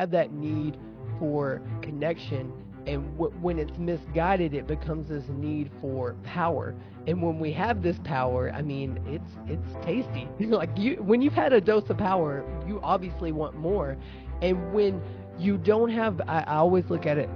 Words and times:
have 0.00 0.10
that 0.10 0.32
need 0.32 0.78
for 1.18 1.60
connection 1.82 2.50
and 2.86 3.04
w- 3.18 3.32
when 3.42 3.58
it's 3.58 3.76
misguided 3.76 4.54
it 4.54 4.66
becomes 4.66 5.10
this 5.10 5.24
need 5.28 5.70
for 5.82 6.14
power. 6.24 6.74
And 7.06 7.22
when 7.22 7.38
we 7.38 7.52
have 7.52 7.82
this 7.82 7.98
power 8.04 8.50
i 8.54 8.62
mean 8.62 8.98
it's 9.06 9.32
it's 9.46 9.84
tasty. 9.84 10.26
Like 10.40 10.70
you 10.78 10.96
when 11.02 11.20
you've 11.20 11.34
had 11.34 11.52
a 11.52 11.60
dose 11.60 11.90
of 11.90 11.98
power 11.98 12.44
you 12.66 12.80
obviously 12.82 13.30
want 13.30 13.56
more. 13.56 13.98
And 14.40 14.72
when 14.72 15.02
you 15.38 15.58
don't 15.58 15.90
have 15.90 16.22
i, 16.26 16.40
I 16.46 16.56
always 16.56 16.86
look 16.88 17.04
at 17.04 17.18
it 17.18 17.28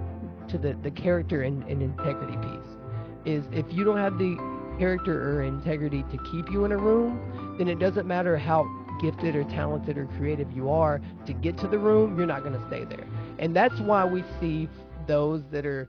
to 0.48 0.56
the, 0.56 0.74
the 0.82 0.90
character 0.90 1.42
and, 1.42 1.62
and 1.64 1.82
integrity 1.82 2.38
piece 2.38 2.70
is 3.26 3.44
if 3.52 3.66
you 3.70 3.84
don't 3.84 3.98
have 3.98 4.16
the 4.18 4.36
character 4.78 5.14
or 5.30 5.42
integrity 5.42 6.02
to 6.10 6.18
keep 6.30 6.50
you 6.50 6.64
in 6.64 6.72
a 6.72 6.76
room 6.76 7.54
then 7.58 7.68
it 7.68 7.78
doesn't 7.78 8.06
matter 8.06 8.36
how 8.36 8.64
gifted 9.00 9.36
or 9.36 9.44
talented 9.44 9.98
or 9.98 10.06
creative 10.18 10.50
you 10.52 10.70
are 10.70 11.00
to 11.26 11.32
get 11.32 11.56
to 11.58 11.68
the 11.68 11.78
room 11.78 12.16
you're 12.16 12.26
not 12.26 12.42
going 12.42 12.58
to 12.58 12.66
stay 12.68 12.84
there 12.84 13.06
and 13.38 13.54
that's 13.54 13.78
why 13.80 14.04
we 14.04 14.24
see 14.40 14.68
those 15.06 15.42
that 15.50 15.66
are 15.66 15.88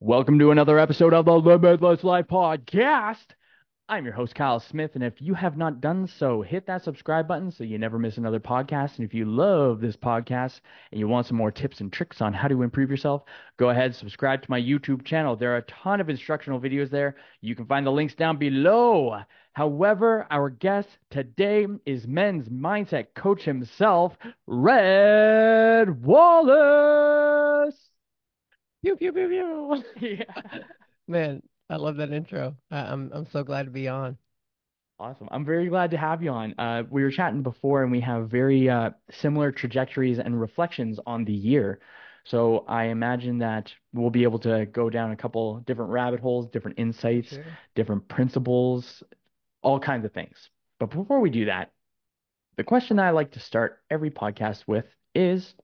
Welcome 0.00 0.38
to 0.40 0.50
another 0.50 0.78
episode 0.78 1.14
of 1.14 1.24
the 1.24 1.32
Limitless 1.32 2.04
Life 2.04 2.26
Podcast. 2.26 3.24
I'm 3.88 4.04
your 4.04 4.12
host, 4.12 4.34
Kyle 4.34 4.60
Smith, 4.60 4.90
and 4.94 5.02
if 5.02 5.22
you 5.22 5.32
have 5.32 5.56
not 5.56 5.80
done 5.80 6.06
so, 6.06 6.42
hit 6.42 6.66
that 6.66 6.84
subscribe 6.84 7.26
button 7.26 7.50
so 7.50 7.64
you 7.64 7.78
never 7.78 7.98
miss 7.98 8.18
another 8.18 8.38
podcast. 8.38 8.98
And 8.98 9.06
if 9.06 9.14
you 9.14 9.24
love 9.24 9.80
this 9.80 9.96
podcast 9.96 10.60
and 10.90 11.00
you 11.00 11.08
want 11.08 11.26
some 11.26 11.38
more 11.38 11.50
tips 11.50 11.80
and 11.80 11.90
tricks 11.90 12.20
on 12.20 12.34
how 12.34 12.48
to 12.48 12.62
improve 12.62 12.90
yourself, 12.90 13.22
go 13.58 13.70
ahead 13.70 13.86
and 13.86 13.94
subscribe 13.94 14.42
to 14.42 14.50
my 14.50 14.60
YouTube 14.60 15.04
channel. 15.04 15.34
There 15.34 15.54
are 15.54 15.58
a 15.58 15.62
ton 15.62 16.00
of 16.00 16.10
instructional 16.10 16.60
videos 16.60 16.90
there. 16.90 17.16
You 17.40 17.54
can 17.54 17.64
find 17.64 17.86
the 17.86 17.92
links 17.92 18.14
down 18.14 18.36
below. 18.36 19.20
However, 19.56 20.26
our 20.30 20.50
guest 20.50 20.98
today 21.08 21.66
is 21.86 22.06
men's 22.06 22.46
mindset 22.50 23.14
coach 23.14 23.42
himself, 23.42 24.12
Red 24.46 26.04
Wallace. 26.04 27.90
pew 28.82 28.96
pew 28.96 29.12
pew 29.12 29.28
pew 29.28 29.84
yeah. 30.18 30.42
man 31.08 31.42
i 31.70 31.76
love 31.76 31.96
that 31.96 32.12
intro 32.12 32.56
I, 32.70 32.78
i'm 32.80 33.10
i'm 33.12 33.26
so 33.26 33.42
glad 33.44 33.64
to 33.64 33.70
be 33.70 33.88
on 33.88 34.18
Awesome. 34.98 35.28
I'm 35.30 35.44
very 35.44 35.68
glad 35.68 35.90
to 35.90 35.98
have 35.98 36.22
you 36.22 36.30
on. 36.30 36.54
Uh, 36.58 36.82
we 36.88 37.02
were 37.02 37.10
chatting 37.10 37.42
before, 37.42 37.82
and 37.82 37.92
we 37.92 38.00
have 38.00 38.30
very 38.30 38.68
uh, 38.70 38.90
similar 39.10 39.52
trajectories 39.52 40.18
and 40.18 40.40
reflections 40.40 40.98
on 41.06 41.24
the 41.26 41.34
year. 41.34 41.80
So 42.24 42.64
I 42.66 42.84
imagine 42.84 43.38
that 43.38 43.72
we'll 43.92 44.10
be 44.10 44.22
able 44.22 44.38
to 44.40 44.64
go 44.66 44.88
down 44.88 45.12
a 45.12 45.16
couple 45.16 45.60
different 45.60 45.90
rabbit 45.90 46.20
holes, 46.20 46.48
different 46.48 46.78
insights, 46.78 47.38
Sure. 47.38 47.58
different 47.74 48.08
principles, 48.08 49.02
all 49.66 49.80
kinds 49.80 50.04
of 50.04 50.12
things. 50.12 50.48
But 50.78 50.90
before 50.90 51.18
we 51.18 51.28
do 51.28 51.46
that, 51.46 51.72
the 52.56 52.62
question 52.62 53.00
I 53.00 53.10
like 53.10 53.32
to 53.32 53.40
start 53.40 53.82
every 53.90 54.12
podcast 54.12 54.62
with 54.68 54.84
is 55.12 55.54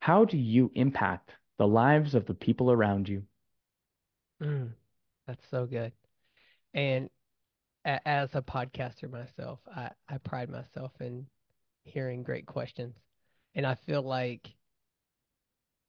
how 0.00 0.24
do 0.24 0.38
you 0.38 0.72
impact 0.74 1.30
the 1.58 1.66
lives 1.66 2.14
of 2.14 2.24
the 2.24 2.32
people 2.32 2.72
around 2.72 3.10
you? 3.10 3.24
Mm, 4.42 4.70
that's 5.26 5.44
so 5.50 5.66
good. 5.66 5.92
And 6.72 7.10
as 7.84 8.30
a 8.34 8.40
podcaster 8.40 9.10
myself, 9.10 9.60
I, 9.76 9.90
I 10.08 10.16
pride 10.16 10.48
myself 10.48 10.92
in 10.98 11.26
hearing 11.84 12.22
great 12.22 12.46
questions. 12.46 12.96
And 13.54 13.66
I 13.66 13.74
feel 13.74 14.00
like 14.00 14.54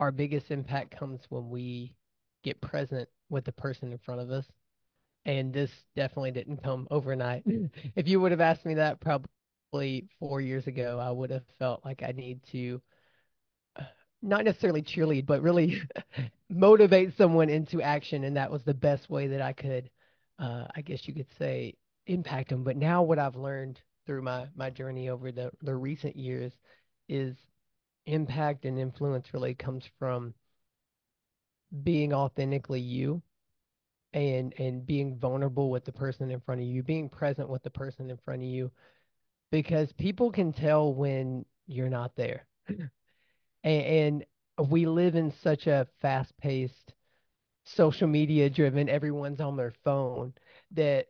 our 0.01 0.11
biggest 0.11 0.51
impact 0.51 0.91
comes 0.91 1.21
when 1.29 1.49
we 1.49 1.95
get 2.43 2.59
present 2.59 3.07
with 3.29 3.45
the 3.45 3.53
person 3.53 3.93
in 3.93 3.97
front 3.97 4.19
of 4.19 4.29
us. 4.29 4.45
And 5.25 5.53
this 5.53 5.71
definitely 5.95 6.31
didn't 6.31 6.63
come 6.63 6.87
overnight. 6.91 7.43
If 7.95 8.07
you 8.07 8.19
would 8.19 8.31
have 8.31 8.41
asked 8.41 8.65
me 8.65 8.73
that 8.75 8.99
probably 8.99 10.07
four 10.19 10.41
years 10.41 10.67
ago, 10.67 10.99
I 11.01 11.11
would 11.11 11.29
have 11.29 11.45
felt 11.59 11.83
like 11.85 12.03
I 12.03 12.11
need 12.11 12.41
to 12.51 12.81
uh, 13.79 13.83
not 14.21 14.43
necessarily 14.43 14.81
cheerlead, 14.81 15.25
but 15.25 15.41
really 15.41 15.81
motivate 16.49 17.15
someone 17.17 17.49
into 17.49 17.81
action. 17.81 18.25
And 18.25 18.35
that 18.35 18.51
was 18.51 18.63
the 18.63 18.73
best 18.73 19.09
way 19.09 19.27
that 19.27 19.41
I 19.41 19.53
could, 19.53 19.89
uh, 20.39 20.65
I 20.75 20.81
guess 20.81 21.07
you 21.07 21.13
could 21.13 21.31
say, 21.39 21.75
impact 22.05 22.49
them. 22.49 22.63
But 22.63 22.75
now 22.75 23.01
what 23.03 23.19
I've 23.19 23.35
learned 23.35 23.79
through 24.05 24.23
my, 24.23 24.47
my 24.55 24.69
journey 24.69 25.09
over 25.09 25.31
the, 25.31 25.51
the 25.61 25.75
recent 25.75 26.17
years 26.17 26.51
is 27.07 27.35
impact 28.05 28.65
and 28.65 28.77
influence 28.77 29.27
really 29.33 29.53
comes 29.55 29.85
from 29.97 30.33
being 31.83 32.13
authentically 32.13 32.81
you 32.81 33.21
and 34.13 34.53
and 34.59 34.85
being 34.85 35.17
vulnerable 35.17 35.69
with 35.69 35.85
the 35.85 35.91
person 35.91 36.31
in 36.31 36.39
front 36.41 36.61
of 36.61 36.67
you, 36.67 36.83
being 36.83 37.09
present 37.09 37.49
with 37.49 37.63
the 37.63 37.69
person 37.69 38.09
in 38.09 38.17
front 38.17 38.41
of 38.41 38.47
you 38.47 38.71
because 39.51 39.91
people 39.93 40.31
can 40.31 40.51
tell 40.51 40.93
when 40.93 41.45
you're 41.67 41.89
not 41.89 42.15
there. 42.15 42.45
and, 42.67 42.85
and 43.63 44.25
we 44.69 44.85
live 44.85 45.15
in 45.15 45.31
such 45.43 45.67
a 45.67 45.87
fast-paced 46.01 46.93
social 47.65 48.07
media 48.07 48.49
driven 48.49 48.89
everyone's 48.89 49.39
on 49.39 49.55
their 49.55 49.73
phone 49.83 50.33
that 50.71 51.07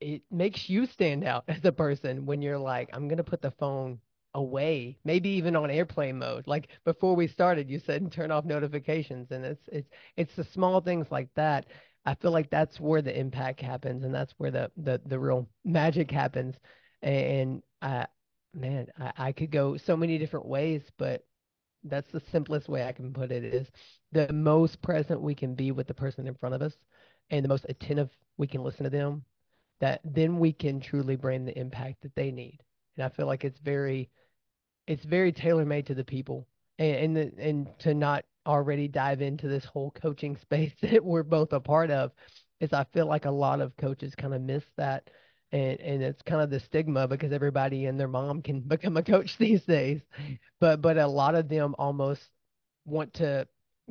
it 0.00 0.22
makes 0.30 0.68
you 0.68 0.86
stand 0.86 1.22
out 1.22 1.44
as 1.48 1.64
a 1.64 1.72
person 1.72 2.26
when 2.26 2.42
you're 2.42 2.58
like 2.58 2.90
I'm 2.92 3.08
going 3.08 3.18
to 3.18 3.24
put 3.24 3.42
the 3.42 3.52
phone 3.52 4.00
away, 4.36 4.98
maybe 5.04 5.30
even 5.30 5.56
on 5.56 5.70
airplane 5.70 6.18
mode. 6.18 6.46
Like 6.46 6.68
before 6.84 7.16
we 7.16 7.26
started, 7.26 7.70
you 7.70 7.80
said 7.80 8.12
turn 8.12 8.30
off 8.30 8.44
notifications, 8.44 9.30
and 9.30 9.44
it's 9.44 9.68
it's 9.72 9.88
it's 10.16 10.36
the 10.36 10.44
small 10.44 10.80
things 10.80 11.06
like 11.10 11.28
that. 11.34 11.66
I 12.06 12.14
feel 12.14 12.30
like 12.30 12.50
that's 12.50 12.78
where 12.78 13.02
the 13.02 13.18
impact 13.18 13.60
happens, 13.60 14.04
and 14.04 14.14
that's 14.14 14.32
where 14.38 14.52
the 14.52 14.70
the 14.76 15.00
the 15.04 15.18
real 15.18 15.48
magic 15.64 16.10
happens. 16.10 16.54
And 17.02 17.62
I, 17.82 18.06
man, 18.54 18.86
I, 18.98 19.12
I 19.18 19.32
could 19.32 19.50
go 19.50 19.76
so 19.76 19.96
many 19.96 20.16
different 20.16 20.46
ways, 20.46 20.82
but 20.96 21.26
that's 21.84 22.10
the 22.12 22.22
simplest 22.32 22.68
way 22.68 22.84
I 22.84 22.92
can 22.92 23.12
put 23.12 23.32
it 23.32 23.44
is 23.44 23.68
the 24.12 24.32
most 24.32 24.80
present 24.82 25.20
we 25.20 25.34
can 25.34 25.54
be 25.54 25.72
with 25.72 25.86
the 25.88 25.94
person 25.94 26.26
in 26.26 26.34
front 26.34 26.54
of 26.54 26.62
us, 26.62 26.74
and 27.30 27.44
the 27.44 27.48
most 27.48 27.66
attentive 27.68 28.10
we 28.38 28.46
can 28.46 28.62
listen 28.62 28.84
to 28.84 28.90
them. 28.90 29.24
That 29.80 30.00
then 30.04 30.38
we 30.38 30.52
can 30.52 30.80
truly 30.80 31.16
bring 31.16 31.44
the 31.44 31.58
impact 31.58 32.02
that 32.02 32.14
they 32.14 32.30
need. 32.30 32.60
And 32.96 33.04
I 33.04 33.08
feel 33.08 33.26
like 33.26 33.44
it's 33.44 33.58
very 33.58 34.10
it's 34.86 35.04
very 35.04 35.32
tailor 35.32 35.64
made 35.64 35.86
to 35.86 35.94
the 35.94 36.04
people 36.04 36.46
and 36.78 36.96
and, 36.96 37.16
the, 37.16 37.32
and 37.38 37.78
to 37.80 37.94
not 37.94 38.24
already 38.46 38.88
dive 38.88 39.20
into 39.20 39.48
this 39.48 39.64
whole 39.64 39.90
coaching 39.90 40.36
space 40.36 40.72
that 40.82 41.04
we're 41.04 41.22
both 41.22 41.52
a 41.52 41.60
part 41.60 41.90
of 41.90 42.12
is 42.60 42.72
I 42.72 42.84
feel 42.92 43.06
like 43.06 43.24
a 43.24 43.30
lot 43.30 43.60
of 43.60 43.76
coaches 43.76 44.14
kind 44.14 44.34
of 44.34 44.40
miss 44.42 44.64
that. 44.76 45.10
And 45.52 45.80
and 45.80 46.02
it's 46.02 46.22
kind 46.22 46.42
of 46.42 46.50
the 46.50 46.60
stigma 46.60 47.06
because 47.06 47.32
everybody 47.32 47.86
and 47.86 47.98
their 47.98 48.08
mom 48.08 48.42
can 48.42 48.60
become 48.68 48.96
a 48.96 49.02
coach 49.02 49.36
these 49.38 49.62
days. 49.62 50.00
But 50.60 50.80
but 50.82 50.98
a 50.98 51.06
lot 51.06 51.34
of 51.34 51.48
them 51.48 51.74
almost 51.78 52.22
want 52.84 53.14
to 53.14 53.46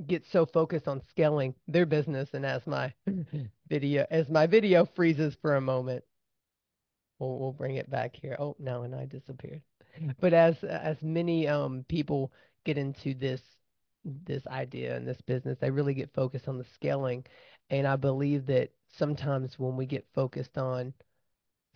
get 0.08 0.26
so 0.30 0.46
focused 0.46 0.88
on 0.88 1.02
scaling 1.10 1.56
their 1.68 1.86
business 1.86 2.30
and 2.34 2.46
as 2.46 2.66
my 2.68 2.94
video 3.70 4.06
as 4.12 4.30
my 4.30 4.48
video 4.48 4.86
freezes 4.86 5.36
for 5.42 5.56
a 5.56 5.62
moment. 5.62 6.04
We'll 7.20 7.40
we'll 7.40 7.54
bring 7.54 7.78
it 7.78 7.90
back 7.90 8.16
here. 8.16 8.36
Oh 8.38 8.56
no 8.60 8.84
and 8.84 8.94
I 8.94 9.06
disappeared. 9.06 9.62
But 10.20 10.34
as 10.34 10.62
as 10.64 11.02
many 11.02 11.48
um 11.48 11.86
people 11.88 12.34
get 12.66 12.78
into 12.78 13.14
this 13.14 13.42
this 14.26 14.46
idea 14.48 14.96
and 14.96 15.08
this 15.08 15.22
business 15.22 15.58
they 15.60 15.72
really 15.72 15.94
get 15.94 16.14
focused 16.14 16.48
on 16.48 16.58
the 16.58 16.66
scaling 16.74 17.26
and 17.70 17.88
i 17.88 17.96
believe 17.96 18.46
that 18.46 18.70
sometimes 18.98 19.58
when 19.60 19.76
we 19.76 19.86
get 19.86 20.06
focused 20.14 20.58
on 20.58 20.94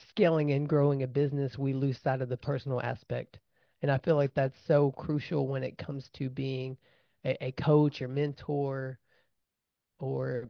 scaling 0.10 0.52
and 0.52 0.70
growing 0.70 1.04
a 1.04 1.08
business 1.08 1.58
we 1.58 1.74
lose 1.74 2.00
sight 2.00 2.22
of 2.22 2.30
the 2.30 2.38
personal 2.38 2.82
aspect 2.82 3.40
and 3.82 3.92
i 3.92 3.98
feel 3.98 4.16
like 4.16 4.34
that's 4.34 4.58
so 4.68 4.92
crucial 4.92 5.48
when 5.48 5.64
it 5.64 5.78
comes 5.78 6.10
to 6.10 6.30
being 6.30 6.78
a, 7.26 7.46
a 7.48 7.52
coach 7.54 8.02
or 8.02 8.08
mentor 8.08 9.00
or 10.00 10.50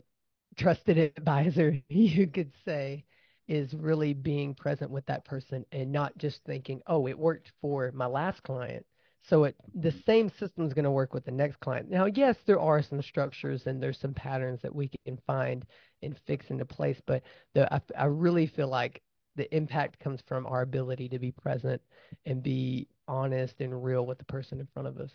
trusted 0.57 0.97
advisor 0.97 1.81
you 1.89 2.27
could 2.27 2.51
say 2.65 3.05
is 3.49 3.73
really 3.73 4.13
being 4.13 4.53
present 4.53 4.91
with 4.91 5.05
that 5.07 5.25
person 5.25 5.65
and 5.71 5.91
not 5.91 6.15
just 6.19 6.43
thinking, 6.45 6.81
oh, 6.85 7.07
it 7.07 7.17
worked 7.17 7.51
for 7.61 7.91
my 7.93 8.05
last 8.05 8.43
client. 8.43 8.85
So 9.21 9.43
it 9.45 9.55
the 9.73 9.91
same 9.91 10.29
system 10.29 10.65
is 10.65 10.73
going 10.73 10.85
to 10.85 10.91
work 10.91 11.13
with 11.13 11.25
the 11.25 11.31
next 11.31 11.59
client. 11.59 11.89
Now, 11.89 12.05
yes, 12.05 12.37
there 12.45 12.59
are 12.59 12.81
some 12.81 13.01
structures 13.01 13.67
and 13.67 13.81
there's 13.81 13.99
some 13.99 14.13
patterns 14.13 14.61
that 14.61 14.73
we 14.75 14.89
can 15.05 15.17
find 15.27 15.65
and 16.01 16.17
fix 16.25 16.49
into 16.49 16.65
place, 16.65 17.01
but 17.05 17.23
the 17.53 17.71
I, 17.73 17.81
I 17.97 18.05
really 18.05 18.47
feel 18.47 18.67
like 18.67 19.01
the 19.35 19.53
impact 19.55 19.99
comes 19.99 20.21
from 20.21 20.45
our 20.47 20.61
ability 20.61 21.09
to 21.09 21.19
be 21.19 21.31
present 21.31 21.81
and 22.25 22.41
be 22.43 22.87
honest 23.07 23.61
and 23.61 23.83
real 23.83 24.05
with 24.05 24.17
the 24.17 24.25
person 24.25 24.59
in 24.59 24.67
front 24.73 24.87
of 24.87 24.97
us. 24.97 25.11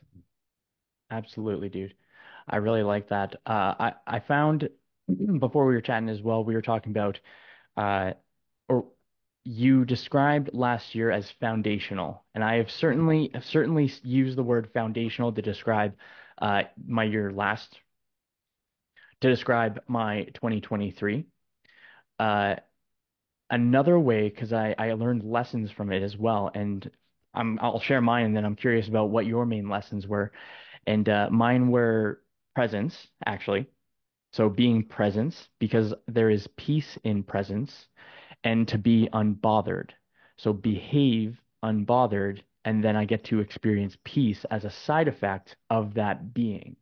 Absolutely, 1.11 1.69
dude. 1.69 1.95
I 2.49 2.57
really 2.57 2.83
like 2.83 3.09
that. 3.09 3.37
Uh, 3.47 3.75
I 3.79 3.93
I 4.07 4.21
found 4.21 4.69
before 5.39 5.67
we 5.67 5.75
were 5.75 5.81
chatting 5.81 6.09
as 6.09 6.23
well, 6.23 6.45
we 6.45 6.55
were 6.55 6.63
talking 6.63 6.93
about 6.93 7.21
uh, 7.77 8.15
or 8.69 8.87
you 9.45 9.85
described 9.85 10.51
last 10.55 10.95
year 10.95 11.11
as 11.11 11.31
foundational, 11.41 12.25
and 12.35 12.43
I 12.43 12.57
have 12.57 12.71
certainly 12.71 13.31
have 13.35 13.45
certainly 13.45 13.93
used 14.03 14.37
the 14.37 14.43
word 14.43 14.71
foundational 14.73 15.33
to 15.33 15.43
describe 15.43 15.95
uh, 16.41 16.63
my 16.87 17.05
year 17.05 17.31
last 17.31 17.79
to 19.21 19.31
describe 19.31 19.83
my 19.89 20.25
2023. 20.35 21.27
Uh, 22.19 22.57
another 23.51 23.99
way, 23.99 24.29
because 24.29 24.53
I 24.53 24.75
I 24.79 24.93
learned 24.95 25.25
lessons 25.25 25.71
from 25.71 25.93
it 25.93 26.03
as 26.03 26.17
well, 26.17 26.51
and 26.55 26.91
I'm 27.35 27.59
I'll 27.61 27.81
share 27.81 28.01
mine 28.01 28.27
and 28.27 28.37
then 28.37 28.45
I'm 28.45 28.57
curious 28.57 28.89
about 28.89 29.11
what 29.11 29.27
your 29.27 29.47
main 29.47 29.69
lessons 29.69 30.07
were. 30.07 30.33
And 30.87 31.09
uh, 31.09 31.29
mine 31.31 31.71
were 31.71 32.21
presence, 32.55 33.09
actually. 33.27 33.67
So 34.33 34.49
being 34.49 34.85
presence 34.85 35.49
because 35.59 35.95
there 36.09 36.31
is 36.31 36.47
peace 36.57 36.99
in 37.05 37.23
presence 37.23 37.87
and 38.45 38.69
to 38.69 38.79
be 38.79 39.09
unbothered. 39.13 39.91
So 40.37 40.53
behave 40.53 41.41
unbothered 41.65 42.43
and 42.65 42.83
then 42.83 42.97
I 42.97 43.05
get 43.05 43.25
to 43.25 43.41
experience 43.41 43.97
peace 44.05 44.45
as 44.51 44.65
a 44.65 44.71
side 44.71 45.09
effect 45.09 45.57
of 45.69 45.95
that 45.95 46.33
being. 46.33 46.77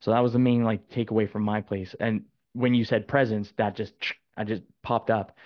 So 0.00 0.10
that 0.10 0.20
was 0.20 0.32
the 0.32 0.38
main 0.38 0.64
like 0.64 0.88
takeaway 0.90 1.30
from 1.30 1.42
my 1.42 1.60
place. 1.60 1.94
And 1.98 2.24
when 2.52 2.74
you 2.74 2.84
said 2.84 3.08
presence, 3.08 3.52
that 3.56 3.76
just 3.76 3.94
I 4.36 4.44
just 4.44 4.62
popped 4.82 5.10
up. 5.10 5.36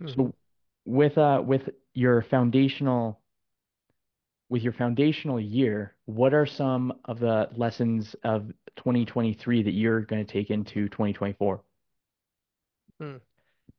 Hmm. 0.00 0.08
So 0.08 0.34
with 0.84 1.18
uh 1.18 1.42
with 1.44 1.68
your 1.94 2.22
foundational 2.22 3.20
with 4.50 4.62
your 4.62 4.72
foundational 4.72 5.38
year, 5.38 5.94
what 6.06 6.32
are 6.32 6.46
some 6.46 6.94
of 7.04 7.18
the 7.20 7.48
lessons 7.54 8.16
of 8.24 8.48
2023 8.76 9.62
that 9.62 9.72
you're 9.72 10.00
going 10.00 10.24
to 10.24 10.32
take 10.32 10.50
into 10.50 10.88
2024? 10.88 11.62
Hmm. 12.98 13.16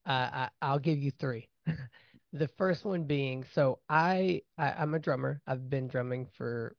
Uh, 0.10 0.48
I, 0.62 0.72
will 0.72 0.80
give 0.80 0.98
you 0.98 1.12
three. 1.12 1.48
the 2.34 2.48
first 2.58 2.84
one 2.84 3.04
being, 3.04 3.46
so 3.54 3.78
I, 3.88 4.42
I 4.58 4.72
I'm 4.72 4.96
a 4.96 5.00
drummer. 5.00 5.40
I've 5.46 5.70
been 5.70 5.88
drumming 5.88 6.28
for 6.36 6.76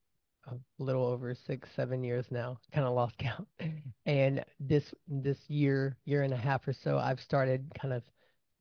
a 0.48 0.54
little 0.78 1.06
over 1.06 1.34
six, 1.46 1.68
seven 1.76 2.02
years 2.02 2.26
now. 2.30 2.58
Kind 2.72 2.86
of 2.86 2.94
lost 2.94 3.16
count. 3.18 3.46
And 4.04 4.44
this 4.58 4.92
this 5.06 5.38
year, 5.48 5.96
year 6.04 6.24
and 6.24 6.34
a 6.34 6.36
half 6.36 6.66
or 6.66 6.72
so, 6.72 6.98
I've 6.98 7.20
started 7.20 7.70
kind 7.80 7.94
of, 7.94 8.02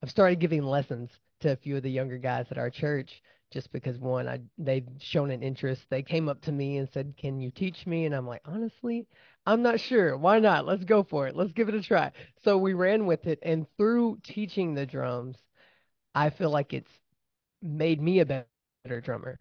I've 0.04 0.10
started 0.10 0.38
giving 0.38 0.62
lessons 0.62 1.10
to 1.40 1.50
a 1.50 1.56
few 1.56 1.76
of 1.76 1.82
the 1.82 1.90
younger 1.90 2.18
guys 2.18 2.46
at 2.52 2.58
our 2.58 2.70
church 2.70 3.22
just 3.50 3.72
because 3.72 3.98
one, 3.98 4.28
I 4.28 4.40
they've 4.58 4.86
shown 4.98 5.30
an 5.30 5.42
interest. 5.42 5.82
They 5.90 6.02
came 6.02 6.28
up 6.28 6.40
to 6.42 6.52
me 6.52 6.78
and 6.78 6.88
said, 6.92 7.14
"Can 7.16 7.40
you 7.40 7.50
teach 7.50 7.86
me?" 7.86 8.06
And 8.06 8.14
I'm 8.14 8.26
like, 8.26 8.42
honestly, 8.44 9.06
I'm 9.46 9.62
not 9.62 9.80
sure. 9.80 10.16
Why 10.16 10.38
not? 10.40 10.66
Let's 10.66 10.84
go 10.84 11.02
for 11.02 11.26
it. 11.28 11.36
Let's 11.36 11.52
give 11.52 11.68
it 11.68 11.74
a 11.74 11.82
try. 11.82 12.12
So 12.44 12.58
we 12.58 12.74
ran 12.74 13.06
with 13.06 13.26
it, 13.26 13.38
and 13.42 13.66
through 13.76 14.20
teaching 14.24 14.74
the 14.74 14.86
drums, 14.86 15.36
I 16.14 16.30
feel 16.30 16.50
like 16.50 16.72
it's 16.72 16.90
made 17.62 18.00
me 18.00 18.20
a 18.20 18.26
better 18.26 19.00
drummer. 19.02 19.38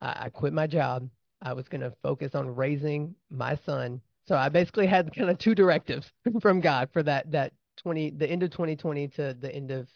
I, 0.00 0.24
I 0.26 0.28
quit 0.30 0.52
my 0.54 0.66
job 0.66 1.08
I 1.42 1.52
was 1.52 1.68
going 1.68 1.80
to 1.80 1.92
focus 2.02 2.34
on 2.34 2.54
raising 2.54 3.14
my 3.30 3.56
son. 3.66 4.00
So 4.26 4.36
I 4.36 4.48
basically 4.48 4.86
had 4.86 5.14
kind 5.14 5.30
of 5.30 5.38
two 5.38 5.54
directives 5.54 6.10
from 6.40 6.60
God 6.60 6.88
for 6.92 7.02
that 7.02 7.30
that 7.32 7.52
20 7.78 8.10
the 8.10 8.28
end 8.28 8.42
of 8.42 8.50
2020 8.50 9.08
to 9.08 9.34
the 9.34 9.52
end 9.52 9.70
of 9.70 9.88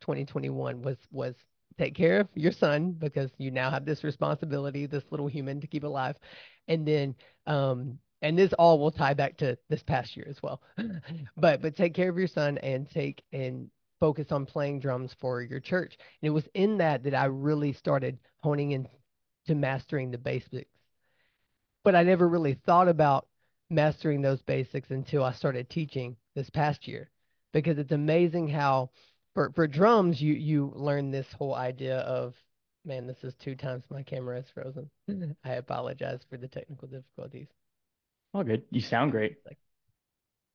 2021 0.00 0.82
was 0.82 0.98
was 1.10 1.34
take 1.78 1.94
care 1.94 2.20
of 2.20 2.28
your 2.34 2.52
son 2.52 2.92
because 2.92 3.30
you 3.38 3.50
now 3.50 3.70
have 3.70 3.86
this 3.86 4.04
responsibility, 4.04 4.86
this 4.86 5.04
little 5.10 5.26
human 5.26 5.60
to 5.60 5.66
keep 5.66 5.84
alive. 5.84 6.16
And 6.68 6.86
then 6.86 7.14
um 7.46 7.98
and 8.22 8.38
this 8.38 8.52
all 8.54 8.78
will 8.78 8.90
tie 8.90 9.14
back 9.14 9.38
to 9.38 9.56
this 9.70 9.82
past 9.82 10.16
year 10.16 10.26
as 10.28 10.42
well. 10.42 10.62
but 11.36 11.62
but 11.62 11.76
take 11.76 11.94
care 11.94 12.10
of 12.10 12.18
your 12.18 12.28
son 12.28 12.58
and 12.58 12.90
take 12.90 13.22
and 13.32 13.70
focus 13.98 14.32
on 14.32 14.46
playing 14.46 14.80
drums 14.80 15.14
for 15.20 15.42
your 15.42 15.60
church. 15.60 15.96
And 15.98 16.28
it 16.28 16.30
was 16.30 16.48
in 16.54 16.78
that 16.78 17.02
that 17.04 17.14
I 17.14 17.26
really 17.26 17.72
started 17.72 18.18
honing 18.40 18.72
in 18.72 18.86
to 19.46 19.54
mastering 19.54 20.10
the 20.10 20.18
basics 20.18 20.79
but 21.84 21.94
I 21.94 22.02
never 22.02 22.28
really 22.28 22.54
thought 22.54 22.88
about 22.88 23.26
mastering 23.70 24.20
those 24.20 24.42
basics 24.42 24.90
until 24.90 25.24
I 25.24 25.32
started 25.32 25.70
teaching 25.70 26.16
this 26.34 26.50
past 26.50 26.88
year 26.88 27.10
because 27.52 27.78
it's 27.78 27.92
amazing 27.92 28.48
how 28.48 28.90
for 29.34 29.52
for 29.54 29.66
drums 29.66 30.20
you 30.20 30.34
you 30.34 30.72
learn 30.74 31.10
this 31.10 31.32
whole 31.32 31.54
idea 31.54 31.98
of 31.98 32.34
man 32.84 33.06
this 33.06 33.22
is 33.22 33.34
two 33.34 33.54
times 33.54 33.84
my 33.90 34.02
camera 34.02 34.38
is 34.38 34.50
frozen. 34.52 34.90
I 35.44 35.52
apologize 35.52 36.20
for 36.28 36.36
the 36.36 36.48
technical 36.48 36.88
difficulties. 36.88 37.48
All 38.34 38.44
good. 38.44 38.64
You 38.70 38.80
sound 38.80 39.12
great. 39.12 39.36
Like 39.46 39.58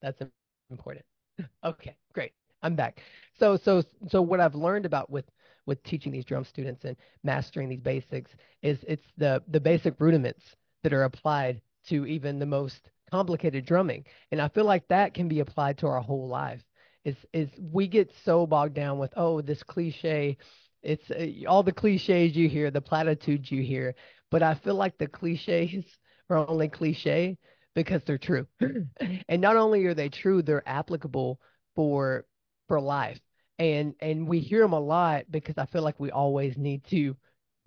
that's 0.02 0.22
important. 0.70 1.06
Okay 1.64 1.98
great. 2.14 2.32
I'm 2.64 2.76
back. 2.76 3.02
So 3.38 3.58
so 3.58 3.84
so 4.08 4.22
what 4.22 4.40
I've 4.40 4.56
learned 4.56 4.86
about 4.86 5.10
with 5.10 5.26
with 5.66 5.82
teaching 5.84 6.12
these 6.12 6.26
drum 6.26 6.46
students 6.46 6.86
and 6.86 6.96
mastering 7.24 7.70
these 7.70 7.82
basics 7.82 8.32
is 8.62 8.80
it's 8.88 9.06
the 9.18 9.44
the 9.50 9.60
basic 9.60 10.00
rudiments 10.00 10.56
that 10.86 10.94
are 10.94 11.04
applied 11.04 11.62
to 11.88 12.06
even 12.06 12.38
the 12.38 12.46
most 12.46 12.92
complicated 13.10 13.66
drumming. 13.66 14.06
And 14.32 14.40
I 14.40 14.50
feel 14.50 14.66
like 14.66 14.88
that 14.90 15.16
can 15.16 15.28
be 15.28 15.40
applied 15.40 15.80
to 15.80 15.88
our 15.88 16.00
whole 16.00 16.28
life. 16.28 16.64
Is 17.04 17.16
is 17.34 17.50
we 17.60 17.88
get 17.88 18.12
so 18.24 18.46
bogged 18.46 18.76
down 18.76 19.00
with 19.00 19.12
oh 19.16 19.42
this 19.42 19.64
cliche, 19.64 20.38
it's 20.84 21.10
uh, 21.10 21.48
all 21.50 21.64
the 21.64 21.72
cliches 21.72 22.36
you 22.36 22.48
hear, 22.48 22.70
the 22.70 22.82
platitudes 22.82 23.52
you 23.52 23.64
hear, 23.64 23.96
but 24.30 24.44
I 24.44 24.54
feel 24.54 24.76
like 24.76 24.98
the 25.00 25.08
cliches 25.08 25.86
are 26.30 26.48
only 26.48 26.70
cliche 26.70 27.40
because 27.74 28.04
they're 28.06 28.20
true. 28.20 28.48
and 28.60 29.42
not 29.42 29.56
only 29.58 29.86
are 29.86 29.96
they 29.96 30.10
true, 30.10 30.44
they're 30.44 30.68
applicable 30.70 31.40
for 31.76 32.26
for 32.68 32.80
life. 32.80 33.20
And 33.58 33.96
and 34.00 34.28
we 34.28 34.40
hear 34.40 34.62
them 34.62 34.74
a 34.74 34.80
lot 34.80 35.26
because 35.32 35.58
I 35.58 35.66
feel 35.66 35.82
like 35.82 36.00
we 36.00 36.12
always 36.12 36.58
need 36.58 36.84
to 36.92 37.16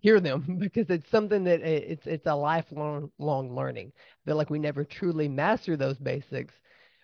hear 0.00 0.20
them 0.20 0.56
because 0.60 0.90
it's 0.90 1.10
something 1.10 1.44
that 1.44 1.60
it's 1.62 2.06
it's 2.06 2.26
a 2.26 2.34
lifelong 2.34 3.10
long 3.18 3.54
learning. 3.54 3.92
I 3.96 4.30
feel 4.30 4.36
like 4.36 4.50
we 4.50 4.58
never 4.58 4.84
truly 4.84 5.28
master 5.28 5.76
those 5.76 5.98
basics 5.98 6.54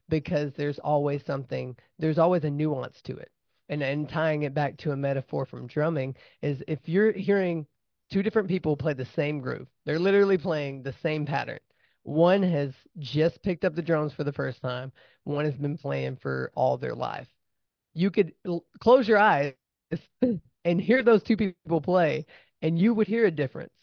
because 0.08 0.52
there's 0.55 0.79
always 0.79 1.25
something 1.25 1.76
there's 1.99 2.19
always 2.19 2.44
a 2.44 2.50
nuance 2.50 3.00
to 3.02 3.17
it. 3.17 3.31
And 3.69 3.82
and 3.82 4.08
tying 4.08 4.43
it 4.43 4.55
back 4.55 4.76
to 4.79 4.93
a 4.93 4.96
metaphor 4.96 5.46
from 5.46 5.67
drumming 5.67 6.17
is 6.43 6.62
if 6.69 6.81
you're 6.88 7.12
hearing 7.12 7.67
two 8.11 8.23
different 8.23 8.49
people 8.49 8.76
play 8.76 8.93
the 8.93 9.06
same 9.06 9.40
groove, 9.40 9.69
they're 9.87 9.99
literally 9.99 10.38
playing 10.38 10.82
the 10.82 10.93
same 11.02 11.25
pattern. 11.26 11.58
One 12.02 12.43
has 12.43 12.75
just 12.99 13.43
picked 13.43 13.64
up 13.64 13.75
the 13.75 13.82
drums 13.82 14.12
for 14.12 14.25
the 14.25 14.32
first 14.32 14.61
time. 14.61 14.93
One 15.25 15.47
has 15.47 15.55
been 15.56 15.79
playing 15.79 16.17
for 16.17 16.52
all 16.55 16.76
their 16.76 16.94
life. 16.94 17.29
You 17.94 18.11
could 18.11 18.35
l- 18.47 18.64
close 18.81 19.08
your 19.08 19.19
eyes 19.19 19.55
and 20.64 20.81
hear 20.81 21.02
those 21.02 21.23
two 21.23 21.37
people 21.37 21.81
play 21.81 22.26
and 22.64 22.78
you 22.78 22.94
would 22.94 23.06
hear 23.06 23.26
a 23.26 23.31
difference. 23.31 23.75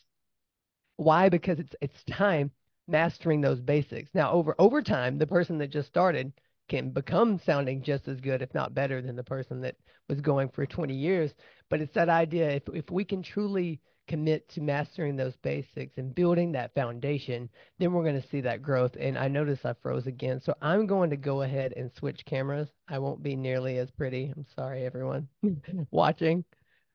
Why? 0.97 1.29
Because 1.29 1.59
it's 1.59 1.75
it's 1.81 2.03
time 2.05 2.51
mastering 2.87 3.39
those 3.41 3.61
basics. 3.61 4.09
Now 4.13 4.31
over 4.31 4.55
over 4.59 4.81
time, 4.81 5.17
the 5.17 5.27
person 5.27 5.57
that 5.59 5.67
just 5.69 5.87
started 5.87 6.33
can 6.67 6.89
become 6.91 7.39
sounding 7.45 7.83
just 7.83 8.07
as 8.07 8.19
good, 8.19 8.41
if 8.41 8.53
not 8.53 8.73
better, 8.73 9.01
than 9.01 9.15
the 9.15 9.23
person 9.23 9.61
that 9.61 9.75
was 10.09 10.19
going 10.21 10.49
for 10.49 10.65
20 10.65 10.95
years. 10.95 11.31
But 11.69 11.81
it's 11.81 11.93
that 11.93 12.09
idea 12.09 12.49
if 12.49 12.63
if 12.73 12.89
we 12.89 13.05
can 13.05 13.21
truly 13.21 13.79
commit 14.07 14.49
to 14.49 14.61
mastering 14.61 15.15
those 15.15 15.35
basics 15.37 15.97
and 15.97 16.15
building 16.15 16.51
that 16.51 16.73
foundation, 16.73 17.49
then 17.77 17.93
we're 17.93 18.03
going 18.03 18.19
to 18.19 18.27
see 18.29 18.41
that 18.41 18.63
growth. 18.63 18.97
And 18.99 19.17
I 19.17 19.27
notice 19.27 19.63
I 19.63 19.73
froze 19.81 20.07
again. 20.07 20.41
So 20.41 20.55
I'm 20.61 20.87
going 20.87 21.11
to 21.11 21.17
go 21.17 21.43
ahead 21.43 21.73
and 21.77 21.91
switch 21.93 22.25
cameras. 22.25 22.67
I 22.89 22.97
won't 22.97 23.21
be 23.23 23.35
nearly 23.35 23.77
as 23.77 23.91
pretty. 23.91 24.33
I'm 24.35 24.45
sorry, 24.55 24.85
everyone 24.85 25.27
watching. 25.91 26.43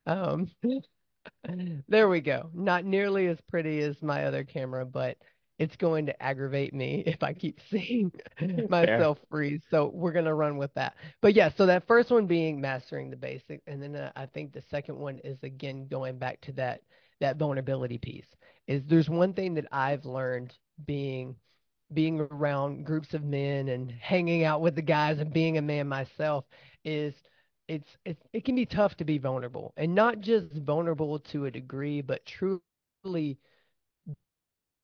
Um, 0.07 0.51
there 1.89 2.09
we 2.09 2.21
go. 2.21 2.51
Not 2.55 2.85
nearly 2.85 3.27
as 3.27 3.39
pretty 3.49 3.81
as 3.81 4.01
my 4.03 4.25
other 4.25 4.45
camera, 4.45 4.85
but 4.85 5.17
it's 5.59 5.77
going 5.77 6.07
to 6.07 6.23
aggravate 6.23 6.75
me 6.75 7.03
if 7.07 7.23
I 7.23 7.33
keep 7.33 7.61
seeing 7.71 8.13
myself 8.69 9.19
Fair. 9.19 9.27
freeze. 9.31 9.63
So 9.71 9.91
we're 9.93 10.13
going 10.13 10.25
to 10.27 10.35
run 10.35 10.57
with 10.57 10.73
that. 10.75 10.95
But 11.23 11.35
yeah, 11.35 11.51
so 11.57 11.67
that 11.67 11.87
first 11.87 12.11
one 12.11 12.27
being 12.27 12.61
mastering 12.61 13.11
the 13.11 13.17
basic. 13.17 13.63
And 13.67 13.83
then 13.83 13.97
uh, 13.97 14.13
I 14.17 14.27
think 14.27 14.53
the 14.53 14.63
second 14.71 14.97
one 14.97 15.19
is 15.25 15.39
again 15.43 15.89
going 15.89 16.19
back 16.19 16.41
to 16.43 16.53
that 16.53 16.83
that 17.21 17.37
vulnerability 17.37 17.99
piece. 17.99 18.27
Is 18.67 18.83
there's 18.87 19.09
one 19.09 19.33
thing 19.33 19.55
that 19.55 19.67
I've 19.73 20.05
learned 20.05 20.53
being 20.87 21.37
being 21.93 22.21
around 22.21 22.85
groups 22.85 23.15
of 23.15 23.23
men 23.23 23.69
and 23.69 23.91
hanging 23.93 24.45
out 24.45 24.61
with 24.61 24.75
the 24.75 24.83
guys 24.83 25.19
and 25.21 25.33
being 25.33 25.57
a 25.57 25.63
man 25.63 25.87
myself 25.89 26.45
is 26.85 27.15
it's 27.69 27.97
it, 28.05 28.19
it 28.33 28.45
can 28.45 28.55
be 28.55 28.67
tough 28.67 28.97
to 28.97 29.05
be 29.05 29.19
vulnerable 29.19 29.73
and 29.77 29.95
not 29.95 30.21
just 30.21 30.53
vulnerable 30.53 31.19
to 31.19 31.47
a 31.47 31.51
degree 31.51 32.01
but 32.01 32.25
truly 32.27 33.39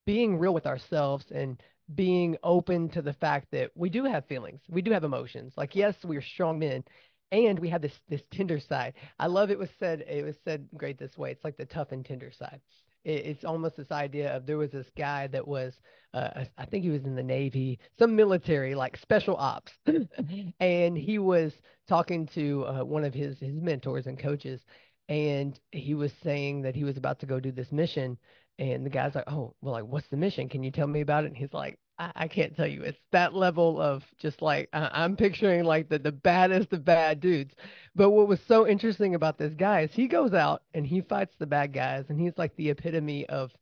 being 0.06 0.38
real 0.38 0.54
with 0.54 0.66
ourselves 0.66 1.24
and 1.30 1.62
being 1.94 2.36
open 2.42 2.88
to 2.88 3.02
the 3.02 3.12
fact 3.12 3.48
that 3.52 3.70
we 3.74 3.90
do 3.90 4.04
have 4.04 4.26
feelings 4.26 4.60
we 4.68 4.82
do 4.82 4.90
have 4.90 5.04
emotions. 5.04 5.52
Like 5.56 5.74
yes 5.76 5.94
we're 6.04 6.22
strong 6.22 6.58
men 6.58 6.84
and 7.30 7.58
we 7.58 7.68
have 7.70 7.82
this 7.82 7.98
this 8.08 8.22
tender 8.30 8.60
side. 8.60 8.94
I 9.18 9.26
love 9.26 9.50
it 9.50 9.58
was 9.58 9.70
said 9.78 10.02
it 10.08 10.24
was 10.24 10.36
said 10.44 10.68
great 10.76 10.98
this 10.98 11.16
way 11.16 11.30
it's 11.32 11.44
like 11.44 11.56
the 11.56 11.66
tough 11.66 11.92
and 11.92 12.04
tender 12.04 12.30
side 12.32 12.60
it's 13.04 13.44
almost 13.44 13.76
this 13.76 13.90
idea 13.90 14.34
of 14.36 14.46
there 14.46 14.58
was 14.58 14.70
this 14.70 14.90
guy 14.96 15.26
that 15.28 15.46
was 15.46 15.74
uh, 16.14 16.44
I 16.58 16.66
think 16.66 16.84
he 16.84 16.90
was 16.90 17.04
in 17.04 17.14
the 17.14 17.22
Navy, 17.22 17.78
some 17.98 18.14
military 18.14 18.74
like 18.74 18.96
special 18.98 19.36
ops, 19.36 19.72
and 20.60 20.96
he 20.96 21.18
was 21.18 21.52
talking 21.88 22.26
to 22.28 22.66
uh, 22.66 22.84
one 22.84 23.04
of 23.04 23.14
his 23.14 23.38
his 23.40 23.54
mentors 23.60 24.06
and 24.06 24.18
coaches, 24.18 24.60
and 25.08 25.58
he 25.72 25.94
was 25.94 26.12
saying 26.22 26.62
that 26.62 26.74
he 26.76 26.84
was 26.84 26.96
about 26.96 27.18
to 27.20 27.26
go 27.26 27.40
do 27.40 27.52
this 27.52 27.72
mission, 27.72 28.18
And 28.58 28.84
the 28.86 28.90
guy's 28.90 29.14
like, 29.14 29.24
"Oh, 29.30 29.54
well, 29.60 29.72
like, 29.74 29.84
what's 29.84 30.08
the 30.08 30.16
mission? 30.16 30.48
Can 30.48 30.62
you 30.62 30.70
tell 30.70 30.86
me 30.86 31.00
about 31.00 31.24
it?" 31.24 31.28
And 31.28 31.36
he's 31.36 31.52
like, 31.54 31.78
"I, 31.98 32.12
I 32.14 32.28
can't 32.28 32.54
tell 32.56 32.66
you. 32.66 32.82
It's 32.82 32.98
that 33.12 33.34
level 33.34 33.80
of 33.80 34.04
just 34.18 34.42
like 34.42 34.68
I- 34.72 34.90
I'm 35.04 35.16
picturing 35.16 35.64
like 35.64 35.88
the 35.88 35.98
the 35.98 36.12
baddest 36.12 36.72
of 36.72 36.84
bad 36.84 37.20
dudes." 37.20 37.54
But 37.94 38.10
what 38.10 38.28
was 38.28 38.40
so 38.40 38.66
interesting 38.66 39.14
about 39.14 39.38
this 39.38 39.54
guy 39.54 39.82
is 39.82 39.92
he 39.92 40.08
goes 40.08 40.32
out 40.34 40.62
and 40.74 40.86
he 40.86 41.00
fights 41.02 41.34
the 41.38 41.46
bad 41.46 41.72
guys, 41.72 42.06
and 42.08 42.20
he's 42.20 42.36
like 42.38 42.54
the 42.56 42.70
epitome 42.70 43.26
of 43.28 43.52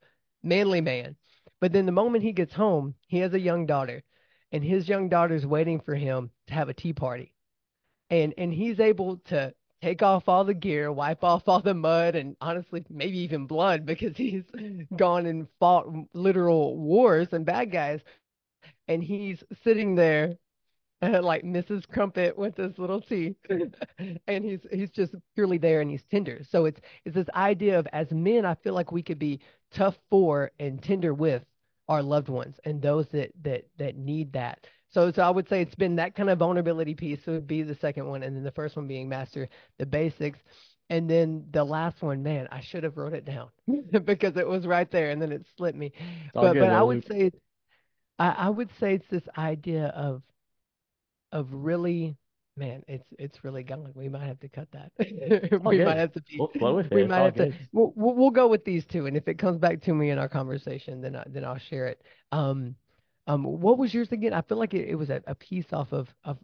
manly 0.43 0.81
man. 0.81 1.17
But 1.61 1.73
then 1.73 1.87
the 1.87 1.93
moment 1.93 2.25
he 2.25 2.33
gets 2.33 2.55
home, 2.55 2.95
he 3.09 3.19
has 3.19 3.35
a 3.35 3.41
young 3.41 3.67
daughter, 3.67 4.03
and 4.53 4.65
his 4.65 4.89
young 4.89 5.09
daughter's 5.09 5.47
waiting 5.47 5.81
for 5.81 5.95
him 5.95 6.31
to 6.49 6.55
have 6.55 6.69
a 6.69 6.75
tea 6.75 6.93
party 6.93 7.35
and 8.11 8.35
and 8.39 8.53
he's 8.53 8.81
able 8.81 9.19
to 9.19 9.55
take 9.83 10.03
off 10.03 10.29
all 10.29 10.45
the 10.45 10.53
gear, 10.55 10.93
wipe 10.93 11.25
off 11.25 11.49
all 11.49 11.61
the 11.63 11.73
mud, 11.73 12.15
and 12.15 12.37
honestly, 12.43 12.85
maybe 12.91 13.19
even 13.19 13.47
blood 13.47 13.87
because 13.87 14.17
he's 14.17 14.45
gone 14.97 15.27
and 15.27 15.47
fought 15.59 15.87
literal 16.13 16.77
wars 16.77 17.29
and 17.33 17.47
bad 17.47 17.71
guys, 17.71 18.01
and 18.91 19.03
he's 19.03 19.43
sitting 19.65 19.95
there. 19.95 20.37
Uh, 21.03 21.23
like 21.23 21.45
Mrs. 21.45 21.89
Crumpet 21.89 22.37
with 22.37 22.57
his 22.59 22.79
little 22.79 23.01
tea, 23.01 23.37
and 24.29 24.45
he's 24.45 24.61
he's 24.71 24.91
just 24.91 25.15
purely 25.35 25.59
there, 25.59 25.81
and 25.81 25.91
he's 25.91 26.05
tender. 26.11 26.43
So 26.51 26.67
it's 26.67 26.81
it's 27.07 27.15
this 27.15 27.31
idea 27.35 27.79
of 27.79 27.89
as 27.93 28.11
men, 28.13 28.45
I 28.45 28.55
feel 28.57 28.75
like 28.75 28.93
we 28.93 29.03
could 29.03 29.19
be 29.19 29.41
tough 29.73 29.99
for 30.11 30.53
and 30.61 30.83
tender 30.83 31.15
with 31.15 31.43
our 31.89 32.03
loved 32.03 32.29
ones 32.29 32.61
and 32.65 32.83
those 32.83 33.09
that 33.09 33.33
that 33.43 33.67
that 33.79 33.97
need 33.97 34.33
that. 34.35 34.67
So, 34.91 35.13
so 35.13 35.23
I 35.23 35.31
would 35.31 35.49
say 35.49 35.63
it's 35.63 35.75
been 35.75 35.97
that 35.97 36.17
kind 36.17 36.31
of 36.31 36.39
vulnerability 36.39 36.95
piece 36.95 37.25
would 37.27 37.47
be 37.47 37.63
the 37.63 37.77
second 37.77 38.07
one, 38.07 38.23
and 38.23 38.37
then 38.37 38.43
the 38.45 38.53
first 38.53 38.77
one 38.77 38.87
being 38.89 39.09
master 39.09 39.49
the 39.79 39.87
basics, 39.87 40.41
and 40.91 41.09
then 41.09 41.47
the 41.53 41.65
last 41.65 42.03
one, 42.03 42.23
man, 42.23 42.49
I 42.51 42.61
should 42.61 42.85
have 42.85 42.97
wrote 42.97 43.15
it 43.15 43.25
down 43.25 43.51
because 44.05 44.37
it 44.37 44.47
was 44.47 44.67
right 44.67 44.91
there, 44.91 45.11
and 45.11 45.23
then 45.23 45.33
it 45.33 45.47
slipped 45.57 45.79
me. 45.79 45.93
But 46.35 46.55
good 46.55 46.59
but 46.59 46.71
I 46.71 46.83
though, 46.83 46.85
would 46.85 47.07
say 47.07 47.31
I, 48.21 48.29
I 48.31 48.49
would 48.51 48.71
say 48.79 48.95
it's 48.95 49.09
this 49.11 49.29
idea 49.37 49.87
of 49.89 50.23
of 51.33 51.49
really, 51.53 52.17
man, 52.57 52.83
it's 52.89 53.07
it's 53.19 53.45
really 53.45 53.63
gone. 53.63 53.93
We 53.95 54.09
might 54.09 54.27
have 54.27 54.41
to 54.41 54.49
cut 54.49 54.69
that. 54.73 54.93
All 54.99 55.61
We 55.71 55.79
might 55.81 55.97
have 55.99 56.13
to 56.13 56.21
be. 56.23 56.39
We'll 56.39 56.49
flow 56.49 56.77
with 56.77 56.87
it. 56.93 56.95
We 56.95 57.05
might 57.05 57.21
have 57.25 57.35
to. 57.37 57.47
good. 57.47 57.69
We'll, 57.73 57.93
we'll 57.97 58.15
we'll 58.15 58.31
go 58.31 58.49
with 58.49 58.65
these 58.65 58.85
two, 58.85 59.07
and 59.07 59.17
if 59.17 59.29
it 59.29 59.39
comes 59.39 59.59
back 59.59 59.81
to 59.83 59.95
me 59.95 60.11
in 60.11 60.19
our 60.19 60.29
conversation, 60.29 61.01
then 61.01 61.17
I, 61.17 61.25
then 61.29 61.45
I'll 61.45 61.59
share 61.59 61.87
it. 61.87 62.03
Um, 62.33 62.75
um, 63.27 63.45
what 63.45 63.79
was 63.79 63.95
yours 63.95 64.13
again? 64.13 64.33
I 64.35 64.43
feel 64.43 64.59
like 64.59 64.75
it, 64.75 64.89
it 64.89 64.95
was 64.97 65.11
a, 65.11 65.23
a 65.27 65.35
piece 65.35 65.73
off 65.73 65.93
of 65.93 66.09
of 66.25 66.39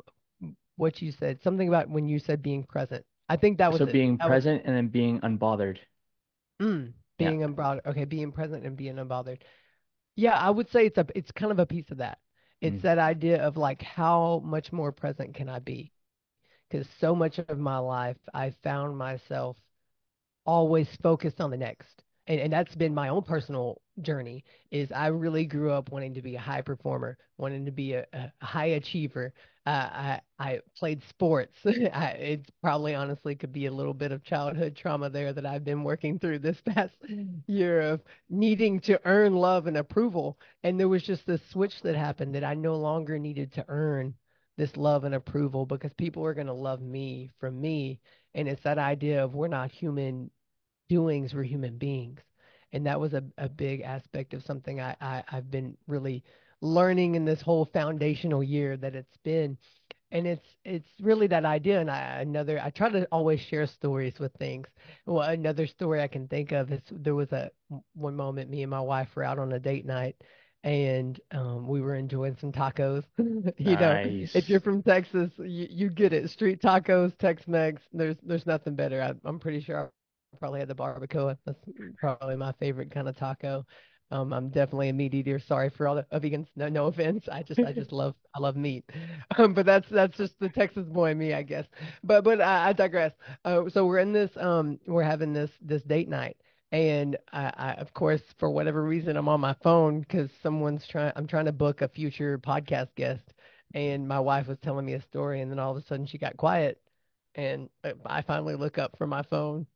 what 0.76 1.02
you 1.02 1.12
said. 1.12 1.42
Something 1.42 1.68
about 1.68 1.88
when 1.90 2.08
you 2.08 2.18
said 2.18 2.42
being 2.42 2.64
present. 2.64 3.04
I 3.28 3.36
think 3.36 3.58
that 3.58 3.72
was 3.72 3.80
So 3.80 3.86
it. 3.86 3.92
being 3.92 4.18
That 4.18 4.30
was 4.30 4.38
present 4.38 4.62
and 4.64 4.76
then 4.76 4.88
being 4.88 5.20
unbothered. 5.20 5.78
mm, 6.60 6.92
Yeah. 7.18 7.28
being 7.28 7.40
unbothered. 7.40 7.86
Okay, 7.86 8.04
being 8.04 8.32
present 8.32 8.64
and 8.64 8.76
being 8.76 8.96
unbothered. 8.96 9.42
Yeah, 10.16 10.34
I 10.38 10.50
would 10.50 10.68
say 10.70 10.86
it's 10.86 10.98
a 10.98 11.06
it's 11.14 11.30
kind 11.32 11.52
of 11.52 11.58
a 11.58 11.66
piece 11.66 11.90
of 11.90 11.98
that. 11.98 12.18
It's 12.60 12.80
Mm. 12.80 12.82
that 12.82 12.98
idea 12.98 13.42
of 13.42 13.56
like 13.56 13.82
how 13.82 14.40
much 14.44 14.72
more 14.72 14.92
present 14.92 15.34
can 15.34 15.48
I 15.48 15.58
be? 15.58 15.92
Because 16.70 16.88
so 17.00 17.14
much 17.16 17.38
of 17.38 17.58
my 17.58 17.78
life 17.78 18.18
I 18.34 18.52
found 18.64 18.98
myself 18.98 19.56
always 20.46 20.88
focused 21.02 21.40
on 21.40 21.50
the 21.50 21.56
next. 21.58 22.04
And, 22.28 22.40
and 22.40 22.52
that's 22.52 22.74
been 22.76 22.94
my 22.94 23.08
own 23.10 23.22
personal 23.22 23.82
journey 24.02 24.44
is 24.70 24.92
I 24.92 25.08
really 25.08 25.46
grew 25.46 25.72
up 25.72 25.90
wanting 25.92 26.14
to 26.14 26.22
be 26.22 26.36
a 26.36 26.40
high 26.40 26.62
performer, 26.62 27.18
wanting 27.38 27.66
to 27.66 27.72
be 27.72 27.94
a, 27.94 28.06
a 28.14 28.32
high 28.44 28.66
achiever. 28.66 29.34
Uh, 29.66 29.70
I 29.92 30.20
I 30.38 30.60
played 30.76 31.02
sports. 31.08 31.56
I, 31.66 32.10
it 32.18 32.50
probably 32.62 32.94
honestly 32.94 33.34
could 33.34 33.52
be 33.52 33.66
a 33.66 33.72
little 33.72 33.94
bit 33.94 34.12
of 34.12 34.22
childhood 34.22 34.76
trauma 34.76 35.10
there 35.10 35.32
that 35.32 35.44
I've 35.44 35.64
been 35.64 35.82
working 35.82 36.18
through 36.20 36.38
this 36.40 36.60
past 36.66 36.94
year 37.46 37.80
of 37.80 38.00
needing 38.30 38.78
to 38.80 39.00
earn 39.04 39.34
love 39.34 39.66
and 39.66 39.76
approval. 39.76 40.38
And 40.62 40.78
there 40.78 40.88
was 40.88 41.02
just 41.02 41.26
this 41.26 41.40
switch 41.50 41.82
that 41.82 41.96
happened 41.96 42.34
that 42.36 42.44
I 42.44 42.54
no 42.54 42.76
longer 42.76 43.18
needed 43.18 43.52
to 43.54 43.64
earn 43.68 44.14
this 44.56 44.76
love 44.76 45.04
and 45.04 45.14
approval 45.16 45.66
because 45.66 45.92
people 45.94 46.24
are 46.24 46.34
going 46.34 46.46
to 46.46 46.52
love 46.52 46.80
me 46.80 47.30
from 47.40 47.60
me. 47.60 48.00
And 48.34 48.46
it's 48.48 48.62
that 48.62 48.78
idea 48.78 49.24
of 49.24 49.34
we're 49.34 49.48
not 49.48 49.70
human 49.72 50.30
doings 50.88 51.34
we're 51.34 51.42
human 51.44 51.78
beings. 51.78 52.20
And 52.72 52.86
that 52.86 53.00
was 53.00 53.14
a, 53.14 53.24
a 53.38 53.48
big 53.48 53.80
aspect 53.82 54.34
of 54.34 54.42
something 54.44 54.80
I, 54.80 54.96
I, 55.00 55.24
I've 55.30 55.50
been 55.50 55.76
really 55.86 56.24
learning 56.66 57.14
in 57.14 57.24
this 57.24 57.40
whole 57.40 57.66
foundational 57.72 58.42
year 58.42 58.76
that 58.76 58.94
it's 58.94 59.16
been. 59.24 59.56
And 60.12 60.26
it's 60.26 60.46
it's 60.64 60.88
really 61.00 61.26
that 61.28 61.44
idea. 61.44 61.80
And 61.80 61.90
I 61.90 62.20
another 62.20 62.60
I 62.62 62.70
try 62.70 62.88
to 62.90 63.06
always 63.10 63.40
share 63.40 63.66
stories 63.66 64.14
with 64.20 64.32
things. 64.34 64.68
Well, 65.04 65.28
another 65.28 65.66
story 65.66 66.00
I 66.00 66.06
can 66.08 66.28
think 66.28 66.52
of 66.52 66.70
is 66.72 66.80
there 66.90 67.14
was 67.16 67.32
a 67.32 67.50
one 67.94 68.14
moment 68.14 68.48
me 68.50 68.62
and 68.62 68.70
my 68.70 68.80
wife 68.80 69.08
were 69.16 69.24
out 69.24 69.38
on 69.40 69.52
a 69.52 69.58
date 69.58 69.84
night 69.84 70.16
and 70.66 71.20
um, 71.30 71.68
we 71.68 71.80
were 71.80 71.94
enjoying 71.94 72.36
some 72.40 72.52
tacos. 72.52 73.04
You 73.58 73.76
know, 73.76 74.02
if 74.34 74.48
you're 74.48 74.60
from 74.60 74.82
Texas, 74.82 75.30
you, 75.38 75.68
you 75.70 75.90
get 75.90 76.12
it. 76.12 76.30
Street 76.30 76.60
tacos, 76.60 77.16
Tex-Mex. 77.18 77.80
There's 77.92 78.16
there's 78.22 78.46
nothing 78.46 78.74
better. 78.74 79.00
I, 79.02 79.14
I'm 79.28 79.38
pretty 79.38 79.60
sure 79.60 79.90
I 80.34 80.36
probably 80.38 80.60
had 80.60 80.68
the 80.68 80.74
barbacoa. 80.74 81.36
That's 81.46 81.58
probably 81.98 82.36
my 82.36 82.52
favorite 82.58 82.90
kind 82.90 83.08
of 83.08 83.16
taco. 83.16 83.64
Um, 84.10 84.32
I'm 84.32 84.50
definitely 84.50 84.88
a 84.88 84.92
meat 84.92 85.14
eater. 85.14 85.38
Sorry 85.40 85.68
for 85.68 85.88
all 85.88 85.96
the 85.96 86.06
uh, 86.12 86.20
vegans. 86.20 86.46
No, 86.54 86.68
no 86.68 86.86
offense. 86.86 87.28
I 87.30 87.42
just 87.42 87.62
I 87.64 87.72
just 87.72 87.92
love 87.92 88.14
I 88.34 88.40
love 88.40 88.56
meat. 88.56 88.84
Um, 89.38 89.52
but 89.54 89.66
that's 89.66 89.88
that's 89.90 90.16
just 90.16 90.38
the 90.40 90.48
Texas 90.48 90.86
boy 90.88 91.14
me, 91.14 91.34
I 91.34 91.42
guess. 91.42 91.66
But 92.04 92.24
but 92.24 92.40
I, 92.40 92.68
I 92.68 92.72
digress. 92.72 93.12
Uh, 93.44 93.68
so 93.68 93.84
we're 93.86 93.98
in 93.98 94.12
this 94.12 94.30
um 94.36 94.78
we're 94.86 95.02
having 95.02 95.32
this 95.32 95.50
this 95.60 95.82
date 95.82 96.08
night. 96.08 96.36
And 96.72 97.16
I, 97.32 97.52
I, 97.56 97.72
of 97.74 97.92
course, 97.94 98.22
for 98.38 98.50
whatever 98.50 98.82
reason, 98.82 99.16
I'm 99.16 99.28
on 99.28 99.40
my 99.40 99.54
phone 99.62 100.00
because 100.00 100.30
someone's 100.42 100.86
trying. 100.88 101.12
I'm 101.16 101.26
trying 101.26 101.44
to 101.46 101.52
book 101.52 101.80
a 101.82 101.88
future 101.88 102.38
podcast 102.38 102.88
guest, 102.96 103.22
and 103.74 104.06
my 104.08 104.18
wife 104.20 104.48
was 104.48 104.58
telling 104.58 104.84
me 104.86 104.94
a 104.94 105.02
story, 105.02 105.40
and 105.40 105.50
then 105.50 105.58
all 105.58 105.70
of 105.76 105.76
a 105.82 105.86
sudden 105.86 106.06
she 106.06 106.18
got 106.18 106.36
quiet, 106.36 106.80
and 107.34 107.68
uh, 107.84 107.92
I 108.04 108.22
finally 108.22 108.56
look 108.56 108.78
up 108.78 108.96
from 108.98 109.10
my 109.10 109.22
phone, 109.22 109.66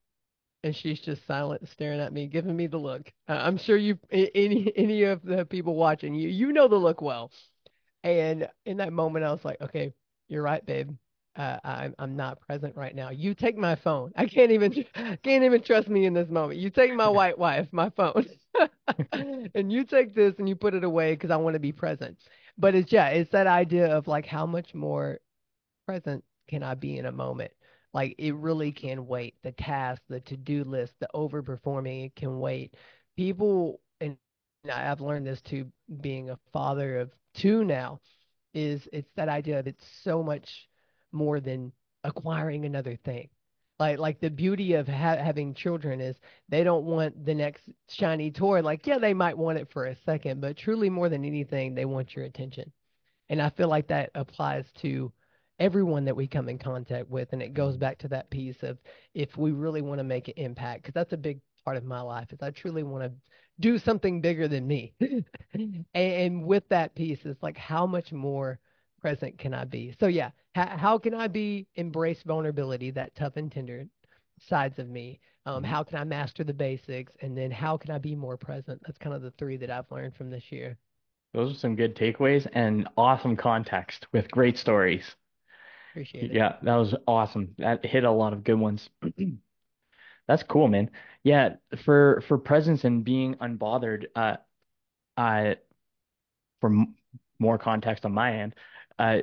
and 0.62 0.74
she's 0.74 1.00
just 1.00 1.26
silent, 1.26 1.68
staring 1.68 2.00
at 2.00 2.12
me, 2.12 2.26
giving 2.26 2.56
me 2.56 2.66
the 2.66 2.78
look. 2.78 3.10
Uh, 3.28 3.40
I'm 3.42 3.56
sure 3.56 3.76
you, 3.76 3.98
any 4.10 4.72
any 4.76 5.04
of 5.04 5.22
the 5.22 5.44
people 5.44 5.74
watching 5.74 6.14
you, 6.14 6.28
you 6.28 6.52
know 6.52 6.68
the 6.68 6.76
look 6.76 7.00
well. 7.02 7.30
And 8.02 8.48
in 8.64 8.78
that 8.78 8.92
moment, 8.92 9.24
I 9.24 9.32
was 9.32 9.44
like, 9.44 9.60
okay, 9.60 9.92
you're 10.28 10.42
right, 10.42 10.64
babe. 10.64 10.90
Uh, 11.36 11.58
I'm 11.64 11.94
I'm 11.98 12.16
not 12.16 12.40
present 12.40 12.76
right 12.76 12.94
now. 12.94 13.10
You 13.10 13.34
take 13.34 13.56
my 13.56 13.76
phone. 13.76 14.12
I 14.16 14.26
can't 14.26 14.50
even 14.50 14.72
can't 14.72 15.44
even 15.44 15.62
trust 15.62 15.88
me 15.88 16.06
in 16.06 16.14
this 16.14 16.28
moment. 16.28 16.60
You 16.60 16.70
take 16.70 16.94
my 16.94 17.08
white 17.08 17.38
wife, 17.38 17.68
my 17.72 17.90
phone, 17.90 18.26
and 19.12 19.72
you 19.72 19.84
take 19.84 20.14
this 20.14 20.34
and 20.38 20.48
you 20.48 20.56
put 20.56 20.74
it 20.74 20.84
away 20.84 21.14
because 21.14 21.30
I 21.30 21.36
want 21.36 21.54
to 21.54 21.60
be 21.60 21.72
present. 21.72 22.18
But 22.58 22.74
it's 22.74 22.92
yeah, 22.92 23.08
it's 23.08 23.30
that 23.32 23.46
idea 23.46 23.96
of 23.96 24.08
like 24.08 24.26
how 24.26 24.46
much 24.46 24.74
more 24.74 25.20
present 25.86 26.24
can 26.48 26.62
I 26.62 26.74
be 26.74 26.98
in 26.98 27.06
a 27.06 27.12
moment? 27.12 27.52
Like 27.92 28.14
it 28.18 28.35
really 28.35 28.73
can 28.73 29.06
wait. 29.06 29.35
The 29.42 29.52
task, 29.52 30.02
the 30.09 30.20
to-do 30.20 30.64
list, 30.64 30.94
the 31.00 31.09
overperforming, 31.14 32.06
it 32.06 32.16
can 32.16 32.38
wait. 32.38 32.75
People, 33.16 33.80
and 34.00 34.16
I've 34.73 35.00
learned 35.00 35.26
this 35.26 35.40
too, 35.42 35.66
being 36.00 36.30
a 36.30 36.38
father 36.52 36.99
of 37.00 37.11
two 37.35 37.64
now, 37.64 38.00
is 38.54 38.88
it's 38.92 39.11
that 39.16 39.28
idea 39.28 39.59
of 39.61 39.66
it's 39.66 39.85
so 40.02 40.23
much 40.23 40.68
more 41.12 41.40
than 41.40 41.73
acquiring 42.04 42.64
another 42.64 42.97
thing. 43.04 43.28
Like 43.78 43.99
like 43.99 44.20
the 44.20 44.30
beauty 44.30 44.75
of 44.75 44.87
ha 44.88 45.16
having 45.16 45.54
children 45.54 46.00
is 46.00 46.16
they 46.49 46.64
don't 46.64 46.85
want 46.85 47.25
the 47.25 47.35
next 47.35 47.64
shiny 47.88 48.30
toy. 48.30 48.61
Like 48.62 48.87
yeah, 48.87 48.99
they 48.99 49.14
might 49.14 49.38
want 49.38 49.59
it 49.59 49.70
for 49.73 49.87
a 49.87 49.97
second, 50.04 50.40
but 50.40 50.56
truly 50.56 50.90
more 50.90 51.09
than 51.09 51.25
anything, 51.25 51.75
they 51.75 51.87
want 51.87 52.14
your 52.14 52.25
attention. 52.26 52.73
And 53.30 53.40
I 53.42 53.50
feel 53.50 53.68
like 53.68 53.88
that 53.88 54.11
applies 54.14 54.66
to 54.82 55.12
everyone 55.60 56.04
that 56.06 56.16
we 56.16 56.26
come 56.26 56.48
in 56.48 56.58
contact 56.58 57.08
with. 57.08 57.32
And 57.32 57.42
it 57.42 57.54
goes 57.54 57.76
back 57.76 57.98
to 57.98 58.08
that 58.08 58.30
piece 58.30 58.62
of 58.62 58.78
if 59.14 59.36
we 59.36 59.52
really 59.52 59.82
want 59.82 59.98
to 59.98 60.04
make 60.04 60.28
an 60.28 60.34
impact, 60.36 60.82
because 60.82 60.94
that's 60.94 61.12
a 61.12 61.18
big 61.18 61.40
part 61.64 61.76
of 61.76 61.84
my 61.84 62.00
life, 62.00 62.32
is 62.32 62.42
I 62.42 62.50
truly 62.50 62.82
want 62.82 63.04
to 63.04 63.12
do 63.60 63.78
something 63.78 64.20
bigger 64.20 64.48
than 64.48 64.66
me. 64.66 64.94
and, 65.52 65.84
and 65.94 66.44
with 66.44 66.68
that 66.70 66.94
piece, 66.94 67.20
it's 67.24 67.42
like 67.42 67.58
how 67.58 67.86
much 67.86 68.12
more 68.12 68.58
present 69.00 69.38
can 69.38 69.54
I 69.54 69.64
be? 69.64 69.94
So 70.00 70.06
yeah, 70.08 70.30
how, 70.54 70.66
how 70.66 70.98
can 70.98 71.14
I 71.14 71.28
be 71.28 71.66
embrace 71.76 72.22
vulnerability, 72.22 72.90
that 72.92 73.14
tough 73.14 73.36
and 73.36 73.52
tender 73.52 73.86
sides 74.40 74.78
of 74.78 74.88
me? 74.88 75.20
Um, 75.46 75.62
Mhm. 75.62 75.66
how 75.66 75.84
can 75.84 75.98
I 75.98 76.04
master 76.04 76.44
the 76.44 76.54
basics? 76.54 77.12
And 77.22 77.36
then 77.36 77.50
how 77.50 77.76
can 77.76 77.90
I 77.90 77.98
be 77.98 78.14
more 78.14 78.36
present? 78.36 78.80
That's 78.84 78.98
kind 78.98 79.14
of 79.14 79.22
the 79.22 79.30
three 79.32 79.56
that 79.58 79.70
I've 79.70 79.90
learned 79.90 80.14
from 80.14 80.30
this 80.30 80.50
year. 80.52 80.76
Those 81.32 81.52
are 81.52 81.58
some 81.58 81.76
good 81.76 81.96
takeaways 81.96 82.46
and 82.52 82.88
awesome 82.96 83.36
context 83.36 84.06
with 84.12 84.30
great 84.30 84.56
stories. 84.56 85.16
Appreciate 85.90 86.30
it. 86.30 86.37
Yeah, 86.37 86.56
that 86.62 86.76
was 86.76 86.94
awesome. 87.06 87.54
That 87.59 87.85
hit 87.85 88.04
a 88.04 88.11
lot 88.11 88.32
of 88.32 88.44
good 88.44 88.59
ones. 88.59 88.88
That's 90.26 90.42
cool, 90.44 90.68
man. 90.68 90.90
Yeah, 91.25 91.56
for 91.85 92.23
for 92.28 92.38
presence 92.38 92.85
and 92.85 93.04
being 93.04 93.35
unbothered, 93.37 94.06
uh, 94.14 94.37
I 95.16 95.56
for 96.61 96.70
m 96.70 96.94
more 97.38 97.59
context 97.59 98.04
on 98.04 98.12
my 98.12 98.40
end, 98.40 98.54
uh, 98.99 99.18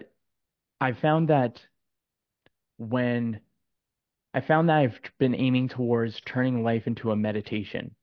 I 0.82 0.94
found 0.94 1.30
that 1.30 1.62
when 2.78 3.40
I 4.34 4.42
found 4.42 4.70
that 4.70 4.78
I've 4.78 5.00
been 5.20 5.36
aiming 5.36 5.70
towards 5.70 6.22
turning 6.22 6.64
life 6.64 6.88
into 6.88 7.12
a 7.12 7.16
meditation 7.18 7.96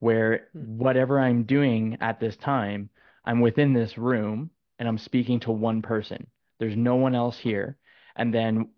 where 0.00 0.50
Hmm. 0.52 0.66
whatever 0.78 1.20
I'm 1.20 1.44
doing 1.44 1.98
at 2.00 2.20
this 2.20 2.36
time, 2.36 2.90
I'm 3.24 3.40
within 3.40 3.72
this 3.74 3.98
room 3.98 4.50
and 4.78 4.88
I'm 4.88 4.98
speaking 4.98 5.40
to 5.42 5.52
one 5.52 5.82
person. 5.82 6.28
There's 6.58 6.76
no 6.76 6.96
one 6.96 7.14
else 7.14 7.38
here. 7.38 7.78
And 8.16 8.32
then 8.32 8.70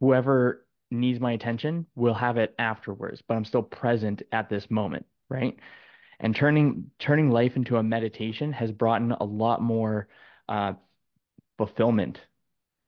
whoever 0.00 0.66
needs 0.90 1.20
my 1.20 1.32
attention 1.32 1.86
will 1.94 2.14
have 2.14 2.36
it 2.36 2.54
afterwards, 2.58 3.22
but 3.26 3.34
I'm 3.34 3.44
still 3.44 3.62
present 3.62 4.22
at 4.32 4.48
this 4.48 4.70
moment, 4.70 5.06
right? 5.28 5.56
And 6.20 6.34
turning 6.34 6.90
turning 6.98 7.30
life 7.30 7.56
into 7.56 7.76
a 7.76 7.82
meditation 7.82 8.52
has 8.52 8.70
brought 8.70 9.02
in 9.02 9.12
a 9.12 9.24
lot 9.24 9.60
more 9.60 10.08
uh, 10.48 10.74
fulfillment. 11.58 12.20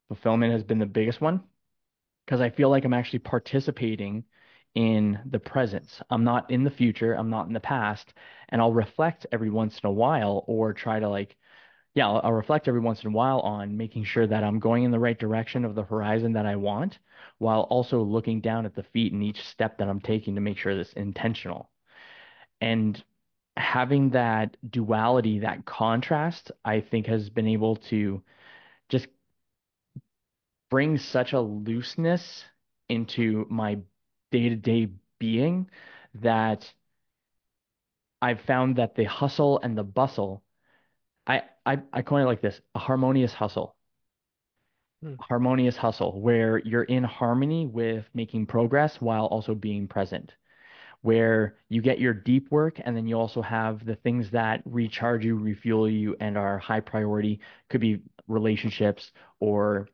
Fulfillment 0.09 0.53
has 0.53 0.62
been 0.62 0.79
the 0.79 0.87
biggest 0.87 1.21
one 1.21 1.43
because 2.25 2.41
I 2.41 2.50
feel 2.50 2.71
like 2.71 2.85
I'm 2.85 2.95
actually 2.95 3.21
participating 3.21 4.25
in 4.75 5.19
the 5.31 5.38
presence. 5.38 6.00
I'm 6.11 6.25
not 6.25 6.50
in 6.50 6.62
the 6.62 6.71
future, 6.71 7.15
I'm 7.15 7.31
not 7.31 7.47
in 7.47 7.55
the 7.55 7.61
past, 7.61 8.12
and 8.50 8.61
I'll 8.61 8.73
reflect 8.75 9.26
every 9.33 9.50
once 9.50 9.81
in 9.83 9.88
a 9.88 9.93
while 9.93 10.45
or 10.47 10.73
try 10.73 11.00
to 11.00 11.09
like 11.09 11.37
yeah, 11.97 12.07
I'll, 12.07 12.21
I'll 12.25 12.33
reflect 12.33 12.69
every 12.69 12.81
once 12.81 13.03
in 13.03 13.09
a 13.09 13.12
while 13.15 13.41
on 13.41 13.76
making 13.76 14.05
sure 14.05 14.26
that 14.26 14.45
I'm 14.45 14.61
going 14.61 14.85
in 14.85 14.91
the 14.91 14.99
right 14.99 15.19
direction 15.19 15.65
of 15.65 15.75
the 15.75 15.83
horizon 15.83 16.35
that 16.35 16.45
I 16.47 16.57
want, 16.57 16.99
while 17.38 17.62
also 17.62 18.03
looking 18.03 18.43
down 18.43 18.67
at 18.67 18.75
the 18.75 18.83
feet 18.83 19.12
and 19.15 19.23
each 19.23 19.43
step 19.43 19.79
that 19.79 19.88
I'm 19.88 20.00
taking 20.00 20.35
to 20.35 20.43
make 20.43 20.59
sure 20.59 20.76
that's 20.76 20.93
intentional. 20.93 21.71
And 22.61 23.03
having 23.57 24.11
that 24.11 24.59
duality, 24.71 25.41
that 25.41 25.65
contrast, 25.65 26.53
I 26.65 26.83
think 26.83 27.07
has 27.07 27.31
been 27.31 27.49
able 27.49 27.76
to 27.91 28.23
just 28.91 29.09
bring 30.71 30.99
such 30.99 31.33
a 31.33 31.41
looseness 31.41 32.45
into 32.91 33.47
my 33.49 33.79
day-to-day 34.33 34.91
being 35.19 35.71
that 36.17 36.71
I've 38.21 38.41
found 38.43 38.76
that 38.76 38.95
the 38.95 39.05
hustle 39.05 39.61
and 39.62 39.76
the 39.79 39.85
bustle, 39.85 40.43
I, 41.26 41.43
I, 41.66 41.82
I 41.92 42.02
coin 42.02 42.23
it 42.23 42.26
like 42.26 42.40
this, 42.40 42.61
a 42.75 42.78
harmonious 42.78 43.35
hustle. 43.35 43.76
Hmm. 45.02 45.14
Harmonious 45.20 45.76
hustle, 45.76 46.20
where 46.20 46.58
you're 46.58 46.85
in 46.85 47.04
harmony 47.04 47.66
with 47.66 48.08
making 48.14 48.46
progress 48.46 49.00
while 49.00 49.26
also 49.26 49.54
being 49.54 49.88
present, 49.88 50.35
where 51.02 51.56
you 51.68 51.82
get 51.82 52.00
your 52.00 52.14
deep 52.14 52.50
work 52.50 52.80
and 52.85 52.96
then 52.96 53.06
you 53.08 53.18
also 53.18 53.42
have 53.42 53.85
the 53.85 53.96
things 53.96 54.30
that 54.32 54.62
recharge 54.66 55.25
you, 55.25 55.37
refuel 55.37 55.88
you, 55.88 56.16
and 56.20 56.38
are 56.38 56.58
high 56.58 56.80
priority. 56.80 57.40
Could 57.70 57.80
be 57.82 58.02
relationships 58.28 59.12
or 59.40 59.88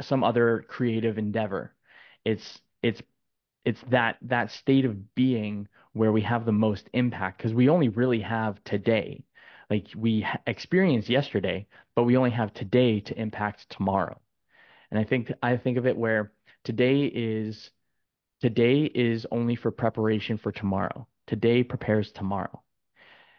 some 0.00 0.24
other 0.24 0.64
creative 0.68 1.18
endeavor. 1.18 1.74
It's 2.24 2.60
it's 2.82 3.02
it's 3.64 3.82
that 3.90 4.18
that 4.22 4.50
state 4.52 4.84
of 4.84 5.14
being 5.14 5.68
where 5.92 6.12
we 6.12 6.22
have 6.22 6.44
the 6.46 6.52
most 6.52 6.88
impact 6.92 7.38
because 7.38 7.54
we 7.54 7.68
only 7.68 7.88
really 7.88 8.20
have 8.20 8.62
today. 8.64 9.24
Like 9.68 9.88
we 9.96 10.26
experienced 10.46 11.08
yesterday, 11.08 11.66
but 11.94 12.04
we 12.04 12.16
only 12.16 12.30
have 12.30 12.54
today 12.54 13.00
to 13.00 13.18
impact 13.18 13.68
tomorrow. 13.70 14.20
And 14.90 15.00
I 15.00 15.04
think 15.04 15.32
I 15.42 15.56
think 15.56 15.78
of 15.78 15.86
it 15.86 15.96
where 15.96 16.32
today 16.64 17.04
is 17.06 17.70
today 18.40 18.84
is 18.84 19.26
only 19.30 19.56
for 19.56 19.70
preparation 19.70 20.38
for 20.38 20.52
tomorrow. 20.52 21.08
Today 21.26 21.64
prepares 21.64 22.12
tomorrow. 22.12 22.62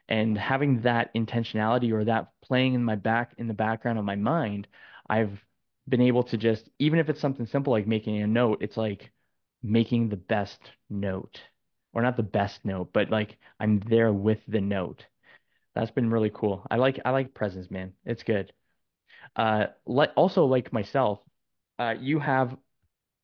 And 0.09 0.37
having 0.37 0.81
that 0.81 1.13
intentionality 1.13 1.91
or 1.91 2.05
that 2.05 2.31
playing 2.41 2.73
in 2.73 2.83
my 2.83 2.95
back 2.95 3.33
in 3.37 3.47
the 3.47 3.53
background 3.53 3.99
of 3.99 4.05
my 4.05 4.15
mind, 4.15 4.67
I've 5.09 5.43
been 5.87 6.01
able 6.01 6.23
to 6.23 6.37
just 6.37 6.69
even 6.79 6.99
if 6.99 7.09
it's 7.09 7.21
something 7.21 7.45
simple 7.45 7.71
like 7.71 7.87
making 7.87 8.21
a 8.21 8.27
note, 8.27 8.61
it's 8.61 8.77
like 8.77 9.11
making 9.63 10.09
the 10.09 10.17
best 10.17 10.59
note. 10.89 11.41
Or 11.93 12.01
not 12.01 12.17
the 12.17 12.23
best 12.23 12.63
note, 12.63 12.89
but 12.93 13.09
like 13.09 13.37
I'm 13.59 13.79
there 13.79 14.13
with 14.13 14.39
the 14.47 14.61
note. 14.61 15.05
That's 15.77 15.91
been 15.91 16.09
really 16.09 16.31
cool. 16.33 16.65
I 16.71 16.77
like 16.77 16.99
I 17.05 17.11
like 17.11 17.35
presence, 17.35 17.69
man. 17.69 17.93
It's 18.03 18.23
good. 18.23 18.51
Uh, 19.35 19.67
like 19.85 20.11
also 20.15 20.45
like 20.45 20.73
myself, 20.73 21.19
uh, 21.79 21.95
you 21.99 22.19
have 22.19 22.57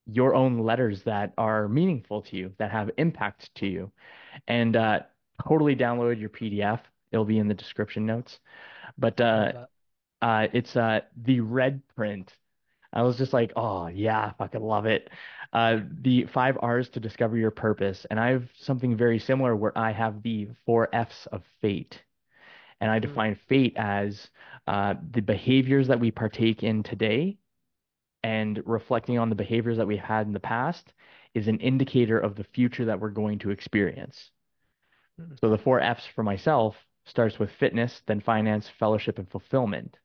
your 0.06 0.34
own 0.34 0.60
letters 0.60 1.02
that 1.04 1.34
are 1.38 1.68
meaningful 1.68 2.22
to 2.22 2.36
you, 2.36 2.52
that 2.58 2.72
have 2.72 2.90
impact 2.98 3.54
to 3.56 3.66
you. 3.66 3.92
And 4.48 4.76
uh, 4.76 5.00
totally 5.48 5.76
download 5.76 6.20
your 6.20 6.30
PDF. 6.30 6.80
It'll 7.12 7.24
be 7.26 7.38
in 7.38 7.48
the 7.48 7.54
description 7.54 8.06
notes. 8.06 8.40
But 8.98 9.20
uh, 9.20 9.54
uh, 10.22 10.48
it's 10.54 10.76
uh, 10.76 11.02
the 11.16 11.40
red 11.40 11.82
print. 11.96 12.32
I 12.92 13.02
was 13.02 13.18
just 13.18 13.34
like, 13.34 13.52
oh 13.56 13.88
yeah, 13.88 14.18
I 14.20 14.34
fucking 14.38 14.62
love 14.62 14.86
it. 14.86 15.10
Uh, 15.52 15.80
the 16.02 16.26
five 16.26 16.58
R's 16.62 16.90
to 16.90 17.00
discover 17.00 17.36
your 17.38 17.52
purpose. 17.52 18.06
And 18.10 18.20
I 18.20 18.30
have 18.30 18.50
something 18.60 18.96
very 18.96 19.18
similar 19.20 19.56
where 19.56 19.78
I 19.78 19.92
have 19.92 20.22
the 20.22 20.50
four 20.66 20.88
F's 20.94 21.26
of 21.32 21.44
fate. 21.62 22.03
And 22.84 22.92
I 22.92 23.00
Hmm. 23.00 23.00
define 23.00 23.36
fate 23.48 23.74
as 23.78 24.30
uh, 24.68 24.96
the 25.12 25.22
behaviors 25.22 25.88
that 25.88 26.00
we 26.00 26.12
partake 26.12 26.62
in 26.62 26.84
today 26.84 27.38
and 28.24 28.62
reflecting 28.66 29.18
on 29.18 29.30
the 29.30 29.36
behaviors 29.36 29.78
that 29.78 29.86
we 29.88 29.96
had 29.96 30.26
in 30.26 30.34
the 30.34 30.40
past 30.40 30.92
is 31.34 31.48
an 31.48 31.60
indicator 31.60 32.18
of 32.20 32.36
the 32.36 32.44
future 32.44 32.86
that 32.86 33.00
we're 33.00 33.10
going 33.10 33.38
to 33.40 33.50
experience. 33.50 34.32
Hmm. 35.18 35.38
So 35.40 35.50
the 35.50 35.58
four 35.58 35.80
F's 35.80 36.06
for 36.06 36.22
myself 36.24 36.76
starts 37.04 37.38
with 37.38 37.50
fitness, 37.52 38.02
then 38.06 38.20
finance, 38.20 38.68
fellowship, 38.78 39.18
and 39.18 39.30
fulfillment. 39.30 39.98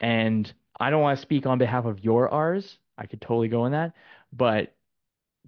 And 0.00 0.52
I 0.80 0.90
don't 0.90 1.02
want 1.02 1.18
to 1.18 1.22
speak 1.22 1.46
on 1.46 1.58
behalf 1.58 1.86
of 1.86 2.04
your 2.04 2.28
R's. 2.30 2.78
I 2.98 3.06
could 3.06 3.22
totally 3.22 3.48
go 3.48 3.66
in 3.66 3.72
that, 3.72 3.94
but 4.32 4.74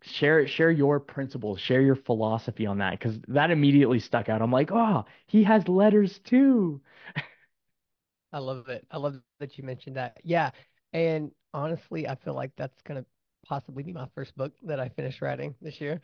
share 0.03 0.47
share 0.47 0.71
your 0.71 1.01
principles, 1.01 1.61
share 1.61 1.83
your 1.83 1.97
philosophy 1.97 2.67
on 2.67 2.79
that 2.79 2.93
because 2.99 3.19
that 3.29 3.51
immediately 3.51 3.99
stuck 4.01 4.29
out. 4.29 4.43
I'm 4.43 4.53
like, 4.53 4.71
oh, 4.73 5.05
he 5.27 5.45
has 5.45 5.69
letters 5.69 6.19
too. 6.21 6.81
I 8.33 8.39
love 8.39 8.69
it. 8.69 8.87
I 8.91 8.97
love 8.99 9.21
that 9.41 9.59
you 9.59 9.65
mentioned 9.65 9.97
that. 9.97 10.19
Yeah. 10.25 10.51
And 10.93 11.31
honestly, 11.53 12.09
I 12.09 12.15
feel 12.17 12.35
like 12.35 12.53
that's 12.57 12.81
gonna 12.83 13.05
possibly 13.47 13.83
be 13.83 13.93
my 13.93 14.09
first 14.15 14.37
book 14.37 14.53
that 14.63 14.81
I 14.81 14.89
finish 14.91 15.21
writing 15.21 15.55
this 15.61 15.81
year. 15.81 16.01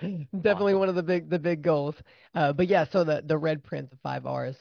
Definitely 0.40 0.74
Awesome. 0.74 0.74
one 0.74 0.88
of 0.88 0.94
the 0.94 1.02
big 1.02 1.28
the 1.28 1.38
big 1.38 1.62
goals. 1.62 1.94
Uh, 2.34 2.52
but 2.52 2.68
yeah, 2.68 2.84
so 2.84 3.04
the 3.04 3.22
the 3.24 3.36
red 3.36 3.62
print, 3.64 3.90
the 3.90 3.96
five 4.02 4.26
R's, 4.26 4.56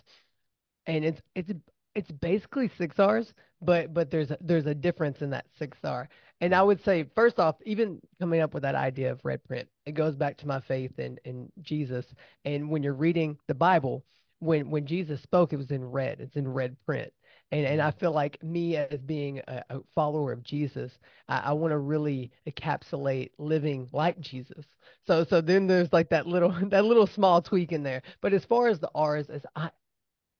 and 0.85 1.05
it's 1.05 1.21
it's 1.35 1.51
it's 1.95 2.11
basically 2.11 2.71
six 2.77 2.99
R's, 2.99 3.33
but 3.61 3.93
but 3.93 4.11
there's 4.11 4.31
a, 4.31 4.37
there's 4.41 4.65
a 4.65 4.75
difference 4.75 5.21
in 5.21 5.29
that 5.31 5.45
six 5.57 5.77
R. 5.83 6.07
And 6.39 6.55
I 6.55 6.59
mm. 6.59 6.67
would 6.67 6.83
say 6.83 7.05
first 7.15 7.39
off, 7.39 7.55
even 7.65 8.01
coming 8.19 8.41
up 8.41 8.53
with 8.53 8.63
that 8.63 8.75
idea 8.75 9.11
of 9.11 9.23
red 9.23 9.43
print, 9.43 9.67
it 9.85 9.93
goes 9.93 10.15
back 10.15 10.37
to 10.37 10.47
my 10.47 10.59
faith 10.61 10.97
in 10.99 11.17
in 11.25 11.51
Jesus. 11.61 12.05
And 12.45 12.69
when 12.69 12.83
you're 12.83 12.93
reading 12.93 13.37
the 13.47 13.53
Bible, 13.53 14.03
when 14.39 14.69
when 14.69 14.85
Jesus 14.85 15.21
spoke, 15.21 15.53
it 15.53 15.57
was 15.57 15.71
in 15.71 15.83
red. 15.83 16.19
It's 16.19 16.35
in 16.35 16.47
red 16.47 16.75
print. 16.85 17.11
And 17.51 17.65
and 17.65 17.81
mm. 17.81 17.85
I 17.85 17.91
feel 17.91 18.13
like 18.13 18.41
me 18.41 18.77
as 18.77 19.01
being 19.01 19.41
a, 19.47 19.63
a 19.69 19.79
follower 19.93 20.31
of 20.31 20.43
Jesus, 20.43 20.91
I, 21.27 21.39
I 21.39 21.51
want 21.51 21.71
to 21.71 21.77
really 21.77 22.31
encapsulate 22.47 23.31
living 23.37 23.89
like 23.91 24.19
Jesus. 24.19 24.65
So 25.05 25.25
so 25.25 25.41
then 25.41 25.67
there's 25.67 25.91
like 25.91 26.09
that 26.09 26.25
little 26.25 26.51
that 26.69 26.85
little 26.85 27.07
small 27.07 27.41
tweak 27.41 27.73
in 27.73 27.83
there. 27.83 28.01
But 28.21 28.33
as 28.33 28.45
far 28.45 28.67
as 28.67 28.79
the 28.79 28.89
R's, 28.95 29.29
as 29.29 29.45
I 29.55 29.69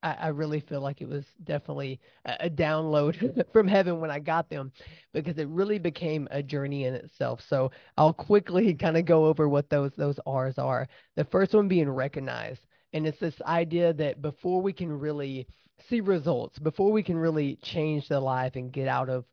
I, 0.03 0.13
I 0.13 0.27
really 0.27 0.59
feel 0.59 0.81
like 0.81 1.01
it 1.01 1.07
was 1.07 1.25
definitely 1.43 1.99
a, 2.25 2.35
a 2.41 2.49
download 2.49 3.45
from 3.53 3.67
heaven 3.67 3.99
when 3.99 4.11
I 4.11 4.19
got 4.19 4.49
them 4.49 4.71
because 5.13 5.37
it 5.37 5.47
really 5.47 5.79
became 5.79 6.27
a 6.31 6.41
journey 6.43 6.85
in 6.85 6.93
itself. 6.93 7.41
So 7.47 7.71
I'll 7.97 8.13
quickly 8.13 8.73
kind 8.79 8.97
of 8.97 9.05
go 9.05 9.25
over 9.25 9.47
what 9.47 9.69
those 9.69 9.91
those 9.97 10.19
R's 10.25 10.57
are. 10.57 10.87
The 11.15 11.25
first 11.25 11.53
one 11.53 11.67
being 11.67 11.89
recognized. 11.89 12.61
And 12.93 13.07
it's 13.07 13.19
this 13.19 13.41
idea 13.43 13.93
that 13.93 14.21
before 14.21 14.61
we 14.61 14.73
can 14.73 14.91
really 14.91 15.47
see 15.89 16.01
results, 16.01 16.59
before 16.59 16.91
we 16.91 17.03
can 17.03 17.17
really 17.17 17.55
change 17.57 18.07
the 18.07 18.19
life 18.19 18.55
and 18.55 18.71
get 18.71 18.87
out 18.87 19.09
of 19.09 19.25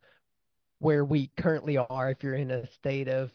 where 0.79 1.05
we 1.05 1.31
currently 1.37 1.77
are 1.77 2.11
if 2.11 2.23
you're 2.23 2.35
in 2.35 2.51
a 2.53 2.67
state 2.69 3.09
of 3.09 3.31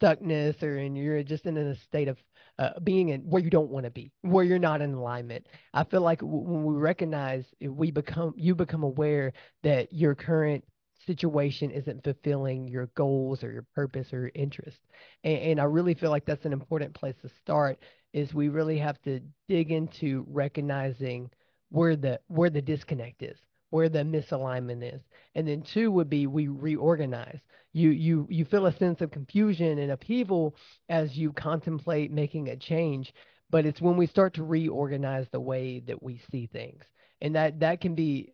stuckness 0.00 0.62
or 0.62 0.78
and 0.78 0.96
you're 0.96 1.22
just 1.22 1.46
in 1.46 1.56
a 1.56 1.74
state 1.76 2.08
of 2.08 2.16
uh, 2.58 2.78
being 2.82 3.10
in 3.10 3.20
where 3.22 3.42
you 3.42 3.50
don't 3.50 3.70
want 3.70 3.84
to 3.84 3.90
be, 3.90 4.10
where 4.22 4.44
you're 4.44 4.58
not 4.58 4.80
in 4.80 4.94
alignment. 4.94 5.46
I 5.74 5.84
feel 5.84 6.00
like 6.00 6.20
w- 6.20 6.42
when 6.42 6.64
we 6.64 6.74
recognize 6.74 7.44
we 7.60 7.90
become 7.90 8.34
you 8.36 8.54
become 8.54 8.82
aware 8.82 9.32
that 9.62 9.92
your 9.92 10.14
current 10.14 10.64
situation 11.06 11.70
isn't 11.70 12.02
fulfilling 12.02 12.66
your 12.68 12.86
goals 12.96 13.44
or 13.44 13.52
your 13.52 13.66
purpose 13.74 14.12
or 14.12 14.20
your 14.20 14.32
interest. 14.34 14.78
And, 15.24 15.38
and 15.38 15.60
I 15.60 15.64
really 15.64 15.94
feel 15.94 16.10
like 16.10 16.24
that's 16.24 16.46
an 16.46 16.52
important 16.52 16.94
place 16.94 17.14
to 17.22 17.28
start 17.42 17.78
is 18.12 18.32
we 18.34 18.48
really 18.48 18.78
have 18.78 19.00
to 19.02 19.20
dig 19.48 19.70
into 19.70 20.24
recognizing 20.28 21.30
where 21.70 21.96
the 21.96 22.20
where 22.28 22.50
the 22.50 22.62
disconnect 22.62 23.22
is, 23.22 23.38
where 23.70 23.88
the 23.88 23.98
misalignment 24.00 24.94
is 24.94 25.02
and 25.34 25.46
then 25.46 25.62
two 25.62 25.90
would 25.90 26.08
be 26.08 26.26
we 26.26 26.48
reorganize 26.48 27.40
you 27.76 27.90
you 27.90 28.26
you 28.30 28.44
feel 28.44 28.66
a 28.66 28.76
sense 28.76 29.00
of 29.00 29.10
confusion 29.10 29.78
and 29.78 29.90
upheaval 29.92 30.54
as 30.88 31.16
you 31.16 31.32
contemplate 31.32 32.10
making 32.10 32.48
a 32.48 32.56
change 32.56 33.12
but 33.50 33.66
it's 33.66 33.80
when 33.80 33.96
we 33.96 34.06
start 34.06 34.34
to 34.34 34.42
reorganize 34.42 35.26
the 35.30 35.40
way 35.40 35.80
that 35.80 36.02
we 36.02 36.20
see 36.30 36.46
things 36.46 36.82
and 37.20 37.34
that 37.34 37.60
that 37.60 37.80
can 37.80 37.94
be 37.94 38.32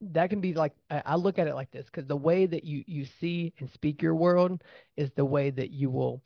that 0.00 0.30
can 0.30 0.40
be 0.40 0.54
like 0.54 0.72
I, 0.90 1.16
look 1.16 1.38
at 1.38 1.46
it 1.46 1.54
like 1.54 1.70
this 1.70 1.84
because 1.84 2.06
the 2.06 2.16
way 2.16 2.46
that 2.46 2.64
you 2.64 2.82
you 2.86 3.04
see 3.20 3.52
and 3.58 3.70
speak 3.70 4.00
your 4.00 4.14
world 4.14 4.62
is 4.96 5.10
the 5.14 5.26
way 5.26 5.50
that 5.50 5.70
you 5.70 5.90
will 5.90 6.22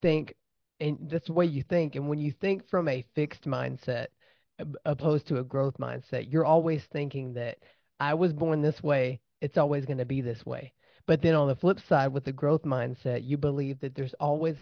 think 0.00 0.34
and 0.80 1.08
that's 1.10 1.26
the 1.26 1.32
way 1.32 1.46
you 1.46 1.62
think. 1.62 1.96
And 1.96 2.08
when 2.08 2.18
you 2.18 2.32
think 2.32 2.68
from 2.68 2.88
a 2.88 3.04
fixed 3.14 3.44
mindset 3.44 4.06
opposed 4.84 5.26
to 5.28 5.38
a 5.38 5.44
growth 5.44 5.76
mindset, 5.78 6.30
you're 6.30 6.44
always 6.44 6.84
thinking 6.92 7.34
that 7.34 7.58
I 8.00 8.14
was 8.14 8.32
born 8.32 8.62
this 8.62 8.82
way, 8.82 9.20
it's 9.40 9.58
always 9.58 9.86
going 9.86 9.98
to 9.98 10.04
be 10.04 10.20
this 10.20 10.44
way. 10.46 10.72
But 11.08 11.22
then 11.22 11.34
on 11.34 11.48
the 11.48 11.56
flip 11.56 11.80
side, 11.80 12.12
with 12.12 12.24
the 12.24 12.32
growth 12.32 12.64
mindset, 12.64 13.26
you 13.26 13.38
believe 13.38 13.80
that 13.80 13.94
there's 13.94 14.12
always 14.20 14.56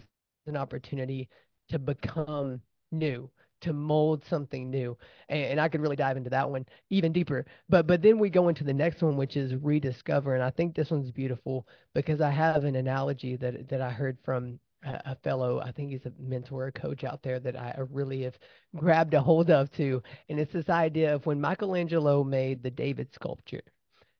an 0.47 0.55
opportunity 0.55 1.27
to 1.67 1.77
become 1.77 2.61
new, 2.89 3.29
to 3.61 3.73
mold 3.73 4.23
something 4.29 4.69
new. 4.69 4.97
And, 5.27 5.43
and, 5.43 5.59
I 5.59 5.67
could 5.67 5.81
really 5.81 5.97
dive 5.97 6.15
into 6.15 6.29
that 6.29 6.49
one 6.49 6.65
even 6.89 7.11
deeper. 7.11 7.45
But 7.67 7.85
but 7.85 8.01
then 8.01 8.17
we 8.17 8.29
go 8.29 8.47
into 8.47 8.63
the 8.63 8.73
next 8.73 9.01
one, 9.01 9.17
which 9.17 9.35
is 9.35 9.55
rediscover. 9.55 10.35
And 10.35 10.43
I 10.43 10.49
think 10.49 10.73
this 10.73 10.89
one's 10.89 11.11
beautiful 11.11 11.67
because 11.93 12.21
I 12.21 12.31
have 12.31 12.63
an 12.63 12.77
analogy 12.77 13.35
that 13.35 13.67
that 13.67 13.81
I 13.81 13.89
heard 13.89 14.17
from 14.23 14.57
a, 14.83 15.15
fellow, 15.17 15.59
I 15.59 15.73
think 15.73 15.91
he's 15.91 16.05
a 16.05 16.13
mentor, 16.17 16.67
a 16.67 16.71
coach 16.71 17.03
out 17.03 17.21
there 17.23 17.39
that 17.41 17.57
I 17.57 17.75
really 17.91 18.21
have 18.21 18.37
grabbed 18.75 19.15
a 19.15 19.21
hold 19.21 19.49
of 19.49 19.69
too. 19.71 20.01
And 20.29 20.39
it's 20.39 20.53
this 20.53 20.69
idea 20.69 21.13
of 21.15 21.25
when 21.25 21.41
Michelangelo 21.41 22.23
made 22.23 22.63
the 22.63 22.71
David 22.71 23.09
sculpture 23.13 23.63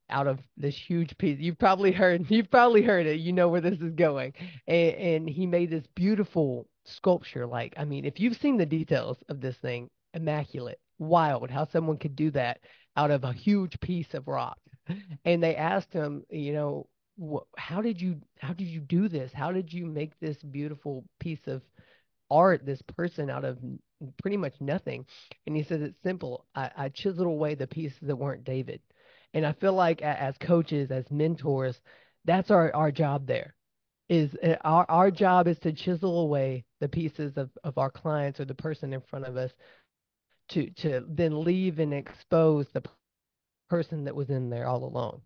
out 0.09 0.27
of 0.27 0.39
this 0.55 0.75
huge 0.75 1.17
piece. 1.17 1.39
You've 1.39 1.59
probably 1.59 1.91
heard 1.91 2.25
you've 2.29 2.51
probably 2.51 2.81
heard 2.81 3.05
it. 3.05 3.19
You 3.19 3.33
know 3.33 3.49
where 3.49 3.61
this 3.61 3.79
is 3.79 3.93
going. 3.93 4.33
And, 4.67 4.95
and 4.95 5.29
he 5.29 5.45
made 5.45 5.69
this 5.69 5.85
beautiful 5.95 6.67
sculpture. 6.85 7.45
Like, 7.45 7.73
I 7.77 7.85
mean, 7.85 8.05
if 8.05 8.19
you've 8.19 8.37
seen 8.37 8.57
the 8.57 8.65
details 8.65 9.17
of 9.29 9.41
this 9.41 9.57
thing, 9.57 9.89
immaculate, 10.13 10.79
wild, 10.99 11.49
how 11.49 11.65
someone 11.65 11.97
could 11.97 12.15
do 12.15 12.31
that 12.31 12.59
out 12.95 13.11
of 13.11 13.23
a 13.23 13.33
huge 13.33 13.79
piece 13.79 14.13
of 14.13 14.27
rock. 14.27 14.57
And 15.25 15.43
they 15.43 15.55
asked 15.55 15.91
him, 15.91 16.23
you 16.29 16.53
know, 16.53 16.87
how 17.57 17.81
did 17.81 17.99
you 18.01 18.21
how 18.39 18.53
did 18.53 18.67
you 18.67 18.79
do 18.79 19.09
this? 19.09 19.31
How 19.33 19.51
did 19.51 19.73
you 19.73 19.85
make 19.85 20.17
this 20.19 20.37
beautiful 20.37 21.03
piece 21.19 21.45
of 21.47 21.61
art, 22.29 22.65
this 22.65 22.81
person 22.95 23.29
out 23.29 23.43
of 23.43 23.57
pretty 24.21 24.37
much 24.37 24.53
nothing? 24.59 25.05
And 25.45 25.55
he 25.55 25.63
says 25.63 25.81
it's 25.81 26.01
simple. 26.03 26.45
I, 26.55 26.71
I 26.77 26.89
chiseled 26.89 27.27
away 27.27 27.55
the 27.55 27.67
pieces 27.67 27.97
that 28.03 28.15
weren't 28.15 28.43
David. 28.43 28.81
And 29.33 29.45
I 29.45 29.53
feel 29.53 29.73
like 29.73 30.01
as 30.01 30.35
coaches, 30.39 30.91
as 30.91 31.09
mentors, 31.11 31.79
that's 32.25 32.51
our, 32.51 32.73
our 32.75 32.91
job 32.91 33.27
there. 33.27 33.53
Is 34.09 34.33
uh, 34.41 34.55
our 34.63 34.85
our 34.89 35.11
job 35.11 35.49
is 35.49 35.59
to 35.59 35.73
chisel 35.73 36.21
away 36.21 36.63
the 36.79 36.87
pieces 36.87 37.35
of, 37.35 37.49
of 37.65 37.77
our 37.77 37.89
clients 37.89 38.39
or 38.39 38.45
the 38.45 38.55
person 38.55 38.93
in 38.93 39.01
front 39.01 39.25
of 39.25 39.35
us 39.35 39.51
to 40.49 40.69
to 40.81 41.03
then 41.09 41.43
leave 41.43 41.79
and 41.79 41.93
expose 41.93 42.67
the 42.73 42.83
person 43.69 44.05
that 44.05 44.15
was 44.15 44.29
in 44.29 44.49
there 44.49 44.65
all 44.65 44.85
along. 44.85 45.21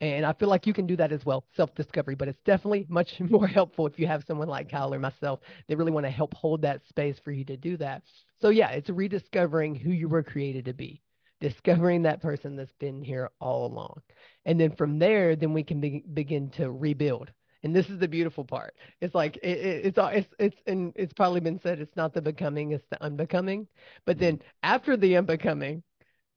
And 0.00 0.26
I 0.26 0.32
feel 0.32 0.48
like 0.48 0.66
you 0.66 0.72
can 0.72 0.86
do 0.86 0.96
that 0.96 1.12
as 1.12 1.24
well, 1.24 1.44
self 1.54 1.74
discovery, 1.74 2.16
but 2.16 2.26
it's 2.26 2.42
definitely 2.44 2.86
much 2.88 3.20
more 3.30 3.46
helpful 3.46 3.86
if 3.86 3.98
you 3.98 4.06
have 4.06 4.24
someone 4.24 4.48
like 4.48 4.70
Kyle 4.70 4.92
or 4.92 4.98
myself 4.98 5.40
that 5.68 5.76
really 5.76 5.92
want 5.92 6.06
to 6.06 6.10
help 6.10 6.34
hold 6.34 6.62
that 6.62 6.80
space 6.88 7.18
for 7.22 7.30
you 7.30 7.44
to 7.44 7.56
do 7.56 7.76
that. 7.76 8.02
So, 8.40 8.48
yeah, 8.48 8.70
it's 8.70 8.90
rediscovering 8.90 9.76
who 9.76 9.90
you 9.90 10.08
were 10.08 10.24
created 10.24 10.64
to 10.64 10.72
be 10.72 11.02
discovering 11.42 12.02
that 12.02 12.22
person 12.22 12.56
that's 12.56 12.72
been 12.78 13.02
here 13.02 13.28
all 13.40 13.66
along. 13.66 14.00
And 14.46 14.58
then 14.58 14.74
from 14.76 14.98
there, 14.98 15.34
then 15.36 15.52
we 15.52 15.64
can 15.64 15.80
be, 15.80 16.04
begin 16.14 16.50
to 16.50 16.70
rebuild. 16.70 17.30
And 17.64 17.74
this 17.74 17.90
is 17.90 17.98
the 17.98 18.08
beautiful 18.08 18.44
part. 18.44 18.74
It's 19.00 19.14
like 19.14 19.36
it, 19.36 19.58
it, 19.58 19.86
it's 19.86 19.98
it's 19.98 20.34
it's 20.38 20.56
and 20.66 20.92
it's 20.96 21.12
probably 21.12 21.40
been 21.40 21.60
said. 21.60 21.80
It's 21.80 21.96
not 21.96 22.12
the 22.12 22.22
becoming, 22.22 22.72
it's 22.72 22.86
the 22.90 23.02
unbecoming. 23.02 23.68
But 24.04 24.18
then 24.18 24.36
mm-hmm. 24.36 24.46
after 24.62 24.96
the 24.96 25.16
unbecoming, 25.16 25.82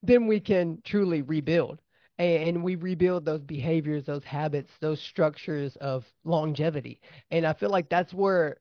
then 0.04 0.28
we 0.28 0.40
can 0.40 0.82
truly 0.84 1.24
rebuild, 1.24 1.82
and, 2.20 2.50
and 2.50 2.64
we 2.64 2.76
rebuild 2.76 3.26
those 3.26 3.42
behaviors, 3.42 4.06
those 4.06 4.24
habits, 4.24 4.72
those 4.82 5.02
structures 5.02 5.76
of 5.78 6.06
longevity. 6.26 7.02
And 7.32 7.46
I 7.46 7.54
feel 7.54 7.72
like 7.72 7.90
that's 7.90 8.14
where 8.14 8.58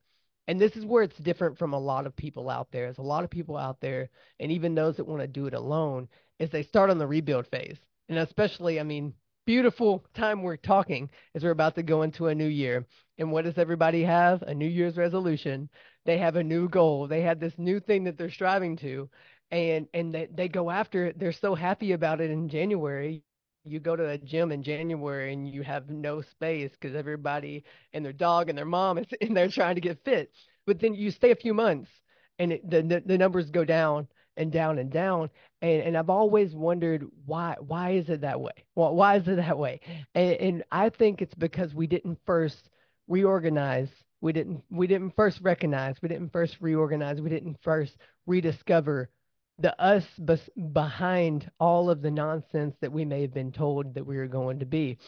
and 0.47 0.61
this 0.61 0.77
is 0.77 0.85
where 0.85 1.03
it's 1.03 1.17
different 1.19 1.59
from 1.59 1.73
a 1.73 1.79
lot 1.79 2.07
of 2.07 2.15
people 2.17 2.51
out 2.51 2.69
there. 2.71 2.87
There's 2.87 2.99
a 2.99 3.03
lot 3.03 3.25
of 3.25 3.31
people 3.31 3.57
out 3.57 3.81
there, 3.81 4.11
and 4.39 4.53
even 4.53 4.75
those 4.75 4.97
that 4.97 5.07
want 5.07 5.23
to 5.23 5.27
do 5.27 5.47
it 5.47 5.55
alone, 5.55 6.09
is 6.39 6.51
they 6.51 6.63
start 6.63 6.91
on 6.91 6.99
the 6.99 7.07
rebuild 7.07 7.47
phase. 7.47 7.79
And 8.09 8.19
especially, 8.19 8.81
I 8.81 8.83
mean, 8.83 9.15
beautiful 9.47 10.05
time 10.15 10.43
we're 10.43 10.57
talking 10.57 11.11
as 11.35 11.45
we're 11.45 11.51
about 11.51 11.75
to 11.77 11.83
go 11.83 12.03
into 12.03 12.29
a 12.29 12.35
new 12.35 12.47
year. 12.47 12.87
And 13.19 13.31
what 13.31 13.45
does 13.45 13.59
everybody 13.59 14.03
have? 14.05 14.43
A 14.43 14.55
New 14.55 14.69
Year's 14.69 14.97
resolution. 14.97 15.69
They 16.05 16.19
have 16.19 16.37
a 16.37 16.45
new 16.45 16.69
goal. 16.69 17.07
They 17.07 17.23
have 17.23 17.41
this 17.41 17.55
new 17.59 17.81
thing 17.81 18.05
that 18.05 18.19
they're 18.19 18.31
striving 18.31 18.77
to. 18.79 19.09
And 19.51 19.87
and 19.95 20.13
they, 20.15 20.29
they 20.33 20.49
go 20.49 20.71
after 20.71 21.07
it. 21.07 21.19
They're 21.19 21.33
so 21.33 21.55
happy 21.55 21.93
about 21.93 22.21
it 22.21 22.31
in 22.31 22.49
January. 22.49 23.23
You 23.65 23.81
go 23.81 23.97
to 23.97 24.09
a 24.09 24.19
gym 24.19 24.53
in 24.53 24.63
January 24.63 25.33
and 25.33 25.49
you 25.49 25.63
have 25.63 25.89
no 25.89 26.21
space 26.21 26.73
because 26.73 26.95
everybody 26.97 27.65
and 27.93 28.05
their 28.05 28.13
dog 28.13 28.49
and 28.49 28.59
their 28.59 28.65
mom 28.65 28.99
is 28.99 29.07
in 29.21 29.35
there 29.35 29.49
trying 29.49 29.77
to 29.77 29.81
get 29.81 30.05
fit. 30.05 30.33
But 30.67 30.81
then 30.81 30.95
you 30.95 31.11
stay 31.11 31.31
a 31.31 31.37
few 31.37 31.55
months 31.55 31.91
and 32.39 32.53
it, 32.53 32.69
the, 32.69 32.83
the 32.83 33.03
the 33.07 33.19
numbers 33.19 33.51
go 33.51 33.65
down 33.65 34.09
and 34.37 34.51
down 34.51 34.79
and 34.79 34.91
down 34.91 35.31
and 35.63 35.83
and 35.83 35.97
I've 35.97 36.11
always 36.11 36.55
wondered 36.55 37.07
why 37.27 37.57
why 37.61 37.91
is 37.93 38.09
it 38.09 38.21
that 38.23 38.41
way? 38.41 38.53
Well, 38.75 38.95
why 38.95 39.17
is 39.17 39.29
it 39.29 39.37
that 39.37 39.59
way? 39.59 39.81
And, 40.15 40.33
and 40.35 40.65
I 40.71 40.91
think 40.91 41.23
it's 41.23 41.35
because 41.35 41.75
we 41.75 41.87
didn't 41.87 42.19
first 42.27 42.69
reorganize. 43.09 43.89
We 44.21 44.33
didn't 44.33 44.63
we 44.71 44.87
didn't 44.87 45.15
first 45.17 45.41
recognize. 45.43 45.97
We 46.03 46.09
didn't 46.09 46.33
first 46.33 46.57
reorganize. 46.61 47.21
We 47.21 47.31
didn't 47.31 47.59
first 47.63 47.97
rediscover 48.27 49.11
the 49.59 49.81
us 49.81 50.05
bes- 50.19 50.51
behind 50.73 51.51
all 51.61 51.89
of 51.91 52.03
the 52.03 52.11
nonsense 52.11 52.75
that 52.81 52.93
we 52.93 53.05
may 53.05 53.23
have 53.23 53.35
been 53.35 53.53
told 53.53 53.95
that 53.95 54.07
we 54.07 54.17
were 54.17 54.27
going 54.27 54.59
to 54.59 54.67
be. 54.67 54.99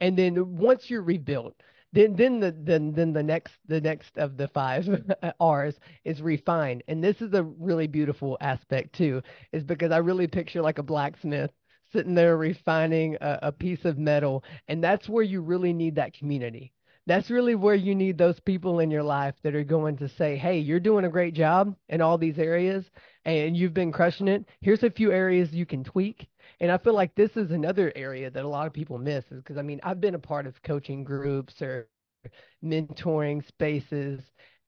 And 0.00 0.16
then 0.16 0.56
once 0.56 0.88
you're 0.88 1.02
rebuilt, 1.02 1.54
then 1.92 2.14
then 2.14 2.40
the 2.40 2.52
then 2.52 2.92
then 2.92 3.12
the 3.12 3.22
next 3.22 3.54
the 3.66 3.80
next 3.80 4.16
of 4.16 4.36
the 4.36 4.48
five 4.48 4.86
R's 5.40 5.78
is 6.04 6.22
refine. 6.22 6.82
And 6.88 7.02
this 7.02 7.20
is 7.20 7.32
a 7.34 7.42
really 7.42 7.86
beautiful 7.86 8.38
aspect 8.40 8.94
too, 8.94 9.22
is 9.52 9.64
because 9.64 9.90
I 9.92 9.98
really 9.98 10.26
picture 10.26 10.62
like 10.62 10.78
a 10.78 10.82
blacksmith 10.82 11.50
sitting 11.92 12.14
there 12.14 12.36
refining 12.36 13.16
a, 13.20 13.38
a 13.44 13.52
piece 13.52 13.84
of 13.84 13.98
metal, 13.98 14.44
and 14.68 14.82
that's 14.82 15.08
where 15.08 15.24
you 15.24 15.40
really 15.40 15.72
need 15.72 15.96
that 15.96 16.14
community. 16.14 16.72
That's 17.06 17.30
really 17.30 17.54
where 17.54 17.74
you 17.74 17.94
need 17.94 18.18
those 18.18 18.40
people 18.40 18.80
in 18.80 18.90
your 18.90 19.02
life 19.02 19.34
that 19.42 19.54
are 19.54 19.64
going 19.64 19.96
to 19.98 20.08
say, 20.08 20.36
"Hey, 20.36 20.58
you're 20.58 20.80
doing 20.80 21.04
a 21.04 21.08
great 21.10 21.34
job 21.34 21.76
in 21.88 22.00
all 22.00 22.18
these 22.18 22.38
areas, 22.38 22.90
and 23.24 23.56
you've 23.56 23.74
been 23.74 23.92
crushing 23.92 24.28
it. 24.28 24.46
Here's 24.60 24.82
a 24.82 24.90
few 24.90 25.12
areas 25.12 25.52
you 25.54 25.66
can 25.66 25.84
tweak." 25.84 26.28
And 26.60 26.70
I 26.70 26.78
feel 26.78 26.94
like 26.94 27.14
this 27.14 27.36
is 27.36 27.50
another 27.50 27.92
area 27.96 28.30
that 28.30 28.44
a 28.44 28.48
lot 28.48 28.66
of 28.66 28.72
people 28.72 28.98
miss 28.98 29.24
is 29.32 29.42
because 29.42 29.56
I 29.58 29.62
mean, 29.62 29.80
I've 29.82 30.00
been 30.00 30.14
a 30.14 30.18
part 30.18 30.46
of 30.46 30.62
coaching 30.62 31.04
groups 31.04 31.60
or 31.62 31.88
mentoring 32.64 33.46
spaces 33.46 34.22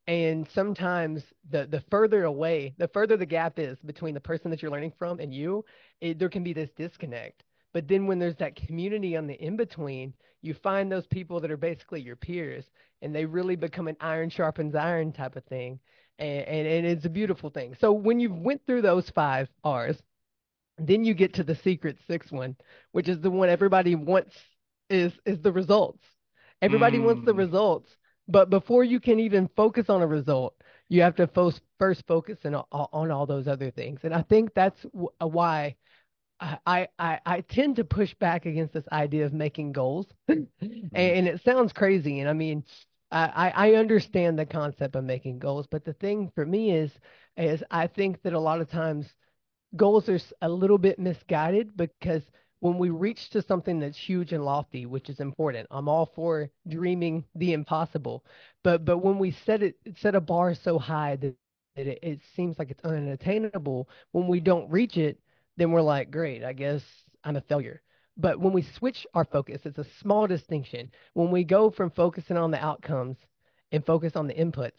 and 0.06 0.48
sometimes 0.48 1.22
the 1.50 1.66
the 1.66 1.80
further 1.90 2.24
away, 2.24 2.74
the 2.78 2.88
further 2.88 3.16
the 3.16 3.26
gap 3.26 3.58
is 3.58 3.78
between 3.80 4.14
the 4.14 4.20
person 4.20 4.50
that 4.50 4.62
you're 4.62 4.70
learning 4.70 4.92
from 4.98 5.20
and 5.20 5.32
you, 5.34 5.64
it, 6.00 6.18
there 6.18 6.28
can 6.28 6.42
be 6.42 6.52
this 6.52 6.70
disconnect. 6.72 7.44
But 7.72 7.88
then 7.88 8.06
when 8.06 8.18
there's 8.18 8.36
that 8.36 8.56
community 8.56 9.16
on 9.16 9.26
the 9.26 9.34
in 9.34 9.56
between, 9.56 10.14
you 10.42 10.54
find 10.54 10.90
those 10.90 11.06
people 11.06 11.40
that 11.40 11.50
are 11.50 11.56
basically 11.56 12.00
your 12.00 12.16
peers, 12.16 12.64
and 13.00 13.14
they 13.14 13.24
really 13.24 13.56
become 13.56 13.88
an 13.88 13.96
iron 14.00 14.30
sharpens 14.30 14.74
iron 14.74 15.12
type 15.12 15.36
of 15.36 15.44
thing, 15.44 15.78
and 16.18 16.46
and, 16.46 16.66
and 16.66 16.86
it's 16.86 17.06
a 17.06 17.10
beautiful 17.10 17.50
thing. 17.50 17.76
So 17.80 17.92
when 17.92 18.20
you 18.20 18.32
went 18.32 18.66
through 18.66 18.82
those 18.82 19.08
five 19.10 19.48
R's, 19.64 20.02
then 20.78 21.04
you 21.04 21.14
get 21.14 21.34
to 21.34 21.44
the 21.44 21.54
secret 21.56 21.98
sixth 22.06 22.32
one, 22.32 22.56
which 22.92 23.08
is 23.08 23.20
the 23.20 23.30
one 23.30 23.48
everybody 23.48 23.94
wants 23.94 24.36
is 24.90 25.12
is 25.24 25.40
the 25.40 25.52
results. 25.52 26.04
Everybody 26.60 26.98
mm. 26.98 27.04
wants 27.04 27.24
the 27.24 27.34
mm. 27.34 27.38
results, 27.38 27.96
but 28.28 28.50
before 28.50 28.84
you 28.84 29.00
can 29.00 29.18
even 29.20 29.48
focus 29.56 29.88
on 29.88 30.02
a 30.02 30.06
result, 30.06 30.54
you 30.88 31.02
have 31.02 31.16
to 31.16 31.26
first 31.26 31.60
first 31.78 32.04
focus 32.06 32.38
on, 32.44 32.54
on 32.54 33.10
all 33.10 33.26
those 33.26 33.48
other 33.48 33.70
things. 33.70 34.00
And 34.04 34.14
I 34.14 34.22
think 34.22 34.54
that's 34.54 34.84
why 35.18 35.76
I, 36.66 36.88
I 36.98 37.20
I 37.24 37.40
tend 37.42 37.76
to 37.76 37.84
push 37.84 38.14
back 38.14 38.46
against 38.46 38.74
this 38.74 38.88
idea 38.92 39.26
of 39.26 39.32
making 39.32 39.72
goals, 39.72 40.06
and, 40.28 40.48
mm-hmm. 40.62 40.96
and 40.96 41.28
it 41.28 41.42
sounds 41.44 41.72
crazy. 41.72 42.20
And 42.20 42.28
I 42.28 42.32
mean, 42.32 42.64
I 43.10 43.52
I 43.54 43.74
understand 43.74 44.38
the 44.38 44.46
concept 44.46 44.96
of 44.96 45.04
making 45.04 45.38
goals, 45.38 45.66
but 45.70 45.84
the 45.84 45.94
thing 45.94 46.30
for 46.34 46.44
me 46.46 46.72
is 46.72 46.92
is 47.36 47.62
I 47.70 47.86
think 47.86 48.22
that 48.22 48.32
a 48.34 48.40
lot 48.40 48.60
of 48.60 48.70
times 48.70 49.14
goals 49.76 50.08
are 50.08 50.20
a 50.42 50.48
little 50.48 50.78
bit 50.78 50.98
misguided 50.98 51.76
because 51.76 52.22
when 52.60 52.78
we 52.78 52.90
reach 52.90 53.30
to 53.30 53.42
something 53.42 53.80
that's 53.80 53.98
huge 53.98 54.32
and 54.32 54.44
lofty, 54.44 54.86
which 54.86 55.10
is 55.10 55.20
important, 55.20 55.66
I'm 55.70 55.88
all 55.88 56.06
for 56.06 56.50
dreaming 56.68 57.24
the 57.34 57.52
impossible. 57.54 58.24
But 58.64 58.84
but 58.84 58.98
when 58.98 59.18
we 59.18 59.32
set 59.32 59.62
it 59.62 59.76
set 59.96 60.14
a 60.14 60.20
bar 60.20 60.54
so 60.54 60.78
high 60.78 61.16
that, 61.16 61.34
that 61.76 61.86
it, 61.86 61.98
it 62.02 62.20
seems 62.36 62.58
like 62.58 62.70
it's 62.70 62.84
unattainable, 62.84 63.88
when 64.12 64.28
we 64.28 64.40
don't 64.40 64.70
reach 64.70 64.96
it, 64.96 65.18
then 65.56 65.70
we're 65.70 65.82
like, 65.82 66.10
great, 66.10 66.44
I 66.44 66.52
guess 66.52 66.82
I'm 67.24 67.36
a 67.36 67.40
failure. 67.42 67.82
But 68.16 68.40
when 68.40 68.52
we 68.52 68.62
switch 68.62 69.06
our 69.14 69.24
focus, 69.24 69.62
it's 69.64 69.78
a 69.78 69.86
small 70.00 70.26
distinction. 70.26 70.90
When 71.14 71.30
we 71.30 71.44
go 71.44 71.70
from 71.70 71.90
focusing 71.90 72.36
on 72.36 72.50
the 72.50 72.62
outcomes 72.62 73.16
and 73.70 73.84
focus 73.84 74.16
on 74.16 74.26
the 74.26 74.34
inputs, 74.34 74.72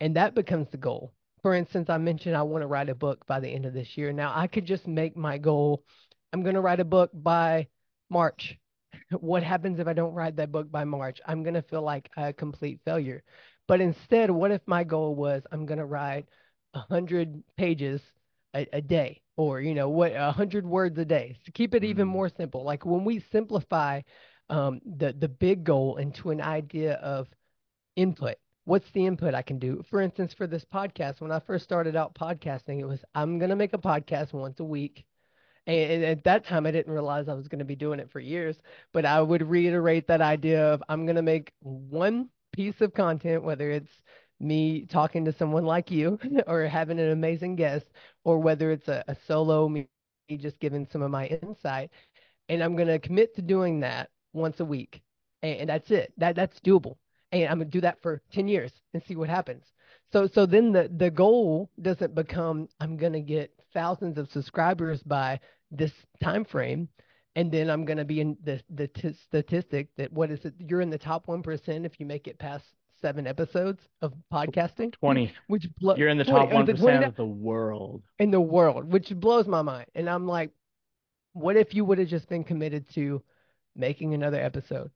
and 0.00 0.16
that 0.16 0.34
becomes 0.34 0.68
the 0.70 0.76
goal. 0.76 1.12
For 1.42 1.54
instance, 1.54 1.90
I 1.90 1.98
mentioned 1.98 2.36
I 2.36 2.42
want 2.42 2.62
to 2.62 2.68
write 2.68 2.88
a 2.88 2.94
book 2.94 3.26
by 3.26 3.40
the 3.40 3.48
end 3.48 3.66
of 3.66 3.74
this 3.74 3.96
year. 3.96 4.12
Now, 4.12 4.32
I 4.34 4.46
could 4.46 4.66
just 4.66 4.86
make 4.86 5.16
my 5.16 5.38
goal 5.38 5.84
I'm 6.32 6.42
going 6.42 6.54
to 6.54 6.60
write 6.60 6.78
a 6.78 6.84
book 6.84 7.10
by 7.12 7.66
March. 8.08 8.56
what 9.20 9.42
happens 9.42 9.80
if 9.80 9.88
I 9.88 9.94
don't 9.94 10.14
write 10.14 10.36
that 10.36 10.52
book 10.52 10.70
by 10.70 10.84
March? 10.84 11.20
I'm 11.26 11.42
going 11.42 11.54
to 11.54 11.62
feel 11.62 11.82
like 11.82 12.08
a 12.16 12.32
complete 12.32 12.78
failure. 12.84 13.24
But 13.70 13.80
instead, 13.80 14.32
what 14.32 14.50
if 14.50 14.62
my 14.66 14.82
goal 14.82 15.14
was 15.14 15.44
I'm 15.52 15.64
gonna 15.64 15.86
write 15.86 16.26
hundred 16.74 17.40
pages 17.56 18.00
a, 18.52 18.66
a 18.72 18.80
day, 18.80 19.22
or 19.40 19.60
you 19.60 19.74
know 19.74 19.88
what, 19.88 20.12
a 20.14 20.32
hundred 20.32 20.66
words 20.66 20.98
a 20.98 21.04
day 21.04 21.38
to 21.44 21.52
keep 21.52 21.74
it 21.74 21.84
even 21.84 22.06
Mm. 22.06 22.10
more 22.10 22.28
simple. 22.28 22.62
Like 22.62 22.84
when 22.84 23.04
we 23.04 23.20
simplify 23.32 24.02
um, 24.50 24.80
the 24.84 25.12
the 25.12 25.28
big 25.28 25.64
goal 25.64 25.96
into 25.96 26.30
an 26.30 26.40
idea 26.40 26.94
of 26.94 27.28
input. 27.96 28.36
What's 28.64 28.90
the 28.92 29.06
input 29.06 29.34
I 29.34 29.42
can 29.42 29.58
do? 29.58 29.82
For 29.90 30.00
instance, 30.00 30.34
for 30.34 30.46
this 30.46 30.64
podcast, 30.64 31.20
when 31.20 31.32
I 31.32 31.40
first 31.40 31.64
started 31.64 31.96
out 31.96 32.14
podcasting, 32.14 32.80
it 32.80 32.84
was 32.86 33.04
I'm 33.14 33.38
gonna 33.38 33.56
make 33.56 33.72
a 33.74 33.78
podcast 33.78 34.32
once 34.32 34.60
a 34.60 34.64
week. 34.64 35.04
And 35.66 36.04
at 36.04 36.24
that 36.24 36.44
time, 36.46 36.66
I 36.66 36.70
didn't 36.72 36.92
realize 36.92 37.28
I 37.28 37.34
was 37.34 37.48
going 37.48 37.58
to 37.60 37.64
be 37.64 37.76
doing 37.76 38.00
it 38.00 38.10
for 38.10 38.18
years. 38.18 38.56
But 38.92 39.04
I 39.04 39.20
would 39.20 39.42
reiterate 39.42 40.06
that 40.08 40.20
idea 40.22 40.72
of 40.72 40.82
I'm 40.88 41.04
going 41.06 41.16
to 41.16 41.22
make 41.22 41.52
one 41.60 42.30
piece 42.52 42.80
of 42.80 42.94
content, 42.94 43.44
whether 43.44 43.70
it's 43.70 43.90
me 44.40 44.86
talking 44.86 45.24
to 45.24 45.32
someone 45.32 45.64
like 45.64 45.90
you 45.90 46.18
or 46.46 46.64
having 46.64 46.98
an 46.98 47.10
amazing 47.10 47.56
guest, 47.56 47.86
or 48.24 48.38
whether 48.38 48.70
it's 48.72 48.88
a, 48.88 49.04
a 49.08 49.16
solo 49.26 49.68
me 49.68 49.88
just 50.38 50.58
giving 50.60 50.86
some 50.90 51.02
of 51.02 51.10
my 51.10 51.26
insight. 51.26 51.90
And 52.48 52.62
I'm 52.62 52.76
going 52.76 52.88
to 52.88 52.98
commit 52.98 53.34
to 53.36 53.42
doing 53.42 53.80
that 53.80 54.10
once 54.32 54.60
a 54.60 54.64
week. 54.64 55.02
And, 55.42 55.60
and 55.60 55.68
that's 55.68 55.90
it. 55.90 56.12
That 56.18 56.36
that's 56.36 56.58
doable. 56.60 56.96
And 57.32 57.44
I'm 57.44 57.58
going 57.58 57.70
to 57.70 57.78
do 57.78 57.82
that 57.82 58.02
for 58.02 58.22
10 58.32 58.48
years 58.48 58.72
and 58.94 59.02
see 59.04 59.16
what 59.16 59.28
happens. 59.28 59.64
So 60.12 60.26
so 60.26 60.46
then 60.46 60.72
the 60.72 60.90
the 60.96 61.10
goal 61.10 61.70
doesn't 61.80 62.14
become 62.14 62.68
I'm 62.80 62.96
going 62.96 63.12
to 63.12 63.20
get 63.20 63.52
thousands 63.72 64.18
of 64.18 64.30
subscribers 64.30 65.02
by 65.02 65.38
this 65.70 65.92
time 66.20 66.44
frame 66.44 66.88
and 67.36 67.50
then 67.52 67.70
I'm 67.70 67.84
going 67.84 67.98
to 67.98 68.04
be 68.04 68.20
in 68.20 68.36
the 68.42 68.60
the 68.70 68.88
t- 68.88 69.12
statistic 69.12 69.88
that 69.96 70.12
what 70.12 70.30
is 70.30 70.44
it 70.44 70.54
you're 70.58 70.80
in 70.80 70.90
the 70.90 70.98
top 70.98 71.26
1% 71.26 71.84
if 71.84 72.00
you 72.00 72.06
make 72.06 72.26
it 72.26 72.38
past 72.38 72.64
7 73.00 73.26
episodes 73.26 73.80
of 74.02 74.12
podcasting 74.32 74.92
20. 74.92 75.32
which 75.48 75.68
blo- 75.78 75.96
You're 75.96 76.08
in 76.08 76.18
the 76.18 76.24
top 76.24 76.50
20 76.50 76.72
1% 76.72 77.06
of 77.06 77.16
the 77.16 77.24
world. 77.24 78.02
in 78.18 78.30
the 78.30 78.40
world 78.40 78.90
which 78.90 79.10
blows 79.16 79.46
my 79.46 79.62
mind. 79.62 79.86
And 79.94 80.08
I'm 80.08 80.26
like 80.26 80.50
what 81.32 81.56
if 81.56 81.74
you 81.74 81.84
would 81.84 81.98
have 81.98 82.08
just 82.08 82.28
been 82.28 82.44
committed 82.44 82.88
to 82.94 83.22
making 83.76 84.14
another 84.14 84.40
episode? 84.40 84.90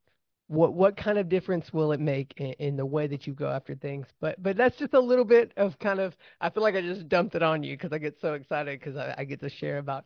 What 0.48 0.74
what 0.74 0.96
kind 0.96 1.18
of 1.18 1.28
difference 1.28 1.72
will 1.72 1.92
it 1.92 2.00
make 2.00 2.34
in, 2.36 2.52
in 2.54 2.76
the 2.76 2.84
way 2.86 3.06
that 3.06 3.26
you 3.26 3.32
go 3.32 3.48
after 3.48 3.74
things? 3.74 4.06
But 4.20 4.42
but 4.42 4.56
that's 4.56 4.76
just 4.76 4.94
a 4.94 5.00
little 5.00 5.24
bit 5.24 5.52
of 5.56 5.78
kind 5.78 6.00
of 6.00 6.14
i 6.40 6.50
feel 6.50 6.62
like 6.62 6.74
i 6.74 6.82
just 6.82 7.08
dumped 7.08 7.34
it 7.34 7.42
on 7.42 7.62
you 7.62 7.76
because 7.76 7.92
i 7.92 7.98
get 7.98 8.20
so 8.20 8.34
excited 8.34 8.78
because 8.78 8.96
I, 8.96 9.14
I 9.18 9.24
get 9.24 9.40
to 9.40 9.48
share 9.48 9.78
about 9.78 10.04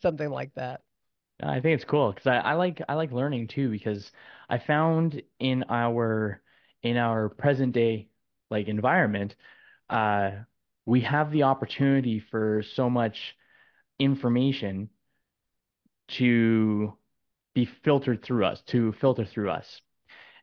something 0.00 0.30
like 0.30 0.54
that. 0.54 0.82
I 1.42 1.60
think 1.60 1.76
it's 1.76 1.84
cool 1.84 2.12
because 2.12 2.26
I, 2.26 2.36
I 2.36 2.54
like 2.54 2.82
I 2.88 2.94
like 2.94 3.12
learning 3.12 3.48
too 3.48 3.70
because 3.70 4.10
I 4.48 4.58
found 4.58 5.22
in 5.38 5.64
our 5.68 6.40
in 6.82 6.96
our 6.96 7.28
present 7.28 7.72
day 7.72 8.08
like 8.50 8.68
environment, 8.68 9.34
uh, 9.88 10.30
we 10.86 11.02
have 11.02 11.30
the 11.30 11.44
opportunity 11.44 12.20
for 12.30 12.62
so 12.74 12.90
much 12.90 13.36
information 13.98 14.88
to 16.08 16.96
be 17.54 17.66
filtered 17.84 18.22
through 18.22 18.44
us, 18.44 18.62
to 18.66 18.92
filter 18.92 19.24
through 19.24 19.50
us. 19.50 19.80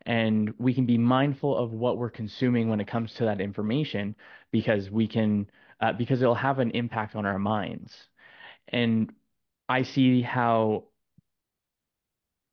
And 0.05 0.53
we 0.57 0.73
can 0.73 0.85
be 0.85 0.97
mindful 0.97 1.57
of 1.57 1.71
what 1.71 1.97
we're 1.97 2.09
consuming 2.09 2.69
when 2.69 2.79
it 2.79 2.87
comes 2.87 3.13
to 3.15 3.25
that 3.25 3.41
information 3.41 4.15
because 4.51 4.89
we 4.89 5.07
can, 5.07 5.49
uh, 5.81 5.93
because 5.93 6.21
it'll 6.21 6.35
have 6.35 6.59
an 6.59 6.71
impact 6.71 7.15
on 7.15 7.25
our 7.25 7.39
minds. 7.39 7.93
And 8.69 9.11
I 9.67 9.83
see 9.83 10.21
how, 10.21 10.85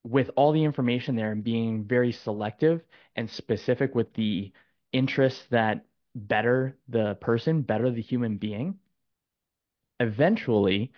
with 0.04 0.30
all 0.36 0.52
the 0.52 0.64
information 0.64 1.16
there 1.16 1.32
and 1.32 1.42
being 1.44 1.84
very 1.84 2.12
selective 2.12 2.82
and 3.16 3.28
specific 3.30 3.94
with 3.94 4.12
the 4.14 4.52
interests 4.92 5.44
that 5.50 5.84
better 6.14 6.76
the 6.88 7.14
person, 7.16 7.62
better 7.62 7.90
the 7.90 8.02
human 8.02 8.36
being, 8.36 8.78
eventually 10.00 10.92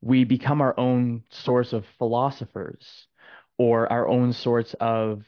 we 0.00 0.24
become 0.24 0.60
our 0.60 0.78
own 0.78 1.24
source 1.30 1.72
of 1.72 1.84
philosophers 1.98 3.08
or 3.58 3.90
our 3.92 4.08
own 4.08 4.32
sorts 4.32 4.74
of 4.80 5.24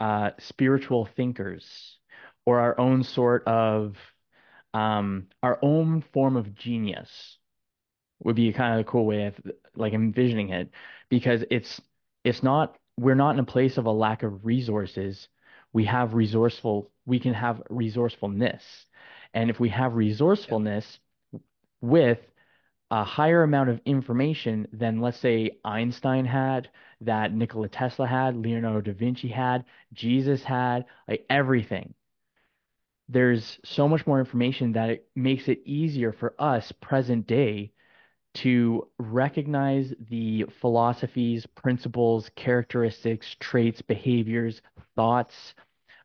uh, 0.00 0.30
spiritual 0.38 1.06
thinkers 1.16 1.98
or 2.46 2.60
our 2.60 2.78
own 2.80 3.02
sort 3.02 3.44
of 3.46 3.96
um, 4.74 5.28
our 5.42 5.58
own 5.62 6.02
form 6.12 6.36
of 6.36 6.54
genius 6.54 7.38
would 8.24 8.36
be 8.36 8.52
kind 8.52 8.74
of 8.74 8.80
a 8.80 8.90
cool 8.90 9.06
way 9.06 9.26
of 9.26 9.40
like 9.76 9.92
envisioning 9.92 10.50
it 10.50 10.70
because 11.08 11.44
it's 11.50 11.80
it's 12.24 12.42
not 12.42 12.76
we're 12.98 13.14
not 13.14 13.34
in 13.34 13.40
a 13.40 13.44
place 13.44 13.78
of 13.78 13.86
a 13.86 13.90
lack 13.90 14.22
of 14.22 14.44
resources. 14.44 15.28
We 15.72 15.86
have 15.86 16.14
resourceful 16.14 16.90
we 17.06 17.18
can 17.18 17.34
have 17.34 17.62
resourcefulness. 17.70 18.62
And 19.34 19.50
if 19.50 19.58
we 19.58 19.70
have 19.70 19.94
resourcefulness 19.94 20.98
with 21.80 22.18
a 22.90 23.04
higher 23.04 23.42
amount 23.42 23.70
of 23.70 23.80
information 23.86 24.68
than, 24.72 25.00
let's 25.00 25.18
say, 25.18 25.52
Einstein 25.64 26.26
had, 26.26 26.68
that 27.00 27.32
Nikola 27.32 27.68
Tesla 27.68 28.06
had, 28.06 28.36
Leonardo 28.36 28.82
da 28.82 28.92
Vinci 28.92 29.28
had, 29.28 29.64
Jesus 29.94 30.44
had, 30.44 30.84
like 31.08 31.24
everything. 31.30 31.94
There's 33.08 33.58
so 33.64 33.88
much 33.88 34.06
more 34.06 34.20
information 34.20 34.72
that 34.72 34.90
it 34.90 35.08
makes 35.16 35.48
it 35.48 35.62
easier 35.64 36.12
for 36.12 36.34
us 36.38 36.70
present 36.82 37.26
day 37.26 37.72
to 38.34 38.88
recognize 38.98 39.92
the 40.08 40.46
philosophies, 40.60 41.46
principles, 41.46 42.30
characteristics, 42.34 43.36
traits, 43.40 43.82
behaviors, 43.82 44.62
thoughts, 44.96 45.54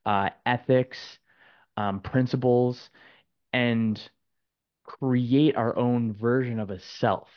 uh, 0.05 0.29
ethics, 0.45 1.19
um, 1.77 1.99
principles, 2.01 2.89
and 3.53 4.01
create 4.83 5.55
our 5.55 5.77
own 5.77 6.13
version 6.13 6.59
of 6.59 6.69
a 6.69 6.79
self. 6.79 7.29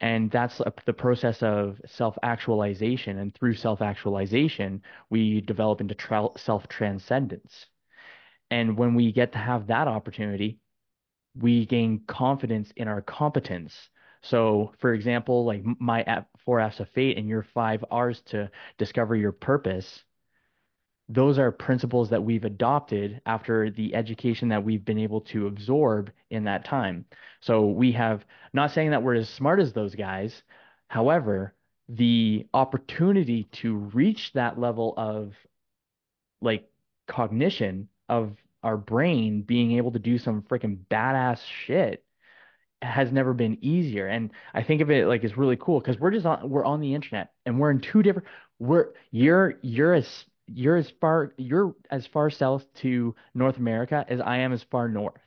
And 0.00 0.30
that's 0.30 0.60
a, 0.60 0.72
the 0.84 0.92
process 0.92 1.42
of 1.42 1.80
self-actualization. 1.86 3.18
And 3.18 3.34
through 3.34 3.54
self-actualization, 3.54 4.82
we 5.10 5.40
develop 5.40 5.80
into 5.80 5.94
tra 5.94 6.28
self-transcendence. 6.36 7.66
And 8.50 8.76
when 8.76 8.94
we 8.94 9.12
get 9.12 9.32
to 9.32 9.38
have 9.38 9.68
that 9.68 9.88
opportunity, 9.88 10.58
we 11.34 11.66
gain 11.66 12.02
confidence 12.06 12.72
in 12.76 12.88
our 12.88 13.02
competence. 13.02 13.74
So, 14.22 14.72
for 14.78 14.92
example, 14.94 15.44
like 15.44 15.62
my 15.78 16.24
four 16.44 16.60
F's 16.60 16.80
of 16.80 16.88
fate 16.90 17.18
and 17.18 17.28
your 17.28 17.42
five 17.42 17.84
R's 17.90 18.20
to 18.26 18.50
discover 18.78 19.14
your 19.14 19.32
purpose, 19.32 20.02
those 21.08 21.38
are 21.38 21.52
principles 21.52 22.10
that 22.10 22.24
we've 22.24 22.44
adopted 22.44 23.20
after 23.26 23.70
the 23.70 23.94
education 23.94 24.48
that 24.48 24.64
we've 24.64 24.84
been 24.84 24.98
able 24.98 25.20
to 25.20 25.46
absorb 25.46 26.10
in 26.30 26.44
that 26.44 26.64
time. 26.64 27.04
So 27.40 27.66
we 27.66 27.92
have, 27.92 28.24
not 28.52 28.72
saying 28.72 28.90
that 28.90 29.02
we're 29.02 29.14
as 29.14 29.28
smart 29.28 29.60
as 29.60 29.72
those 29.72 29.94
guys. 29.94 30.42
However, 30.88 31.54
the 31.88 32.46
opportunity 32.52 33.44
to 33.52 33.76
reach 33.76 34.32
that 34.32 34.58
level 34.58 34.94
of 34.96 35.34
like 36.40 36.68
cognition 37.06 37.88
of 38.08 38.36
our 38.62 38.76
brain 38.76 39.42
being 39.42 39.72
able 39.72 39.92
to 39.92 40.00
do 40.00 40.18
some 40.18 40.42
freaking 40.42 40.78
badass 40.90 41.40
shit 41.66 42.04
has 42.86 43.12
never 43.12 43.34
been 43.34 43.58
easier. 43.60 44.06
And 44.06 44.30
I 44.54 44.62
think 44.62 44.80
of 44.80 44.90
it 44.90 45.06
like 45.06 45.24
it's 45.24 45.36
really 45.36 45.56
cool 45.56 45.80
because 45.80 45.98
we're 45.98 46.10
just 46.10 46.26
on 46.26 46.48
we're 46.48 46.64
on 46.64 46.80
the 46.80 46.94
internet 46.94 47.32
and 47.44 47.58
we're 47.58 47.70
in 47.70 47.80
two 47.80 48.02
different 48.02 48.28
we're 48.58 48.88
you're 49.10 49.58
you're 49.62 49.94
as 49.94 50.24
you're 50.46 50.76
as 50.76 50.90
far 51.00 51.32
you're 51.36 51.74
as 51.90 52.06
far 52.06 52.30
south 52.30 52.64
to 52.76 53.14
North 53.34 53.56
America 53.56 54.04
as 54.08 54.20
I 54.20 54.38
am 54.38 54.52
as 54.52 54.62
far 54.70 54.88
north. 54.88 55.20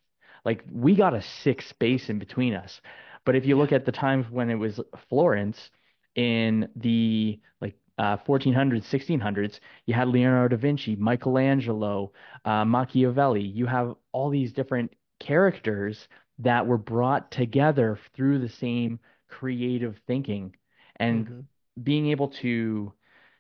Like 0.45 0.63
we 0.72 0.95
got 0.95 1.13
a 1.13 1.22
six 1.22 1.67
space 1.67 2.10
in 2.10 2.19
between 2.19 2.54
us. 2.54 2.82
But 3.26 3.36
if 3.36 3.45
you 3.45 3.58
look 3.58 3.72
at 3.72 3.86
the 3.86 3.91
times 3.91 4.26
when 4.32 4.50
it 4.50 4.56
was 4.56 4.80
Florence 5.10 5.69
in 6.15 6.69
the 6.76 7.39
like 7.62 7.76
uh, 7.98 8.17
1400s, 8.17 8.86
1600s, 8.89 9.60
you 9.86 9.93
had 9.93 10.08
Leonardo 10.08 10.56
da 10.56 10.62
Vinci, 10.62 10.95
Michelangelo, 10.95 12.12
uh, 12.45 12.65
Machiavelli. 12.65 13.43
You 13.43 13.65
have 13.65 13.95
all 14.13 14.30
these 14.30 14.54
different 14.54 14.91
characters 15.19 16.08
that 16.39 16.67
were 16.67 16.78
brought 16.78 17.32
together 17.32 17.99
through 18.15 18.39
the 18.39 18.49
same 18.49 18.99
creative 19.30 19.97
thinking 20.08 20.56
and 20.97 21.30
hmm 21.30 21.47
being 21.84 22.08
able 22.10 22.30
to 22.30 22.93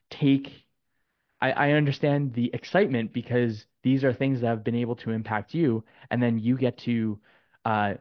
take 0.09 0.51
I, 1.41 1.51
I 1.51 1.71
understand 1.71 2.33
the 2.33 2.51
excitement 2.53 3.13
because 3.13 3.65
these 3.83 4.03
are 4.03 4.13
things 4.13 4.41
that 4.41 4.47
have 4.47 4.63
been 4.63 4.75
able 4.75 4.95
to 4.97 5.11
impact 5.11 5.53
you. 5.53 5.83
And 6.11 6.21
then 6.21 6.39
you 6.39 6.57
get 6.57 6.77
to 6.79 7.19
uh, 7.65 7.95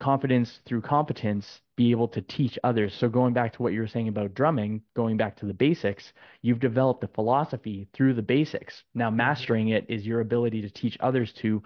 confidence 0.00 0.60
through 0.66 0.82
competence 0.82 1.60
be 1.76 1.90
able 1.90 2.08
to 2.08 2.20
teach 2.22 2.58
others. 2.64 2.94
So 2.94 3.08
going 3.08 3.32
back 3.32 3.52
to 3.54 3.62
what 3.62 3.72
you 3.72 3.80
were 3.80 3.86
saying 3.88 4.08
about 4.08 4.34
drumming 4.34 4.82
going 4.94 5.16
back 5.16 5.36
to 5.38 5.46
the 5.46 5.54
basics 5.54 6.12
you've 6.42 6.60
developed 6.60 7.04
a 7.04 7.08
philosophy 7.08 7.88
through 7.94 8.14
the 8.14 8.22
basics. 8.22 8.84
Now 8.94 9.10
hmm 9.10 9.10
mastering 9.10 9.68
it 9.68 9.86
is 9.88 10.06
your 10.06 10.20
ability 10.20 10.62
to 10.62 10.70
teach 10.70 10.96
others 11.00 11.32
to 11.34 11.62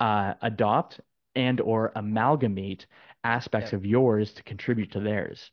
uh, 0.00 0.34
adopt 0.42 1.00
and 1.34 1.60
or 1.60 1.92
amalgamate 1.96 2.86
aspects 3.24 3.72
of 3.72 3.84
yours 3.86 4.32
to 4.34 4.42
contribute 4.42 4.92
to 4.92 5.00
theirs. 5.00 5.50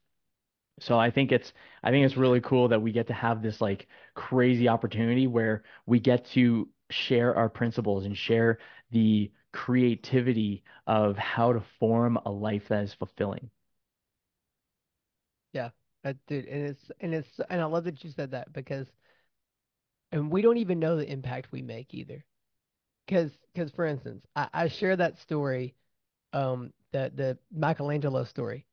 So 0.80 1.00
I 1.00 1.12
think 1.12 1.32
it's 1.32 1.54
I 1.84 1.92
think 1.92 2.06
it's 2.06 2.18
really 2.18 2.42
cool 2.42 2.68
that 2.70 2.82
we 2.82 2.92
get 2.92 3.08
to 3.08 3.14
have 3.14 3.42
this 3.42 3.62
like 3.62 3.88
crazy 4.16 4.68
opportunity 4.70 5.28
where 5.28 5.64
we 5.86 6.00
get 6.00 6.26
to 6.32 6.70
share 6.90 7.36
our 7.36 7.50
principles 7.50 8.06
and 8.06 8.18
share 8.18 8.60
the 8.92 9.32
creativity 9.54 10.64
of 10.88 11.18
how 11.18 11.54
to 11.54 11.62
form 11.80 12.18
a 12.26 12.32
life 12.32 12.68
that 12.70 12.84
is 12.84 12.94
fulfilling. 12.94 13.50
Yeah, 15.54 15.70
uh, 16.04 16.14
dude, 16.28 16.46
and 16.46 16.68
it's 16.68 16.92
and 17.00 17.14
it's 17.14 17.40
and 17.50 17.62
I 17.62 17.66
love 17.66 17.84
that 17.86 18.04
you 18.04 18.12
said 18.12 18.32
that 18.32 18.54
because, 18.54 18.88
and 20.12 20.30
we 20.32 20.42
don't 20.42 20.58
even 20.58 20.80
know 20.80 20.98
the 20.98 21.10
impact 21.10 21.52
we 21.52 21.62
make 21.62 21.94
either. 21.94 22.26
Because 23.08 23.32
because 23.54 23.72
for 23.72 23.86
instance, 23.86 24.26
I, 24.36 24.50
I 24.54 24.68
share 24.68 24.96
that 24.98 25.18
story, 25.20 25.76
um, 26.34 26.74
the 26.92 27.12
the 27.16 27.38
Michelangelo 27.52 28.24
story, 28.26 28.66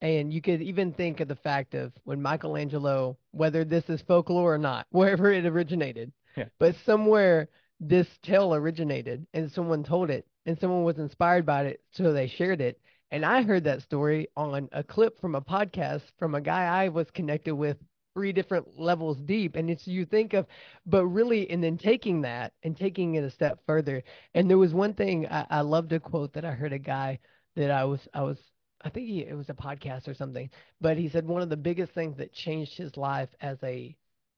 and 0.00 0.32
you 0.32 0.40
could 0.42 0.62
even 0.62 0.92
think 0.92 1.20
of 1.20 1.28
the 1.28 1.36
fact 1.36 1.74
of 1.74 1.92
when 2.04 2.22
Michelangelo, 2.22 3.18
whether 3.32 3.64
this 3.64 3.88
is 3.88 4.02
folklore 4.02 4.54
or 4.54 4.58
not, 4.58 4.86
wherever 4.90 5.30
it 5.32 5.46
originated, 5.46 6.12
Yeah. 6.36 6.46
but 6.58 6.74
somewhere 6.86 7.48
this 7.80 8.08
tale 8.22 8.54
originated 8.54 9.26
and 9.34 9.52
someone 9.52 9.84
told 9.84 10.10
it 10.10 10.26
and 10.46 10.58
someone 10.58 10.84
was 10.84 10.98
inspired 10.98 11.44
by 11.44 11.64
it, 11.66 11.80
so 11.92 12.12
they 12.12 12.28
shared 12.28 12.60
it. 12.60 12.80
And 13.10 13.24
I 13.24 13.42
heard 13.42 13.64
that 13.64 13.82
story 13.82 14.28
on 14.36 14.68
a 14.72 14.82
clip 14.82 15.20
from 15.20 15.34
a 15.34 15.40
podcast 15.42 16.02
from 16.18 16.34
a 16.34 16.40
guy 16.40 16.64
I 16.84 16.88
was 16.88 17.10
connected 17.10 17.54
with 17.54 17.76
three 18.16 18.32
different 18.32 18.80
levels 18.80 19.18
deep. 19.18 19.56
And 19.56 19.68
it's 19.70 19.86
you 19.86 20.06
think 20.06 20.32
of, 20.32 20.46
but 20.86 21.06
really, 21.06 21.50
and 21.50 21.62
then 21.62 21.76
taking 21.76 22.22
that 22.22 22.54
and 22.62 22.74
taking 22.74 23.16
it 23.16 23.24
a 23.24 23.30
step 23.30 23.60
further. 23.66 24.02
And 24.34 24.48
there 24.48 24.56
was 24.58 24.72
one 24.72 24.94
thing 24.94 25.26
I, 25.28 25.46
I 25.50 25.60
loved 25.60 25.92
a 25.92 26.00
quote 26.00 26.32
that 26.32 26.44
I 26.44 26.52
heard 26.52 26.72
a 26.72 26.78
guy 26.78 27.18
that 27.56 27.70
I 27.70 27.84
was 27.84 28.00
I 28.14 28.22
was 28.22 28.38
I 28.82 28.88
think 28.88 29.08
he, 29.08 29.20
it 29.20 29.36
was 29.36 29.50
a 29.50 29.54
podcast 29.54 30.08
or 30.08 30.14
something, 30.14 30.48
but 30.80 30.96
he 30.96 31.10
said 31.10 31.26
one 31.26 31.42
of 31.42 31.50
the 31.50 31.56
biggest 31.58 31.92
things 31.92 32.16
that 32.16 32.32
changed 32.32 32.76
his 32.76 32.96
life 32.96 33.28
as 33.40 33.58
a 33.62 33.94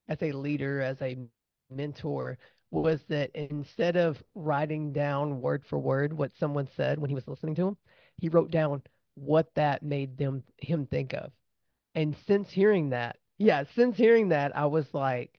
as 0.09 0.19
a 0.23 0.33
leader, 0.33 0.81
as 0.81 1.01
a 1.03 1.17
mentor, 1.71 2.38
was 2.73 3.01
that 3.09 3.31
instead 3.35 3.97
of 3.97 4.23
writing 4.35 4.93
down 4.93 5.41
word 5.41 5.64
for 5.64 5.79
word 5.79 6.12
what 6.12 6.37
someone 6.37 6.69
said 6.77 6.99
when 6.99 7.11
he 7.11 7.14
was 7.14 7.29
listening 7.29 7.55
to 7.55 7.69
him, 7.69 7.77
he 8.17 8.29
wrote 8.29 8.51
down 8.51 8.83
what 9.14 9.55
that 9.55 9.83
made 9.85 10.17
them 10.19 10.43
him 10.59 10.87
think 10.87 11.12
of. 11.14 11.31
And 11.95 12.17
since 12.27 12.51
hearing 12.51 12.91
that, 12.91 13.19
yeah, 13.38 13.64
since 13.74 13.96
hearing 13.96 14.31
that, 14.31 14.57
I 14.57 14.66
was 14.66 14.92
like, 14.92 15.38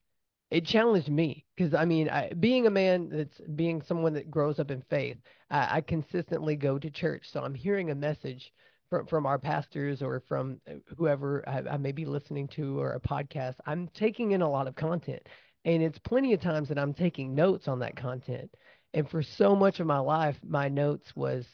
it 0.51 0.65
challenged 0.65 1.09
me 1.09 1.45
because 1.55 1.73
I 1.73 1.85
mean, 1.85 2.09
I, 2.09 2.31
being 2.33 2.65
a 2.65 2.71
man 2.71 3.09
that's 3.09 3.39
being 3.55 3.81
someone 3.81 4.13
that 4.13 4.31
grows 4.31 4.59
up 4.59 4.71
in 4.71 4.81
faith, 4.89 5.17
I, 5.51 5.77
I 5.77 5.81
consistently 5.81 6.55
go 6.55 6.79
to 6.79 6.89
church, 6.89 7.29
so 7.31 7.41
I'm 7.43 7.53
hearing 7.53 7.91
a 7.91 7.95
message 7.95 8.51
from 8.89 9.05
from 9.05 9.25
our 9.25 9.37
pastors 9.37 10.01
or 10.01 10.21
from 10.27 10.59
uh, 10.67 10.75
whoever 10.97 11.47
I, 11.47 11.61
I 11.73 11.77
may 11.77 11.91
be 11.91 12.05
listening 12.05 12.47
to 12.49 12.79
or 12.79 12.93
a 12.93 12.99
podcast. 12.99 13.55
I'm 13.65 13.89
taking 13.89 14.31
in 14.31 14.41
a 14.41 14.49
lot 14.49 14.67
of 14.67 14.75
content, 14.75 15.21
and 15.65 15.83
it's 15.83 15.99
plenty 15.99 16.33
of 16.33 16.41
times 16.41 16.69
that 16.69 16.79
I'm 16.79 16.93
taking 16.93 17.35
notes 17.35 17.67
on 17.67 17.79
that 17.79 17.95
content. 17.95 18.49
And 18.93 19.07
for 19.07 19.21
so 19.21 19.55
much 19.55 19.79
of 19.79 19.85
my 19.87 19.99
life, 19.99 20.37
my 20.43 20.67
notes 20.67 21.15
was 21.15 21.45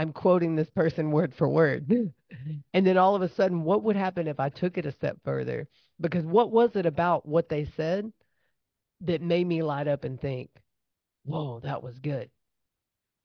I'm 0.00 0.14
quoting 0.14 0.56
this 0.56 0.70
person 0.70 1.10
word 1.10 1.34
for 1.34 1.46
word. 1.46 1.86
And 2.72 2.86
then 2.86 2.96
all 2.96 3.16
of 3.16 3.22
a 3.22 3.28
sudden, 3.28 3.64
what 3.64 3.82
would 3.82 3.96
happen 3.96 4.28
if 4.28 4.38
I 4.40 4.48
took 4.48 4.78
it 4.78 4.86
a 4.86 4.92
step 4.92 5.18
further? 5.24 5.68
Because 6.00 6.24
what 6.24 6.52
was 6.52 6.70
it 6.74 6.86
about 6.86 7.26
what 7.26 7.48
they 7.48 7.66
said 7.76 8.10
that 9.02 9.20
made 9.20 9.46
me 9.46 9.62
light 9.62 9.88
up 9.88 10.04
and 10.04 10.18
think, 10.18 10.48
whoa, 11.24 11.60
that 11.64 11.82
was 11.82 11.98
good? 11.98 12.30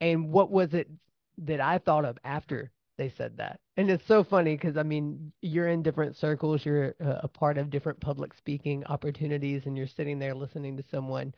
And 0.00 0.30
what 0.32 0.50
was 0.50 0.74
it 0.74 0.90
that 1.38 1.60
I 1.60 1.78
thought 1.78 2.04
of 2.04 2.18
after 2.24 2.72
they 2.98 3.08
said 3.08 3.36
that? 3.38 3.60
And 3.78 3.88
it's 3.88 4.06
so 4.06 4.22
funny 4.24 4.54
because 4.56 4.76
I 4.76 4.82
mean, 4.82 5.32
you're 5.40 5.68
in 5.68 5.82
different 5.82 6.16
circles, 6.16 6.66
you're 6.66 6.94
a, 7.00 7.20
a 7.22 7.28
part 7.28 7.56
of 7.56 7.70
different 7.70 8.00
public 8.00 8.34
speaking 8.34 8.84
opportunities, 8.86 9.62
and 9.64 9.78
you're 9.78 9.86
sitting 9.86 10.18
there 10.18 10.34
listening 10.34 10.76
to 10.76 10.84
someone, 10.90 11.32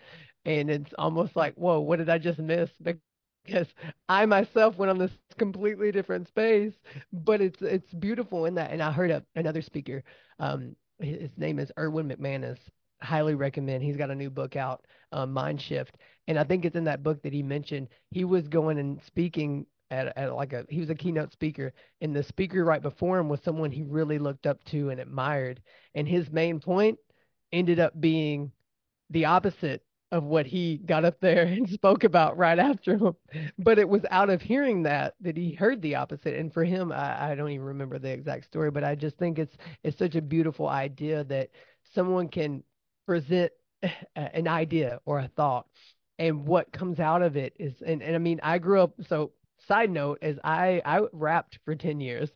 and 0.46 0.68
it's 0.70 0.94
almost 0.98 1.36
like, 1.36 1.54
whoa, 1.54 1.78
what 1.80 1.98
did 1.98 2.08
I 2.08 2.18
just 2.18 2.38
miss? 2.40 2.70
Because 3.48 3.68
I 4.10 4.26
myself 4.26 4.76
went 4.76 4.90
on 4.90 4.98
this 4.98 5.10
completely 5.38 5.90
different 5.90 6.28
space, 6.28 6.74
but 7.12 7.40
it's 7.40 7.62
it's 7.62 7.92
beautiful 7.94 8.44
in 8.44 8.54
that. 8.56 8.72
And 8.72 8.82
I 8.82 8.92
heard 8.92 9.10
a, 9.10 9.24
another 9.36 9.62
speaker, 9.62 10.04
um, 10.38 10.76
his 10.98 11.30
name 11.38 11.58
is 11.58 11.72
Erwin 11.78 12.08
McManus. 12.08 12.58
Highly 13.00 13.34
recommend. 13.34 13.82
He's 13.82 13.96
got 13.96 14.10
a 14.10 14.14
new 14.14 14.28
book 14.28 14.56
out, 14.56 14.84
um, 15.12 15.32
Mind 15.32 15.62
Shift, 15.62 15.96
and 16.26 16.38
I 16.38 16.44
think 16.44 16.64
it's 16.64 16.76
in 16.76 16.84
that 16.84 17.02
book 17.02 17.22
that 17.22 17.32
he 17.32 17.42
mentioned 17.42 17.88
he 18.10 18.24
was 18.24 18.48
going 18.48 18.78
and 18.78 19.00
speaking 19.06 19.64
at, 19.90 20.12
at 20.18 20.34
like 20.34 20.52
a 20.52 20.66
he 20.68 20.80
was 20.80 20.90
a 20.90 20.94
keynote 20.94 21.32
speaker, 21.32 21.72
and 22.00 22.14
the 22.14 22.24
speaker 22.24 22.64
right 22.64 22.82
before 22.82 23.18
him 23.18 23.28
was 23.28 23.40
someone 23.42 23.70
he 23.70 23.82
really 23.82 24.18
looked 24.18 24.46
up 24.46 24.62
to 24.64 24.90
and 24.90 25.00
admired, 25.00 25.62
and 25.94 26.06
his 26.06 26.30
main 26.30 26.60
point 26.60 26.98
ended 27.52 27.80
up 27.80 27.98
being 27.98 28.52
the 29.10 29.24
opposite 29.24 29.82
of 30.10 30.24
what 30.24 30.46
he 30.46 30.78
got 30.78 31.04
up 31.04 31.20
there 31.20 31.42
and 31.46 31.68
spoke 31.68 32.04
about 32.04 32.36
right 32.38 32.58
after 32.58 32.96
him. 32.96 33.14
But 33.58 33.78
it 33.78 33.88
was 33.88 34.02
out 34.10 34.30
of 34.30 34.40
hearing 34.42 34.82
that 34.84 35.14
that 35.20 35.36
he 35.36 35.52
heard 35.52 35.82
the 35.82 35.96
opposite. 35.96 36.34
And 36.34 36.52
for 36.52 36.64
him, 36.64 36.92
I, 36.92 37.32
I 37.32 37.34
don't 37.34 37.50
even 37.50 37.66
remember 37.66 37.98
the 37.98 38.10
exact 38.10 38.46
story, 38.46 38.70
but 38.70 38.84
I 38.84 38.94
just 38.94 39.18
think 39.18 39.38
it's 39.38 39.56
it's 39.82 39.98
such 39.98 40.16
a 40.16 40.22
beautiful 40.22 40.68
idea 40.68 41.24
that 41.24 41.50
someone 41.94 42.28
can 42.28 42.62
present 43.06 43.52
an 44.16 44.48
idea 44.48 45.00
or 45.04 45.20
a 45.20 45.28
thought, 45.28 45.66
and 46.18 46.46
what 46.46 46.72
comes 46.72 47.00
out 47.00 47.22
of 47.22 47.36
it 47.36 47.54
is. 47.58 47.82
And, 47.82 48.02
and 48.02 48.14
I 48.14 48.18
mean, 48.18 48.40
I 48.42 48.58
grew 48.58 48.80
up. 48.80 48.94
So 49.08 49.32
side 49.66 49.90
note 49.90 50.18
is 50.22 50.38
I 50.44 50.80
I 50.84 51.02
rapped 51.12 51.58
for 51.64 51.74
ten 51.74 52.00
years 52.00 52.30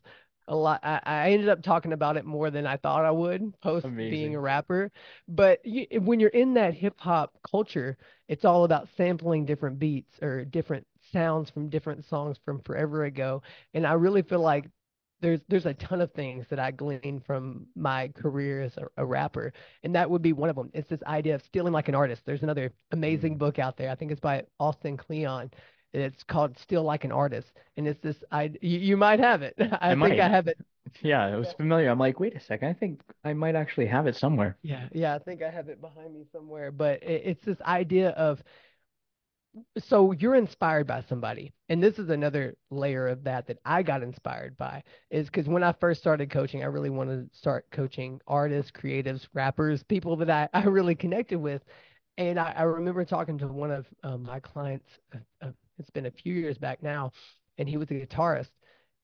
a 0.47 0.55
lot. 0.55 0.79
I, 0.83 0.99
I 1.03 1.31
ended 1.31 1.49
up 1.49 1.61
talking 1.63 1.93
about 1.93 2.17
it 2.17 2.25
more 2.25 2.49
than 2.51 2.65
I 2.67 2.77
thought 2.77 3.05
I 3.05 3.11
would 3.11 3.59
post 3.61 3.85
being 3.95 4.35
a 4.35 4.39
rapper. 4.39 4.91
But 5.27 5.65
you, 5.65 5.87
when 6.01 6.19
you're 6.19 6.29
in 6.29 6.53
that 6.55 6.73
hip 6.73 6.99
hop 6.99 7.33
culture, 7.49 7.97
it's 8.27 8.45
all 8.45 8.63
about 8.63 8.87
sampling 8.97 9.45
different 9.45 9.79
beats 9.79 10.13
or 10.21 10.45
different 10.45 10.85
sounds 11.11 11.49
from 11.49 11.69
different 11.69 12.05
songs 12.05 12.37
from 12.43 12.61
forever 12.61 13.05
ago. 13.05 13.41
And 13.73 13.85
I 13.87 13.93
really 13.93 14.21
feel 14.21 14.41
like 14.41 14.65
there's 15.21 15.39
there's 15.47 15.65
a 15.65 15.73
ton 15.75 16.01
of 16.01 16.11
things 16.11 16.45
that 16.49 16.59
I 16.59 16.71
glean 16.71 17.21
from 17.25 17.65
my 17.75 18.09
career 18.09 18.61
as 18.61 18.75
a, 18.75 18.87
a 18.97 19.05
rapper, 19.05 19.53
and 19.83 19.95
that 19.95 20.09
would 20.09 20.21
be 20.21 20.33
one 20.33 20.49
of 20.49 20.55
them. 20.57 20.69
It's 20.73 20.89
this 20.89 21.01
idea 21.03 21.35
of 21.35 21.41
stealing 21.43 21.71
like 21.71 21.87
an 21.87 21.95
artist. 21.95 22.23
There's 22.25 22.43
another 22.43 22.73
amazing 22.91 23.35
Mm. 23.35 23.37
book 23.37 23.57
out 23.57 23.77
there. 23.77 23.89
I 23.89 23.95
think 23.95 24.11
it's 24.11 24.19
by 24.19 24.43
Austin 24.59 24.97
Kleon. 24.97 25.49
It's 25.93 26.23
called 26.23 26.57
Steal 26.57 26.83
Like 26.83 27.03
an 27.03 27.11
Artist, 27.11 27.51
and 27.77 27.87
it's 27.87 28.01
this. 28.01 28.23
I 28.31 28.51
you, 28.61 28.79
you 28.79 28.97
might 28.97 29.19
have 29.19 29.41
it. 29.41 29.55
I 29.59 29.91
I 29.91 29.95
think 29.95 30.19
I 30.19 30.27
have 30.29 30.47
it 30.47 30.57
Yeah, 31.01 31.33
it 31.33 31.37
was 31.37 31.53
familiar. 31.53 31.89
I'm 31.89 31.99
like, 31.99 32.19
wait 32.19 32.35
a 32.35 32.39
second. 32.39 32.67
I 32.67 32.73
think 32.73 33.01
I 33.23 33.33
might 33.33 33.55
actually 33.55 33.87
have 33.87 34.07
it 34.07 34.15
somewhere. 34.15 34.57
Yeah, 34.63 34.87
yeah, 34.93 35.15
I 35.15 35.19
think 35.19 35.41
I 35.41 35.49
have 35.49 35.69
it 35.69 35.81
behind 35.81 36.13
me 36.13 36.25
somewhere, 36.31 36.71
but 36.71 37.01
it, 37.03 37.21
it's 37.25 37.45
this 37.45 37.61
idea 37.61 38.09
of 38.09 38.43
so 39.77 40.11
you're 40.13 40.35
inspired 40.35 40.87
by 40.87 41.01
somebody. 41.07 41.53
And 41.69 41.81
this 41.81 41.99
is 41.99 42.09
another 42.09 42.55
layer 42.71 43.07
of 43.07 43.23
that 43.23 43.47
that 43.47 43.59
I 43.65 43.83
got 43.83 44.03
inspired 44.03 44.57
by 44.57 44.83
is 45.11 45.27
because 45.27 45.47
when 45.47 45.63
I 45.63 45.73
first 45.73 46.01
started 46.01 46.29
coaching, 46.31 46.63
I 46.63 46.67
really 46.67 46.89
wanted 46.89 47.31
to 47.31 47.37
start 47.37 47.65
coaching 47.71 48.19
artists, 48.27 48.71
creatives, 48.71 49.27
rappers, 49.33 49.83
people 49.83 50.15
that 50.17 50.29
I, 50.29 50.49
I 50.53 50.63
really 50.63 50.95
connected 50.95 51.39
with. 51.39 51.63
And 52.17 52.39
I, 52.39 52.53
I 52.57 52.63
remember 52.63 53.05
talking 53.05 53.37
to 53.39 53.47
one 53.47 53.71
of 53.71 53.87
um, 54.03 54.23
my 54.23 54.39
clients, 54.39 54.87
uh, 55.13 55.17
uh, 55.41 55.51
it's 55.77 55.89
been 55.89 56.05
a 56.05 56.11
few 56.11 56.33
years 56.33 56.57
back 56.57 56.83
now, 56.83 57.11
and 57.57 57.67
he 57.67 57.77
was 57.77 57.89
a 57.91 57.95
guitarist. 57.95 58.51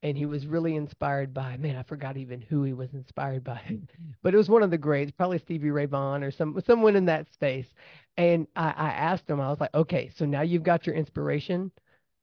And 0.02 0.18
he 0.18 0.26
was 0.26 0.48
really 0.48 0.78
inspired 0.78 1.34
by, 1.34 1.58
man, 1.58 1.76
I 1.76 1.84
forgot 1.84 2.16
even 2.16 2.40
who 2.40 2.64
he 2.64 2.72
was 2.72 2.94
inspired 2.94 3.44
by, 3.44 3.60
but 4.24 4.34
it 4.34 4.38
was 4.38 4.48
one 4.48 4.64
of 4.64 4.72
the 4.72 4.78
greats, 4.78 5.12
probably 5.12 5.40
Stevie 5.40 5.72
Ray 5.72 5.88
Vaughan 5.88 6.24
or 6.24 6.32
some 6.32 6.60
someone 6.66 6.96
in 6.96 7.06
that 7.06 7.32
space. 7.34 7.68
And 8.16 8.48
I, 8.56 8.70
I 8.70 8.90
asked 8.92 9.30
him, 9.30 9.42
I 9.42 9.50
was 9.50 9.60
like, 9.60 9.74
okay, 9.74 10.10
so 10.16 10.26
now 10.26 10.42
you've 10.42 10.64
got 10.64 10.86
your 10.86 10.96
inspiration. 10.96 11.72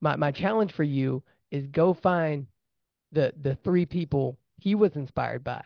My 0.01 0.17
my 0.17 0.33
challenge 0.33 0.73
for 0.73 0.85
you 0.85 1.23
is 1.51 1.67
go 1.67 1.93
find 1.93 2.47
the 3.13 3.35
the 3.43 3.57
three 3.57 3.85
people 3.85 4.39
he 4.59 4.75
was 4.75 4.97
inspired 4.97 5.45
by, 5.45 5.63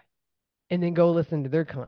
and 0.68 0.82
then 0.82 0.94
go 0.94 1.12
listen 1.12 1.44
to 1.44 1.48
their 1.48 1.64
con 1.64 1.86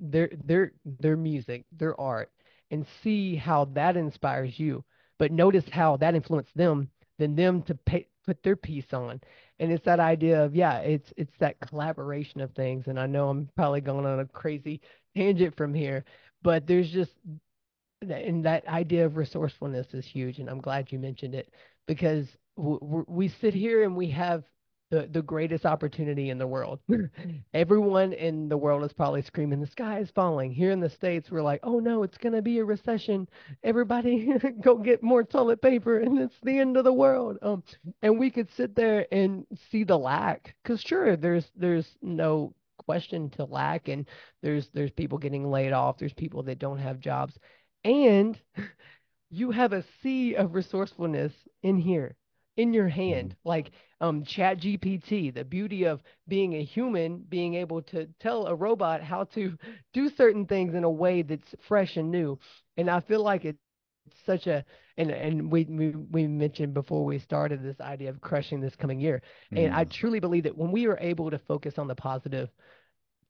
their 0.00 0.30
their 0.44 0.72
their 0.84 1.16
music, 1.16 1.64
their 1.70 1.98
art, 2.00 2.30
and 2.70 2.86
see 3.02 3.36
how 3.36 3.66
that 3.66 3.96
inspires 3.96 4.58
you. 4.58 4.84
But 5.22 5.30
notice 5.30 5.68
how 5.70 5.98
that 5.98 6.16
influenced 6.16 6.56
them, 6.56 6.90
then 7.16 7.36
them 7.36 7.62
to 7.62 7.76
pay, 7.76 8.08
put 8.26 8.42
their 8.42 8.56
piece 8.56 8.92
on. 8.92 9.20
And 9.60 9.70
it's 9.70 9.84
that 9.84 10.00
idea 10.00 10.42
of 10.42 10.56
yeah, 10.56 10.78
it's 10.78 11.12
it's 11.16 11.36
that 11.38 11.60
collaboration 11.60 12.40
of 12.40 12.50
things. 12.56 12.88
And 12.88 12.98
I 12.98 13.06
know 13.06 13.28
I'm 13.28 13.48
probably 13.54 13.82
going 13.82 14.04
on 14.04 14.18
a 14.18 14.24
crazy 14.26 14.80
tangent 15.16 15.56
from 15.56 15.74
here, 15.74 16.04
but 16.42 16.66
there's 16.66 16.90
just 16.90 17.12
and 18.00 18.44
that 18.46 18.66
idea 18.66 19.06
of 19.06 19.16
resourcefulness 19.16 19.94
is 19.94 20.04
huge 20.04 20.40
and 20.40 20.50
i'm 20.50 20.60
glad 20.60 20.90
you 20.90 20.98
mentioned 20.98 21.36
it 21.36 21.54
because 21.86 22.26
we 22.56 23.28
sit 23.28 23.54
here 23.54 23.84
and 23.84 23.94
we 23.94 24.10
have 24.10 24.42
the, 24.92 25.08
the 25.10 25.22
greatest 25.22 25.64
opportunity 25.64 26.28
in 26.28 26.36
the 26.36 26.46
world. 26.46 26.78
Everyone 27.54 28.12
in 28.12 28.50
the 28.50 28.58
world 28.58 28.84
is 28.84 28.92
probably 28.92 29.22
screaming 29.22 29.58
the 29.58 29.66
sky 29.66 30.00
is 30.00 30.10
falling. 30.10 30.52
Here 30.52 30.70
in 30.70 30.80
the 30.80 30.90
states 30.90 31.30
we're 31.30 31.40
like 31.40 31.60
oh 31.62 31.78
no 31.78 32.02
it's 32.02 32.18
going 32.18 32.34
to 32.34 32.42
be 32.42 32.58
a 32.58 32.64
recession. 32.64 33.26
Everybody 33.64 34.30
go 34.60 34.76
get 34.76 35.02
more 35.02 35.24
toilet 35.24 35.62
paper 35.62 35.98
and 35.98 36.18
it's 36.18 36.36
the 36.42 36.58
end 36.58 36.76
of 36.76 36.84
the 36.84 36.92
world. 36.92 37.38
Um 37.40 37.64
and 38.02 38.18
we 38.18 38.30
could 38.30 38.48
sit 38.54 38.76
there 38.76 39.06
and 39.10 39.46
see 39.70 39.82
the 39.82 39.98
lack 39.98 40.54
because 40.62 40.82
sure 40.82 41.16
there's 41.16 41.50
there's 41.56 41.88
no 42.02 42.54
question 42.76 43.30
to 43.30 43.44
lack 43.44 43.88
and 43.88 44.06
there's 44.42 44.68
there's 44.74 44.90
people 44.90 45.16
getting 45.16 45.50
laid 45.50 45.72
off 45.72 45.96
there's 45.96 46.12
people 46.12 46.42
that 46.42 46.58
don't 46.58 46.78
have 46.78 47.00
jobs. 47.00 47.32
And 47.82 48.38
you 49.30 49.52
have 49.52 49.72
a 49.72 49.84
sea 50.02 50.34
of 50.34 50.54
resourcefulness 50.54 51.32
in 51.62 51.78
here, 51.78 52.14
in 52.56 52.72
your 52.72 52.88
hand. 52.88 53.36
Like 53.44 53.70
um 54.00 54.24
Chat 54.24 54.58
GPT, 54.58 55.30
the 55.30 55.44
beauty 55.44 55.84
of 55.84 56.02
being 56.28 56.54
a 56.54 56.64
human, 56.64 57.18
being 57.28 57.54
able 57.54 57.82
to 57.82 58.06
tell 58.20 58.46
a 58.46 58.54
robot 58.54 59.02
how 59.02 59.24
to 59.34 59.56
do 59.92 60.08
certain 60.10 60.46
things 60.46 60.74
in 60.74 60.84
a 60.84 60.90
way 60.90 61.22
that's 61.22 61.54
fresh 61.68 61.96
and 61.96 62.10
new. 62.10 62.38
And 62.76 62.90
I 62.90 63.00
feel 63.00 63.22
like 63.22 63.44
it, 63.44 63.56
it's 64.06 64.16
such 64.26 64.46
a 64.46 64.64
and 64.96 65.10
and 65.10 65.50
we, 65.50 65.64
we 65.64 65.90
we 65.90 66.26
mentioned 66.26 66.74
before 66.74 67.04
we 67.04 67.18
started 67.18 67.62
this 67.62 67.80
idea 67.80 68.10
of 68.10 68.20
crushing 68.20 68.60
this 68.60 68.76
coming 68.76 69.00
year. 69.00 69.22
And 69.54 69.72
I 69.72 69.84
Mhm. 69.84 69.90
truly 69.90 70.20
believe 70.20 70.44
that 70.44 70.56
when 70.56 70.72
we 70.72 70.86
are 70.86 70.98
able 71.00 71.30
to 71.30 71.38
focus 71.38 71.78
on 71.78 71.86
the 71.88 71.94
positive 71.94 72.50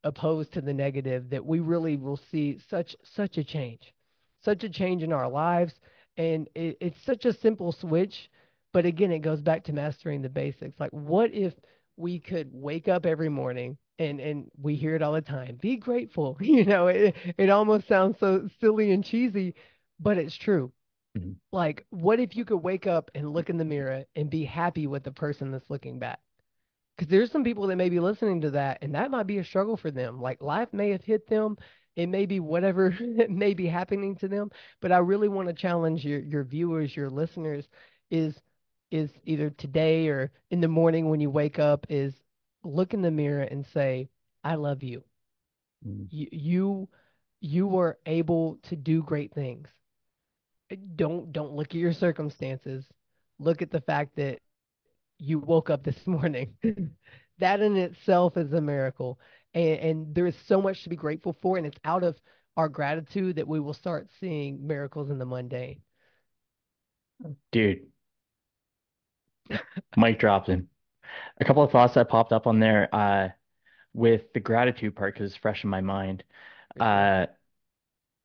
opposed 0.05 0.53
to 0.53 0.61
the 0.61 0.73
negative 0.75 1.31
that 1.31 1.45
we 1.45 1.61
really 1.61 1.97
will 1.97 2.17
see 2.17 2.59
such 2.69 2.97
such 3.05 3.39
a 3.39 3.45
change 3.45 3.93
such 4.41 4.65
a 4.65 4.69
change 4.69 5.03
in 5.03 5.13
our 5.13 5.29
lives 5.29 5.75
and 6.17 6.49
it, 6.55 6.77
it's 6.81 7.01
such 7.05 7.25
a 7.25 7.33
simple 7.33 7.71
switch 7.73 8.29
but 8.73 8.87
again 8.87 9.13
it 9.13 9.21
goes 9.21 9.41
back 9.41 9.65
to 9.65 9.73
mastering 9.73 10.23
the 10.23 10.29
basics 10.29 10.79
like 10.81 10.91
what 10.93 11.33
if 11.33 11.55
we 11.97 12.19
could 12.19 12.49
wake 12.53 12.89
up 12.89 13.07
every 13.07 13.29
morning 13.29 13.77
and 13.99 14.21
and 14.21 14.51
we 14.61 14.75
hear 14.75 14.95
it 14.97 15.03
all 15.03 15.13
the 15.13 15.21
time 15.21 15.57
be 15.61 15.77
grateful 15.77 16.37
you 16.41 16.65
know 16.65 16.87
it, 16.89 17.15
it 17.39 17.51
almost 17.51 17.87
sounds 17.89 18.19
so 18.19 18.49
silly 18.61 18.93
and 18.93 19.05
cheesy 19.05 19.55
but 20.01 20.19
it's 20.19 20.37
true 20.37 20.73
Mhm. 21.17 21.37
like 21.53 21.85
what 21.91 22.21
if 22.21 22.35
you 22.37 22.45
could 22.47 22.63
wake 22.63 22.87
up 22.87 23.11
and 23.15 23.35
look 23.35 23.51
in 23.51 23.59
the 23.59 23.67
mirror 23.67 24.05
and 24.17 24.31
be 24.31 24.45
happy 24.45 24.87
with 24.87 25.03
the 25.05 25.13
person 25.13 25.51
that's 25.51 25.69
looking 25.69 25.99
back 25.99 26.21
because 26.97 27.11
there's 27.11 27.31
some 27.31 27.45
people 27.45 27.67
that 27.67 27.77
may 27.77 27.89
be 27.89 28.01
listening 28.01 28.41
to 28.43 28.51
that, 28.51 28.79
and 28.83 28.95
that 28.95 29.11
might 29.11 29.27
be 29.27 29.39
a 29.39 29.45
struggle 29.45 29.77
for 29.77 29.91
them. 29.91 30.21
Like 30.21 30.43
life 30.43 30.69
may 30.73 30.91
have 30.91 31.03
hit 31.05 31.27
them, 31.29 31.57
it 31.97 32.09
may 32.09 32.27
be 32.27 32.41
whatever 32.41 32.97
may 33.29 33.55
be 33.55 33.67
happening 33.67 34.17
to 34.17 34.29
them. 34.29 34.51
But 34.81 34.93
I 34.93 34.99
really 34.99 35.29
want 35.29 35.49
to 35.49 35.55
challenge 35.55 36.05
your 36.05 36.21
your 36.21 36.45
viewers, 36.45 36.95
your 36.97 37.11
listeners, 37.11 37.67
is 38.11 38.41
is 38.93 39.11
either 39.25 39.51
today 39.51 40.09
or 40.09 40.31
in 40.51 40.61
the 40.61 40.69
morning 40.69 41.09
when 41.09 41.21
you 41.21 41.31
wake 41.31 41.59
up, 41.59 41.87
is 41.89 42.15
look 42.63 42.95
in 42.95 43.03
the 43.03 43.11
mirror 43.11 43.43
and 43.43 43.67
say, 43.67 44.09
"I 44.45 44.55
love 44.57 44.83
you. 44.83 45.05
Mhm. 45.87 46.09
You 46.11 46.29
you 46.33 46.89
you 47.41 47.67
were 47.67 47.99
able 48.07 48.57
to 48.65 48.77
do 48.77 49.03
great 49.03 49.33
things. 49.35 49.69
Don't 50.97 51.33
don't 51.33 51.53
look 51.53 51.69
at 51.69 51.75
your 51.75 51.93
circumstances. 51.93 52.87
Look 53.39 53.63
at 53.63 53.71
the 53.71 53.81
fact 53.81 54.17
that 54.17 54.41
you 55.19 55.39
woke 55.39 55.71
up 55.71 55.83
this 55.85 56.07
morning. 56.07 56.57
that 57.39 57.61
in 57.61 57.77
itself 57.77 58.37
is 58.37 58.53
a 58.53 58.61
miracle. 58.61 59.19
And, 59.55 59.79
and 59.81 60.15
there 60.15 60.27
is 60.27 60.37
so 60.47 60.63
much 60.63 60.83
to 60.83 60.89
be 60.89 60.97
grateful 60.97 61.37
for. 61.43 61.57
And 61.59 61.67
it's 61.67 61.79
out 61.85 62.05
of 62.05 62.21
our 62.57 62.69
gratitude 62.69 63.37
that 63.37 63.49
we 63.49 63.61
will 63.61 63.75
start 63.75 64.09
seeing 64.21 64.67
miracles 64.67 65.11
in 65.11 65.19
the 65.19 65.27
mundane. 65.27 65.81
Dude, 67.53 67.92
mic 69.97 70.19
dropped 70.19 70.49
in. 70.49 70.69
A 71.41 71.45
couple 71.47 71.63
of 71.63 71.73
thoughts 71.73 71.95
that 71.95 72.09
popped 72.09 72.33
up 72.33 72.47
on 72.47 72.61
there 72.61 72.95
uh, 72.95 73.31
with 73.95 74.33
the 74.35 74.41
gratitude 74.41 74.97
part 74.97 75.15
because 75.15 75.33
it's 75.33 75.39
fresh 75.41 75.65
in 75.65 75.71
my 75.71 75.81
mind. 75.83 76.25
Uh, 76.81 77.27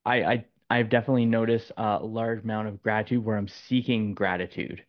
I, 0.05 0.24
I 0.24 0.45
I've 0.70 0.89
definitely 0.89 1.26
noticed 1.26 1.72
a 1.78 1.99
large 2.03 2.43
amount 2.43 2.68
of 2.68 2.82
gratitude 2.82 3.24
where 3.24 3.38
I'm 3.38 3.47
seeking 3.47 4.13
gratitude. 4.13 4.86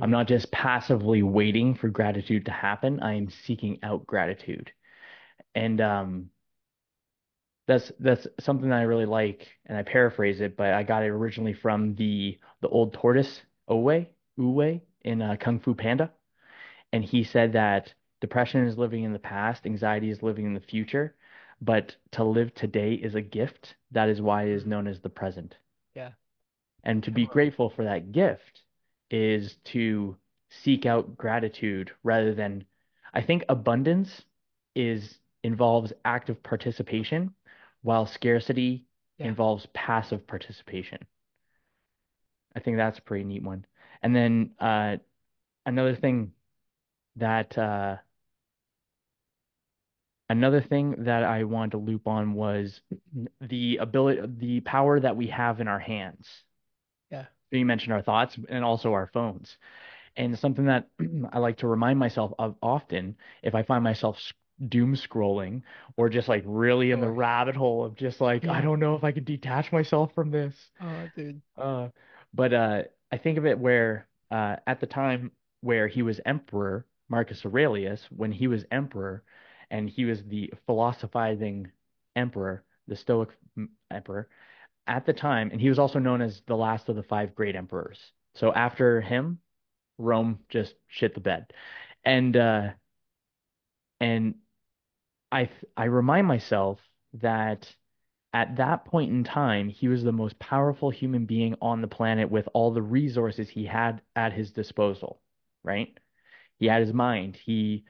I'm 0.00 0.10
hmm 0.10 0.12
not 0.12 0.28
just 0.28 0.52
passively 0.52 1.22
waiting 1.22 1.74
for 1.76 1.88
gratitude 1.88 2.46
to 2.46 2.52
happen. 2.52 3.00
I 3.00 3.14
am 3.14 3.30
seeking 3.30 3.80
out 3.82 4.06
gratitude. 4.06 4.72
And 5.54 5.80
um, 5.80 6.30
that's 7.66 7.90
that's 7.98 8.26
something 8.40 8.68
that 8.70 8.78
I 8.78 8.82
really 8.82 9.06
like, 9.06 9.48
and 9.66 9.76
I 9.76 9.82
paraphrase 9.82 10.40
it, 10.40 10.56
but 10.56 10.72
I 10.72 10.82
got 10.84 11.02
it 11.02 11.08
originally 11.08 11.52
from 11.54 11.94
the 11.96 12.38
the 12.60 12.68
old 12.68 12.94
tortoise 12.94 13.40
Owe 13.68 14.04
Uwe 14.38 14.80
in 15.06 15.22
uh, 15.22 15.36
Kung 15.38 15.60
Fu 15.60 15.74
Panda, 15.74 16.10
and 16.92 17.04
he 17.04 17.24
said 17.24 17.52
that 17.52 17.94
depression 18.20 18.66
is 18.66 18.76
living 18.76 19.04
in 19.04 19.12
the 19.12 19.18
past, 19.18 19.64
anxiety 19.66 20.10
is 20.10 20.22
living 20.22 20.44
in 20.46 20.54
the 20.54 20.60
future, 20.60 21.14
but 21.60 21.96
to 22.12 22.24
live 22.24 22.54
today 22.54 22.94
is 22.94 23.14
a 23.14 23.22
gift. 23.22 23.76
That 23.92 24.08
is 24.08 24.20
why 24.20 24.44
it 24.44 24.50
is 24.50 24.66
known 24.66 24.86
as 24.86 25.00
the 25.00 25.08
present. 25.08 25.56
Yeah. 25.94 26.10
And 26.84 27.02
to 27.04 27.10
Come 27.10 27.14
be 27.14 27.22
on. 27.24 27.30
grateful 27.32 27.70
for 27.70 27.84
that 27.84 28.12
gift 28.12 28.62
is 29.10 29.56
to 29.64 30.16
seek 30.50 30.86
out 30.86 31.16
gratitude 31.16 31.92
rather 32.02 32.34
than, 32.34 32.64
I 33.14 33.22
think 33.22 33.44
abundance 33.48 34.22
is 34.74 35.18
involves 35.42 35.92
active 36.04 36.42
participation, 36.42 37.34
while 37.82 38.06
scarcity 38.06 38.84
Yeah. 39.18 39.28
involves 39.28 39.66
passive 39.72 40.26
participation. 40.26 40.98
I 42.54 42.60
think 42.60 42.76
that's 42.76 42.98
a 42.98 43.02
pretty 43.02 43.24
neat 43.24 43.42
one. 43.42 43.64
And 44.02 44.14
then 44.14 44.50
uh, 44.58 44.96
another 45.64 45.96
thing 45.96 46.32
that 47.16 47.56
uh, 47.56 47.96
another 50.28 50.60
thing 50.60 51.04
that 51.04 51.24
I 51.24 51.44
wanted 51.44 51.72
to 51.72 51.78
loop 51.78 52.06
on 52.06 52.34
was 52.34 52.80
the 53.40 53.78
ability, 53.78 54.22
the 54.38 54.60
power 54.60 55.00
that 55.00 55.16
we 55.16 55.28
have 55.28 55.60
in 55.60 55.68
our 55.68 55.78
hands. 55.78 56.28
Yeah. 57.10 57.26
You 57.50 57.64
mentioned 57.64 57.92
our 57.92 58.02
thoughts 58.02 58.36
and 58.48 58.64
also 58.64 58.92
our 58.92 59.08
phones. 59.12 59.56
And 60.16 60.38
something 60.38 60.66
that 60.66 60.88
I 61.32 61.38
like 61.38 61.58
to 61.58 61.66
remind 61.66 61.98
myself 61.98 62.32
of 62.38 62.56
often 62.62 63.16
if 63.42 63.54
I 63.54 63.62
find 63.62 63.84
myself 63.84 64.18
doom 64.68 64.96
scrolling 64.96 65.62
or 65.96 66.08
just 66.08 66.28
like 66.28 66.42
really 66.46 66.90
in 66.90 67.00
the 67.00 67.10
rabbit 67.10 67.54
hole 67.54 67.84
of 67.84 67.94
just 67.94 68.20
like, 68.20 68.46
I 68.46 68.60
don't 68.60 68.80
know 68.80 68.94
if 68.96 69.04
I 69.04 69.12
can 69.12 69.24
detach 69.24 69.70
myself 69.70 70.14
from 70.14 70.30
this. 70.30 70.54
Oh, 70.80 71.08
dude. 71.14 71.42
Uh, 71.58 71.88
but 72.32 72.52
uh, 72.54 72.82
I 73.12 73.18
think 73.18 73.38
of 73.38 73.46
it 73.46 73.58
where 73.58 74.08
uh, 74.30 74.56
at 74.66 74.80
the 74.80 74.86
time 74.86 75.32
where 75.60 75.88
he 75.88 76.02
was 76.02 76.20
emperor, 76.24 76.86
Marcus 77.08 77.44
Aurelius, 77.44 78.06
when 78.10 78.32
he 78.32 78.48
was 78.48 78.64
emperor 78.70 79.22
and 79.70 79.88
he 79.88 80.04
was 80.04 80.22
the 80.24 80.52
philosophizing 80.66 81.70
emperor, 82.14 82.64
the 82.88 82.96
Stoic 82.96 83.30
emperor, 83.90 84.28
at 84.86 85.06
the 85.06 85.12
time, 85.12 85.50
and 85.50 85.60
he 85.60 85.68
was 85.68 85.78
also 85.78 85.98
known 85.98 86.22
as 86.22 86.42
the 86.46 86.56
last 86.56 86.88
of 86.88 86.96
the 86.96 87.02
five 87.02 87.34
great 87.34 87.56
emperors. 87.56 88.12
So 88.34 88.52
after 88.52 89.00
him, 89.00 89.40
Rome 89.98 90.40
just 90.48 90.74
shit 90.88 91.14
the 91.14 91.20
bed. 91.20 91.52
And 92.04 92.36
uh 92.36 92.70
and 94.00 94.36
I 95.32 95.50
I 95.76 95.84
remind 95.84 96.26
myself 96.26 96.78
that 97.14 97.74
at 98.32 98.56
that 98.56 98.84
point 98.84 99.10
in 99.10 99.24
time, 99.24 99.68
he 99.68 99.88
was 99.88 100.02
the 100.02 100.12
most 100.12 100.38
powerful 100.38 100.90
human 100.90 101.26
being 101.26 101.56
on 101.62 101.80
the 101.80 101.88
planet 101.88 102.30
with 102.30 102.48
all 102.52 102.72
the 102.72 102.82
resources 102.82 103.48
he 103.48 103.64
had 103.64 104.02
at 104.14 104.32
his 104.32 104.52
disposal, 104.52 105.20
right? 105.64 105.96
He 106.58 106.66
had 106.66 106.82
his 106.82 106.92
mind. 106.92 107.36
He 107.36 107.84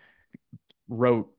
wrote 0.88 1.32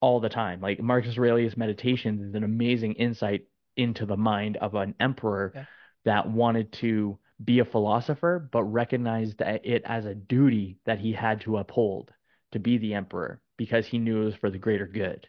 all 0.00 0.20
the 0.20 0.28
time. 0.28 0.60
Like 0.60 0.80
Marcus 0.80 1.16
Aurelius 1.18 1.56
Meditations 1.56 2.22
is 2.22 2.34
an 2.34 2.44
amazing 2.44 2.94
insight 2.94 3.42
into 3.76 4.06
the 4.06 4.16
mind 4.16 4.56
of 4.58 4.74
an 4.74 4.94
emperor 5.00 5.52
Yeah. 5.54 5.64
that 6.04 6.30
wanted 6.30 6.72
to 6.74 7.18
be 7.42 7.58
a 7.60 7.64
philosopher, 7.64 8.48
but 8.52 8.62
recognized 8.64 9.40
it 9.40 9.82
as 9.84 10.04
a 10.04 10.14
duty 10.14 10.78
that 10.84 10.98
he 10.98 11.12
had 11.12 11.40
to 11.42 11.56
uphold 11.56 12.12
to 12.52 12.58
be 12.58 12.78
the 12.78 12.94
emperor 12.94 13.40
because 13.56 13.86
he 13.86 13.98
knew 13.98 14.22
it 14.22 14.24
was 14.26 14.34
for 14.34 14.50
the 14.50 14.58
greater 14.58 14.86
good. 14.86 15.28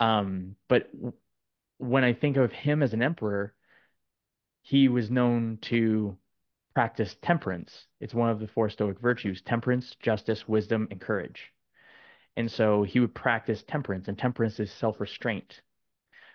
Um, 0.00 0.56
but 0.68 0.90
when 1.78 2.04
I 2.04 2.12
think 2.12 2.36
of 2.36 2.52
him 2.52 2.82
as 2.82 2.92
an 2.92 3.02
emperor, 3.02 3.54
he 4.62 4.88
was 4.88 5.10
known 5.10 5.58
to 5.62 6.16
practice 6.74 7.16
temperance. 7.22 7.86
It's 8.00 8.14
one 8.14 8.30
of 8.30 8.40
the 8.40 8.48
four 8.48 8.68
Stoic 8.68 9.00
virtues: 9.00 9.40
temperance, 9.42 9.96
justice, 10.00 10.46
wisdom, 10.46 10.88
and 10.90 11.00
courage. 11.00 11.52
And 12.36 12.50
so 12.50 12.82
he 12.82 13.00
would 13.00 13.14
practice 13.14 13.64
temperance, 13.66 14.08
and 14.08 14.18
temperance 14.18 14.60
is 14.60 14.70
self-restraint. 14.72 15.60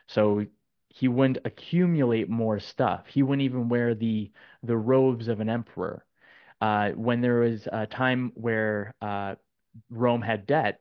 So 0.07 0.45
he 0.89 1.07
wouldn't 1.07 1.45
accumulate 1.45 2.29
more 2.29 2.59
stuff. 2.59 3.05
He 3.07 3.23
wouldn't 3.23 3.45
even 3.45 3.69
wear 3.69 3.95
the 3.95 4.31
the 4.63 4.77
robes 4.77 5.27
of 5.27 5.39
an 5.39 5.49
emperor. 5.49 6.05
Uh, 6.61 6.91
when 6.91 7.21
there 7.21 7.39
was 7.39 7.67
a 7.71 7.85
time 7.85 8.31
where 8.35 8.93
uh, 9.01 9.35
Rome 9.89 10.21
had 10.21 10.45
debt, 10.45 10.79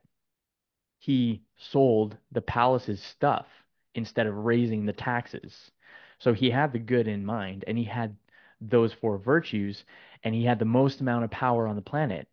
he 0.99 1.43
sold 1.57 2.17
the 2.31 2.43
palace's 2.43 3.03
stuff 3.03 3.47
instead 3.95 4.27
of 4.27 4.35
raising 4.35 4.87
the 4.87 4.93
taxes. 4.93 5.71
So 6.19 6.33
he 6.33 6.51
had 6.51 6.73
the 6.73 6.79
good 6.79 7.09
in 7.09 7.25
mind, 7.25 7.65
and 7.67 7.77
he 7.79 7.85
had 7.85 8.17
those 8.61 8.93
four 8.93 9.19
virtues, 9.19 9.85
and 10.23 10.35
he 10.35 10.45
had 10.45 10.59
the 10.59 10.65
most 10.65 11.01
amount 11.01 11.25
of 11.25 11.31
power 11.31 11.67
on 11.67 11.77
the 11.77 11.83
planet. 11.83 12.29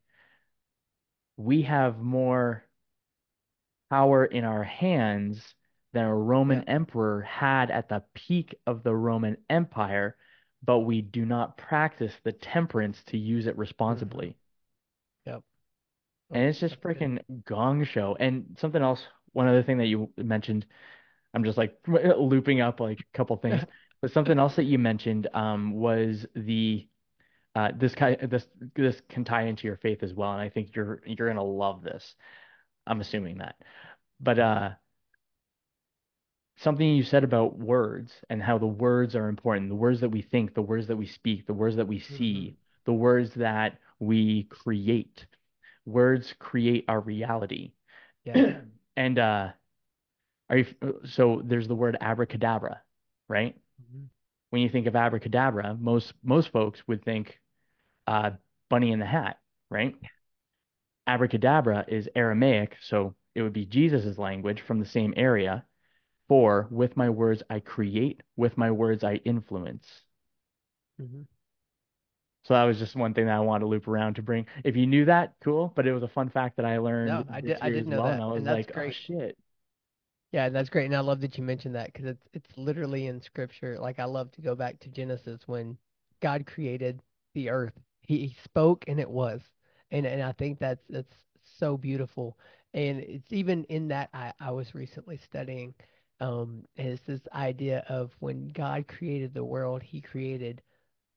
We 1.37 1.63
have 1.63 1.97
more 1.97 2.65
power 3.91 4.25
in 4.25 4.43
our 4.43 4.63
hands 4.63 5.53
than 5.93 6.05
a 6.05 6.15
Roman 6.15 6.59
Yeah. 6.59 6.63
emperor 6.63 7.21
had 7.21 7.69
at 7.71 7.87
the 7.89 8.03
peak 8.15 8.55
of 8.65 8.81
the 8.83 8.95
Roman 8.95 9.37
Empire, 9.49 10.17
but 10.63 10.79
we 10.79 11.01
do 11.03 11.23
not 11.25 11.55
practice 11.57 12.13
the 12.23 12.31
temperance 12.31 13.03
to 13.05 13.17
use 13.17 13.45
it 13.47 13.57
hmm 13.89 14.09
responsibly. 14.17 14.37
Yep. 15.25 15.43
And 16.33 16.45
it's 16.45 16.59
just 16.59 16.81
freaking 16.81 17.19
gong 17.45 17.83
show. 17.85 18.15
And 18.19 18.55
something 18.59 18.81
else, 18.81 19.05
one 19.33 19.47
other 19.47 19.63
thing 19.63 19.77
that 19.79 19.87
you 19.87 20.11
mentioned, 20.17 20.65
I'm 21.33 21.43
just 21.43 21.57
like 21.57 21.77
looping 21.87 22.61
up 22.61 22.79
like 22.79 22.99
a 22.99 23.17
couple 23.17 23.37
things. 23.37 23.63
But 24.01 24.13
something 24.13 24.39
else 24.39 24.55
that 24.55 24.63
you 24.63 24.79
mentioned 24.79 25.27
um, 25.33 25.73
was 25.73 26.25
the 26.33 26.87
uh, 27.53 27.71
this 27.77 27.95
kind 27.95 28.17
this 28.31 28.47
this 28.73 29.01
can 29.09 29.25
tie 29.25 29.43
into 29.47 29.67
your 29.67 29.75
faith 29.75 30.03
as 30.03 30.13
well, 30.13 30.31
and 30.31 30.41
I 30.41 30.47
think 30.47 30.73
you're 30.73 31.01
you're 31.05 31.27
gonna 31.27 31.43
love 31.43 31.83
this. 31.83 32.15
I'm 32.87 33.01
assuming 33.01 33.39
that. 33.39 33.55
But 34.21 34.39
uh, 34.39 34.69
something 36.59 36.87
you 36.87 37.03
said 37.03 37.23
about 37.23 37.57
words 37.57 38.13
and 38.29 38.41
how 38.41 38.57
the 38.57 38.67
words 38.67 39.15
are 39.15 39.27
important, 39.29 39.69
the 39.69 39.75
words 39.75 40.01
that 40.01 40.09
we 40.09 40.21
think, 40.21 40.53
the 40.53 40.61
words 40.61 40.87
that 40.87 40.97
we 40.97 41.07
speak, 41.07 41.47
the 41.47 41.53
words 41.53 41.77
that 41.77 41.87
we 41.87 41.99
see, 41.99 42.57
the 42.85 42.93
words 42.93 43.33
that 43.35 43.79
we 43.99 44.43
create. 44.43 45.25
Words 45.85 46.33
create 46.37 46.85
our 46.87 46.99
reality. 46.99 47.73
Yeah. 48.23 48.61
And 48.97 49.17
uh, 49.17 49.51
are 50.49 50.57
you 50.57 50.65
so 51.05 51.41
there's 51.45 51.67
the 51.67 51.75
word 51.75 51.97
abracadabra, 52.01 52.81
right? 53.27 53.55
hmm 53.79 54.05
When 54.51 54.61
you 54.61 54.69
think 54.69 54.87
of 54.87 54.95
abracadabra, 54.95 55.75
most 55.79 56.13
most 56.23 56.49
folks 56.51 56.87
would 56.87 57.03
think 57.05 57.39
uh, 58.07 58.31
Bunny 58.69 58.91
in 58.91 58.99
the 58.99 59.05
Hat, 59.07 59.39
right? 59.69 59.95
Abracadabra 61.07 61.83
is 61.89 62.07
Aramaic, 62.15 62.77
so 62.79 63.13
it 63.35 63.41
would 63.41 63.51
be 63.51 63.65
Jesus's 63.65 64.17
language 64.17 64.61
from 64.61 64.79
the 64.79 64.85
same 64.85 65.13
area. 65.17 65.65
For 66.27 66.67
with 66.71 66.97
my 66.97 67.09
words 67.09 67.43
I 67.49 67.59
create, 67.61 68.23
with 68.37 68.57
my 68.57 68.71
words 68.71 69.03
I 69.03 69.15
influence. 69.15 70.03
hmm 70.99 71.21
So 72.43 72.53
that 72.53 72.63
was 72.63 72.79
just 72.79 72.95
one 72.95 73.13
thing 73.13 73.25
that 73.27 73.35
I 73.35 73.39
wanted 73.39 73.61
to 73.61 73.67
loop 73.67 73.87
around 73.87 74.15
to 74.15 74.21
bring. 74.23 74.45
If 74.63 74.75
you 74.75 74.87
knew 74.87 75.05
that, 75.05 75.35
cool. 75.41 75.71
But 75.75 75.87
it 75.87 75.93
was 75.93 76.03
a 76.03 76.07
fun 76.07 76.29
fact 76.29 76.57
that 76.57 76.65
I 76.65 76.77
No, 77.01 77.23
learned 77.23 77.25
I 77.29 77.41
did. 77.41 77.57
I 77.61 77.69
didn't 77.69 77.89
know 77.89 78.01
well, 78.01 78.11
and 78.11 78.21
that, 78.21 78.23
I 78.23 78.27
and 78.35 78.45
was 78.45 78.45
that's 78.45 78.65
like, 78.65 78.71
oh 78.75 78.89
great. 78.89 78.91
shit. 78.91 79.37
Yeah, 80.31 80.49
that's 80.49 80.69
great, 80.69 80.85
and 80.85 80.95
I 80.95 80.99
love 80.99 81.21
that 81.21 81.37
you 81.37 81.43
mentioned 81.43 81.75
that 81.75 81.87
because 81.91 82.05
it's 82.05 82.27
it's 82.33 82.57
literally 82.57 83.07
in 83.07 83.21
Scripture. 83.21 83.79
Like 83.79 83.99
I 83.99 84.05
love 84.05 84.31
to 84.33 84.41
go 84.41 84.55
back 84.55 84.79
to 84.81 84.89
Genesis 84.89 85.47
when 85.47 85.77
God 86.21 86.45
created 86.45 87.01
the 87.33 87.49
earth. 87.49 87.73
He, 88.01 88.27
he 88.27 88.35
spoke 88.43 88.85
and 88.87 88.99
it 88.99 89.09
was, 89.09 89.41
and 89.91 90.05
and 90.05 90.21
I 90.21 90.31
think 90.33 90.59
that's 90.59 90.85
that's 90.89 91.15
so 91.43 91.77
beautiful. 91.77 92.37
And 92.75 92.99
it's 92.99 93.31
even 93.33 93.63
in 93.65 93.87
that 93.89 94.09
I 94.13 94.33
I 94.39 94.51
was 94.51 94.75
recently 94.75 95.17
studying, 95.17 95.73
um, 96.19 96.63
is 96.77 96.99
this 97.07 97.21
idea 97.33 97.83
of 97.89 98.11
when 98.19 98.49
God 98.49 98.87
created 98.87 99.33
the 99.33 99.43
world, 99.45 99.81
He 99.81 99.99
created 100.01 100.61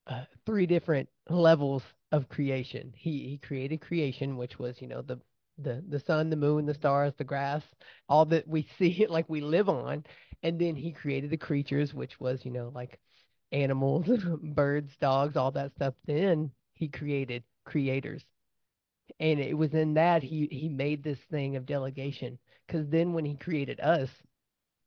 uh, 0.07 0.25
three 0.47 0.67
different 0.67 1.09
levels 1.29 1.83
of 2.13 2.29
creation. 2.29 2.93
He 2.97 3.29
he 3.29 3.39
created 3.39 3.81
creation, 3.81 4.37
which 4.37 4.59
was 4.59 4.81
you 4.83 4.89
know 4.89 5.03
the 5.03 5.21
the 5.59 5.83
the 5.89 5.99
sun, 6.01 6.31
the 6.31 6.37
moon, 6.37 6.67
the 6.67 6.75
stars, 6.75 7.15
the 7.17 7.25
grass, 7.25 7.63
all 8.09 8.25
that 8.27 8.47
we 8.49 8.63
see 8.79 9.07
like 9.09 9.29
we 9.29 9.41
live 9.41 9.69
on, 9.69 10.05
and 10.43 10.59
then 10.59 10.75
he 10.77 10.93
created 10.93 11.31
the 11.31 11.37
creatures, 11.37 11.95
which 11.95 12.21
was 12.21 12.45
you 12.45 12.51
know 12.51 12.71
like 12.75 12.99
animals, 13.53 14.07
birds, 14.43 14.97
dogs, 14.99 15.37
all 15.37 15.51
that 15.53 15.73
stuff. 15.75 15.95
Then 16.07 16.51
he 16.75 16.89
created 16.89 17.45
creators, 17.65 18.25
and 19.21 19.41
it 19.41 19.57
was 19.57 19.75
in 19.75 19.95
that 19.95 20.23
he 20.23 20.47
he 20.51 20.69
made 20.69 21.03
this 21.03 21.19
thing 21.31 21.57
of 21.57 21.67
delegation. 21.67 22.39
Because 22.67 22.89
then 22.89 23.13
when 23.15 23.25
he 23.25 23.37
created 23.37 23.81
us, 23.81 24.11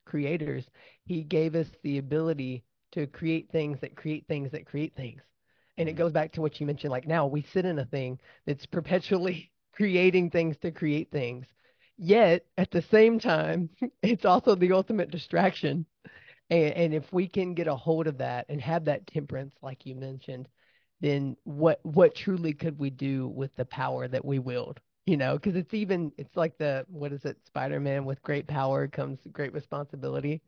creators, 0.05 0.65
he 1.05 1.23
gave 1.23 1.55
us 1.55 1.67
the 1.83 1.97
ability 1.97 2.63
to 2.91 3.07
create 3.07 3.49
things 3.51 3.79
that 3.81 3.95
create 3.95 4.25
things 4.27 4.51
that 4.51 4.65
create 4.65 4.95
things. 4.95 5.21
And 5.77 5.89
it 5.89 5.93
Mhm. 5.93 5.97
goes 5.97 6.11
back 6.13 6.31
to 6.33 6.41
what 6.41 6.59
you 6.59 6.65
mentioned 6.67 6.91
like 6.91 7.07
now 7.07 7.27
we 7.27 7.41
sit 7.41 7.65
in 7.65 7.79
a 7.79 7.85
thing 7.85 8.19
that's 8.45 8.65
perpetually 8.65 9.51
creating 9.75 10.29
things 10.31 10.57
to 10.57 10.71
create 10.71 11.11
things. 11.11 11.45
Yet 11.97 12.45
at 12.57 12.71
the 12.71 12.81
same 12.81 13.19
time, 13.19 13.69
it's 14.03 14.25
also 14.25 14.55
the 14.55 14.71
ultimate 14.71 15.11
distraction. 15.11 15.85
And, 16.49 16.73
and 16.73 16.93
if 16.93 17.11
we 17.11 17.27
can 17.27 17.53
get 17.53 17.67
a 17.67 17.75
hold 17.75 18.07
of 18.07 18.17
that 18.19 18.45
and 18.49 18.61
have 18.61 18.85
that 18.85 19.07
temperance, 19.07 19.55
like 19.61 19.85
you 19.85 19.95
mentioned, 19.95 20.47
then 21.01 21.35
what 21.43 21.79
what 21.83 22.15
truly 22.15 22.53
could 22.53 22.79
we 22.79 22.89
do 22.89 23.27
with 23.27 23.55
the 23.55 23.65
power 23.65 24.07
that 24.07 24.23
we 24.23 24.39
wield? 24.39 24.79
You 25.05 25.17
know, 25.17 25.35
because 25.35 25.55
it's 25.55 25.73
even 25.73 26.11
it's 26.17 26.35
like 26.35 26.57
the 26.57 26.85
what 26.87 27.11
is 27.13 27.25
it, 27.25 27.37
Spider-Man 27.45 28.05
with 28.05 28.21
great 28.23 28.47
power 28.47 28.87
comes 28.87 29.19
great 29.31 29.53
responsibility. 29.53 30.41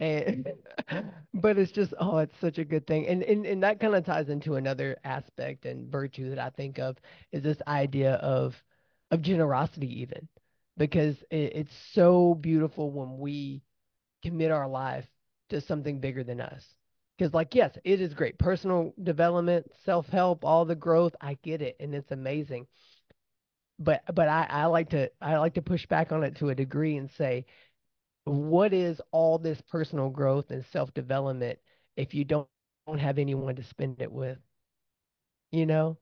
And 0.00 0.48
mm-hmm. 0.90 1.08
but 1.34 1.58
it's 1.58 1.72
just 1.72 1.94
oh, 1.98 2.18
it's 2.18 2.38
such 2.40 2.58
a 2.58 2.64
good 2.64 2.86
thing. 2.86 3.06
And 3.06 3.22
and, 3.22 3.46
and 3.46 3.62
that 3.62 3.80
kind 3.80 3.94
of 3.94 4.04
ties 4.04 4.28
into 4.28 4.56
another 4.56 4.96
aspect 5.04 5.64
and 5.66 5.90
virtue 5.90 6.30
that 6.30 6.38
I 6.38 6.50
think 6.50 6.78
of 6.78 6.96
is 7.32 7.42
this 7.42 7.62
idea 7.66 8.14
of 8.14 8.54
of 9.10 9.22
generosity 9.22 10.02
even. 10.02 10.28
Because 10.76 11.16
it, 11.30 11.52
it's 11.54 11.76
so 11.92 12.34
beautiful 12.34 12.90
when 12.90 13.18
we 13.18 13.62
commit 14.24 14.50
our 14.50 14.68
life 14.68 15.06
to 15.50 15.60
something 15.60 16.00
bigger 16.00 16.24
than 16.24 16.40
us. 16.40 16.64
Because, 17.16 17.32
like, 17.32 17.54
yes, 17.54 17.76
it 17.84 18.00
is 18.00 18.12
great. 18.14 18.38
Personal 18.38 18.92
development, 19.00 19.70
self 19.84 20.06
help, 20.08 20.44
all 20.44 20.64
the 20.64 20.74
growth, 20.74 21.14
I 21.20 21.38
get 21.42 21.62
it, 21.62 21.76
and 21.78 21.94
it's 21.94 22.10
amazing. 22.10 22.66
But 23.78 24.02
but 24.12 24.28
I, 24.28 24.46
I 24.50 24.66
like 24.66 24.90
to 24.90 25.10
I 25.20 25.36
like 25.38 25.54
to 25.54 25.62
push 25.62 25.86
back 25.86 26.10
on 26.10 26.24
it 26.24 26.36
to 26.36 26.48
a 26.48 26.54
degree 26.54 26.96
and 26.96 27.10
say, 27.12 27.46
what 28.24 28.72
is 28.72 29.00
all 29.12 29.38
this 29.38 29.60
personal 29.62 30.10
growth 30.10 30.50
and 30.50 30.64
self 30.72 30.92
development 30.94 31.58
if 31.96 32.14
you 32.14 32.24
don't, 32.24 32.48
don't 32.86 32.98
have 32.98 33.18
anyone 33.18 33.56
to 33.56 33.62
spend 33.64 34.00
it 34.00 34.12
with? 34.12 34.38
You 35.52 35.66
know? 35.66 35.98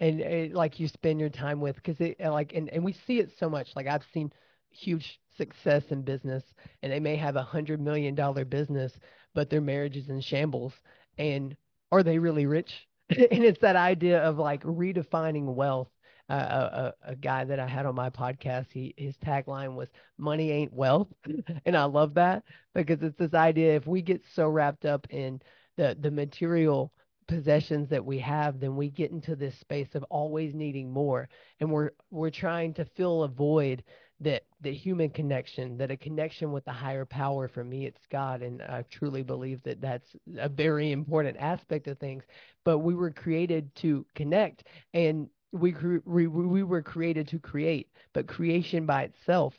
and 0.00 0.20
it, 0.20 0.54
like 0.54 0.80
you 0.80 0.88
spend 0.88 1.20
your 1.20 1.30
time 1.30 1.60
with 1.60 1.76
because 1.76 2.00
it 2.00 2.16
eh, 2.20 2.30
like 2.30 2.54
and, 2.54 2.70
and 2.70 2.84
we 2.84 2.92
see 2.94 3.20
it 3.20 3.32
so 3.38 3.50
much 3.50 3.68
like 3.76 3.86
i've 3.88 4.04
seen 4.14 4.32
huge 4.70 5.20
success 5.36 5.84
in 5.90 6.02
business 6.02 6.44
and 6.82 6.92
they 6.92 7.00
may 7.00 7.16
have 7.16 7.36
a 7.36 7.42
hundred 7.42 7.80
million 7.80 8.14
dollar 8.14 8.44
business 8.46 8.92
but 9.34 9.50
their 9.50 9.60
marriage 9.60 9.96
is 9.96 10.08
in 10.08 10.20
shambles 10.22 10.74
and 11.18 11.56
are 11.92 12.02
they 12.04 12.18
really 12.18 12.46
rich 12.46 12.88
and 13.10 13.44
it's 13.44 13.60
that 13.60 13.76
idea 13.76 14.22
of 14.22 14.38
like 14.38 14.62
redefining 14.64 15.54
wealth 15.54 15.90
uh, 16.28 16.92
a, 17.04 17.10
a, 17.10 17.16
guy 17.16 17.44
that 17.44 17.60
i 17.60 17.66
had 17.66 17.86
on 17.86 17.94
my 17.94 18.10
podcast 18.10 18.66
he 18.72 18.94
his 18.96 19.16
tagline 19.18 19.74
was 19.74 19.88
money 20.18 20.50
ain't 20.50 20.72
wealth 20.72 21.08
and 21.66 21.76
i 21.76 21.84
love 21.84 22.14
that 22.14 22.42
because 22.74 23.00
it's 23.02 23.18
this 23.18 23.34
idea 23.34 23.76
if 23.76 23.86
we 23.86 24.02
get 24.02 24.20
so 24.34 24.48
wrapped 24.48 24.84
up 24.84 25.06
in 25.10 25.40
the 25.76 25.96
the 26.00 26.10
material 26.10 26.92
possessions 27.26 27.88
that 27.88 28.04
we 28.04 28.18
have, 28.18 28.60
then 28.60 28.76
we 28.76 28.90
get 28.90 29.10
into 29.10 29.36
this 29.36 29.58
space 29.58 29.94
of 29.94 30.02
always 30.04 30.54
needing 30.54 30.90
more, 30.90 31.28
and 31.60 31.70
we're 31.70 31.90
we're 32.10 32.30
trying 32.30 32.74
to 32.74 32.84
fill 32.84 33.22
a 33.22 33.28
void 33.28 33.82
that 34.20 34.44
the 34.62 34.72
human 34.72 35.10
connection, 35.10 35.76
that 35.76 35.90
a 35.90 35.96
connection 35.96 36.50
with 36.50 36.64
the 36.64 36.72
higher 36.72 37.04
power. 37.04 37.48
For 37.48 37.64
me, 37.64 37.86
it's 37.86 38.06
God, 38.10 38.42
and 38.42 38.62
I 38.62 38.84
truly 38.90 39.22
believe 39.22 39.62
that 39.64 39.80
that's 39.80 40.14
a 40.38 40.48
very 40.48 40.92
important 40.92 41.36
aspect 41.38 41.86
of 41.88 41.98
things. 41.98 42.24
But 42.64 42.78
we 42.78 42.94
were 42.94 43.10
created 43.10 43.74
to 43.76 44.06
connect, 44.14 44.64
and 44.94 45.28
we 45.52 45.74
we 46.04 46.26
we 46.26 46.62
were 46.62 46.82
created 46.82 47.28
to 47.28 47.38
create. 47.38 47.88
But 48.12 48.26
creation 48.26 48.86
by 48.86 49.04
itself 49.04 49.54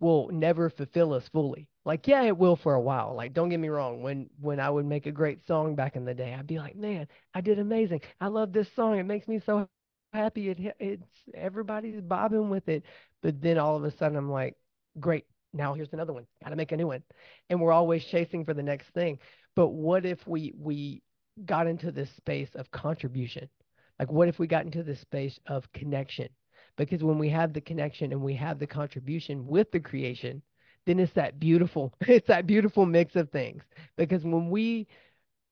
will 0.00 0.28
never 0.30 0.70
fulfill 0.70 1.14
us 1.14 1.28
fully. 1.28 1.68
Like, 1.84 2.08
yeah, 2.08 2.22
it 2.22 2.36
will 2.36 2.56
for 2.56 2.74
a 2.74 2.80
while. 2.80 3.14
Like, 3.14 3.32
don't 3.32 3.48
get 3.48 3.60
me 3.60 3.68
wrong. 3.68 4.02
When 4.02 4.28
when 4.40 4.60
I 4.60 4.70
would 4.70 4.86
make 4.86 5.06
a 5.06 5.12
great 5.12 5.46
song 5.46 5.74
back 5.76 5.96
in 5.96 6.04
the 6.04 6.14
day, 6.14 6.34
I'd 6.34 6.46
be 6.46 6.58
like, 6.58 6.76
man, 6.76 7.08
I 7.34 7.40
did 7.40 7.58
amazing. 7.58 8.00
I 8.20 8.28
love 8.28 8.52
this 8.52 8.68
song. 8.74 8.98
It 8.98 9.04
makes 9.04 9.28
me 9.28 9.40
so 9.44 9.68
happy. 10.12 10.50
It 10.50 10.76
it's 10.80 11.08
everybody's 11.34 12.00
bobbing 12.00 12.50
with 12.50 12.68
it. 12.68 12.84
But 13.22 13.40
then 13.40 13.58
all 13.58 13.76
of 13.76 13.84
a 13.84 13.90
sudden, 13.96 14.16
I'm 14.18 14.30
like, 14.30 14.56
great. 15.00 15.26
Now 15.52 15.74
here's 15.74 15.92
another 15.92 16.12
one. 16.12 16.26
Got 16.42 16.50
to 16.50 16.56
make 16.56 16.72
a 16.72 16.76
new 16.76 16.88
one. 16.88 17.02
And 17.48 17.60
we're 17.60 17.72
always 17.72 18.04
chasing 18.04 18.44
for 18.44 18.54
the 18.54 18.62
next 18.62 18.88
thing. 18.90 19.18
But 19.54 19.68
what 19.68 20.04
if 20.04 20.26
we 20.26 20.52
we 20.58 21.02
got 21.44 21.66
into 21.66 21.92
this 21.92 22.10
space 22.16 22.54
of 22.54 22.70
contribution? 22.70 23.48
Like, 23.98 24.10
what 24.12 24.28
if 24.28 24.38
we 24.38 24.46
got 24.46 24.64
into 24.64 24.82
the 24.82 24.96
space 24.96 25.38
of 25.46 25.70
connection? 25.72 26.28
Because 26.76 27.02
when 27.02 27.18
we 27.18 27.28
have 27.30 27.52
the 27.52 27.60
connection 27.60 28.12
and 28.12 28.22
we 28.22 28.34
have 28.34 28.58
the 28.58 28.66
contribution 28.66 29.46
with 29.46 29.70
the 29.70 29.80
creation, 29.80 30.42
then 30.86 30.98
it's 31.00 31.12
that 31.14 31.38
beautiful, 31.40 31.92
it's 32.02 32.28
that 32.28 32.46
beautiful 32.46 32.86
mix 32.86 33.16
of 33.16 33.30
things. 33.30 33.62
Because 33.96 34.24
when 34.24 34.50
we 34.50 34.86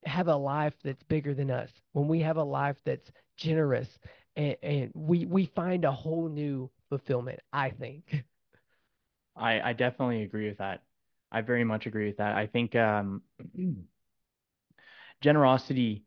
have 0.04 0.28
a 0.28 0.36
life 0.36 0.74
that's 0.84 1.02
bigger 1.04 1.34
than 1.34 1.50
us, 1.50 1.70
when 1.92 2.08
we 2.08 2.20
have 2.20 2.36
a 2.36 2.42
life 2.44 2.76
that's 2.84 3.10
generous, 3.36 3.98
and, 4.36 4.56
and 4.62 4.90
we 4.94 5.26
we 5.26 5.46
find 5.46 5.84
a 5.84 5.92
whole 5.92 6.28
new 6.28 6.70
fulfillment, 6.88 7.40
I 7.52 7.70
think. 7.70 8.24
I 9.36 9.60
I 9.60 9.72
definitely 9.72 10.22
agree 10.22 10.48
with 10.48 10.58
that. 10.58 10.82
I 11.32 11.40
very 11.40 11.64
much 11.64 11.86
agree 11.86 12.06
with 12.06 12.18
that. 12.18 12.36
I 12.36 12.46
think 12.46 12.74
um, 12.76 13.22
generosity. 15.20 16.04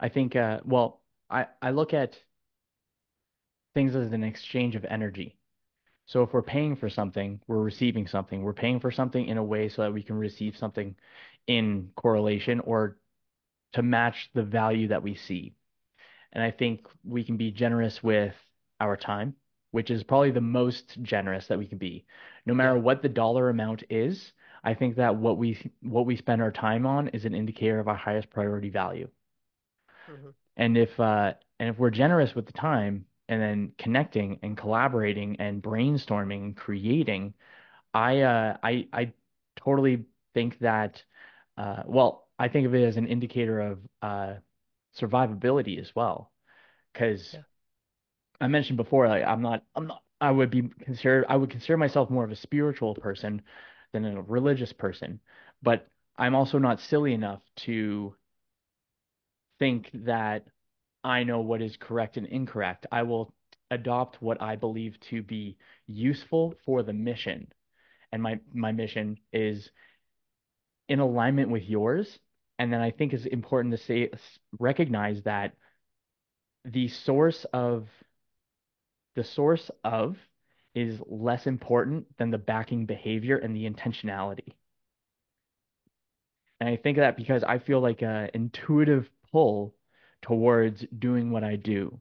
I 0.00 0.08
think 0.08 0.36
uh, 0.36 0.60
well, 0.64 1.02
I 1.30 1.46
I 1.62 1.70
look 1.70 1.94
at 1.94 2.18
things 3.74 3.94
as 3.94 4.12
an 4.12 4.24
exchange 4.24 4.76
of 4.76 4.84
energy. 4.84 5.36
So 6.06 6.22
if 6.22 6.32
we're 6.32 6.42
paying 6.42 6.76
for 6.76 6.90
something, 6.90 7.40
we're 7.48 7.62
receiving 7.62 8.06
something. 8.06 8.42
We're 8.42 8.54
paying 8.54 8.80
for 8.80 8.90
something 8.90 9.26
in 9.26 9.38
a 9.38 9.44
way 9.44 9.68
so 9.68 9.82
that 9.82 9.92
we 9.94 10.02
can 10.02 10.16
receive 10.18 10.56
something 10.56 10.96
in 11.46 11.90
correlation 11.96 12.60
or 12.60 12.98
to 13.74 13.82
match 13.82 14.30
the 14.34 14.42
value 14.44 14.88
that 14.88 15.02
we 15.02 15.14
see. 15.16 15.54
And 16.32 16.42
I 16.44 16.50
think 16.50 16.86
we 17.04 17.24
can 17.24 17.36
be 17.36 17.52
generous 17.52 18.02
with 18.02 18.34
our 18.80 18.96
time, 18.96 19.36
which 19.72 19.90
is 19.90 20.04
probably 20.04 20.32
the 20.32 20.40
most 20.42 21.02
generous 21.02 21.48
that 21.48 21.58
we 21.58 21.66
can 21.66 21.78
be. 21.78 22.06
No 22.46 22.54
matter 22.54 22.78
what 22.78 23.02
the 23.02 23.08
dollar 23.10 23.50
amount 23.50 23.84
is, 23.90 24.32
I 24.64 24.74
think 24.74 24.96
that 24.96 25.16
what 25.16 25.38
we 25.38 25.72
what 25.82 26.06
we 26.06 26.16
spend 26.16 26.42
our 26.42 26.52
time 26.52 26.86
on 26.86 27.08
is 27.08 27.24
an 27.26 27.34
indicator 27.34 27.80
of 27.80 27.88
our 27.88 27.96
highest 27.96 28.30
priority 28.30 28.70
value. 28.70 29.10
Mhm. 30.08 30.34
And 30.58 30.78
if 30.78 30.98
uh, 31.00 31.34
and 31.60 31.70
if 31.70 31.78
we're 31.78 31.90
generous 31.90 32.34
with 32.36 32.46
the 32.46 32.52
time 32.52 33.06
and 33.28 33.42
then 33.42 33.72
connecting 33.78 34.40
and 34.42 34.56
collaborating 34.58 35.38
and 35.40 35.62
brainstorming 35.62 36.42
and 36.44 36.56
creating, 36.56 37.34
I 37.94 38.22
uh, 38.22 38.58
I 38.62 38.88
I 38.92 39.14
totally 39.56 40.06
think 40.34 40.58
that 40.60 41.04
uh, 41.58 41.84
well, 41.86 42.28
I 42.38 42.48
think 42.48 42.66
of 42.66 42.74
it 42.76 42.84
as 42.84 42.96
an 42.98 43.08
indicator 43.08 43.60
of 43.60 43.80
uh, 44.02 44.34
survivability 44.98 45.80
as 45.80 45.94
well. 45.96 46.32
Because 46.92 47.22
Yeah. 47.32 47.42
I 48.40 48.46
mentioned 48.48 48.76
before, 48.76 49.08
like 49.08 49.24
I'm 49.24 49.42
not 49.42 49.64
I'm 49.74 49.86
not 49.86 50.02
I 50.20 50.30
would 50.30 50.50
be 50.50 50.62
considered 50.62 51.26
I 51.28 51.36
would 51.36 51.50
consider 51.50 51.76
myself 51.76 52.10
more 52.10 52.24
of 52.24 52.30
a 52.32 52.36
spiritual 52.36 52.94
person 52.94 53.42
than 53.92 54.04
a 54.04 54.22
religious 54.22 54.72
person, 54.72 55.20
but 55.62 55.86
I'm 56.16 56.34
also 56.34 56.58
not 56.58 56.80
silly 56.80 57.14
enough 57.14 57.42
to 57.58 58.14
think 59.58 59.90
that 60.04 60.44
I 61.04 61.24
know 61.24 61.40
what 61.40 61.62
is 61.62 61.76
correct 61.76 62.16
and 62.16 62.26
incorrect. 62.26 62.86
I 62.90 63.02
will 63.02 63.34
adopt 63.70 64.20
what 64.22 64.40
I 64.40 64.56
believe 64.56 64.98
to 65.10 65.22
be 65.22 65.56
useful 65.86 66.54
for 66.64 66.82
the 66.82 66.92
mission. 66.92 67.48
And 68.12 68.22
my 68.22 68.40
my 68.52 68.72
mission 68.72 69.18
is 69.32 69.70
in 70.88 71.00
alignment 71.00 71.50
with 71.50 71.64
yours. 71.64 72.18
And 72.58 72.72
then 72.72 72.80
I 72.80 72.90
think 72.90 73.12
it's 73.12 73.26
important 73.26 73.76
to 73.76 73.84
say 73.84 74.10
recognize 74.58 75.22
that 75.22 75.52
the 76.64 76.88
source 76.88 77.44
of 77.52 77.88
the 79.14 79.24
source 79.24 79.70
of 79.84 80.16
is 80.74 81.00
less 81.06 81.46
important 81.46 82.06
than 82.18 82.30
the 82.30 82.38
backing 82.38 82.86
behavior 82.86 83.36
and 83.36 83.54
the 83.54 83.68
intentionality. 83.68 84.52
And 86.60 86.68
I 86.68 86.76
think 86.76 86.98
that 86.98 87.16
because 87.16 87.44
I 87.44 87.58
feel 87.58 87.80
like 87.80 88.02
an 88.02 88.30
intuitive 88.34 89.08
pull 89.32 89.74
towards 90.22 90.84
doing 90.98 91.30
what 91.30 91.44
I 91.44 91.56
do. 91.56 92.00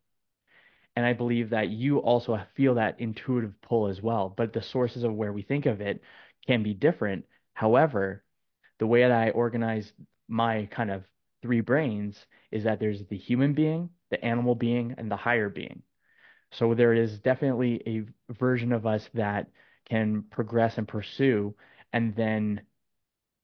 And 0.96 1.06
I 1.06 1.14
believe 1.14 1.52
that 1.52 1.70
you 1.70 2.00
also 2.00 2.42
feel 2.56 2.76
that 2.76 3.00
intuitive 3.00 3.54
pull 3.62 3.88
as 3.88 4.02
well. 4.02 4.34
But 4.36 4.54
the 4.54 4.64
sources 4.64 5.04
of 5.04 5.14
where 5.14 5.32
we 5.32 5.44
think 5.44 5.68
of 5.68 5.80
it 5.80 6.02
can 6.48 6.64
be 6.64 6.74
different. 6.74 7.26
However, 7.54 8.24
the 8.80 8.88
way 8.88 9.02
that 9.02 9.12
I 9.12 9.30
organize 9.30 9.94
my 10.28 10.68
kind 10.72 10.90
of 10.90 11.04
three 11.42 11.62
brains 11.62 12.26
is 12.52 12.64
that 12.64 12.80
there's 12.80 13.06
the 13.06 13.18
human 13.18 13.54
being, 13.54 13.90
the 14.10 14.24
animal 14.24 14.56
being, 14.56 14.96
and 14.98 15.12
the 15.12 15.16
higher 15.16 15.50
being. 15.50 15.84
So 16.52 16.74
there 16.74 16.94
is 16.94 17.20
definitely 17.20 17.82
a 17.86 18.34
version 18.34 18.72
of 18.72 18.86
us 18.86 19.08
that 19.14 19.48
can 19.88 20.24
progress 20.32 20.78
and 20.78 20.88
pursue. 20.88 21.56
And 21.94 22.16
then 22.16 22.62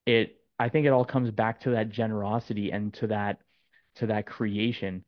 it, 0.06 0.40
I 0.58 0.68
think 0.68 0.86
it 0.86 0.92
all 0.92 1.04
comes 1.04 1.30
back 1.30 1.60
to 1.60 1.70
that 1.70 1.90
generosity 1.90 2.70
and 2.72 2.92
to 2.94 3.08
that, 3.08 3.40
to 3.96 4.06
that 4.06 4.26
creation. 4.26 5.04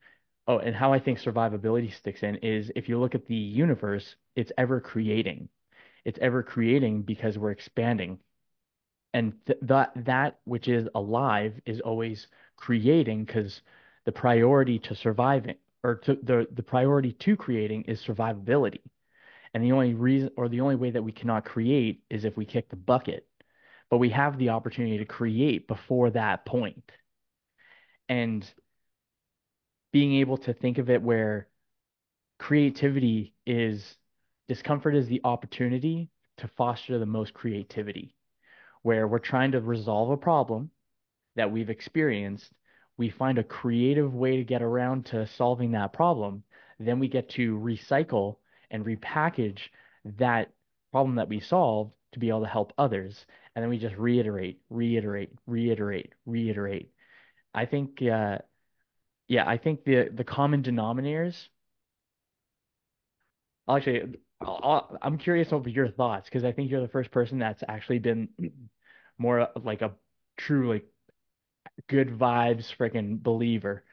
Oh, 0.47 0.59
and 0.59 0.75
how 0.77 0.93
I 0.93 0.99
think 1.01 1.19
survivability 1.19 1.93
sticks 1.93 2.23
in 2.23 2.37
is 2.37 2.71
if 2.77 2.89
you 2.89 2.99
look 2.99 3.15
at 3.15 3.27
the 3.27 3.35
universe, 3.35 4.17
it's 4.37 4.53
ever 4.59 4.81
creating. 4.81 5.49
It's 6.05 6.19
ever 6.21 6.43
creating 6.43 7.03
because 7.03 7.39
we're 7.39 7.51
expanding. 7.51 8.21
And 9.13 9.35
th 9.47 9.59
that 9.63 9.93
that 10.05 10.39
which 10.45 10.69
is 10.69 10.89
alive 10.95 11.61
is 11.67 11.81
always 11.81 12.29
creating 12.57 13.25
because 13.25 13.63
the 14.05 14.13
priority 14.13 14.79
to 14.81 14.95
surviving 14.95 15.57
or 15.83 15.97
to 15.97 16.15
the 16.23 16.47
the 16.53 16.63
priority 16.63 17.13
to 17.13 17.37
creating 17.37 17.83
is 17.85 18.03
survivability. 18.03 18.83
And 19.55 19.65
the 19.65 19.73
only 19.73 19.95
reason 19.95 20.31
or 20.37 20.49
the 20.49 20.61
only 20.61 20.77
way 20.77 20.91
that 20.91 21.03
we 21.03 21.13
cannot 21.13 21.45
create 21.45 22.05
is 22.11 22.25
if 22.25 22.37
we 22.37 22.45
kick 22.45 22.69
the 22.69 22.77
bucket. 22.77 23.27
But 23.91 23.99
we 23.99 24.11
have 24.11 24.39
the 24.39 24.51
opportunity 24.51 24.99
to 24.99 25.05
create 25.05 25.67
before 25.69 26.11
that 26.11 26.45
point. 26.45 26.93
And 28.09 28.49
being 29.93 30.15
able 30.15 30.39
to 30.39 30.53
think 30.53 30.79
of 30.79 30.91
it 30.91 31.03
where 31.03 31.49
creativity 32.39 33.35
is 33.47 33.97
discomfort 34.49 34.95
is 34.95 35.09
the 35.09 35.23
opportunity 35.25 36.11
to 36.39 36.49
foster 36.49 36.99
the 36.99 37.07
most 37.07 37.33
creativity, 37.33 38.15
where 38.83 39.09
we're 39.09 39.19
trying 39.19 39.53
to 39.53 39.61
resolve 39.61 40.11
a 40.11 40.17
problem 40.17 40.71
that 41.35 41.51
we've 41.51 41.71
experienced 41.71 42.53
we 42.97 43.11
find 43.11 43.39
a 43.39 43.45
creative 43.45 44.15
way 44.15 44.37
to 44.37 44.45
get 44.45 44.63
around 44.63 45.07
to 45.07 45.27
solving 45.27 45.73
that 45.73 45.93
problem, 45.93 46.43
then 46.79 46.99
we 46.99 47.09
get 47.09 47.29
to 47.31 47.59
recycle 47.59 48.37
and 48.71 48.85
repackage 48.85 49.61
that 50.05 50.51
problem 50.93 51.17
that 51.17 51.29
we 51.29 51.41
solved 51.41 51.93
to 52.13 52.19
be 52.19 52.29
able 52.29 52.41
to 52.43 52.47
help 52.47 52.73
others. 52.79 53.27
And 53.55 53.63
then 53.63 53.71
we 53.71 53.79
just 53.79 53.97
reiterate, 53.97 54.61
reiterate, 54.71 55.31
reiterate, 55.47 56.13
reiterate. 56.25 56.91
I 57.55 57.67
think, 57.67 58.03
uh, 58.03 58.39
yeah, 59.29 59.47
I 59.49 59.57
think 59.59 59.85
the 59.85 60.09
the 60.13 60.25
common 60.25 60.63
denominators. 60.63 61.49
Actually, 63.69 64.19
I'm 64.41 65.19
curious 65.19 65.53
over 65.53 65.69
your 65.69 65.89
thoughts 65.89 66.29
because 66.29 66.45
I 66.45 66.53
think 66.53 66.71
you're 66.71 66.81
the 66.81 66.89
first 66.89 67.11
person 67.11 67.39
that's 67.39 67.63
actually 67.69 67.99
been 67.99 68.29
more 69.19 69.49
like 69.63 69.83
a 69.83 69.93
true 70.37 70.73
like 70.73 70.85
good 71.89 72.09
vibes 72.09 72.75
freaking 72.77 73.23
believer. 73.23 73.85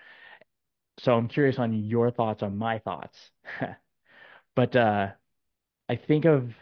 So 1.00 1.16
I'm 1.16 1.28
curious 1.28 1.60
on 1.60 1.74
your 1.74 2.12
thoughts 2.12 2.44
on 2.44 2.58
my 2.58 2.80
thoughts. 2.80 3.32
But 4.56 4.76
uh 4.76 5.12
I 5.90 5.96
think 5.98 6.26
of 6.26 6.56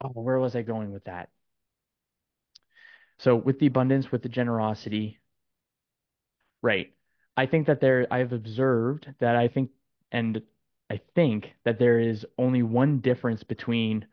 oh, 0.00 0.08
where 0.10 0.38
was 0.38 0.56
I 0.56 0.62
going 0.62 0.92
with 0.92 1.04
that? 1.04 1.30
So 3.18 3.36
with 3.36 3.58
the 3.58 3.66
abundance, 3.66 4.10
with 4.10 4.22
the 4.22 4.28
generosity, 4.30 5.18
right. 6.62 6.92
I 7.36 7.46
think 7.46 7.66
that 7.66 7.80
there 7.80 8.06
I've 8.10 8.32
observed 8.32 9.06
that 9.20 9.36
I 9.36 9.48
think 9.48 9.70
and 10.10 10.42
I 10.90 11.00
think 11.14 11.52
that 11.64 11.78
there 11.78 12.00
is 12.00 12.26
only 12.38 12.62
one 12.62 12.98
difference 13.00 13.42
between 13.42 14.06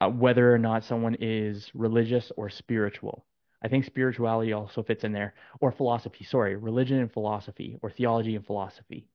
uh, 0.00 0.08
whether 0.08 0.52
or 0.52 0.58
not 0.58 0.84
someone 0.84 1.16
is 1.20 1.70
religious 1.74 2.32
or 2.36 2.48
spiritual. 2.48 3.24
I 3.62 3.68
think 3.68 3.84
spirituality 3.84 4.52
also 4.52 4.82
fits 4.82 5.04
in 5.04 5.12
there, 5.12 5.34
or 5.60 5.72
philosophy, 5.72 6.24
sorry, 6.24 6.54
religion 6.56 6.98
and 6.98 7.12
philosophy, 7.12 7.76
or 7.82 7.90
theology 7.90 8.36
and 8.36 8.46
philosophy. 8.46 9.08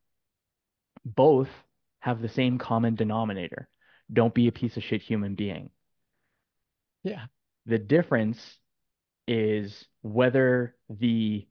Both 1.05 1.49
have 1.99 2.21
the 2.21 2.29
same 2.29 2.57
common 2.57 2.95
denominator. 2.95 3.69
Don't 4.11 4.33
be 4.33 4.47
a 4.47 4.51
piece 4.51 4.75
of 4.75 4.83
shit 4.83 5.01
human 5.01 5.35
being. 5.35 5.69
Yeah. 7.03 7.25
The 7.65 7.77
difference 7.77 8.59
is 9.25 9.85
whether 10.01 10.75
the 10.89 11.47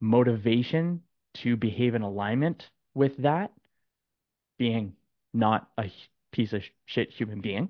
motivation 0.00 1.02
to 1.34 1.56
behave 1.56 1.94
in 1.94 2.02
alignment 2.02 2.68
with 2.94 3.16
that 3.18 3.52
being 4.58 4.94
not 5.34 5.68
a 5.78 5.92
piece 6.32 6.52
of 6.52 6.62
shit 6.86 7.10
human 7.10 7.40
being 7.40 7.68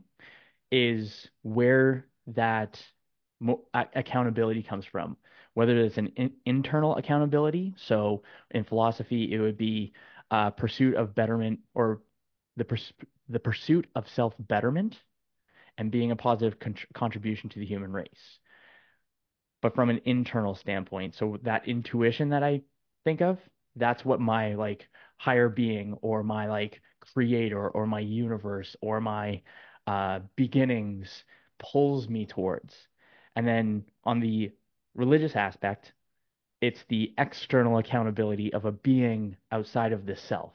is 0.70 1.28
where 1.42 2.06
that 2.28 2.82
accountability 3.94 4.62
comes 4.62 4.84
from, 4.84 5.16
whether 5.54 5.78
it's 5.78 5.98
an 5.98 6.08
in 6.16 6.32
internal 6.44 6.96
accountability. 6.96 7.74
So 7.76 8.22
in 8.50 8.64
philosophy, 8.64 9.32
it 9.32 9.40
would 9.40 9.58
be 9.58 9.92
uh, 10.30 10.50
pursuit 10.50 10.94
of 10.94 11.14
betterment 11.14 11.60
or 11.74 12.02
the 12.56 12.64
pers 12.64 12.92
the 13.28 13.40
pursuit 13.40 13.86
of 13.94 14.08
self 14.08 14.34
betterment 14.38 14.96
and 15.78 15.90
being 15.90 16.10
a 16.10 16.16
positive 16.16 16.58
con 16.58 16.74
contribution 16.94 17.50
to 17.50 17.58
the 17.58 17.66
human 17.66 17.92
race. 17.92 18.38
But 19.62 19.74
from 19.74 19.90
an 19.90 20.00
internal 20.04 20.54
standpoint, 20.54 21.14
so 21.14 21.38
that 21.42 21.66
intuition 21.68 22.30
that 22.30 22.42
I 22.42 22.62
think 23.04 23.20
of, 23.20 23.38
that's 23.74 24.04
what 24.04 24.20
my 24.20 24.54
like 24.54 24.88
higher 25.18 25.48
being 25.48 25.94
or 26.02 26.22
my 26.22 26.46
like 26.46 26.80
creator 27.00 27.68
or 27.68 27.86
my 27.86 28.00
universe 28.00 28.76
or 28.80 29.00
my 29.00 29.42
uh, 29.86 30.20
beginnings 30.36 31.24
pulls 31.58 32.08
me 32.08 32.26
towards. 32.26 32.74
And 33.34 33.46
then 33.46 33.84
on 34.04 34.20
the 34.20 34.52
religious 34.94 35.36
aspect, 35.36 35.92
it's 36.60 36.84
the 36.88 37.14
external 37.18 37.78
accountability 37.78 38.52
of 38.52 38.64
a 38.64 38.72
being 38.72 39.36
outside 39.52 39.92
of 39.92 40.06
the 40.06 40.16
self. 40.16 40.54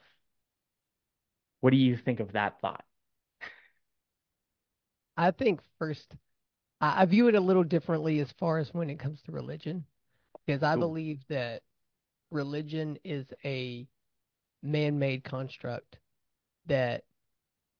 What 1.60 1.70
do 1.70 1.76
you 1.76 1.96
think 1.96 2.20
of 2.20 2.32
that 2.32 2.60
thought? 2.60 2.84
I 5.16 5.30
think 5.30 5.60
first, 5.78 6.16
I, 6.82 7.02
I 7.02 7.06
view 7.06 7.28
it 7.28 7.34
a 7.34 7.40
little 7.40 7.64
differently 7.64 8.20
as 8.20 8.30
far 8.38 8.58
as 8.58 8.74
when 8.74 8.90
it 8.90 8.98
comes 8.98 9.22
to 9.22 9.32
religion, 9.32 9.84
because 10.44 10.62
I 10.62 10.74
Ooh. 10.74 10.80
believe 10.80 11.20
that 11.28 11.62
religion 12.30 12.98
is 13.04 13.26
a 13.44 13.86
man-made 14.62 15.24
construct 15.24 15.96
that 16.66 17.04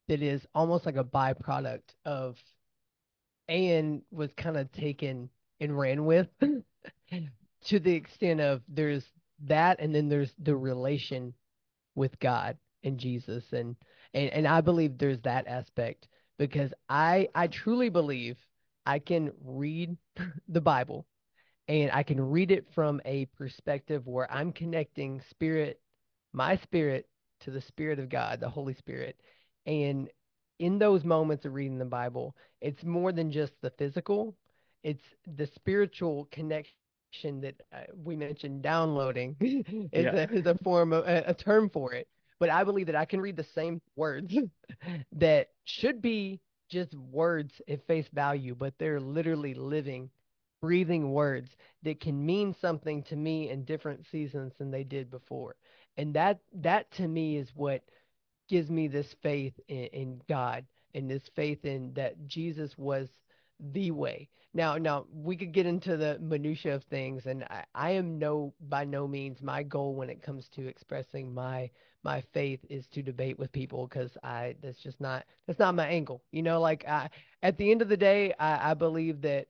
that 0.09 0.23
is 0.23 0.47
almost 0.55 0.85
like 0.85 0.97
a 0.97 1.05
byproduct 1.05 1.95
of 2.05 2.37
and 3.49 4.03
was 4.11 4.31
kind 4.37 4.57
of 4.57 4.71
taken 4.73 5.29
and 5.61 5.79
ran 5.79 6.05
with 6.05 6.27
to 6.41 7.79
the 7.79 7.93
extent 7.93 8.41
of 8.41 8.63
there's 8.69 9.05
that 9.45 9.81
and 9.81 9.95
then 9.95 10.09
there's 10.09 10.33
the 10.41 10.55
relation 10.55 11.33
with 11.95 12.19
God 12.19 12.57
and 12.83 12.99
Jesus 12.99 13.45
and 13.53 13.77
and 14.13 14.31
and 14.31 14.49
I 14.49 14.61
believe 14.61 14.99
there's 14.99 15.21
that 15.21 15.47
aspect 15.47 16.09
because 16.39 16.73
I 16.89 17.29
I 17.35 17.47
truly 17.47 17.89
believe 17.89 18.37
I 18.87 18.99
can 18.99 19.33
read 19.45 19.97
the 20.49 20.61
Bible 20.61 21.07
and 21.69 21.91
I 21.93 22.03
can 22.03 22.21
read 22.21 22.51
it 22.51 22.67
from 22.75 23.01
a 23.05 23.27
perspective 23.27 24.07
where 24.07 24.31
I'm 24.33 24.53
connecting 24.53 25.23
spirit, 25.31 25.81
my 26.33 26.57
spirit, 26.57 27.09
to 27.41 27.51
the 27.51 27.61
Spirit 27.61 27.99
of 27.99 28.09
God, 28.09 28.41
the 28.41 28.49
Holy 28.49 28.75
Spirit. 28.75 29.17
And 29.67 30.09
in 30.59 30.79
those 30.79 31.05
moments 31.05 31.45
of 31.45 31.55
reading 31.55 31.79
the 31.79 31.85
Bible, 31.85 32.37
it's 32.61 32.85
more 32.85 33.13
than 33.13 33.33
just 33.33 33.53
the 33.63 33.71
physical, 33.71 34.37
it's 34.83 35.03
the 35.37 35.47
spiritual 35.47 36.29
connection 36.31 36.75
that 37.41 37.55
uh, 37.73 37.81
we 38.05 38.17
mentioned 38.17 38.63
downloading 38.63 39.37
is, 39.41 40.05
Yeah. 40.05 40.15
a, 40.15 40.33
is 40.33 40.47
a 40.47 40.57
form 40.59 40.93
of 40.93 41.07
a, 41.07 41.25
a 41.29 41.35
term 41.35 41.69
for 41.69 41.93
it. 41.93 42.09
But 42.39 42.51
I 42.51 42.65
believe 42.65 42.87
that 42.87 42.97
I 42.97 43.05
can 43.05 43.21
read 43.21 43.37
the 43.37 43.47
same 43.55 43.81
words 43.97 44.35
that 45.13 45.49
should 45.65 46.03
be 46.03 46.41
just 46.73 46.95
words 46.95 47.61
at 47.69 47.87
face 47.87 48.09
value, 48.13 48.55
but 48.55 48.73
they're 48.79 48.99
literally 49.01 49.55
living, 49.55 50.11
breathing 50.63 51.13
words 51.13 51.51
that 51.83 52.01
can 52.01 52.25
mean 52.25 52.55
something 52.61 53.03
to 53.05 53.17
me 53.17 53.51
in 53.51 53.65
different 53.65 54.07
seasons 54.11 54.53
than 54.59 54.71
they 54.71 54.83
did 54.83 55.11
before. 55.11 55.55
And 55.99 56.15
that 56.15 56.41
that 56.55 56.91
to 56.93 57.07
me 57.07 57.37
is 57.37 57.51
what 57.55 57.83
gives 58.49 58.71
me 58.71 58.89
this 58.89 59.15
faith 59.23 59.53
in, 59.69 59.85
in 59.93 60.23
God 60.29 60.65
and 60.95 61.11
this 61.11 61.29
faith 61.37 61.65
in 61.65 61.93
that 61.95 62.27
Jesus 62.27 62.77
was 62.79 63.09
the 63.73 63.91
way. 63.91 64.29
Now, 64.55 64.77
now 64.77 65.07
we 65.13 65.37
could 65.37 65.53
get 65.53 65.67
into 65.67 65.97
the 65.97 66.19
minutia 66.21 66.75
of 66.75 66.85
things, 66.85 67.27
and 67.27 67.45
I, 67.45 67.65
I 67.75 67.91
am 67.93 68.19
no 68.19 68.53
by 68.69 68.85
no 68.85 69.09
means 69.09 69.41
my 69.41 69.63
goal 69.63 69.95
when 69.95 70.11
it 70.11 70.23
comes 70.23 70.49
to 70.51 70.67
expressing 70.67 71.33
my 71.33 71.71
my 72.05 72.21
faith 72.35 72.61
is 72.69 72.87
to 72.89 73.03
debate 73.03 73.39
with 73.39 73.53
people 73.53 73.87
because 73.87 74.11
I 74.23 74.57
that's 74.63 74.79
just 74.79 75.01
not 75.01 75.25
that's 75.47 75.59
not 75.59 75.75
my 75.75 75.87
angle. 75.87 76.23
You 76.33 76.43
know, 76.43 76.61
like 76.61 76.87
I 76.87 77.09
at 77.43 77.57
the 77.57 77.71
end 77.71 77.81
of 77.83 77.89
the 77.89 77.97
day, 77.97 78.35
I, 78.39 78.73
I 78.73 78.75
believe 78.75 79.23
that 79.23 79.47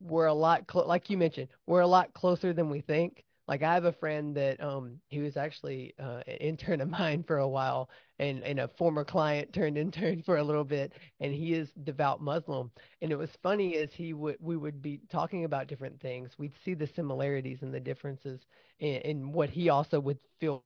we're 0.00 0.26
a 0.26 0.34
lot 0.34 0.66
clo- 0.66 0.86
like 0.86 1.10
you 1.10 1.16
mentioned, 1.18 1.48
we're 1.66 1.80
a 1.80 1.86
lot 1.86 2.12
closer 2.14 2.52
than 2.52 2.70
we 2.70 2.80
think. 2.80 3.24
Like 3.50 3.62
I 3.64 3.74
have 3.74 3.84
a 3.84 3.92
friend 3.92 4.36
that 4.36 4.62
um 4.62 5.00
he 5.08 5.20
was 5.20 5.36
actually 5.36 5.94
uh, 6.00 6.22
an 6.28 6.36
intern 6.36 6.80
of 6.80 6.88
mine 6.90 7.24
for 7.24 7.38
a 7.38 7.48
while 7.48 7.90
and 8.20 8.44
and 8.44 8.60
a 8.60 8.68
former 8.68 9.04
client 9.04 9.52
turned 9.52 9.78
intern 9.78 10.22
for 10.22 10.38
a 10.38 10.44
little 10.44 10.64
bit 10.64 10.94
and 11.20 11.34
he 11.34 11.54
is 11.54 11.70
devout 11.84 12.22
Muslim. 12.22 12.72
And 13.02 13.12
it 13.12 13.16
was 13.18 13.30
funny 13.42 13.76
as 13.78 13.92
he 13.92 14.14
would 14.14 14.38
we 14.40 14.56
would 14.56 14.82
be 14.82 15.00
talking 15.10 15.44
about 15.44 15.68
different 15.68 16.00
things. 16.00 16.38
We'd 16.38 16.54
see 16.64 16.74
the 16.74 16.86
similarities 16.86 17.62
and 17.62 17.74
the 17.74 17.80
differences 17.80 18.40
in, 18.80 18.96
in 19.02 19.32
what 19.32 19.50
he 19.50 19.70
also 19.70 20.00
would 20.00 20.20
feel 20.40 20.64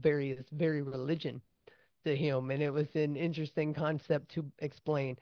very 0.00 0.32
is 0.32 0.46
very 0.52 0.82
religion 0.82 1.42
to 2.04 2.16
him 2.16 2.50
and 2.50 2.62
it 2.62 2.70
was 2.72 2.94
an 2.94 3.16
interesting 3.16 3.74
concept 3.74 4.30
to 4.32 4.44
explain 4.60 5.16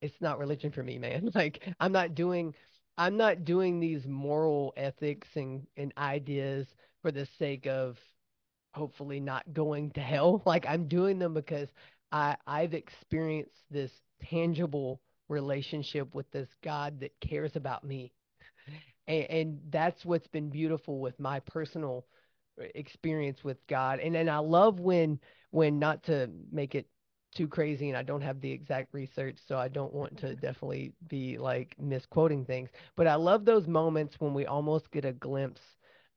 it's 0.00 0.20
not 0.20 0.38
religion 0.38 0.70
for 0.72 0.82
me 0.82 0.98
man 0.98 1.30
like 1.36 1.62
i'm 1.80 1.92
not 1.92 2.14
doing 2.14 2.54
i'm 2.98 3.16
not 3.16 3.44
doing 3.44 3.80
these 3.80 4.06
moral 4.06 4.74
ethics 4.76 5.28
and, 5.36 5.66
and 5.76 5.92
ideas 5.98 6.66
for 7.02 7.10
the 7.10 7.26
sake 7.38 7.66
of 7.66 7.96
hopefully 8.74 9.20
not 9.20 9.44
going 9.54 9.90
to 9.92 10.00
hell 10.00 10.42
like 10.46 10.66
i'm 10.68 10.88
doing 10.88 11.18
them 11.18 11.34
because 11.34 11.68
i 12.12 12.36
i've 12.46 12.74
experienced 12.74 13.62
this 13.70 13.92
tangible 14.22 15.00
relationship 15.28 16.14
with 16.14 16.30
this 16.32 16.48
god 16.62 17.00
that 17.00 17.12
cares 17.20 17.56
about 17.56 17.84
me 17.84 18.12
and, 19.08 19.24
and 19.30 19.60
that's 19.70 20.04
what's 20.04 20.28
been 20.28 20.50
beautiful 20.50 21.00
with 21.00 21.18
my 21.18 21.40
personal 21.40 22.06
uh, 22.60 22.64
experience 22.74 23.42
with 23.44 23.58
God. 23.66 24.00
And 24.00 24.16
and 24.16 24.30
I 24.30 24.38
love 24.38 24.80
when 24.80 25.18
when 25.50 25.78
not 25.78 26.04
to 26.04 26.30
make 26.52 26.74
it 26.74 26.86
too 27.34 27.48
crazy 27.48 27.88
and 27.88 27.96
I 27.96 28.02
don't 28.02 28.22
have 28.22 28.40
the 28.40 28.50
exact 28.50 28.92
research, 28.94 29.36
so 29.46 29.58
I 29.58 29.68
don't 29.68 29.92
want 29.92 30.16
to 30.18 30.34
definitely 30.34 30.92
be 31.08 31.38
like 31.38 31.74
misquoting 31.78 32.44
things, 32.44 32.70
but 32.96 33.06
I 33.06 33.14
love 33.14 33.44
those 33.44 33.66
moments 33.66 34.16
when 34.18 34.34
we 34.34 34.46
almost 34.46 34.90
get 34.90 35.04
a 35.04 35.12
glimpse 35.12 35.60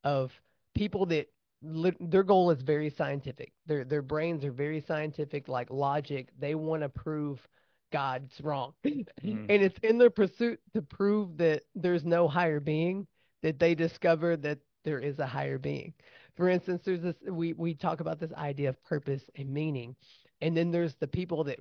of 0.04 0.32
people 0.74 1.06
that 1.06 1.28
li- 1.62 1.96
their 2.00 2.22
goal 2.22 2.50
is 2.50 2.62
very 2.62 2.90
scientific. 2.90 3.52
Their 3.66 3.84
their 3.84 4.02
brains 4.02 4.44
are 4.44 4.52
very 4.52 4.80
scientific, 4.80 5.48
like 5.48 5.70
logic. 5.70 6.28
They 6.38 6.54
want 6.54 6.82
to 6.82 6.88
prove 6.88 7.46
God's 7.92 8.40
wrong. 8.40 8.74
Mm. 9.22 9.46
And 9.48 9.62
it's 9.62 9.78
in 9.84 9.98
their 9.98 10.10
pursuit 10.10 10.58
to 10.74 10.82
prove 10.82 11.36
that 11.36 11.62
there's 11.76 12.04
no 12.04 12.26
higher 12.26 12.58
being 12.58 13.06
that 13.42 13.60
they 13.60 13.74
discover 13.74 14.36
that 14.38 14.58
there 14.84 14.98
is 14.98 15.18
a 15.20 15.26
higher 15.26 15.58
being. 15.58 15.92
For 16.36 16.48
instance, 16.48 16.82
there's 16.84 17.02
this 17.02 17.16
we 17.28 17.52
we 17.52 17.74
talk 17.74 18.00
about 18.00 18.18
this 18.18 18.32
idea 18.32 18.70
of 18.70 18.82
purpose 18.82 19.22
and 19.36 19.48
meaning. 19.48 19.94
And 20.42 20.56
then 20.56 20.72
there's 20.72 20.96
the 20.96 21.08
people 21.08 21.44
that 21.46 21.60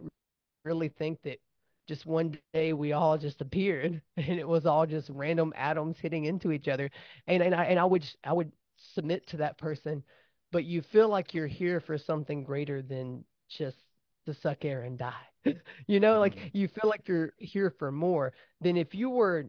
really 0.66 0.90
think 0.90 1.20
that 1.24 1.40
just 1.88 2.06
one 2.06 2.38
day 2.54 2.74
we 2.74 2.94
all 2.94 3.18
just 3.18 3.42
appeared 3.42 4.02
and 4.18 4.40
it 4.40 4.48
was 4.48 4.66
all 4.66 4.86
just 4.86 5.10
random 5.10 5.54
atoms 5.56 5.98
hitting 6.00 6.26
into 6.26 6.52
each 6.52 6.68
other. 6.68 6.90
And 7.28 7.44
and 7.44 7.56
I 7.56 7.66
and 7.66 7.80
I 7.80 7.86
would 7.86 8.06
I 8.24 8.34
would 8.34 8.52
submit 8.78 9.28
to 9.30 9.38
that 9.38 9.58
person, 9.58 10.04
but 10.52 10.66
you 10.66 10.82
feel 10.82 11.10
like 11.10 11.34
you're 11.34 11.48
here 11.48 11.80
for 11.80 11.98
something 11.98 12.44
greater 12.44 12.82
than 12.82 13.24
just 13.50 13.78
to 14.26 14.34
suck 14.34 14.66
air 14.66 14.84
and 14.84 14.98
die. 14.98 15.14
You 15.88 16.00
know, 16.00 16.20
like 16.20 16.36
Mm. 16.36 16.50
you 16.54 16.68
feel 16.68 16.90
like 16.90 17.08
you're 17.08 17.34
here 17.38 17.72
for 17.80 17.92
more 17.92 18.34
than 18.62 18.78
if 18.78 18.94
you 18.94 19.10
were 19.10 19.48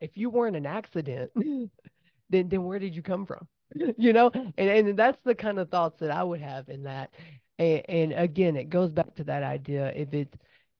if 0.00 0.16
you 0.16 0.30
weren't 0.30 0.56
an 0.56 0.66
accident, 0.66 1.30
then 2.30 2.48
then 2.48 2.64
where 2.64 2.78
did 2.78 2.94
you 2.94 3.02
come 3.02 3.26
from? 3.26 3.46
You 3.96 4.12
know, 4.12 4.30
and 4.34 4.68
and 4.70 4.98
that's 4.98 5.18
the 5.24 5.34
kind 5.34 5.58
of 5.58 5.70
thoughts 5.70 5.98
that 6.00 6.10
I 6.10 6.22
would 6.22 6.40
have 6.42 6.68
in 6.68 6.82
that. 6.84 7.14
And, 7.62 7.82
and 7.88 8.12
again, 8.14 8.56
it 8.56 8.70
goes 8.70 8.90
back 8.90 9.14
to 9.16 9.24
that 9.24 9.42
idea 9.42 9.92
if 9.94 10.12
it's 10.12 10.36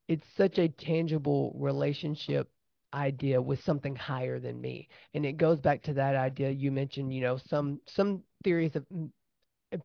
it's 0.08 0.26
such 0.36 0.58
a 0.58 0.68
tangible 0.68 1.54
relationship 1.56 2.50
idea 2.92 3.40
with 3.40 3.62
something 3.64 3.96
higher 3.96 4.38
than 4.40 4.60
me. 4.60 4.88
And 5.14 5.24
it 5.24 5.36
goes 5.36 5.60
back 5.60 5.82
to 5.82 5.94
that 5.94 6.16
idea 6.16 6.50
you 6.50 6.72
mentioned, 6.72 7.14
you 7.14 7.20
know, 7.22 7.38
some 7.48 7.80
some 7.86 8.22
theories 8.44 8.74
of 8.76 8.84
mm, 8.88 9.10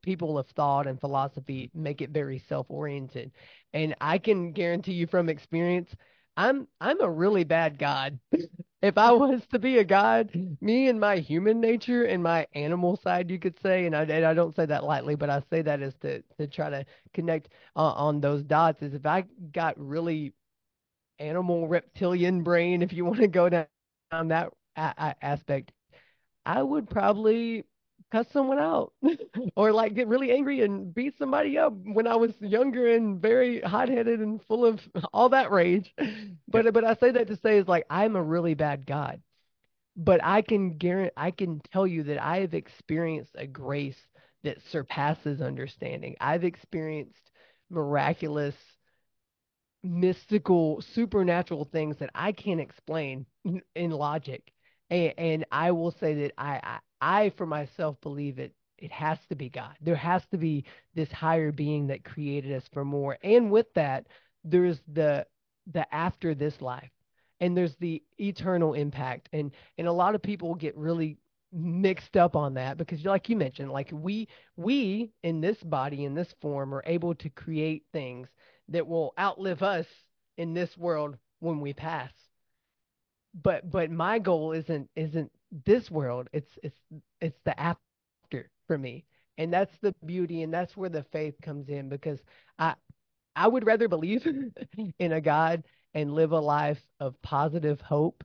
people 0.02 0.38
of 0.38 0.48
thought 0.50 0.88
and 0.88 1.00
philosophy 1.00 1.70
make 1.74 2.02
it 2.02 2.10
very 2.10 2.40
self-oriented. 2.50 3.32
And 3.74 3.96
I 4.02 4.18
can 4.18 4.52
guarantee 4.52 4.94
you 4.94 5.08
from 5.08 5.30
experience, 5.30 5.94
I'm 6.38 6.68
I'm 6.80 7.02
a 7.02 7.10
really 7.10 7.44
bad 7.44 7.78
god. 7.80 8.20
If 8.82 8.98
I 8.98 9.12
was 9.12 9.46
to 9.48 9.60
be 9.60 9.80
a 9.80 9.84
god, 9.84 10.30
me 10.62 10.88
and 10.88 11.00
my 11.00 11.18
human 11.18 11.60
nature 11.60 12.04
and 12.04 12.22
my 12.22 12.48
animal 12.54 12.96
side, 12.96 13.32
you 13.32 13.40
could 13.40 13.60
say, 13.60 13.88
and 13.88 13.96
I, 13.96 14.04
and 14.04 14.26
I 14.26 14.36
don't 14.36 14.56
say 14.56 14.68
that 14.68 14.84
lightly, 14.84 15.16
but 15.16 15.32
I 15.32 15.42
say 15.50 15.64
that 15.64 15.82
as 15.82 15.96
to, 15.98 16.22
to 16.40 16.48
try 16.48 16.70
to 16.70 16.86
connect 17.14 17.50
uh, 17.76 17.94
on 17.94 18.22
those 18.22 18.44
dots, 18.44 18.84
is 18.84 18.94
if 18.94 19.06
I 19.06 19.26
got 19.52 19.80
really 19.80 20.34
animal 21.20 21.68
reptilian 21.68 22.44
brain, 22.44 22.82
if 22.82 22.94
you 22.94 23.06
want 23.06 23.20
to 23.20 23.28
go 23.28 23.50
down, 23.50 23.68
down 24.12 24.30
that 24.30 24.54
a- 24.78 24.94
a- 24.98 25.26
aspect, 25.26 25.72
I 26.46 26.64
would 26.64 26.90
probably 26.90 27.66
cuss 28.12 28.28
someone 28.32 28.60
out 28.60 28.94
or 29.56 29.72
like 29.72 29.94
get 29.94 30.08
really 30.08 30.32
angry 30.32 30.62
and 30.62 30.94
beat 30.94 31.18
somebody 31.18 31.58
up 31.58 31.74
when 31.84 32.08
I 32.08 32.16
was 32.16 32.34
younger 32.40 32.94
and 32.94 33.22
very 33.22 33.62
hot-headed 33.62 34.20
and 34.20 34.42
full 34.44 34.66
of 34.66 34.80
all 35.14 35.30
that 35.30 35.52
rage. 35.52 35.94
But 36.48 36.74
but 36.74 36.86
I 36.86 36.96
say 36.96 37.12
that 37.12 37.28
to 37.28 37.38
say 37.38 37.58
is 37.58 37.68
like 37.68 37.86
I'm 37.90 38.16
a 38.16 38.24
really 38.24 38.54
bad 38.54 38.86
God. 38.86 39.22
But 39.96 40.24
I 40.24 40.42
can 40.42 40.78
guarantee 40.78 41.14
I 41.18 41.32
can 41.32 41.60
tell 41.72 41.88
you 41.88 42.04
that 42.04 42.24
I 42.24 42.42
have 42.42 42.54
experienced 42.54 43.36
a 43.36 43.48
grace 43.48 44.00
that 44.44 44.62
surpasses 44.70 45.42
understanding. 45.42 46.16
I've 46.22 46.44
experienced 46.44 47.32
miraculous 47.70 48.56
mystical, 49.84 50.82
supernatural 50.82 51.66
things 51.66 51.98
that 51.98 52.10
I 52.14 52.32
can't 52.32 52.60
explain 52.60 53.26
in, 53.46 53.62
in 53.76 53.92
logic. 53.92 54.52
And, 54.90 55.14
and 55.18 55.46
I 55.52 55.72
will 55.72 55.92
say 55.92 56.14
that 56.22 56.34
I, 56.38 56.80
I, 57.02 57.32
for 57.38 57.46
myself, 57.46 58.00
believe 58.02 58.40
it. 58.40 58.54
It 58.78 58.92
has 58.92 59.18
to 59.30 59.36
be 59.36 59.50
God. 59.50 59.76
There 59.82 59.96
has 59.96 60.26
to 60.28 60.38
be 60.38 60.66
this 60.94 61.12
higher 61.12 61.52
being 61.52 61.88
that 61.88 62.04
created 62.04 62.54
us 62.54 62.68
for 62.72 62.86
more. 62.86 63.18
And 63.24 63.50
with 63.50 63.74
that, 63.74 64.08
there's 64.44 64.80
the 64.94 65.26
the 65.72 65.94
after 65.94 66.36
this 66.36 66.62
life, 66.62 66.92
and 67.40 67.58
there's 67.58 67.76
the 67.78 68.04
eternal 68.20 68.74
impact. 68.74 69.30
And 69.34 69.52
and 69.78 69.88
a 69.88 69.92
lot 69.92 70.16
of 70.16 70.22
people 70.22 70.54
get 70.54 70.78
really 70.78 71.18
mixed 71.52 72.18
up 72.18 72.36
on 72.36 72.54
that 72.56 72.78
because, 72.78 73.04
like 73.04 73.30
you 73.30 73.36
mentioned, 73.36 73.72
like 73.72 73.90
we 73.92 74.28
we 74.56 75.12
in 75.24 75.42
this 75.42 75.58
body 75.64 76.06
in 76.06 76.14
this 76.14 76.34
form 76.42 76.74
are 76.74 76.84
able 76.86 77.16
to 77.16 77.30
create 77.30 77.84
things 77.92 78.28
that 78.70 78.88
will 78.88 79.14
outlive 79.20 79.64
us 79.64 79.88
in 80.38 80.54
this 80.54 80.78
world 80.78 81.18
when 81.40 81.62
we 81.62 81.74
pass. 81.74 82.12
But 83.34 83.70
but 83.70 83.92
my 83.92 84.20
goal 84.20 84.52
isn't 84.52 84.90
isn't 84.96 85.32
this 85.66 85.90
world. 85.92 86.30
It's 86.34 86.52
it's 86.64 86.78
it's 87.22 87.40
the 87.46 87.60
after 87.60 88.50
for 88.68 88.78
me. 88.78 89.06
And 89.38 89.54
that's 89.54 89.78
the 89.82 89.94
beauty 90.06 90.42
and 90.44 90.54
that's 90.54 90.76
where 90.76 90.90
the 90.90 91.04
faith 91.04 91.36
comes 91.42 91.70
in 91.70 91.90
because 91.90 92.20
I 92.58 92.76
I 93.36 93.48
would 93.48 93.66
rather 93.66 93.88
believe 93.88 94.28
in 95.00 95.12
a 95.12 95.22
God 95.22 95.64
and 95.94 96.14
live 96.14 96.32
a 96.32 96.40
life 96.40 96.82
of 97.00 97.22
positive 97.22 97.82
hope 97.82 98.24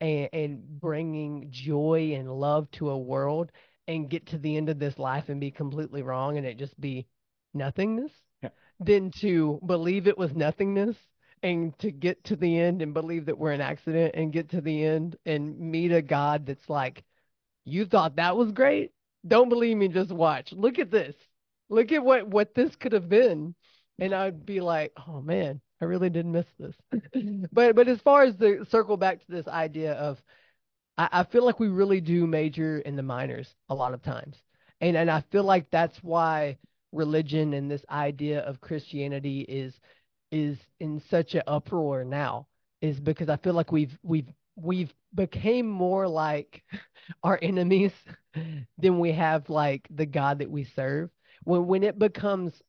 and, 0.00 0.28
and 0.32 0.80
bringing 0.80 1.48
joy 1.50 2.12
and 2.16 2.30
love 2.30 2.70
to 2.72 2.90
a 2.90 2.98
world 2.98 3.52
and 3.88 4.10
get 4.10 4.26
to 4.26 4.38
the 4.38 4.56
end 4.56 4.68
of 4.68 4.78
this 4.78 4.98
life 4.98 5.28
and 5.28 5.40
be 5.40 5.50
completely 5.50 6.02
wrong 6.02 6.38
and 6.38 6.46
it 6.46 6.58
just 6.58 6.78
be 6.80 7.06
nothingness 7.54 8.12
Yeah. 8.42 8.50
than 8.80 9.10
to 9.20 9.60
believe 9.66 10.06
it 10.06 10.18
was 10.18 10.34
nothingness 10.34 10.96
and 11.42 11.78
to 11.78 11.90
get 11.90 12.22
to 12.24 12.36
the 12.36 12.58
end 12.58 12.82
and 12.82 12.94
believe 12.94 13.26
that 13.26 13.38
we're 13.38 13.52
an 13.52 13.60
accident 13.60 14.14
and 14.14 14.32
get 14.32 14.50
to 14.50 14.60
the 14.60 14.84
end 14.84 15.16
and 15.26 15.58
meet 15.58 15.92
a 15.92 16.02
God 16.02 16.46
that's 16.46 16.68
like, 16.68 17.04
you 17.64 17.86
thought 17.86 18.16
that 18.16 18.36
was 18.36 18.52
great? 18.52 18.92
Don't 19.26 19.48
believe 19.48 19.76
me, 19.76 19.88
just 19.88 20.10
watch. 20.10 20.52
Look 20.52 20.78
at 20.78 20.90
this. 20.90 21.14
Look 21.68 21.92
at 21.92 22.02
what 22.04 22.26
what 22.28 22.54
this 22.54 22.74
could 22.76 22.92
have 22.92 23.08
been. 23.08 23.54
And 23.98 24.14
I'd 24.14 24.46
be 24.46 24.60
like, 24.60 24.92
oh 25.06 25.20
man, 25.20 25.60
I 25.80 25.84
really 25.84 26.10
did 26.10 26.26
miss 26.26 26.46
this. 26.58 26.74
but 27.52 27.74
but 27.74 27.88
as 27.88 28.00
far 28.00 28.22
as 28.22 28.36
the 28.36 28.66
circle 28.70 28.96
back 28.96 29.20
to 29.20 29.30
this 29.30 29.48
idea 29.48 29.92
of 29.94 30.22
I, 30.96 31.08
I 31.12 31.24
feel 31.24 31.44
like 31.44 31.60
we 31.60 31.68
really 31.68 32.00
do 32.00 32.26
major 32.26 32.78
in 32.78 32.96
the 32.96 33.02
minors 33.02 33.54
a 33.68 33.74
lot 33.74 33.94
of 33.94 34.02
times. 34.02 34.36
And 34.80 34.96
and 34.96 35.10
I 35.10 35.22
feel 35.30 35.44
like 35.44 35.70
that's 35.70 35.98
why 36.02 36.58
religion 36.92 37.52
and 37.52 37.70
this 37.70 37.84
idea 37.90 38.40
of 38.40 38.60
Christianity 38.60 39.40
is 39.42 39.78
is 40.30 40.58
in 40.80 41.00
such 41.00 41.34
an 41.34 41.42
uproar 41.46 42.04
now 42.04 42.46
is 42.80 43.00
because 43.00 43.28
I 43.28 43.36
feel 43.36 43.54
like 43.54 43.72
we've 43.72 43.98
we've 44.02 44.32
we've 44.56 44.92
became 45.14 45.68
more 45.68 46.06
like 46.08 46.62
our 47.22 47.38
enemies 47.42 47.92
than 48.78 48.98
we 48.98 49.12
have 49.12 49.48
like 49.50 49.86
the 49.90 50.06
God 50.06 50.38
that 50.40 50.50
we 50.50 50.64
serve. 50.64 51.10
When 51.44 51.66
when 51.66 51.82
it 51.82 51.98
becomes 51.98 52.62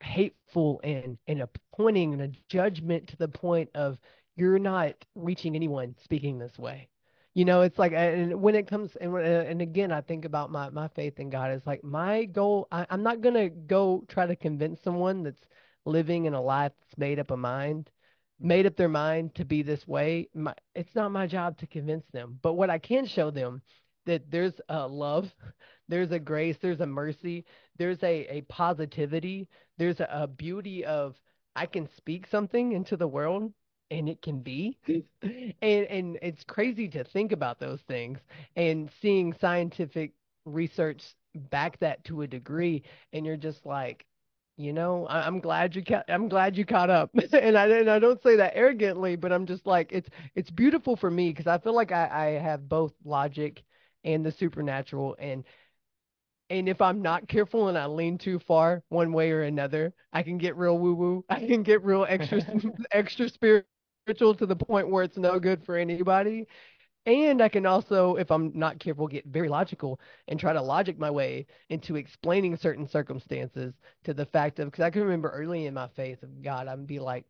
hateful 0.00 0.80
and 0.84 1.18
and 1.26 1.42
a 1.42 1.48
pointing 1.76 2.12
and 2.12 2.22
a 2.22 2.30
judgment 2.48 3.08
to 3.08 3.16
the 3.16 3.28
point 3.28 3.70
of 3.74 3.98
you're 4.36 4.58
not 4.58 4.94
reaching 5.14 5.56
anyone 5.56 5.94
speaking 6.02 6.38
this 6.38 6.58
way. 6.58 6.88
You 7.34 7.44
know, 7.44 7.62
it's 7.62 7.78
like, 7.78 7.92
and 7.92 8.40
when 8.40 8.54
it 8.54 8.66
comes, 8.66 8.96
and 8.96 9.14
uh, 9.14 9.18
and 9.18 9.60
again, 9.62 9.92
I 9.92 10.00
think 10.00 10.24
about 10.24 10.50
my 10.50 10.70
my 10.70 10.88
faith 10.88 11.20
in 11.20 11.30
God. 11.30 11.50
It's 11.52 11.66
like 11.66 11.84
my 11.84 12.24
goal. 12.24 12.66
I, 12.72 12.86
I'm 12.90 13.02
not 13.02 13.20
gonna 13.20 13.48
go 13.48 14.04
try 14.08 14.26
to 14.26 14.36
convince 14.36 14.82
someone 14.82 15.22
that's 15.22 15.42
living 15.88 16.26
in 16.26 16.34
a 16.34 16.40
life 16.40 16.72
that's 16.80 16.98
made 16.98 17.18
up 17.18 17.30
a 17.30 17.36
mind, 17.36 17.90
made 18.40 18.66
up 18.66 18.76
their 18.76 18.88
mind 18.88 19.34
to 19.36 19.44
be 19.44 19.62
this 19.62 19.86
way. 19.88 20.28
My, 20.34 20.54
it's 20.74 20.94
not 20.94 21.10
my 21.12 21.26
job 21.26 21.58
to 21.58 21.66
convince 21.66 22.06
them. 22.12 22.38
But 22.42 22.54
what 22.54 22.70
I 22.70 22.78
can 22.78 23.06
show 23.06 23.30
them 23.30 23.62
that 24.06 24.30
there's 24.30 24.60
a 24.68 24.86
love, 24.86 25.32
there's 25.88 26.12
a 26.12 26.18
grace, 26.18 26.56
there's 26.60 26.80
a 26.80 26.86
mercy, 26.86 27.44
there's 27.78 28.02
a 28.02 28.26
a 28.38 28.42
positivity, 28.42 29.48
there's 29.78 30.00
a, 30.00 30.08
a 30.10 30.26
beauty 30.26 30.84
of 30.84 31.16
I 31.56 31.66
can 31.66 31.88
speak 31.96 32.26
something 32.26 32.72
into 32.72 32.96
the 32.96 33.08
world 33.08 33.52
and 33.90 34.08
it 34.08 34.22
can 34.22 34.40
be. 34.40 34.78
and 35.22 35.52
and 35.62 36.18
it's 36.22 36.44
crazy 36.44 36.88
to 36.88 37.04
think 37.04 37.32
about 37.32 37.58
those 37.58 37.80
things 37.88 38.18
and 38.56 38.90
seeing 39.00 39.32
scientific 39.32 40.12
research 40.44 41.02
back 41.50 41.78
that 41.80 42.02
to 42.04 42.22
a 42.22 42.26
degree 42.26 42.82
and 43.12 43.26
you're 43.26 43.36
just 43.36 43.66
like 43.66 44.06
you 44.58 44.72
know 44.72 45.06
I, 45.06 45.26
am 45.26 45.40
glad 45.40 45.74
you 45.76 45.84
ca- 45.84 46.02
I'm 46.08 46.28
glad 46.28 46.56
you 46.56 46.66
caught 46.66 46.90
up 46.90 47.10
and 47.32 47.56
I 47.56 47.66
and 47.68 47.88
I 47.88 47.98
don't 47.98 48.22
say 48.22 48.36
that 48.36 48.52
arrogantly 48.56 49.16
but 49.16 49.32
I'm 49.32 49.46
just 49.46 49.66
like 49.66 49.90
it's 49.92 50.10
it's 50.34 50.50
beautiful 50.50 50.96
for 50.96 51.10
me 51.10 51.30
because 51.30 51.46
I 51.46 51.58
feel 51.58 51.74
like 51.74 51.92
I, 51.92 52.08
I 52.12 52.26
have 52.40 52.68
both 52.68 52.92
logic 53.04 53.62
and 54.04 54.26
the 54.26 54.32
supernatural 54.32 55.16
and 55.18 55.44
and 56.50 56.68
if 56.68 56.80
I'm 56.80 57.02
not 57.02 57.28
careful 57.28 57.68
and 57.68 57.76
I 57.76 57.86
lean 57.86 58.18
too 58.18 58.38
far 58.38 58.82
one 58.88 59.12
way 59.12 59.30
or 59.32 59.42
another, 59.42 59.92
I 60.12 60.22
can 60.22 60.38
get 60.38 60.56
real 60.56 60.78
woo 60.78 60.94
woo. 60.94 61.24
I 61.28 61.40
can 61.40 61.62
get 61.62 61.84
real 61.84 62.06
extra 62.08 62.40
extra 62.90 63.28
spiritual 63.28 64.34
to 64.34 64.46
the 64.46 64.56
point 64.56 64.90
where 64.90 65.04
it's 65.04 65.18
no 65.18 65.38
good 65.38 65.64
for 65.64 65.76
anybody. 65.76 66.46
And 67.08 67.40
I 67.40 67.48
can 67.48 67.64
also, 67.64 68.16
if 68.16 68.30
I'm 68.30 68.52
not 68.54 68.78
careful, 68.78 69.08
get 69.08 69.24
very 69.24 69.48
logical 69.48 69.98
and 70.28 70.38
try 70.38 70.52
to 70.52 70.60
logic 70.60 70.98
my 70.98 71.10
way 71.10 71.46
into 71.70 71.96
explaining 71.96 72.54
certain 72.58 72.86
circumstances 72.86 73.72
to 74.04 74.12
the 74.12 74.26
fact 74.26 74.58
of, 74.58 74.70
because 74.70 74.82
I 74.82 74.90
can 74.90 75.00
remember 75.04 75.30
early 75.30 75.64
in 75.64 75.72
my 75.72 75.88
faith 75.96 76.22
of 76.22 76.42
God, 76.42 76.68
I'd 76.68 76.86
be 76.86 76.98
like, 76.98 77.24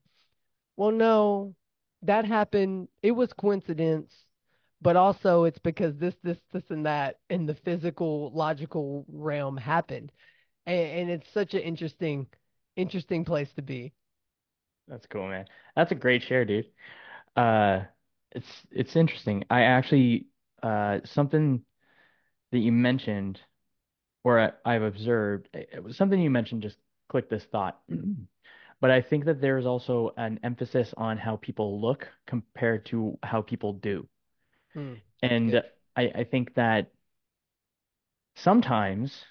well, 0.77 0.91
no, 0.91 1.55
that 2.03 2.25
happened. 2.25 2.89
It 3.05 3.13
was 3.13 3.33
coincidence, 3.33 4.13
but 4.83 4.97
also 4.97 5.45
it's 5.45 5.61
because 5.61 5.97
this, 5.97 6.17
this, 6.25 6.39
this, 6.53 6.65
and 6.71 6.85
that 6.85 7.21
in 7.31 7.47
the 7.47 7.55
physical, 7.55 8.33
logical 8.35 9.07
realm 9.09 9.57
happened. 9.57 10.11
And, 10.67 10.77
and 10.77 11.11
it's 11.11 11.33
such 11.33 11.55
an 11.55 11.61
interesting, 11.61 12.27
interesting 12.75 13.25
place 13.25 13.53
to 13.55 13.63
be. 13.63 13.93
That's 14.89 15.07
cool, 15.07 15.29
man. 15.29 15.45
That's 15.77 15.93
a 15.93 15.95
great 15.95 16.25
share, 16.25 16.45
dude. 16.45 16.67
Uh, 17.37 17.83
it's 18.33 18.67
it's 18.71 18.97
interesting. 18.97 19.45
I 19.51 19.63
actually 19.63 20.27
uh 20.63 21.01
something 21.05 21.65
that 22.53 22.59
you 22.61 22.73
mentioned, 22.73 23.41
or 24.25 24.41
I, 24.41 24.53
I've 24.65 24.83
observed, 24.83 25.49
it 25.55 25.83
was 25.85 25.97
something 25.97 26.21
you 26.21 26.31
mentioned. 26.31 26.63
Just 26.63 26.79
click 27.09 27.31
this 27.31 27.45
thought. 27.47 27.81
But 28.81 28.91
I 28.93 29.03
think 29.03 29.27
that 29.27 29.41
there's 29.41 29.67
also 29.67 30.13
an 30.17 30.41
emphasis 30.45 30.95
on 30.97 31.19
how 31.19 31.37
people 31.37 31.81
look 31.81 32.09
compared 32.27 32.87
to 32.87 33.19
how 33.23 33.43
people 33.43 33.75
do. 33.75 34.09
Hmm, 34.75 34.95
And 35.23 35.51
good. 35.51 35.65
I, 35.97 36.03
I 36.15 36.25
think 36.25 36.55
that 36.55 36.91
sometimes, 38.37 39.25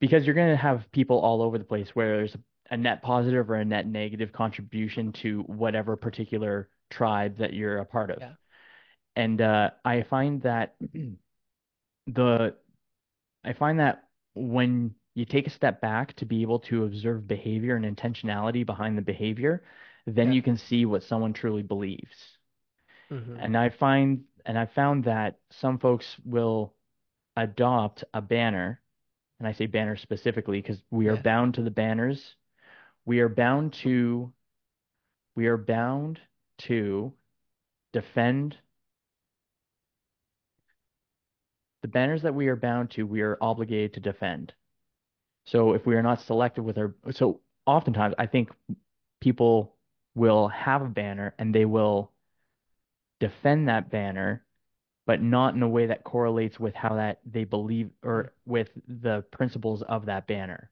because 0.00 0.24
you're 0.24 0.34
going 0.34 0.50
to 0.50 0.56
have 0.56 0.90
people 0.92 1.18
all 1.20 1.42
over 1.42 1.58
the 1.58 1.64
place 1.64 1.90
where 1.94 2.16
there's 2.16 2.36
a 2.70 2.76
net 2.76 3.02
positive 3.02 3.50
or 3.50 3.56
a 3.56 3.64
net 3.64 3.86
negative 3.86 4.32
contribution 4.32 5.12
to 5.12 5.42
whatever 5.42 5.96
particular 5.96 6.68
tribe 6.90 7.36
that 7.38 7.52
you're 7.52 7.78
a 7.78 7.84
part 7.86 8.10
of. 8.10 8.18
Yeah. 8.20 8.32
And 9.16 9.40
uh, 9.40 9.70
I 9.84 10.02
find 10.02 10.42
that 10.42 10.76
the 12.06 12.56
I 13.44 13.52
find 13.54 13.80
that 13.80 14.08
when 14.34 14.94
you 15.14 15.24
take 15.26 15.46
a 15.46 15.50
step 15.50 15.80
back 15.80 16.14
to 16.16 16.26
be 16.26 16.42
able 16.42 16.60
to 16.60 16.84
observe 16.84 17.28
behavior 17.28 17.76
and 17.76 17.84
intentionality 17.84 18.66
behind 18.66 18.98
the 18.98 19.02
behavior, 19.02 19.64
then 20.06 20.30
Yeah. 20.30 20.32
you 20.32 20.42
can 20.42 20.56
see 20.56 20.86
what 20.86 21.02
someone 21.02 21.32
truly 21.32 21.62
believes. 21.62 22.38
hmm 23.10 23.36
And 23.36 23.56
I 23.56 23.68
find 23.68 24.24
and 24.46 24.58
I 24.58 24.64
found 24.66 25.04
that 25.04 25.38
some 25.50 25.78
folks 25.78 26.18
will 26.24 26.74
adopt 27.36 28.04
a 28.14 28.22
banner, 28.22 28.82
and 29.38 29.48
I 29.48 29.52
say 29.52 29.66
banner 29.66 29.96
specifically 29.96 30.60
because 30.62 30.82
we 30.90 31.08
are 31.08 31.16
Yeah. 31.16 31.18
bound 31.18 31.54
to 31.54 31.62
the 31.62 31.70
banners. 31.70 32.36
We 33.06 33.20
are 33.20 33.28
bound 33.30 33.74
to 33.84 34.32
we 35.34 35.46
are 35.46 35.58
bound 35.58 36.20
to 36.56 37.12
defend 37.92 38.58
the 41.82 41.88
banners 41.88 42.22
that 42.22 42.34
we 42.34 42.48
are 42.48 42.56
bound 42.56 42.90
to, 42.92 43.04
we 43.04 43.20
are 43.20 43.38
obligated 43.40 43.94
to 43.94 44.00
defend. 44.00 44.54
So 45.44 45.74
if 45.74 45.84
we 45.84 45.96
are 45.96 46.02
not 46.02 46.20
selective 46.22 46.64
with 46.64 46.78
our, 46.78 46.94
so 47.10 47.40
oftentimes 47.66 48.14
I 48.18 48.26
think 48.26 48.50
people 49.20 49.76
will 50.14 50.48
have 50.48 50.82
a 50.82 50.88
banner 50.88 51.34
and 51.38 51.54
they 51.54 51.64
will 51.64 52.12
defend 53.20 53.68
that 53.68 53.90
banner, 53.90 54.44
but 55.06 55.20
not 55.20 55.54
in 55.54 55.62
a 55.62 55.68
way 55.68 55.86
that 55.86 56.04
correlates 56.04 56.60
with 56.60 56.74
how 56.74 56.94
that 56.94 57.20
they 57.24 57.44
believe 57.44 57.90
or 58.04 58.32
with 58.46 58.70
the 58.86 59.24
principles 59.32 59.82
of 59.82 60.06
that 60.06 60.26
banner. 60.26 60.70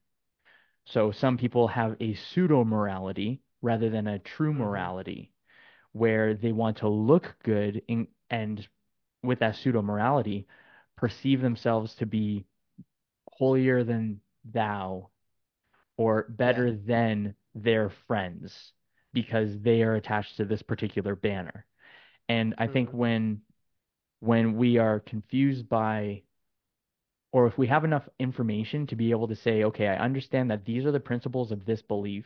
So 0.85 1.11
some 1.11 1.37
people 1.37 1.67
have 1.67 1.95
a 1.99 2.13
pseudo 2.13 2.63
morality 2.63 3.41
rather 3.61 3.89
than 3.89 4.07
a 4.07 4.19
true 4.19 4.53
hmm 4.53 4.59
morality 4.59 5.31
where 5.93 6.33
they 6.33 6.53
want 6.53 6.77
to 6.77 6.87
look 6.87 7.35
good 7.43 7.81
in, 7.87 8.07
and 8.29 8.65
with 9.23 9.39
that 9.39 9.57
pseudo 9.57 9.81
morality 9.81 10.47
perceive 11.01 11.41
themselves 11.41 11.95
to 11.97 12.07
be 12.07 12.45
holier 13.33 13.83
than 13.83 14.21
thou 14.45 15.09
or 15.97 16.25
Yeah. 16.43 16.63
better 16.63 16.71
than 16.73 17.35
their 17.55 17.89
friends 18.07 18.73
because 19.13 19.59
they 19.61 19.83
are 19.83 19.95
attached 19.95 20.37
to 20.37 20.45
this 20.45 20.61
particular 20.63 21.15
banner. 21.15 21.65
And 22.29 22.55
I 22.57 22.67
think 22.67 22.89
hmm 22.89 22.93
when 22.93 23.41
when 24.21 24.57
we 24.57 24.77
are 24.79 24.99
confused 25.01 25.69
by 25.69 26.23
or 27.33 27.47
if 27.47 27.57
we 27.57 27.67
have 27.67 27.83
enough 27.85 28.07
information 28.19 28.85
to 28.87 28.95
be 28.95 29.11
able 29.11 29.27
to 29.27 29.35
say, 29.35 29.63
okay, 29.63 29.87
I 29.87 29.97
understand 29.97 30.51
that 30.51 30.65
these 30.65 30.85
are 30.85 30.91
the 30.91 30.99
principles 30.99 31.51
of 31.51 31.65
this 31.65 31.81
belief 31.81 32.25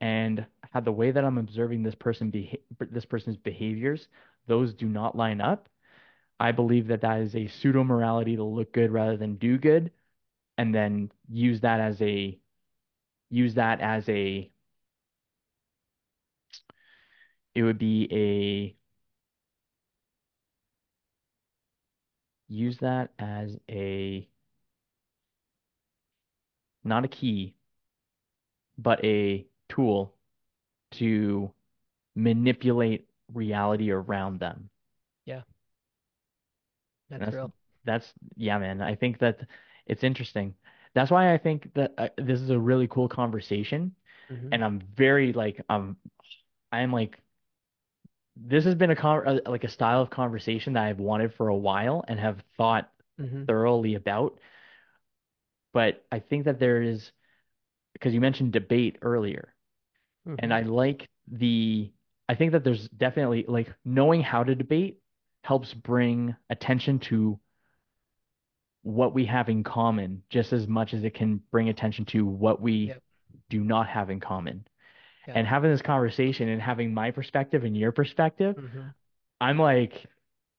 and 0.00 0.46
how 0.72 0.80
the 0.80 0.92
way 0.92 1.10
that 1.12 1.24
I'm 1.24 1.38
observing 1.38 1.82
this 1.82 1.94
person 1.96 2.30
beha 2.30 2.58
this 2.80 3.06
person's 3.06 3.36
behaviors, 3.38 4.08
those 4.46 4.74
do 4.74 4.86
not 4.88 5.16
line 5.16 5.40
up. 5.40 5.68
I 6.40 6.52
believe 6.52 6.88
that 6.88 7.00
that 7.02 7.20
is 7.20 7.34
a 7.36 7.46
pseudo 7.48 7.84
morality 7.84 8.36
to 8.36 8.44
look 8.44 8.72
good 8.72 8.90
rather 8.90 9.16
than 9.16 9.36
do 9.36 9.58
good, 9.58 9.92
and 10.58 10.74
then 10.74 11.12
use 11.28 11.60
that 11.62 11.80
as 11.80 12.00
a 12.02 12.38
use 13.30 13.54
that 13.54 13.80
as 13.80 14.08
a 14.08 14.50
it 17.54 17.62
would 17.62 17.78
be 17.78 18.08
a 18.12 18.76
use 22.48 22.78
that 22.78 23.10
as 23.18 23.58
a 23.70 24.28
not 26.84 27.04
a 27.04 27.08
key, 27.08 27.54
but 28.78 29.04
a 29.04 29.46
tool 29.68 30.14
to 30.92 31.52
manipulate 32.16 33.08
reality 33.32 33.90
around 33.90 34.40
them. 34.40 34.70
Yeah. 35.26 35.42
And 37.14 37.20
That's 37.20 37.26
that's 37.26 37.36
real. 37.36 37.52
that's 37.84 38.12
yeah, 38.36 38.58
man. 38.58 38.82
I 38.82 38.94
think 38.94 39.18
that 39.18 39.40
it's 39.86 40.04
interesting. 40.04 40.54
That's 40.94 41.10
why 41.10 41.32
I 41.32 41.38
think 41.38 41.72
that 41.74 41.94
uh, 41.98 42.08
this 42.16 42.40
is 42.40 42.50
a 42.50 42.58
really 42.58 42.88
cool 42.88 43.08
conversation, 43.08 43.94
hmm 44.28 44.52
and 44.52 44.64
I'm 44.64 44.80
very 44.96 45.32
like 45.32 45.60
I'm 45.68 45.96
I'm 46.72 46.92
like 46.92 47.20
this 48.36 48.64
has 48.64 48.74
been 48.74 48.90
a 48.90 48.96
con 48.96 49.40
like 49.46 49.64
a 49.64 49.68
style 49.68 50.02
of 50.02 50.10
conversation 50.10 50.74
that 50.74 50.84
I've 50.84 50.98
wanted 51.00 51.34
for 51.34 51.48
a 51.48 51.56
while 51.56 52.04
and 52.06 52.18
have 52.20 52.42
thought 52.56 52.90
Mm-hmm. 53.20 53.44
thoroughly 53.46 53.94
about. 53.94 54.38
But 55.72 56.04
I 56.10 56.20
think 56.20 56.44
that 56.44 56.58
there 56.58 56.82
is 56.82 57.12
because 57.94 58.14
you 58.14 58.20
mentioned 58.20 58.52
debate 58.52 58.98
earlier, 59.02 59.54
and 60.38 60.52
Mm-hmm. 60.52 60.54
I 60.54 60.62
like 60.62 61.08
the 61.28 61.92
I 62.28 62.36
think 62.36 62.52
that 62.52 62.64
there's 62.64 62.88
definitely 62.90 63.44
like 63.48 63.74
knowing 63.84 64.22
how 64.22 64.44
to 64.44 64.54
debate 64.54 65.00
helps 65.46 65.72
bring 65.72 66.34
attention 66.50 66.98
to 66.98 67.38
what 68.82 69.14
we 69.14 69.26
have 69.26 69.48
in 69.48 69.62
common 69.62 70.22
just 70.28 70.52
as 70.52 70.66
much 70.66 70.92
as 70.92 71.04
it 71.04 71.14
can 71.14 71.40
bring 71.52 71.68
attention 71.68 72.04
to 72.04 72.26
what 72.26 72.60
we 72.60 72.88
Yep. 72.88 73.02
do 73.50 73.62
not 73.62 73.86
have 73.88 74.10
in 74.10 74.18
common. 74.20 74.66
Yeah. 75.26 75.34
And 75.36 75.46
having 75.46 75.70
this 75.70 75.82
conversation 75.82 76.48
and 76.48 76.60
having 76.60 76.92
my 76.92 77.12
perspective 77.12 77.62
and 77.64 77.76
your 77.76 77.92
perspective, 77.92 78.56
Mm-hmm. 78.56 78.88
I'm 79.40 79.58
like 79.58 80.06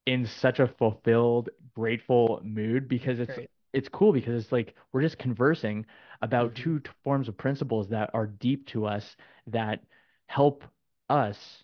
in 0.06 0.26
such 0.26 0.60
a 0.60 0.68
fulfilled, 0.68 1.50
grateful 1.76 2.40
mood 2.44 2.88
because 2.88 3.20
it's 3.20 3.34
Great. 3.34 3.50
it's 3.74 3.90
cool 3.90 4.14
because 4.14 4.42
it's 4.44 4.52
like 4.54 4.74
we're 4.94 5.02
just 5.02 5.18
conversing 5.18 5.86
about 6.22 6.52
Mhm. 6.52 6.56
two 6.64 6.80
t- 6.80 6.90
forms 7.04 7.28
of 7.28 7.36
principles 7.38 7.90
that 7.90 8.10
are 8.14 8.28
deep 8.28 8.66
to 8.68 8.86
us 8.86 9.18
that 9.48 9.84
help 10.28 10.64
us 11.10 11.64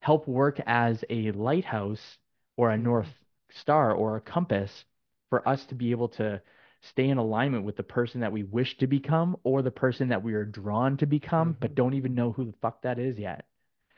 help 0.00 0.26
work 0.28 0.60
as 0.66 1.02
a 1.10 1.30
lighthouse 1.32 2.18
or 2.56 2.70
a 2.70 2.78
north 2.78 3.08
star 3.50 3.92
or 3.92 4.16
a 4.16 4.20
compass 4.20 4.84
for 5.30 5.46
us 5.48 5.64
to 5.66 5.74
be 5.74 5.90
able 5.90 6.08
to 6.08 6.40
stay 6.82 7.08
in 7.08 7.18
alignment 7.18 7.64
with 7.64 7.76
the 7.76 7.82
person 7.82 8.20
that 8.20 8.32
we 8.32 8.44
wish 8.44 8.76
to 8.78 8.86
become 8.86 9.36
or 9.44 9.62
the 9.62 9.70
person 9.70 10.08
that 10.08 10.22
we 10.22 10.34
are 10.34 10.44
drawn 10.44 10.96
to 10.96 11.06
become 11.06 11.56
but 11.60 11.70
Mhm. 11.70 11.74
don't 11.74 11.94
even 11.94 12.14
know 12.14 12.32
who 12.32 12.44
the 12.46 12.54
fuck 12.60 12.82
that 12.82 12.98
is 12.98 13.18
yet. 13.18 13.46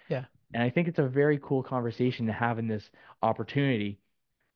Yeah. 0.08 0.24
And 0.54 0.62
I 0.62 0.70
think 0.70 0.88
it's 0.88 0.98
a 0.98 1.08
very 1.08 1.38
cool 1.42 1.62
conversation 1.62 2.26
to 2.26 2.32
have 2.32 2.58
in 2.58 2.68
this 2.68 2.90
opportunity, 3.22 3.98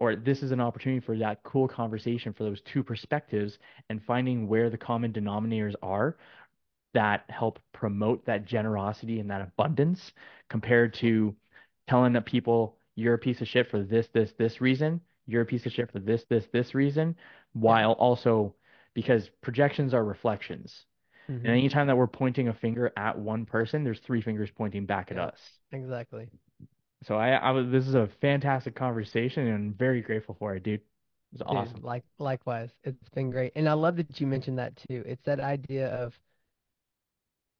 or 0.01 0.17
this 0.17 0.43
is 0.43 0.51
an 0.53 0.61
opportunity 0.61 1.01
for 1.05 1.17
that 1.19 1.43
cool 1.45 1.69
conversation 1.69 2.33
for 2.33 2.45
those 2.45 2.61
two 2.63 2.83
perspectives 2.83 3.59
and 3.89 4.03
finding 4.05 4.49
where 4.49 4.71
the 4.71 4.79
common 4.79 5.13
denominators 5.13 5.75
are 5.83 6.17
that 6.95 7.25
help 7.31 7.61
promote 7.73 8.25
that 8.27 8.47
generosity 8.47 9.21
and 9.21 9.31
that 9.31 9.43
abundance 9.43 10.13
compared 10.51 10.95
to 10.95 11.35
telling 11.89 12.13
the 12.15 12.23
people 12.23 12.79
you're 12.95 13.15
a 13.15 13.19
piece 13.19 13.41
of 13.41 13.49
shit 13.49 13.71
for 13.71 13.83
this, 13.83 14.09
this, 14.09 14.33
this 14.39 14.61
reason, 14.61 15.01
you're 15.27 15.43
a 15.43 15.47
piece 15.47 15.67
of 15.67 15.73
shit 15.73 15.91
for 15.93 15.99
this, 16.01 16.25
this, 16.29 16.47
this 16.53 16.75
reason, 16.75 17.17
while 17.53 17.93
also 17.93 18.55
because 18.95 19.29
projections 19.41 19.95
are 19.95 20.05
reflections. 20.05 20.87
And 21.45 21.53
Mm-hmm. 21.53 21.55
anytime 21.55 21.87
that 21.89 21.97
we're 21.97 22.07
pointing 22.09 22.49
a 22.49 22.55
finger 22.55 22.93
at 22.97 23.19
one 23.19 23.47
person, 23.47 23.85
there's 23.85 24.01
three 24.01 24.23
fingers 24.23 24.51
pointing 24.51 24.87
back 24.87 25.11
at 25.13 25.19
Yep. 25.19 25.31
us. 25.33 25.41
Exactly. 25.73 26.29
So 27.05 27.17
I, 27.17 27.31
I 27.33 27.51
was, 27.51 27.69
this 27.71 27.87
is 27.87 27.95
a 27.95 28.09
fantastic 28.21 28.75
conversation 28.75 29.47
and 29.47 29.55
I'm 29.55 29.75
very 29.75 30.03
grateful 30.03 30.35
for 30.39 30.55
it, 30.55 30.63
dude. 30.63 30.81
It 30.81 30.87
was 31.33 31.43
Dude, 31.49 31.73
awesome. 31.73 31.85
like 31.85 32.05
likewise. 32.19 32.71
It's 32.85 33.09
been 33.11 33.31
great. 33.31 33.53
And 33.57 33.69
I 33.69 33.73
love 33.75 33.97
that 33.97 34.21
you 34.21 34.27
mentioned 34.27 34.59
that 34.59 34.77
too. 34.77 35.03
It's 35.07 35.23
that 35.25 35.41
idea 35.41 35.89
of 35.89 36.19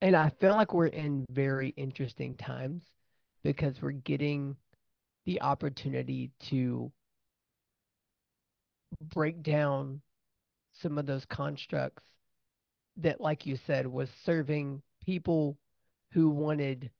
and 0.01 0.17
I 0.17 0.31
feel 0.41 0.53
like 0.53 0.75
we're 0.75 0.87
in 0.89 1.25
very 1.31 1.71
interesting 1.71 2.35
times 2.37 2.83
because 3.43 3.81
we're 3.81 3.93
getting 3.93 4.57
the 5.27 5.41
opportunity 5.43 6.31
to 6.51 6.91
break 9.01 9.43
down 9.43 10.01
some 10.81 10.99
of 10.99 11.07
those 11.07 11.25
constructs 11.27 12.03
that, 12.99 13.21
like 13.21 13.47
you 13.47 13.57
said, 13.67 13.87
was 13.87 14.09
serving 14.25 14.83
people 15.05 15.57
who 16.13 16.29
wanted 16.29 16.91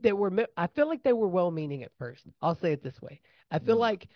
that 0.00 0.16
were 0.16 0.32
I 0.56 0.66
feel 0.68 0.88
like 0.88 1.02
they 1.02 1.12
were 1.12 1.28
well 1.28 1.50
meaning 1.50 1.82
at 1.82 1.92
first. 1.98 2.22
I'll 2.40 2.58
say 2.58 2.72
it 2.72 2.82
this 2.82 3.00
way. 3.00 3.20
I 3.50 3.58
feel 3.58 3.76
Mm. 3.76 3.80
like 3.80 4.08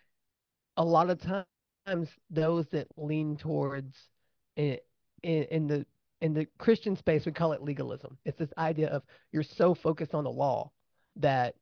a 0.77 0.85
lot 0.85 1.11
of 1.11 1.21
times 1.21 2.09
those 2.31 2.67
that 2.69 2.89
lean 2.97 3.37
towards 3.37 3.95
in, 4.57 4.79
in, 5.23 5.45
in 5.45 5.67
the 5.67 5.87
in 6.21 6.35
the 6.35 6.47
Christian 6.59 6.97
space 6.97 7.27
we 7.27 7.33
call 7.33 7.53
it 7.53 7.63
legalism. 7.63 8.19
It's 8.25 8.39
this 8.39 8.53
idea 8.59 8.89
of 8.89 9.03
you're 9.33 9.43
so 9.43 9.75
focused 9.75 10.15
on 10.15 10.25
the 10.25 10.31
law 10.31 10.73
that 11.17 11.55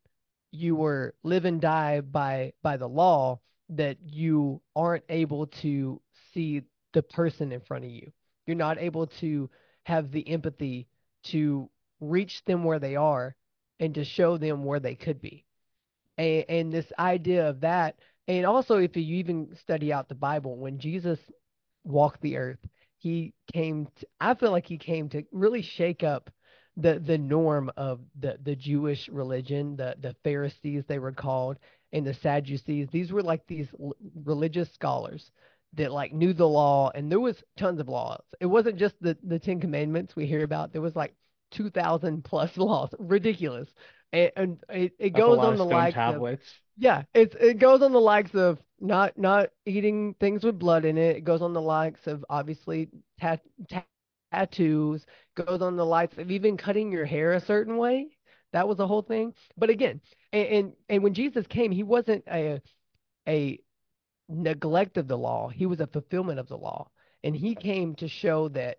you 0.55 0.77
were 0.77 1.15
live 1.23 1.45
and 1.45 1.61
die 1.61 2.01
by 2.01 2.53
by 2.63 2.77
the 2.77 2.89
law 2.89 3.41
that 3.71 3.97
you 4.05 4.61
aren't 4.77 5.05
able 5.09 5.47
to 5.47 6.01
see 6.33 6.63
the 6.93 7.03
person 7.03 7.53
in 7.53 7.61
front 7.61 7.85
of 7.85 7.91
you. 7.91 8.13
You're 8.47 8.57
not 8.57 8.79
able 8.79 9.07
to 9.21 9.51
have 9.85 10.13
the 10.13 10.29
empathy 10.29 10.87
to 11.25 11.69
reach 12.01 12.45
them 12.45 12.65
where 12.65 12.79
they 12.79 12.97
are 12.97 13.35
and 13.81 13.95
to 13.95 14.05
show 14.05 14.37
them 14.37 14.65
where 14.65 14.81
they 14.81 14.95
could 14.95 15.21
be. 15.21 15.45
And, 16.19 16.45
and 16.49 16.73
this 16.73 16.87
idea 16.99 17.49
of 17.49 17.61
that, 17.61 17.97
and 18.29 18.47
also 18.47 18.77
if 18.77 18.97
you 18.97 19.17
even 19.17 19.57
study 19.61 19.93
out 19.93 20.09
the 20.09 20.15
Bible, 20.15 20.57
when 20.57 20.79
Jesus 20.79 21.19
walked 21.85 22.21
the 22.21 22.37
earth, 22.37 22.61
he 22.99 23.35
came 23.53 23.89
to, 23.97 24.07
I 24.21 24.35
feel 24.35 24.51
like 24.51 24.67
he 24.67 24.79
came 24.79 25.09
to 25.11 25.25
really 25.33 25.63
shake 25.63 26.03
up 26.03 26.31
the 26.77 26.99
the 26.99 27.19
norm 27.19 27.71
of 27.77 28.01
the 28.19 28.39
the 28.43 28.57
Jewish 28.57 29.09
religion, 29.09 29.77
the 29.77 29.97
the 30.01 30.15
Pharisees 30.25 30.85
they 30.87 30.99
were 30.99 31.13
called, 31.13 31.59
and 31.93 32.07
the 32.07 32.15
Sadducees. 32.15 32.89
These 32.91 33.13
were 33.13 33.23
like 33.23 33.47
these 33.47 33.69
l- 33.81 33.95
religious 34.25 34.73
scholars 34.73 35.31
that 35.75 35.93
like 35.93 36.13
knew 36.13 36.33
the 36.33 36.49
law, 36.49 36.91
and 36.95 37.11
there 37.11 37.21
was 37.21 37.43
tons 37.57 37.81
of 37.81 37.89
laws. 37.89 38.23
It 38.41 38.47
wasn't 38.47 38.79
just 38.79 38.97
the 39.01 39.17
the 39.23 39.39
Ten 39.39 39.61
Commandments 39.61 40.17
we 40.17 40.27
hear 40.27 40.43
about. 40.45 40.73
There 40.73 40.83
was 40.83 40.97
like 40.97 41.15
two 41.51 41.71
thousand 41.71 42.25
plus 42.25 42.57
laws, 42.57 42.91
ridiculous, 42.99 43.69
and, 44.13 44.33
and 44.37 44.65
it, 44.71 44.93
it 44.99 45.11
That's 45.13 45.27
goes 45.27 45.43
on 45.43 45.57
the 45.57 45.65
likes 45.65 46.01
of 46.07 46.25
yeah, 46.77 47.03
it's 47.15 47.35
it 47.39 47.59
goes 47.59 47.83
on 47.83 47.93
the 47.93 48.01
likes 48.01 48.35
of 48.35 48.59
not 48.81 49.17
not 49.17 49.51
eating 49.67 50.15
things 50.21 50.45
with 50.45 50.59
blood 50.59 50.85
in 50.85 50.99
it. 50.99 51.17
It 51.17 51.25
goes 51.25 51.43
on 51.43 51.53
the 51.53 51.61
likes 51.61 52.07
of 52.07 52.25
obviously 52.29 52.89
tat, 53.21 53.41
tat, 53.69 53.87
tattoos. 54.35 55.05
Goes 55.35 55.63
on 55.63 55.77
the 55.77 55.87
likes 55.87 56.19
of 56.19 56.31
even 56.31 56.57
cutting 56.57 56.93
your 56.93 57.05
hair 57.05 57.33
a 57.33 57.41
certain 57.41 57.77
way. 57.77 58.09
That 58.53 58.69
was 58.69 58.77
the 58.77 58.87
whole 58.87 59.03
thing. 59.03 59.35
But 59.57 59.71
again, 59.71 60.01
and 60.33 60.47
and, 60.47 60.73
and 60.89 61.03
when 61.03 61.15
Jesus 61.15 61.47
came, 61.47 61.73
he 61.73 61.83
wasn't 61.83 62.25
a 62.29 62.61
a 63.27 63.59
neglect 64.29 64.97
of 64.97 65.09
the 65.09 65.19
law. 65.19 65.49
He 65.49 65.67
was 65.67 65.81
a 65.81 65.87
fulfillment 65.87 66.39
of 66.39 66.49
the 66.49 66.59
law, 66.59 66.89
and 67.23 67.35
he 67.35 67.55
came 67.55 67.95
to 67.97 68.09
show 68.09 68.49
that 68.51 68.79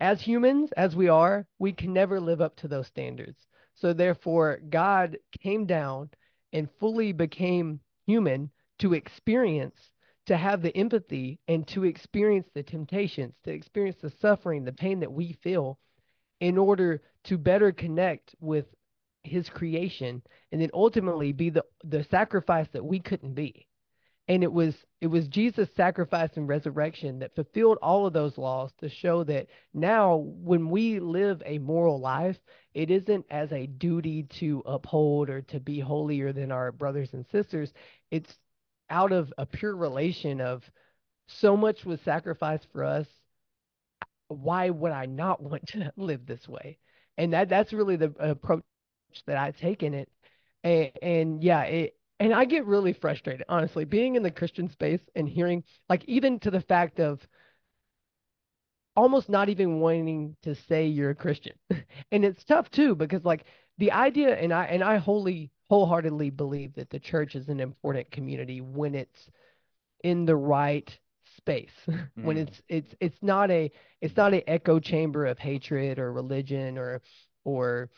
as 0.00 0.20
humans, 0.20 0.70
as 0.76 0.94
we 0.94 1.08
are, 1.08 1.46
we 1.58 1.72
can 1.72 1.92
never 1.92 2.20
live 2.20 2.40
up 2.40 2.56
to 2.56 2.68
those 2.68 2.86
standards. 2.86 3.38
So 3.74 3.92
therefore, 3.92 4.60
God 4.68 5.18
came 5.40 5.66
down 5.66 6.10
and 6.52 6.68
fully 6.78 7.12
became 7.12 7.80
human 8.06 8.50
to 8.78 8.94
experience, 8.94 9.78
to 10.26 10.36
have 10.36 10.62
the 10.62 10.76
empathy 10.76 11.38
and 11.48 11.66
to 11.68 11.84
experience 11.84 12.48
the 12.54 12.62
temptations, 12.62 13.34
to 13.44 13.50
experience 13.50 13.96
the 14.02 14.12
suffering, 14.20 14.64
the 14.64 14.72
pain 14.72 15.00
that 15.00 15.12
we 15.12 15.32
feel 15.42 15.78
in 16.40 16.58
order 16.58 17.02
to 17.24 17.38
better 17.38 17.72
connect 17.72 18.34
with 18.40 18.66
his 19.22 19.48
creation 19.48 20.22
and 20.52 20.60
then 20.60 20.70
ultimately 20.72 21.32
be 21.32 21.50
the 21.50 21.64
the 21.82 22.04
sacrifice 22.04 22.68
that 22.72 22.84
we 22.84 23.00
couldn't 23.00 23.34
be 23.34 23.66
and 24.28 24.42
it 24.42 24.52
was 24.52 24.74
it 25.00 25.06
was 25.06 25.28
Jesus' 25.28 25.68
sacrifice 25.76 26.30
and 26.36 26.48
resurrection 26.48 27.18
that 27.20 27.34
fulfilled 27.34 27.78
all 27.82 28.06
of 28.06 28.12
those 28.12 28.38
laws 28.38 28.72
to 28.80 28.88
show 28.88 29.22
that 29.24 29.46
now 29.74 30.16
when 30.16 30.68
we 30.70 30.98
live 30.98 31.42
a 31.44 31.58
moral 31.58 32.00
life, 32.00 32.36
it 32.74 32.90
isn't 32.90 33.24
as 33.30 33.52
a 33.52 33.66
duty 33.66 34.24
to 34.40 34.62
uphold 34.66 35.28
or 35.28 35.42
to 35.42 35.60
be 35.60 35.78
holier 35.78 36.32
than 36.32 36.50
our 36.50 36.72
brothers 36.72 37.10
and 37.12 37.26
sisters. 37.30 37.72
It's 38.10 38.34
out 38.90 39.12
of 39.12 39.32
a 39.38 39.46
pure 39.46 39.74
relation 39.74 40.40
of 40.40 40.62
so 41.28 41.56
much 41.56 41.84
was 41.84 42.00
sacrificed 42.00 42.66
for 42.72 42.84
us. 42.84 43.06
Why 44.28 44.70
would 44.70 44.92
I 44.92 45.06
not 45.06 45.42
want 45.42 45.68
to 45.68 45.92
live 45.96 46.26
this 46.26 46.48
way? 46.48 46.78
And 47.18 47.32
that 47.32 47.48
that's 47.48 47.72
really 47.72 47.96
the 47.96 48.14
approach 48.18 48.64
that 49.26 49.36
I 49.36 49.52
take 49.52 49.82
in 49.82 49.94
it. 49.94 50.10
And, 50.62 50.90
and 51.02 51.44
yeah, 51.44 51.62
it 51.62 51.96
and 52.18 52.32
I 52.32 52.46
get 52.46 52.64
really 52.64 52.92
frustrated, 52.94 53.44
honestly, 53.48 53.84
being 53.84 54.16
in 54.16 54.22
the 54.22 54.30
Christian 54.30 54.70
space 54.70 55.00
and 55.14 55.28
hearing, 55.28 55.64
like, 55.88 56.02
even 56.06 56.38
to 56.40 56.50
the 56.50 56.62
fact 56.62 56.98
of 56.98 57.26
almost 58.96 59.28
not 59.28 59.50
even 59.50 59.80
wanting 59.80 60.34
to 60.42 60.54
say 60.54 60.86
you're 60.86 61.10
a 61.10 61.14
Christian. 61.14 61.52
and 62.10 62.24
it's 62.24 62.44
tough 62.44 62.70
too, 62.70 62.94
because 62.94 63.24
like 63.24 63.44
the 63.78 63.92
idea, 63.92 64.34
and 64.34 64.52
I 64.52 64.64
and 64.66 64.82
I 64.82 64.96
wholly 64.96 65.50
wholeheartedly 65.68 66.30
believe 66.30 66.74
that 66.74 66.90
the 66.90 66.98
church 67.00 67.34
is 67.34 67.48
an 67.48 67.60
important 67.60 68.10
community 68.10 68.60
when 68.60 68.94
it's 68.94 69.30
in 70.04 70.24
the 70.24 70.36
right 70.36 70.98
space. 71.36 71.70
when 72.20 72.36
Mm. 72.36 72.48
it's 72.48 72.62
it's 72.68 72.94
it's 73.00 73.22
not 73.22 73.50
a 73.50 73.70
it's 74.00 74.16
not 74.16 74.34
a 74.34 74.48
echo 74.48 74.78
chamber 74.78 75.26
of 75.26 75.38
hatred 75.38 75.98
or 75.98 76.12
religion 76.12 76.78
or 76.78 77.02
or 77.44 77.90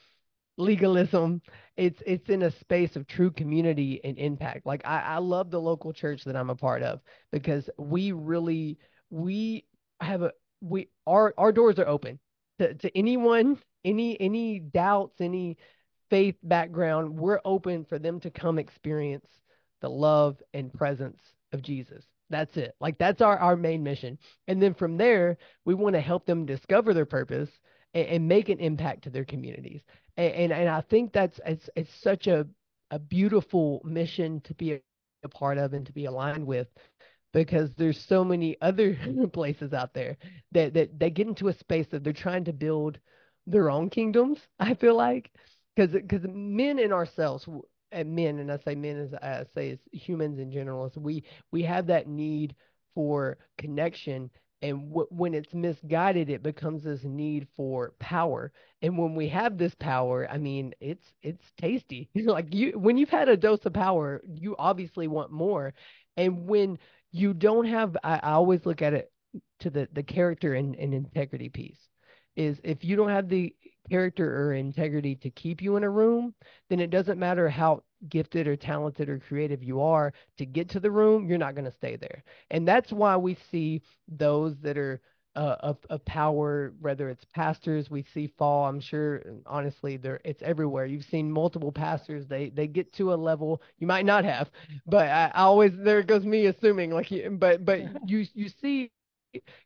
legalism. 0.56 1.40
It's 1.76 2.02
it's 2.06 2.28
in 2.28 2.42
a 2.42 2.50
space 2.50 2.96
of 2.96 3.06
true 3.06 3.30
community 3.30 4.00
and 4.04 4.18
impact. 4.18 4.66
Like 4.66 4.82
I, 4.84 5.00
I 5.00 5.18
love 5.18 5.50
the 5.50 5.60
local 5.60 5.92
church 5.92 6.24
that 6.24 6.36
I'm 6.36 6.50
a 6.50 6.56
part 6.56 6.82
of 6.82 7.00
because 7.32 7.68
we 7.78 8.12
really 8.12 8.78
we 9.10 9.64
have 10.00 10.22
a 10.22 10.32
we 10.60 10.88
our 11.06 11.34
our 11.38 11.52
doors 11.52 11.78
are 11.78 11.86
open 11.88 12.18
to, 12.58 12.74
to 12.74 12.98
anyone, 12.98 13.58
any 13.84 14.20
any 14.20 14.58
doubts, 14.58 15.20
any 15.20 15.56
faith 16.10 16.36
background, 16.42 17.18
we're 17.18 17.40
open 17.44 17.84
for 17.84 17.98
them 17.98 18.20
to 18.20 18.30
come 18.30 18.58
experience 18.58 19.26
the 19.80 19.88
love 19.88 20.42
and 20.54 20.72
presence 20.72 21.20
of 21.52 21.62
Jesus. 21.62 22.04
That's 22.30 22.56
it. 22.56 22.74
Like 22.80 22.98
that's 22.98 23.22
our, 23.22 23.38
our 23.38 23.56
main 23.56 23.82
mission. 23.82 24.18
And 24.46 24.60
then 24.60 24.74
from 24.74 24.96
there, 24.96 25.38
we 25.64 25.74
want 25.74 25.94
to 25.94 26.00
help 26.00 26.26
them 26.26 26.46
discover 26.46 26.92
their 26.92 27.06
purpose 27.06 27.50
and, 27.94 28.06
and 28.06 28.28
make 28.28 28.48
an 28.48 28.58
impact 28.58 29.04
to 29.04 29.10
their 29.10 29.24
communities. 29.24 29.80
And, 30.16 30.34
and, 30.34 30.52
and 30.52 30.68
I 30.68 30.82
think 30.82 31.12
that's 31.12 31.40
it's 31.46 31.70
it's 31.74 31.94
such 32.02 32.26
a 32.26 32.46
a 32.90 32.98
beautiful 32.98 33.80
mission 33.84 34.40
to 34.42 34.54
be 34.54 34.72
a, 34.72 34.80
part 35.30 35.58
of 35.58 35.74
and 35.74 35.84
to 35.84 35.92
be 35.92 36.06
aligned 36.06 36.46
with 36.46 36.68
because 37.34 37.70
there's 37.76 38.00
so 38.08 38.24
many 38.24 38.56
other 38.62 38.96
places 39.32 39.74
out 39.74 39.92
there 39.92 40.16
that, 40.52 40.72
that 40.72 40.98
they 40.98 41.10
get 41.10 41.26
into 41.26 41.48
a 41.48 41.52
space 41.52 41.86
that 41.90 42.02
they're 42.02 42.12
trying 42.12 42.44
to 42.44 42.52
build 42.52 42.98
their 43.46 43.68
own 43.68 43.90
kingdoms. 43.90 44.38
I 44.58 44.74
feel 44.74 44.94
like 44.94 45.30
because 45.78 45.92
because 45.92 46.26
men 46.32 46.78
in 46.78 46.92
ourselves 46.92 47.48
and 47.92 48.14
men 48.14 48.38
and 48.38 48.50
I 48.50 48.58
say 48.58 48.74
men 48.74 48.98
as 48.98 49.14
I 49.14 49.44
say 49.54 49.70
as 49.72 49.78
humans 49.92 50.38
in 50.38 50.50
general, 50.50 50.90
so 50.90 51.00
we 51.00 51.24
we 51.52 51.62
have 51.62 51.86
that 51.86 52.08
need 52.08 52.54
for 52.94 53.38
connection 53.58 54.30
and 54.60 54.88
w- 54.88 55.06
when 55.10 55.34
it's 55.34 55.54
misguided 55.54 56.30
it 56.30 56.42
becomes 56.42 56.82
this 56.82 57.04
need 57.04 57.46
for 57.56 57.92
power. 58.00 58.52
And 58.82 58.98
when 58.98 59.14
we 59.14 59.28
have 59.28 59.56
this 59.56 59.74
power 59.76 60.28
i 60.30 60.36
mean 60.38 60.74
it's 60.80 61.12
it's 61.22 61.44
tasty. 61.60 62.10
Like 62.16 62.52
you 62.52 62.72
when 62.72 62.96
you've 62.98 63.08
had 63.08 63.28
a 63.28 63.36
dose 63.36 63.64
of 63.64 63.72
power 63.72 64.20
you 64.26 64.56
obviously 64.58 65.06
want 65.06 65.30
more. 65.30 65.74
And 66.16 66.48
when 66.48 66.78
you 67.12 67.34
don't 67.34 67.66
have 67.66 67.96
I, 68.02 68.16
I 68.22 68.32
always 68.32 68.66
look 68.66 68.82
at 68.82 68.94
it 68.94 69.12
to 69.60 69.70
the 69.70 69.88
the 69.92 70.02
character 70.02 70.54
and, 70.54 70.74
and 70.74 70.92
integrity 70.92 71.48
piece 71.48 71.78
is 72.34 72.60
if 72.64 72.84
you 72.84 72.96
don't 72.96 73.10
have 73.10 73.28
the 73.28 73.54
character 73.88 74.42
or 74.42 74.54
integrity 74.54 75.14
to 75.16 75.30
keep 75.30 75.62
you 75.62 75.76
in 75.76 75.84
a 75.84 75.90
room 75.90 76.34
then 76.68 76.80
it 76.80 76.90
doesn't 76.90 77.18
matter 77.18 77.48
how 77.48 77.82
gifted 78.08 78.46
or 78.46 78.56
talented 78.56 79.08
or 79.08 79.18
creative 79.18 79.62
you 79.62 79.80
are 79.80 80.12
to 80.36 80.46
get 80.46 80.68
to 80.68 80.80
the 80.80 80.90
room 80.90 81.28
you're 81.28 81.38
not 81.38 81.54
going 81.54 81.64
to 81.64 81.72
stay 81.72 81.96
there 81.96 82.22
and 82.50 82.66
that's 82.66 82.92
why 82.92 83.16
we 83.16 83.36
see 83.50 83.82
those 84.08 84.54
that 84.60 84.78
are 84.78 85.00
uh, 85.36 85.56
of, 85.60 85.76
of 85.88 86.04
power, 86.04 86.72
whether 86.80 87.08
it's 87.08 87.24
pastors 87.32 87.90
we 87.90 88.02
see 88.02 88.26
fall. 88.38 88.66
I'm 88.66 88.80
sure, 88.80 89.22
honestly, 89.46 89.96
there 89.96 90.20
it's 90.24 90.42
everywhere. 90.42 90.86
You've 90.86 91.04
seen 91.04 91.30
multiple 91.30 91.70
pastors. 91.70 92.26
They 92.26 92.50
they 92.50 92.66
get 92.66 92.92
to 92.94 93.12
a 93.12 93.14
level 93.14 93.62
you 93.78 93.86
might 93.86 94.04
not 94.04 94.24
have, 94.24 94.50
but 94.86 95.06
I, 95.08 95.30
I 95.32 95.42
always 95.42 95.72
there 95.76 96.02
goes 96.02 96.24
me 96.24 96.46
assuming 96.46 96.90
like, 96.90 97.12
but 97.38 97.64
but 97.64 97.82
you 98.08 98.26
you 98.34 98.48
see 98.48 98.90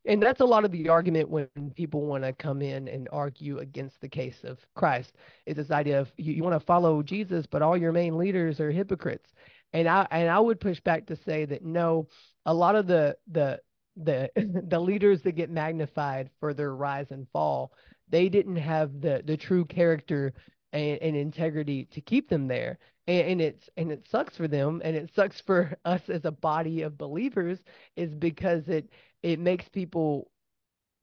and 0.05 0.23
that's 0.23 0.41
a 0.41 0.45
lot 0.45 0.65
of 0.65 0.73
the 0.73 0.89
argument 0.89 1.29
when 1.29 1.49
people 1.75 2.07
want 2.07 2.25
to 2.25 2.33
come 2.33 2.63
in 2.63 2.89
and 2.89 3.09
argue 3.13 3.59
against 3.59 4.01
the 4.01 4.09
case 4.09 4.41
of 4.45 4.59
Christ 4.75 5.17
is 5.47 5.57
this 5.57 5.71
idea 5.71 6.01
of 6.01 6.13
you, 6.17 6.33
you 6.33 6.43
want 6.43 6.59
to 6.59 6.67
follow 6.67 7.03
Jesus, 7.03 7.47
but 7.47 7.63
all 7.63 7.77
your 7.77 7.93
main 7.93 8.19
leaders 8.19 8.61
are 8.61 8.71
hypocrites. 8.71 9.33
And 9.73 9.89
I 9.89 10.07
and 10.11 10.29
I 10.29 10.39
would 10.39 10.61
push 10.61 10.81
back 10.81 11.07
to 11.07 11.17
say 11.17 11.45
that 11.47 11.65
no, 11.65 12.09
a 12.45 12.53
lot 12.53 12.77
of 12.77 12.87
the 12.87 13.17
the 13.31 13.61
the 13.97 14.31
the 14.69 14.81
leaders 14.81 15.23
that 15.23 15.33
get 15.33 15.51
magnified 15.51 16.31
for 16.41 16.53
their 16.55 16.75
rise 16.75 17.11
and 17.11 17.27
fall, 17.33 17.73
they 18.09 18.29
didn't 18.29 18.57
have 18.57 19.01
the 19.01 19.23
the 19.25 19.37
true 19.37 19.65
character 19.65 20.35
and, 20.73 20.99
and 21.03 21.17
integrity 21.17 21.87
to 21.93 22.01
keep 22.01 22.29
them 22.29 22.49
there. 22.49 22.79
And, 23.07 23.29
and 23.29 23.41
it's 23.41 23.69
and 23.77 23.91
it 23.91 24.07
sucks 24.11 24.37
for 24.37 24.49
them, 24.49 24.81
and 24.85 24.97
it 24.97 25.11
sucks 25.15 25.41
for 25.41 25.77
us 25.85 26.03
as 26.09 26.25
a 26.25 26.31
body 26.31 26.83
of 26.83 26.99
believers, 26.99 27.59
is 27.97 28.15
because 28.15 28.69
it 28.69 28.91
it 29.23 29.39
makes 29.39 29.69
people 29.69 30.31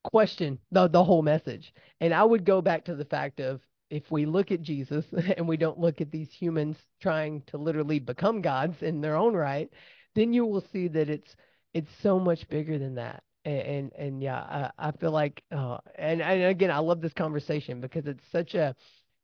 question 0.04 0.60
the 0.72 0.88
the 0.88 1.04
whole 1.04 1.22
message. 1.22 1.74
And 2.02 2.14
I 2.14 2.24
would 2.24 2.46
go 2.46 2.62
back 2.62 2.86
to 2.86 2.96
the 2.96 3.06
fact 3.06 3.40
of 3.40 3.62
if 3.90 4.12
we 4.12 4.26
look 4.26 4.52
at 4.52 4.62
Jesus 4.62 5.06
and 5.38 5.48
we 5.48 5.58
don't 5.58 5.80
look 5.80 6.02
at 6.02 6.12
these 6.12 6.32
humans 6.32 6.78
trying 7.02 7.42
to 7.48 7.58
literally 7.58 8.00
become 8.00 8.42
gods 8.42 8.82
in 8.82 9.02
their 9.02 9.16
own 9.16 9.34
right, 9.34 9.70
then 10.16 10.34
you 10.34 10.46
will 10.46 10.66
see 10.72 10.88
that 10.90 11.10
it's 11.10 11.36
it's 11.74 11.92
so 12.02 12.20
much 12.20 12.48
bigger 12.50 12.78
than 12.78 12.96
that. 12.96 13.24
And 13.46 13.62
and, 13.62 13.94
and 13.94 14.24
yeah, 14.24 14.40
I, 14.78 14.90
I 14.90 14.92
feel 14.92 15.12
like 15.12 15.44
uh, 15.52 15.78
and 15.96 16.22
and 16.22 16.44
again, 16.44 16.72
I 16.72 16.80
love 16.80 17.02
this 17.02 17.14
conversation 17.14 17.82
because 17.82 18.06
it's 18.08 18.24
such 18.32 18.56
a 18.56 18.76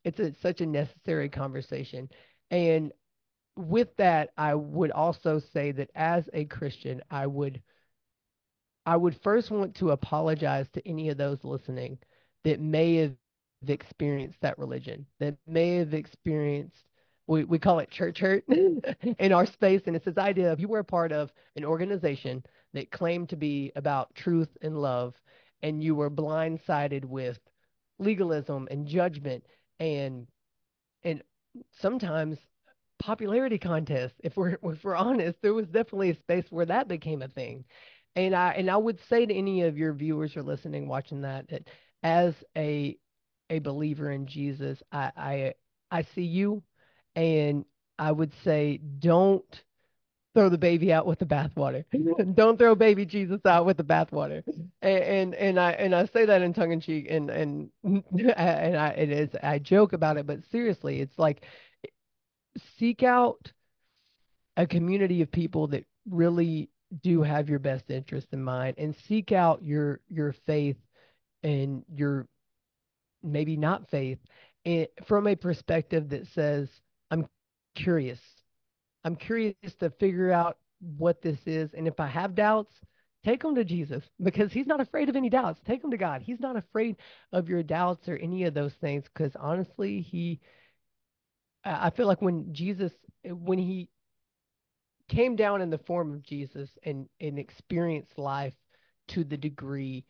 it's 0.04 0.20
a, 0.20 0.32
such 0.40 0.60
a 0.60 0.66
necessary 0.66 1.28
conversation. 1.28 2.08
And 2.50 2.92
with 3.56 3.96
that, 3.96 4.30
I 4.36 4.54
would 4.54 4.92
also 4.92 5.40
say 5.52 5.72
that 5.72 5.90
as 5.94 6.28
a 6.32 6.44
Christian, 6.44 7.02
I 7.10 7.26
would 7.26 7.60
I 8.86 8.96
would 8.96 9.20
first 9.22 9.50
want 9.50 9.74
to 9.76 9.90
apologize 9.90 10.68
to 10.74 10.88
any 10.88 11.10
of 11.10 11.18
those 11.18 11.44
listening 11.44 11.98
that 12.44 12.60
may 12.60 12.96
have 12.96 13.14
experienced 13.66 14.40
that 14.42 14.58
religion, 14.58 15.06
that 15.18 15.36
may 15.46 15.76
have 15.76 15.92
experienced 15.92 16.86
we, 17.26 17.44
we 17.44 17.58
call 17.58 17.80
it 17.80 17.90
church 17.90 18.20
hurt 18.20 18.44
in 19.18 19.32
our 19.32 19.46
space. 19.46 19.82
And 19.86 19.96
it's 19.96 20.04
this 20.04 20.18
idea 20.18 20.52
of 20.52 20.60
you 20.60 20.68
were 20.68 20.80
a 20.80 20.84
part 20.84 21.12
of 21.12 21.32
an 21.56 21.64
organization 21.64 22.44
that 22.72 22.90
claimed 22.90 23.30
to 23.30 23.36
be 23.36 23.72
about 23.76 24.14
truth 24.14 24.56
and 24.62 24.80
love, 24.80 25.14
and 25.62 25.82
you 25.82 25.94
were 25.94 26.10
blindsided 26.10 27.04
with 27.04 27.38
legalism 27.98 28.68
and 28.70 28.86
judgment 28.86 29.44
and 29.80 30.26
and 31.02 31.22
sometimes 31.80 32.38
popularity 32.98 33.58
contests. 33.58 34.20
If 34.22 34.36
we're 34.36 34.58
if 34.62 34.84
we're 34.84 34.94
honest, 34.94 35.38
there 35.42 35.54
was 35.54 35.66
definitely 35.66 36.10
a 36.10 36.14
space 36.14 36.46
where 36.50 36.66
that 36.66 36.88
became 36.88 37.22
a 37.22 37.28
thing. 37.28 37.64
And 38.16 38.34
I 38.34 38.52
and 38.52 38.70
I 38.70 38.76
would 38.76 38.98
say 39.08 39.26
to 39.26 39.34
any 39.34 39.62
of 39.62 39.76
your 39.76 39.92
viewers 39.92 40.36
or 40.36 40.42
listening, 40.42 40.88
watching 40.88 41.20
that, 41.20 41.48
that 41.48 41.68
as 42.02 42.34
a 42.56 42.96
a 43.50 43.58
believer 43.60 44.10
in 44.10 44.26
Jesus, 44.26 44.82
I 44.90 45.12
I, 45.16 45.54
I 45.90 46.02
see 46.14 46.22
you 46.22 46.62
and 47.14 47.64
I 47.98 48.12
would 48.12 48.32
say 48.42 48.78
don't 48.98 49.62
throw 50.34 50.50
the 50.50 50.58
baby 50.58 50.92
out 50.92 51.06
with 51.06 51.18
the 51.18 51.24
bathwater. 51.24 51.84
Mm-hmm. 51.94 52.32
don't 52.34 52.58
throw 52.58 52.74
baby 52.74 53.06
Jesus 53.06 53.40
out 53.46 53.64
with 53.64 53.78
the 53.78 53.84
bathwater. 53.84 54.42
And, 54.82 55.02
and 55.02 55.34
and 55.34 55.60
I 55.60 55.72
and 55.72 55.94
I 55.94 56.06
say 56.06 56.26
that 56.26 56.42
in 56.42 56.52
tongue 56.52 56.72
in 56.72 56.80
cheek 56.80 57.06
and 57.10 57.30
and 57.30 57.70
and 57.84 58.76
I 58.76 58.94
it 58.96 59.10
is 59.10 59.30
I 59.42 59.58
joke 59.58 59.92
about 59.92 60.18
it, 60.18 60.26
but 60.26 60.40
seriously, 60.50 61.00
it's 61.00 61.18
like 61.18 61.44
seek 62.78 63.02
out 63.02 63.52
a 64.56 64.66
community 64.66 65.22
of 65.22 65.30
people 65.30 65.68
that 65.68 65.84
really 66.08 66.70
do 67.02 67.22
have 67.22 67.48
your 67.48 67.58
best 67.58 67.90
interest 67.90 68.28
in 68.32 68.42
mind 68.42 68.76
and 68.78 68.94
seek 69.08 69.32
out 69.32 69.62
your 69.62 70.00
your 70.08 70.34
faith 70.46 70.76
and 71.42 71.84
your 71.92 72.26
maybe 73.22 73.56
not 73.56 73.90
faith 73.90 74.18
and 74.64 74.88
from 75.06 75.26
a 75.26 75.36
perspective 75.36 76.10
that 76.10 76.26
says 76.28 76.68
I'm 77.10 77.26
curious. 77.76 78.20
I'm 79.04 79.14
curious 79.14 79.54
to 79.78 79.90
figure 79.90 80.32
out 80.32 80.58
what 80.80 81.22
this 81.22 81.38
is. 81.46 81.72
And 81.74 81.86
if 81.86 82.00
I 82.00 82.08
have 82.08 82.34
doubts, 82.34 82.74
take 83.24 83.42
them 83.42 83.54
to 83.54 83.64
Jesus 83.64 84.02
because 84.20 84.52
he's 84.52 84.66
not 84.66 84.80
afraid 84.80 85.08
of 85.08 85.16
any 85.16 85.30
doubts. 85.30 85.60
Take 85.64 85.82
them 85.82 85.92
to 85.92 85.96
God. 85.96 86.22
He's 86.22 86.40
not 86.40 86.56
afraid 86.56 86.96
of 87.32 87.48
your 87.48 87.62
doubts 87.62 88.08
or 88.08 88.16
any 88.16 88.44
of 88.44 88.54
those 88.54 88.74
things 88.74 89.04
because 89.04 89.36
honestly, 89.36 90.00
he, 90.00 90.40
I 91.64 91.90
feel 91.90 92.06
like 92.08 92.20
when 92.20 92.52
Jesus, 92.52 92.92
when 93.24 93.58
he 93.58 93.88
came 95.08 95.36
down 95.36 95.62
in 95.62 95.70
the 95.70 95.78
form 95.78 96.12
of 96.12 96.22
Jesus 96.22 96.70
and, 96.82 97.08
and 97.20 97.38
experienced 97.38 98.18
life 98.18 98.54
to 99.08 99.24
the 99.24 99.36
degree 99.36 100.04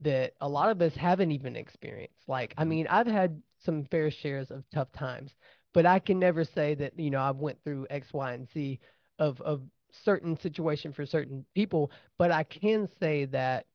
that 0.00 0.34
a 0.40 0.48
lot 0.48 0.70
of 0.70 0.82
us 0.82 0.94
haven't 0.94 1.32
even 1.32 1.56
experienced. 1.56 2.28
Like, 2.28 2.54
I 2.56 2.62
mm-hmm. 2.62 2.70
mean, 2.70 2.86
I've 2.88 3.06
had 3.06 3.40
some 3.64 3.84
fair 3.84 4.10
shares 4.10 4.50
of 4.50 4.64
tough 4.74 4.92
times, 4.92 5.32
but 5.72 5.86
I 5.86 5.98
can 5.98 6.18
never 6.18 6.44
say 6.44 6.74
that 6.74 6.98
you 6.98 7.10
know 7.10 7.20
I 7.20 7.30
went 7.30 7.62
through 7.62 7.86
X, 7.90 8.12
Y, 8.12 8.32
and 8.32 8.48
Z 8.50 8.80
of 9.18 9.40
of 9.40 9.62
certain 10.04 10.38
situation 10.38 10.92
for 10.92 11.06
certain 11.06 11.44
people. 11.54 11.90
But 12.18 12.30
I 12.32 12.44
can 12.44 12.88
say 13.00 13.26
that 13.26 13.66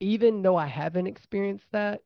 even 0.00 0.42
though 0.42 0.56
I 0.56 0.66
haven't 0.66 1.06
experienced 1.06 1.66
that, 1.72 2.02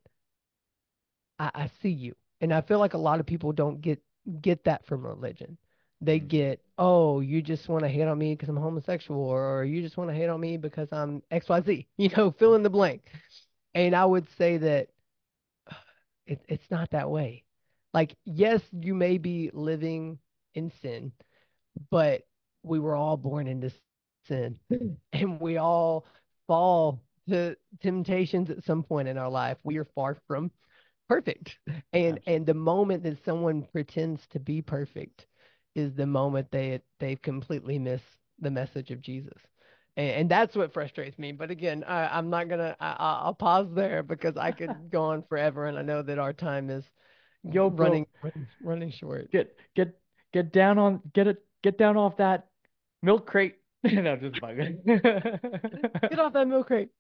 I, 1.39 1.51
I 1.55 1.71
see 1.83 1.91
you, 1.91 2.15
and 2.41 2.53
I 2.53 2.61
feel 2.61 2.79
like 2.79 2.95
a 2.95 2.99
lot 2.99 3.21
of 3.21 3.27
people 3.27 3.53
don't 3.53 3.81
get 3.81 4.03
get 4.41 4.65
that 4.65 4.87
from 4.87 5.07
religion. 5.07 5.59
They 6.01 6.19
mm-hmm. 6.19 6.29
get, 6.29 6.61
oh, 6.79 7.21
you 7.21 7.43
just 7.43 7.69
want 7.69 7.83
to 7.83 7.89
hate 7.89 8.03
on 8.07 8.19
me 8.19 8.35
because 8.35 8.49
I'm 8.49 8.57
homosexual, 8.57 9.21
or, 9.21 9.65
you 9.65 9.83
just 9.83 9.97
want 9.97 10.11
to 10.11 10.17
hate 10.17 10.29
on 10.29 10.41
me 10.41 10.57
because 10.57 10.89
I'm 10.93 11.23
X, 11.31 11.49
Y, 11.49 11.61
Z. 11.63 11.89
You 11.99 12.09
know, 12.17 12.31
fill 12.31 12.55
in 12.55 12.63
the 12.63 12.71
blank. 12.71 13.03
And 13.75 13.95
I 13.95 14.05
would 14.05 14.27
say 14.37 14.57
that 14.59 14.89
it, 16.27 16.41
it's 16.49 16.71
not 16.71 16.91
that 16.91 17.11
way 17.11 17.45
like 17.93 18.15
yes 18.25 18.61
you 18.73 18.95
may 18.95 19.19
be 19.19 19.51
living 19.53 20.19
in 20.55 20.73
sin 20.83 21.13
but 21.91 22.23
we 22.63 22.79
were 22.79 22.95
all 22.95 23.17
born 23.17 23.47
into 23.47 23.73
sin 24.27 24.59
and 25.13 25.41
we 25.41 25.57
all 25.57 26.07
fall 26.47 27.03
to 27.29 27.57
temptations 27.81 28.51
at 28.51 28.65
some 28.65 28.83
point 28.83 29.09
in 29.09 29.19
our 29.19 29.31
life 29.31 29.59
we 29.65 29.79
are 29.79 29.87
far 29.95 30.17
from 30.27 30.51
perfect 31.09 31.59
and 31.67 32.19
Absolutely. 32.19 32.35
and 32.35 32.47
the 32.47 32.55
moment 32.55 33.03
that 33.03 33.25
someone 33.25 33.67
pretends 33.73 34.27
to 34.29 34.39
be 34.39 34.63
perfect 34.63 35.27
is 35.75 35.95
the 35.95 36.07
moment 36.07 36.49
they 36.51 36.81
they've 36.99 37.21
completely 37.23 37.79
missed 37.79 38.05
the 38.41 38.51
message 38.51 38.91
of 38.91 39.01
jesus 39.01 39.39
and, 39.97 40.11
and 40.11 40.31
that's 40.31 40.57
what 40.57 40.73
frustrates 40.73 41.19
me 41.19 41.33
but 41.33 41.51
again 41.51 41.85
I, 41.85 42.17
i'm 42.17 42.31
not 42.31 42.49
gonna 42.49 42.77
I, 42.81 42.97
i'll 42.99 43.35
pause 43.35 43.69
there 43.75 44.03
because 44.03 44.37
i 44.37 44.53
could 44.53 44.75
go 44.91 45.03
on 45.05 45.23
forever 45.29 45.67
and 45.67 45.79
i 45.79 45.83
know 45.83 46.03
that 46.03 46.19
our 46.19 46.33
time 46.33 46.71
is 46.71 46.85
you're 47.43 47.71
running. 47.71 48.07
Running, 48.23 48.47
running 48.63 48.91
short. 48.91 49.31
Get 49.33 49.57
get 49.75 49.99
get 50.33 50.53
down 50.53 50.79
on 50.79 51.01
get 51.15 51.27
it 51.27 51.43
get 51.63 51.79
down 51.79 51.97
off 51.97 52.19
that 52.19 52.49
milk 53.03 53.27
crate. 53.27 53.57
no, 53.85 54.17
just 54.17 54.35
bugging. 54.43 54.85
Get 54.85 56.19
off 56.19 56.33
that 56.35 56.47
milk 56.49 56.67
crate. 56.67 56.91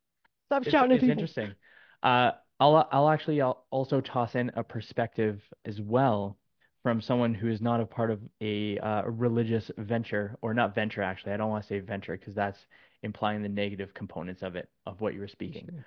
Stop 0.46 0.64
It's 0.64 0.72
shouting 0.72 0.92
at 0.92 0.96
it's 0.96 1.02
people. 1.02 1.12
interesting. 1.12 1.54
Uh, 2.02 2.32
I'll 2.58 2.88
I'll 2.90 3.08
actually 3.10 3.40
I'll 3.40 3.66
also 3.70 4.00
toss 4.00 4.34
in 4.34 4.50
a 4.54 4.64
perspective 4.64 5.42
as 5.64 5.80
well 5.80 6.38
from 6.82 7.00
someone 7.00 7.34
who 7.34 7.48
is 7.48 7.60
not 7.60 7.80
a 7.80 7.86
part 7.86 8.10
of 8.10 8.20
a 8.40 8.78
uh, 8.78 9.02
religious 9.02 9.70
venture 9.76 10.36
or 10.40 10.54
not 10.54 10.74
venture 10.74 11.02
actually. 11.02 11.32
I 11.32 11.36
don't 11.36 11.50
want 11.50 11.64
to 11.64 11.68
say 11.68 11.80
venture 11.80 12.16
because 12.16 12.34
that's 12.34 12.58
implying 13.02 13.42
the 13.42 13.48
negative 13.48 13.92
components 13.94 14.42
of 14.42 14.56
it 14.56 14.68
of 14.86 15.00
what 15.00 15.14
you 15.14 15.20
were 15.20 15.28
speaking. 15.28 15.68
Sure. 15.68 15.86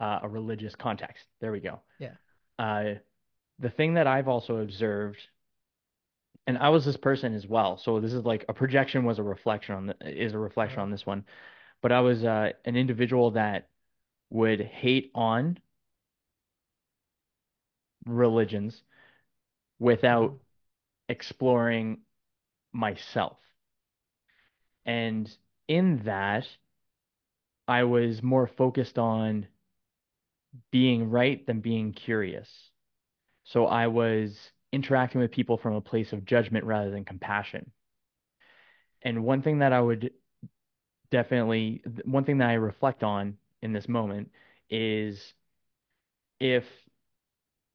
Uh, 0.00 0.20
a 0.22 0.28
religious 0.28 0.74
context. 0.74 1.24
There 1.40 1.52
we 1.52 1.60
go. 1.60 1.80
Yeah. 1.98 2.14
Uh, 2.58 2.94
the 3.60 3.70
thing 3.70 3.94
that 3.94 4.06
I've 4.08 4.28
also 4.28 4.56
observed, 4.56 5.18
and 6.46 6.58
I 6.58 6.70
was 6.70 6.84
this 6.84 6.96
person 6.96 7.34
as 7.34 7.46
well. 7.46 7.78
So 7.78 8.00
this 8.00 8.12
is 8.12 8.24
like 8.24 8.44
a 8.48 8.52
projection 8.52 9.04
was 9.04 9.18
a 9.18 9.22
reflection 9.22 9.74
on 9.76 9.86
the 9.86 9.96
is 10.04 10.34
a 10.34 10.38
reflection 10.38 10.80
on 10.80 10.90
this 10.90 11.06
one. 11.06 11.24
But 11.80 11.92
I 11.92 12.00
was 12.00 12.24
uh, 12.24 12.50
an 12.64 12.76
individual 12.76 13.32
that 13.32 13.68
would 14.30 14.60
hate 14.60 15.12
on 15.14 15.58
religions 18.04 18.82
without 19.78 20.38
exploring 21.08 21.98
myself. 22.72 23.38
And 24.86 25.30
in 25.68 26.02
that, 26.04 26.46
I 27.66 27.84
was 27.84 28.22
more 28.22 28.46
focused 28.46 28.98
on 28.98 29.46
being 30.70 31.10
right 31.10 31.44
than 31.46 31.60
being 31.60 31.92
curious. 31.92 32.48
So 33.44 33.66
I 33.66 33.86
was 33.88 34.38
interacting 34.72 35.20
with 35.20 35.30
people 35.30 35.56
from 35.56 35.74
a 35.74 35.80
place 35.80 36.12
of 36.12 36.24
judgment 36.24 36.64
rather 36.64 36.90
than 36.90 37.04
compassion. 37.04 37.70
And 39.02 39.24
one 39.24 39.42
thing 39.42 39.58
that 39.58 39.72
I 39.72 39.80
would 39.80 40.12
definitely, 41.10 41.82
one 42.04 42.24
thing 42.24 42.38
that 42.38 42.50
I 42.50 42.54
reflect 42.54 43.02
on 43.02 43.36
in 43.62 43.72
this 43.72 43.88
moment 43.88 44.30
is 44.70 45.34
if 46.40 46.64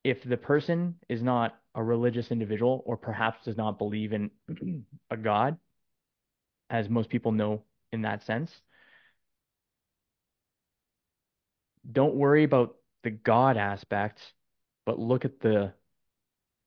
if 0.03 0.23
the 0.23 0.37
person 0.37 0.95
is 1.09 1.21
not 1.21 1.57
a 1.75 1.83
religious 1.83 2.31
individual 2.31 2.83
or 2.85 2.97
perhaps 2.97 3.45
does 3.45 3.57
not 3.57 3.77
believe 3.77 4.13
in 4.13 4.31
a 5.09 5.17
God, 5.17 5.57
as 6.69 6.89
most 6.89 7.09
people 7.09 7.31
know 7.31 7.63
in 7.91 8.03
that 8.03 8.23
sense, 8.25 8.51
don't 11.91 12.15
worry 12.15 12.43
about 12.43 12.75
the 13.03 13.09
God 13.09 13.57
aspect, 13.57 14.19
but 14.85 14.99
look 14.99 15.25
at 15.25 15.39
the 15.39 15.73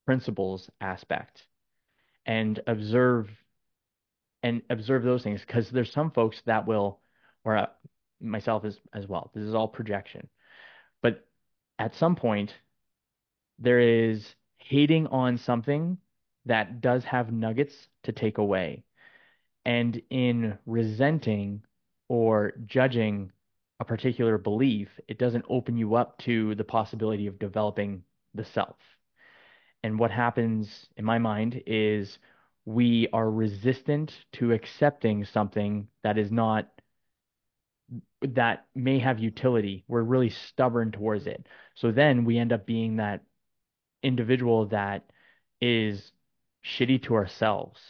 principles 0.07 0.69
aspect 0.81 1.43
and 2.27 2.61
observe 2.67 3.31
and 4.43 4.63
observe 4.71 5.05
those 5.05 5.23
things 5.23 5.41
because 5.41 5.71
there's 5.71 5.93
some 5.93 6.11
folks 6.11 6.41
that 6.47 6.67
will, 6.67 7.01
or 7.45 7.57
uh, 7.57 7.67
myself 8.21 8.65
as 8.65 8.77
as 8.93 9.07
well. 9.07 9.31
This 9.35 9.45
is 9.45 9.55
all 9.55 9.69
projection, 9.69 10.29
but 11.01 11.25
at 11.79 11.95
some 11.95 12.17
point 12.17 12.53
there 13.59 13.81
is 13.81 14.35
hating 14.59 15.07
on 15.09 15.39
something 15.39 15.99
that 16.47 16.81
does 16.81 17.05
have 17.05 17.33
nuggets 17.33 17.75
to 18.05 18.13
take 18.13 18.39
away. 18.39 18.85
And 19.65 20.01
in 20.11 20.59
resenting 20.67 21.63
or 22.09 22.53
judging 22.67 23.31
a 23.81 23.85
particular 23.85 24.39
belief, 24.39 24.89
it 25.09 25.19
doesn't 25.19 25.45
open 25.49 25.77
you 25.77 25.95
up 25.95 26.19
to 26.19 26.55
the 26.55 26.65
possibility 26.65 27.27
of 27.27 27.39
developing 27.39 28.03
the 28.35 28.45
self. 28.45 28.77
And 29.83 29.99
what 29.99 30.11
happens 30.11 30.87
in 30.97 31.05
my 31.05 31.19
mind 31.19 31.63
is 31.67 32.19
we 32.65 33.09
are 33.13 33.29
resistant 33.31 34.13
to 34.35 34.53
accepting 34.53 35.25
something 35.25 35.89
that 36.03 36.19
is 36.19 36.31
not 36.31 36.69
that 38.23 38.67
may 38.75 39.01
have 39.01 39.19
utility. 39.19 39.85
We're 39.89 40.03
really 40.03 40.31
stubborn 40.31 40.93
towards 40.93 41.27
it. 41.27 41.47
So 41.75 41.91
then 41.91 42.25
we 42.25 42.39
end 42.39 42.53
up 42.53 42.65
being 42.65 42.97
that 42.97 43.23
individual 44.03 44.67
that 44.67 45.05
is 45.61 46.13
shitty 46.65 47.03
to 47.03 47.15
ourselves 47.15 47.81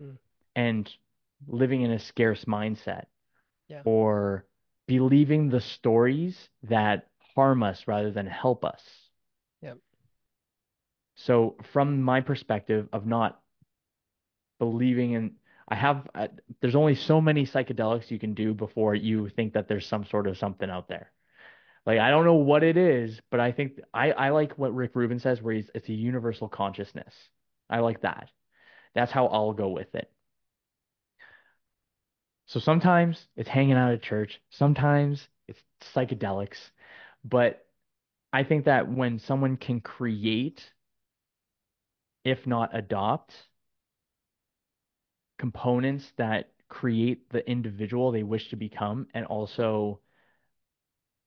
Mm. 0.00 0.18
and 0.56 0.96
living 1.46 1.82
in 1.82 1.90
a 1.90 1.98
scarce 1.98 2.44
mindset 2.44 3.06
Yeah. 3.68 3.82
or 3.84 4.46
believing 4.86 5.48
the 5.48 5.60
stories 5.60 6.48
that 6.64 7.08
harm 7.34 7.62
us 7.62 7.86
rather 7.86 8.10
than 8.10 8.26
help 8.26 8.64
us. 8.64 9.10
Yep. 9.60 9.78
So 11.14 11.56
from 11.72 12.02
my 12.02 12.20
perspective 12.20 12.88
of 12.92 13.06
not 13.06 13.40
believing 14.58 15.12
in 15.12 15.36
I 15.68 15.76
have 15.76 16.08
uh, 16.14 16.28
there's 16.60 16.74
only 16.74 16.94
so 16.94 17.20
many 17.20 17.46
psychedelics 17.46 18.10
you 18.10 18.18
can 18.18 18.34
do 18.34 18.52
before 18.52 18.94
you 18.94 19.28
think 19.30 19.54
that 19.54 19.68
there's 19.68 19.86
some 19.86 20.04
sort 20.04 20.26
of 20.26 20.36
something 20.36 20.68
out 20.68 20.88
there. 20.88 21.10
Like 21.86 21.98
I 21.98 22.10
don't 22.10 22.24
know 22.24 22.34
what 22.34 22.62
it 22.62 22.76
is, 22.76 23.20
but 23.30 23.40
I 23.40 23.52
think 23.52 23.80
I 23.92 24.12
I 24.12 24.30
like 24.30 24.58
what 24.58 24.74
Rick 24.74 24.92
Rubin 24.94 25.18
says 25.18 25.42
where 25.42 25.54
he's 25.54 25.70
it's 25.74 25.88
a 25.88 25.92
universal 25.92 26.48
consciousness. 26.48 27.14
I 27.68 27.80
like 27.80 28.02
that. 28.02 28.28
That's 28.94 29.12
how 29.12 29.26
I'll 29.26 29.52
go 29.52 29.70
with 29.70 29.94
it. 29.94 30.10
So 32.46 32.60
sometimes 32.60 33.26
it's 33.36 33.48
hanging 33.48 33.74
out 33.76 33.92
at 33.92 34.02
church, 34.02 34.40
sometimes 34.50 35.26
it's 35.48 35.60
psychedelics, 35.94 36.58
but 37.24 37.66
I 38.32 38.44
think 38.44 38.66
that 38.66 38.88
when 38.90 39.18
someone 39.18 39.56
can 39.56 39.80
create, 39.80 40.62
if 42.24 42.46
not 42.46 42.70
adopt, 42.76 43.34
components 45.38 46.10
that 46.16 46.52
create 46.68 47.28
the 47.30 47.48
individual 47.50 48.12
they 48.12 48.22
wish 48.22 48.48
to 48.50 48.56
become 48.56 49.06
and 49.14 49.26
also 49.26 50.00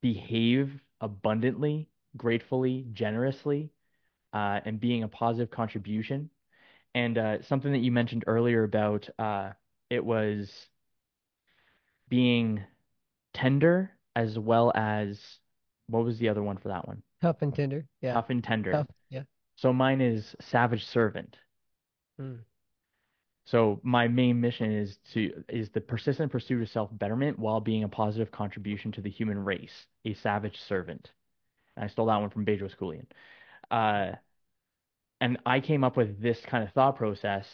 behave 0.06 0.70
abundantly, 1.02 1.90
gratefully, 2.16 2.86
generously, 2.94 3.72
uh, 4.34 4.60
and 4.64 4.80
being 4.80 5.02
a 5.02 5.08
positive 5.08 5.50
contribution. 5.50 6.30
And 6.94 7.18
uh, 7.18 7.42
something 7.42 7.72
that 7.72 7.80
you 7.80 7.92
mentioned 7.92 8.24
earlier 8.28 8.64
about 8.64 9.10
uh, 9.18 9.54
it 9.90 10.06
was 10.06 10.68
being 12.08 12.64
tender 13.34 13.94
as 14.16 14.38
well 14.38 14.72
as 14.76 15.20
what 15.88 16.04
was 16.04 16.20
the 16.20 16.30
other 16.30 16.44
one 16.44 16.58
for 16.58 16.68
that 16.68 16.88
one? 16.88 17.02
Tough 17.24 17.42
and 17.42 17.56
tender. 17.56 17.88
Yeah. 18.00 18.14
Tough 18.14 18.30
and 18.30 18.44
tender. 18.44 18.74
Tough. 18.74 18.88
Yeah. 19.10 19.24
So 19.56 19.74
mine 19.74 20.02
is 20.02 20.36
savage 20.40 20.86
servant. 20.86 21.36
Mm. 22.22 22.42
So 23.46 23.80
my 23.84 24.08
main 24.08 24.42
mission 24.42 24.72
is 24.72 24.98
to 25.14 25.44
is 25.48 25.70
the 25.70 25.82
persistent 25.82 26.32
pursuit 26.32 26.62
of 26.64 26.70
self-betterment 26.70 27.38
while 27.38 27.62
being 27.62 27.84
a 27.84 27.90
positive 27.90 28.32
contribution 28.32 28.92
to 28.94 29.02
the 29.02 29.10
human 29.10 29.38
race, 29.38 29.86
a 30.04 30.16
savage 30.16 30.60
servant. 30.62 31.12
And 31.76 31.86
I 31.86 31.88
stole 31.88 32.08
that 32.08 32.18
one 32.18 32.32
from 32.32 32.46
Bedros 32.46 32.76
Keuilian. 32.76 33.06
Uh, 33.70 34.16
and 35.22 35.38
I 35.46 35.60
came 35.60 35.84
up 35.84 35.96
with 35.96 36.20
this 36.22 36.40
kind 36.46 36.64
of 36.64 36.72
thought 36.74 36.98
process 36.98 37.48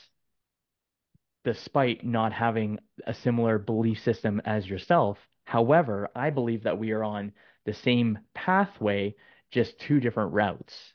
despite 1.43 2.05
not 2.05 2.31
having 2.31 2.79
a 3.05 3.13
similar 3.13 3.57
belief 3.57 3.99
system 4.03 4.41
as 4.45 4.67
yourself. 4.67 5.17
However, 5.43 6.09
I 6.15 6.29
believe 6.29 6.63
that 6.63 6.77
we 6.77 6.91
are 6.91 7.03
on 7.03 7.33
the 7.65 7.73
same 7.73 8.19
pathway, 8.33 9.15
just 9.49 9.79
two 9.79 9.99
different 9.99 10.33
routes. 10.33 10.93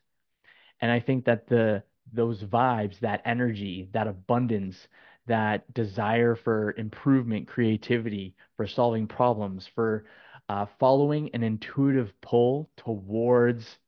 And 0.80 0.90
I 0.90 1.00
think 1.00 1.24
that 1.24 1.48
the 1.48 1.82
those 2.12 2.42
vibes, 2.42 2.98
that 3.00 3.22
energy, 3.24 3.88
that 3.92 4.06
abundance, 4.06 4.88
that 5.26 5.72
desire 5.74 6.34
for 6.36 6.74
improvement, 6.78 7.48
creativity, 7.48 8.34
for 8.56 8.66
solving 8.66 9.06
problems, 9.06 9.66
for 9.74 10.06
uh, 10.48 10.66
following 10.78 11.30
an 11.34 11.42
intuitive 11.42 12.12
pull 12.20 12.70
towards 12.76 13.78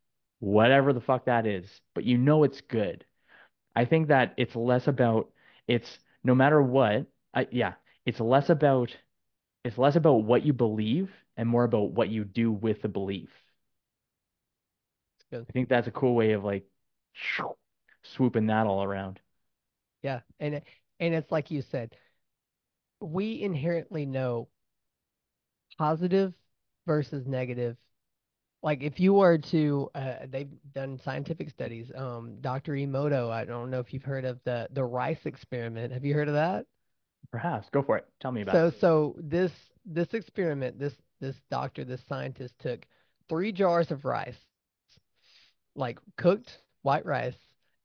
whatever 0.40 0.92
the 0.92 1.00
fuck 1.00 1.24
that 1.26 1.46
is, 1.46 1.80
but 1.94 2.04
you 2.04 2.18
know 2.18 2.44
it's 2.44 2.60
good. 2.62 3.04
I 3.76 3.84
think 3.84 4.08
that 4.08 4.34
it's 4.36 4.56
less 4.56 4.88
about 4.88 5.30
it's 5.68 5.98
no 6.24 6.34
matter 6.34 6.60
what, 6.62 7.06
I, 7.34 7.46
yeah, 7.50 7.74
it's 8.06 8.20
less 8.20 8.50
about 8.50 8.96
it's 9.64 9.78
less 9.78 9.96
about 9.96 10.24
what 10.24 10.44
you 10.44 10.52
believe 10.52 11.10
and 11.36 11.48
more 11.48 11.64
about 11.64 11.92
what 11.92 12.08
you 12.08 12.24
do 12.24 12.50
with 12.52 12.82
the 12.82 12.88
belief. 12.88 13.30
I 15.48 15.52
think 15.52 15.68
that's 15.68 15.86
a 15.86 15.90
cool 15.90 16.14
way 16.14 16.32
of 16.32 16.44
like 16.44 16.64
swooping 18.14 18.46
that 18.46 18.66
all 18.66 18.82
around. 18.82 19.20
Yeah. 20.02 20.20
And 20.40 20.62
and 21.00 21.14
it's 21.14 21.30
like 21.30 21.50
you 21.50 21.62
said, 21.62 21.94
we 23.00 23.42
inherently 23.42 24.06
know 24.06 24.48
positive 25.78 26.34
versus 26.86 27.26
negative. 27.26 27.76
Like 28.62 28.82
if 28.82 29.00
you 29.00 29.14
were 29.14 29.38
to, 29.38 29.90
uh, 29.94 30.14
they've 30.28 30.50
done 30.74 30.98
scientific 30.98 31.50
studies. 31.50 31.92
Um, 31.94 32.38
Dr. 32.40 32.72
Emoto, 32.74 33.30
I 33.30 33.44
don't 33.44 33.70
know 33.70 33.80
if 33.80 33.92
you've 33.92 34.04
heard 34.04 34.24
of 34.24 34.40
the 34.44 34.68
the 34.72 34.84
rice 34.84 35.26
experiment. 35.26 35.92
Have 35.92 36.04
you 36.04 36.14
heard 36.14 36.28
of 36.28 36.34
that? 36.34 36.66
Perhaps 37.30 37.70
go 37.70 37.82
for 37.82 37.96
it. 37.96 38.06
Tell 38.20 38.32
me 38.32 38.42
about 38.42 38.54
So 38.54 38.66
it. 38.66 38.74
so 38.80 39.14
this 39.18 39.52
this 39.84 40.12
experiment, 40.14 40.78
this 40.78 40.96
this 41.20 41.40
doctor, 41.50 41.84
this 41.84 42.04
scientist 42.08 42.58
took 42.58 42.84
three 43.28 43.52
jars 43.52 43.90
of 43.92 44.04
rice, 44.04 44.38
like 45.74 45.98
cooked 46.16 46.60
white 46.82 47.06
rice, 47.06 47.36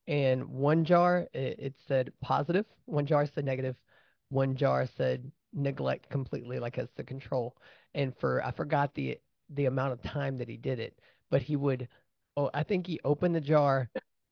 and 0.08 0.46
one 0.46 0.86
jar 0.86 1.28
it, 1.34 1.60
it 1.60 1.76
said 1.88 2.12
positive, 2.22 2.66
one 2.86 3.06
jar 3.06 3.26
said 3.26 3.46
negative, 3.46 3.76
one 4.30 4.56
jar 4.56 4.86
said 4.98 5.32
neglect 5.54 6.10
completely, 6.10 6.60
like 6.60 6.78
as 6.78 6.90
the 6.96 7.04
control. 7.04 7.56
And 7.94 8.16
for 8.18 8.44
I 8.44 8.52
forgot 8.52 8.94
the 8.94 9.20
the 9.50 9.66
amount 9.66 9.94
of 9.94 10.02
time 10.02 10.38
that 10.38 10.50
he 10.50 10.58
did 10.58 10.80
it, 10.80 11.00
but 11.30 11.42
he 11.42 11.56
would, 11.56 11.88
oh, 12.38 12.50
I 12.54 12.64
think 12.64 12.88
he 12.88 13.00
opened 13.04 13.36
the 13.36 13.42
jar. 13.42 13.90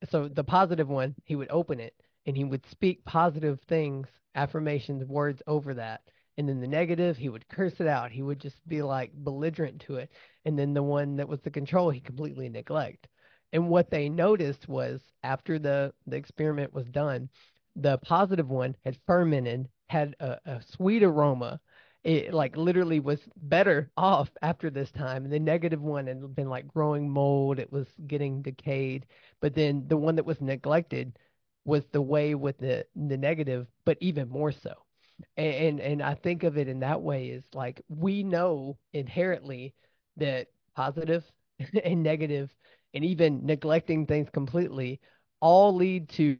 So 0.09 0.27
the 0.27 0.43
positive 0.43 0.89
one, 0.89 1.15
he 1.25 1.35
would 1.35 1.51
open 1.51 1.79
it 1.79 1.93
and 2.25 2.35
he 2.35 2.43
would 2.43 2.65
speak 2.65 3.03
positive 3.05 3.59
things, 3.67 4.07
affirmations, 4.35 5.03
words 5.05 5.41
over 5.47 5.73
that. 5.75 6.01
And 6.37 6.47
then 6.49 6.59
the 6.61 6.67
negative, 6.67 7.17
he 7.17 7.29
would 7.29 7.47
curse 7.49 7.79
it 7.79 7.87
out. 7.87 8.11
He 8.11 8.21
would 8.21 8.39
just 8.39 8.67
be 8.67 8.81
like 8.81 9.11
belligerent 9.13 9.81
to 9.81 9.97
it. 9.97 10.09
And 10.45 10.57
then 10.57 10.73
the 10.73 10.83
one 10.83 11.17
that 11.17 11.27
was 11.27 11.41
the 11.41 11.51
control, 11.51 11.89
he 11.89 11.99
completely 11.99 12.49
neglect. 12.49 13.07
And 13.53 13.69
what 13.69 13.89
they 13.89 14.09
noticed 14.09 14.67
was 14.67 15.01
after 15.23 15.59
the, 15.59 15.93
the 16.07 16.15
experiment 16.17 16.73
was 16.73 16.85
done, 16.89 17.29
the 17.75 17.97
positive 17.99 18.49
one 18.49 18.75
had 18.85 18.97
fermented, 19.05 19.69
had 19.89 20.15
a, 20.19 20.37
a 20.45 20.61
sweet 20.61 21.03
aroma. 21.03 21.59
It 22.03 22.33
like 22.33 22.57
literally 22.57 22.99
was 22.99 23.19
better 23.37 23.91
off 23.95 24.29
after 24.41 24.69
this 24.69 24.91
time. 24.91 25.29
The 25.29 25.39
negative 25.39 25.81
one 25.81 26.07
had 26.07 26.35
been 26.35 26.49
like 26.49 26.67
growing 26.67 27.09
mold. 27.09 27.59
It 27.59 27.71
was 27.71 27.87
getting 28.07 28.41
decayed. 28.41 29.05
But 29.39 29.53
then 29.53 29.87
the 29.87 29.97
one 29.97 30.15
that 30.15 30.25
was 30.25 30.41
neglected 30.41 31.17
was 31.65 31.85
the 31.91 32.01
way 32.01 32.33
with 32.33 32.57
the 32.57 32.85
the 32.95 33.17
negative, 33.17 33.67
but 33.85 33.97
even 34.01 34.29
more 34.29 34.51
so. 34.51 34.73
And, 35.37 35.53
and 35.55 35.79
and 35.79 36.01
I 36.01 36.15
think 36.15 36.43
of 36.43 36.57
it 36.57 36.67
in 36.67 36.79
that 36.79 37.01
way 37.01 37.27
is 37.29 37.43
like 37.53 37.81
we 37.87 38.23
know 38.23 38.77
inherently 38.93 39.75
that 40.17 40.47
positive 40.75 41.23
and 41.83 42.01
negative 42.01 42.53
and 42.93 43.05
even 43.05 43.45
neglecting 43.45 44.05
things 44.05 44.29
completely 44.29 44.99
all 45.39 45.75
lead 45.75 46.09
to 46.09 46.37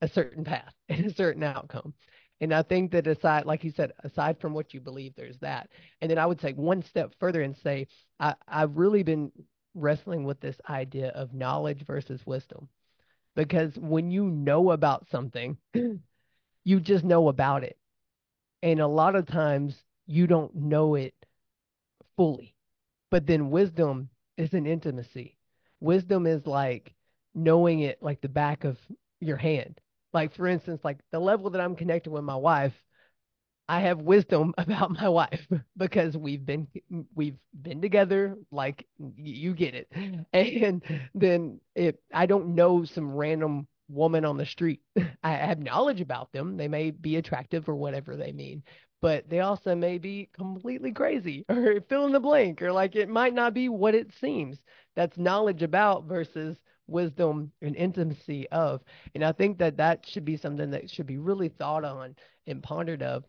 a 0.00 0.08
certain 0.08 0.44
path 0.44 0.74
and 0.88 1.06
a 1.06 1.14
certain 1.14 1.42
outcome. 1.42 1.94
And 2.40 2.52
I 2.52 2.62
think 2.62 2.92
that 2.92 3.06
aside, 3.06 3.46
like 3.46 3.64
you 3.64 3.70
said, 3.70 3.92
aside 4.04 4.38
from 4.40 4.52
what 4.52 4.74
you 4.74 4.80
believe, 4.80 5.14
there's 5.16 5.38
that. 5.38 5.70
And 6.00 6.10
then 6.10 6.18
I 6.18 6.26
would 6.26 6.38
take 6.38 6.56
one 6.56 6.82
step 6.82 7.14
further 7.18 7.40
and 7.42 7.56
say, 7.56 7.86
I, 8.20 8.34
I've 8.46 8.76
really 8.76 9.02
been 9.02 9.32
wrestling 9.74 10.24
with 10.24 10.40
this 10.40 10.56
idea 10.68 11.08
of 11.10 11.32
knowledge 11.32 11.84
versus 11.86 12.26
wisdom. 12.26 12.68
Because 13.36 13.76
when 13.78 14.10
you 14.10 14.26
know 14.28 14.72
about 14.72 15.08
something, 15.08 15.56
you 16.64 16.80
just 16.80 17.04
know 17.04 17.28
about 17.28 17.64
it. 17.64 17.78
And 18.62 18.80
a 18.80 18.86
lot 18.88 19.16
of 19.16 19.26
times 19.26 19.82
you 20.06 20.26
don't 20.26 20.54
know 20.54 20.94
it 20.94 21.14
fully. 22.16 22.54
But 23.10 23.26
then 23.26 23.50
wisdom 23.50 24.10
is 24.36 24.54
an 24.54 24.66
intimacy. 24.66 25.35
Wisdom 25.80 26.26
is 26.26 26.46
like 26.46 26.94
knowing 27.34 27.80
it 27.80 28.02
like 28.02 28.20
the 28.20 28.28
back 28.28 28.64
of 28.64 28.78
your 29.20 29.36
hand. 29.36 29.80
Like 30.12 30.34
for 30.34 30.46
instance, 30.46 30.80
like 30.84 30.98
the 31.12 31.20
level 31.20 31.50
that 31.50 31.60
I'm 31.60 31.76
connected 31.76 32.10
with 32.10 32.24
my 32.24 32.36
wife, 32.36 32.72
I 33.68 33.80
have 33.80 34.00
wisdom 34.00 34.54
about 34.58 34.90
my 34.90 35.08
wife 35.08 35.46
because 35.76 36.16
we've 36.16 36.44
been 36.44 36.68
we've 37.14 37.38
been 37.60 37.82
together 37.82 38.36
like 38.50 38.86
you 39.16 39.54
get 39.54 39.74
it. 39.74 39.92
And 40.32 40.82
then 41.14 41.60
if 41.74 41.96
I 42.12 42.26
don't 42.26 42.54
know 42.54 42.84
some 42.84 43.14
random 43.14 43.66
woman 43.88 44.24
on 44.24 44.36
the 44.36 44.46
street. 44.46 44.80
I 45.22 45.32
have 45.32 45.58
knowledge 45.58 46.00
about 46.00 46.32
them. 46.32 46.56
They 46.56 46.68
may 46.68 46.90
be 46.90 47.16
attractive 47.16 47.68
or 47.68 47.74
whatever 47.74 48.16
they 48.16 48.32
mean, 48.32 48.62
but 49.06 49.30
they 49.30 49.38
also 49.38 49.72
may 49.76 49.98
be 49.98 50.28
completely 50.32 50.90
crazy 50.90 51.44
or 51.48 51.80
fill 51.88 52.06
in 52.06 52.12
the 52.12 52.18
blank 52.18 52.60
or 52.60 52.72
like 52.72 52.96
it 52.96 53.08
might 53.08 53.34
not 53.34 53.54
be 53.54 53.68
what 53.68 53.94
it 53.94 54.12
seems. 54.20 54.58
That's 54.96 55.16
knowledge 55.16 55.62
about 55.62 56.06
versus 56.06 56.56
wisdom 56.88 57.52
and 57.62 57.76
intimacy 57.76 58.48
of. 58.50 58.82
And 59.14 59.24
I 59.24 59.30
think 59.30 59.58
that 59.58 59.76
that 59.76 60.04
should 60.04 60.24
be 60.24 60.36
something 60.36 60.72
that 60.72 60.90
should 60.90 61.06
be 61.06 61.18
really 61.18 61.50
thought 61.50 61.84
on 61.84 62.16
and 62.48 62.60
pondered 62.60 63.04
of 63.04 63.22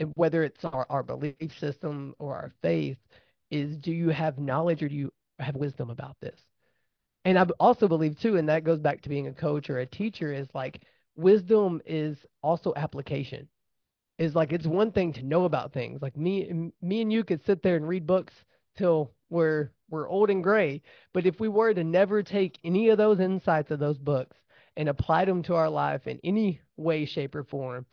and 0.00 0.12
whether 0.16 0.42
it's 0.42 0.64
our, 0.64 0.88
our 0.90 1.04
belief 1.04 1.56
system 1.60 2.16
or 2.18 2.34
our 2.34 2.52
faith 2.60 2.98
is 3.52 3.76
do 3.76 3.92
you 3.92 4.08
have 4.08 4.40
knowledge 4.40 4.82
or 4.82 4.88
do 4.88 4.96
you 4.96 5.12
have 5.38 5.54
wisdom 5.54 5.90
about 5.90 6.16
this 6.20 6.40
and 7.24 7.38
i 7.38 7.46
also 7.60 7.86
believe 7.86 8.18
too 8.18 8.38
and 8.38 8.48
that 8.48 8.64
goes 8.64 8.80
back 8.80 9.02
to 9.02 9.08
being 9.08 9.28
a 9.28 9.32
coach 9.32 9.70
or 9.70 9.78
a 9.78 9.86
teacher 9.86 10.32
is 10.32 10.48
like 10.54 10.82
wisdom 11.16 11.80
is 11.86 12.16
also 12.42 12.72
application 12.76 13.48
is 14.20 14.36
like 14.36 14.52
it's 14.52 14.66
one 14.66 14.92
thing 14.92 15.12
to 15.12 15.24
know 15.24 15.44
about 15.44 15.72
things 15.72 16.00
like 16.00 16.16
me 16.16 16.70
me 16.80 17.02
and 17.02 17.12
you 17.12 17.24
could 17.24 17.44
sit 17.44 17.62
there 17.62 17.74
and 17.74 17.88
read 17.88 18.06
books 18.06 18.32
till 18.76 19.12
we're 19.30 19.72
we're 19.90 20.08
old 20.08 20.30
and 20.30 20.44
gray 20.44 20.80
but 21.12 21.26
if 21.26 21.40
we 21.40 21.48
were 21.48 21.74
to 21.74 21.82
never 21.82 22.22
take 22.22 22.60
any 22.62 22.90
of 22.90 22.98
those 22.98 23.18
insights 23.18 23.72
of 23.72 23.80
those 23.80 23.98
books 23.98 24.36
and 24.76 24.88
apply 24.88 25.24
them 25.24 25.42
to 25.42 25.56
our 25.56 25.68
life 25.68 26.06
in 26.06 26.20
any 26.22 26.60
way 26.76 27.04
shape 27.04 27.34
or 27.34 27.42
form 27.42 27.84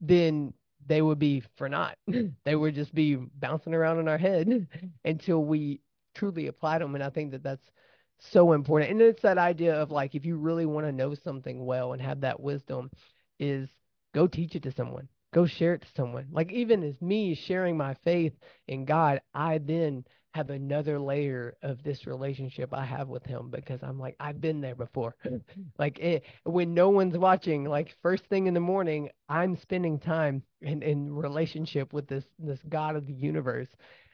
then 0.00 0.54
they 0.86 1.02
would 1.02 1.18
be 1.18 1.42
for 1.56 1.68
naught. 1.68 1.96
they 2.44 2.56
would 2.56 2.74
just 2.74 2.94
be 2.94 3.16
bouncing 3.16 3.74
around 3.74 4.00
in 4.00 4.08
our 4.08 4.18
head 4.18 4.66
until 5.04 5.44
we 5.44 5.80
truly 6.14 6.48
applied 6.48 6.82
them. 6.82 6.94
And 6.94 7.04
I 7.04 7.10
think 7.10 7.30
that 7.32 7.42
that's 7.42 7.70
so 8.18 8.52
important. 8.52 8.90
And 8.90 9.00
it's 9.00 9.22
that 9.22 9.38
idea 9.38 9.74
of 9.74 9.90
like, 9.90 10.14
if 10.14 10.24
you 10.24 10.36
really 10.36 10.66
want 10.66 10.86
to 10.86 10.92
know 10.92 11.14
something 11.14 11.64
well 11.64 11.92
and 11.92 12.02
have 12.02 12.20
that 12.22 12.40
wisdom, 12.40 12.90
is 13.38 13.68
go 14.14 14.26
teach 14.26 14.54
it 14.54 14.62
to 14.64 14.72
someone, 14.72 15.08
go 15.32 15.46
share 15.46 15.74
it 15.74 15.82
to 15.82 15.88
someone. 15.96 16.28
Like, 16.30 16.52
even 16.52 16.82
as 16.82 17.00
me 17.00 17.34
sharing 17.34 17.76
my 17.76 17.94
faith 18.04 18.34
in 18.68 18.84
God, 18.84 19.20
I 19.34 19.58
then 19.58 20.04
have 20.34 20.50
another 20.50 20.98
layer 20.98 21.56
of 21.62 21.82
this 21.82 22.06
relationship 22.06 22.72
I 22.72 22.84
have 22.84 23.08
with 23.08 23.24
him 23.24 23.50
because 23.50 23.80
I'm 23.82 23.98
like 23.98 24.16
I've 24.18 24.40
been 24.40 24.60
there 24.60 24.74
before. 24.74 25.14
like 25.78 25.98
it, 25.98 26.24
when 26.44 26.74
no 26.74 26.88
one's 26.90 27.18
watching, 27.18 27.64
like 27.64 27.94
first 28.02 28.24
thing 28.26 28.46
in 28.46 28.54
the 28.54 28.60
morning, 28.60 29.10
I'm 29.28 29.56
spending 29.56 29.98
time 29.98 30.42
in 30.62 30.82
in 30.82 31.14
relationship 31.14 31.92
with 31.92 32.08
this 32.08 32.24
this 32.38 32.60
God 32.68 32.96
of 32.96 33.06
the 33.06 33.12
universe, 33.12 33.68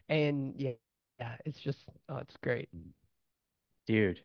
and 0.09 0.55
yeah, 0.57 0.73
yeah, 1.21 1.37
it's 1.45 1.61
just 1.61 1.79
oh, 2.09 2.19
it's 2.19 2.37
great, 2.43 2.69
dude. 3.87 4.21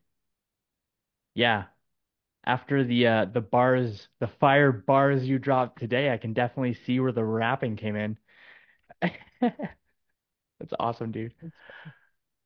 Yeah, 1.36 1.66
after 2.46 2.84
the 2.84 3.08
uh 3.08 3.26
the 3.26 3.42
bars, 3.42 4.08
the 4.20 4.28
fire 4.28 4.72
bars 4.72 5.26
you 5.28 5.40
dropped 5.40 5.80
today, 5.80 6.12
I 6.12 6.18
can 6.18 6.34
definitely 6.34 6.74
see 6.76 7.00
where 7.00 7.12
the 7.12 7.24
rapping 7.26 7.76
came 7.78 7.96
in. 7.96 8.18
That's 9.42 10.74
awesome, 10.80 11.12
dude. 11.12 11.34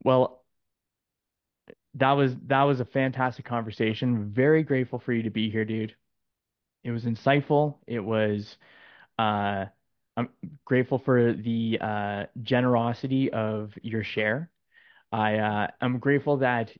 Well, 0.03 0.43
that 1.95 2.11
was 2.11 2.35
that 2.47 2.63
was 2.63 2.79
a 2.79 2.85
fantastic 2.85 3.45
conversation. 3.45 4.31
Very 4.31 4.63
grateful 4.63 4.99
for 4.99 5.13
you 5.13 5.23
to 5.23 5.29
be 5.29 5.49
here, 5.49 5.65
dude. 5.65 5.95
It 6.83 6.91
was 6.91 7.05
insightful. 7.05 7.77
It 7.87 8.01
was 8.01 8.57
uh 9.19 9.65
I'm 10.17 10.29
grateful 10.65 10.99
for 10.99 11.33
the 11.33 11.79
uh 11.81 12.25
generosity 12.43 13.31
of 13.31 13.73
your 13.83 14.03
share. 14.03 14.51
I 15.11 15.37
uh 15.37 15.67
I'm 15.81 15.99
grateful 15.99 16.37
that 16.37 16.71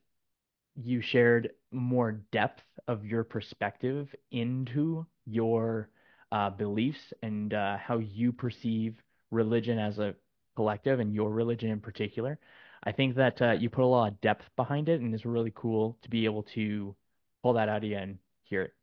you 0.78 1.02
shared 1.02 1.52
more 1.72 2.14
depth 2.32 2.64
of 2.88 3.06
your 3.06 3.24
perspective 3.24 4.14
into 4.32 5.06
your 5.26 5.90
uh 6.32 6.50
beliefs 6.50 7.14
and 7.24 7.54
uh 7.54 7.78
how 7.78 7.98
you 8.00 8.32
perceive 8.34 8.96
religion 9.32 9.80
as 9.80 10.00
a 10.00 10.16
collective 10.56 11.00
and 11.00 11.14
your 11.14 11.32
religion 11.32 11.70
in 11.70 11.80
particular. 11.82 12.40
I 12.84 12.92
think 12.92 13.16
that 13.16 13.42
uh, 13.42 13.52
you 13.52 13.70
put 13.70 13.84
a 13.84 13.88
lot 13.88 14.12
of 14.12 14.22
depth 14.22 14.46
behind 14.56 14.90
it, 14.90 15.02
and 15.02 15.14
it's 15.14 15.26
really 15.26 15.52
cool 15.56 15.98
to 16.04 16.10
be 16.10 16.26
able 16.26 16.44
to 16.56 16.96
pull 17.44 17.54
that 17.54 17.70
out 17.70 17.80
of 17.80 17.84
you 17.84 17.98
and 17.98 18.18
hear 18.44 18.64
it. 18.64 18.74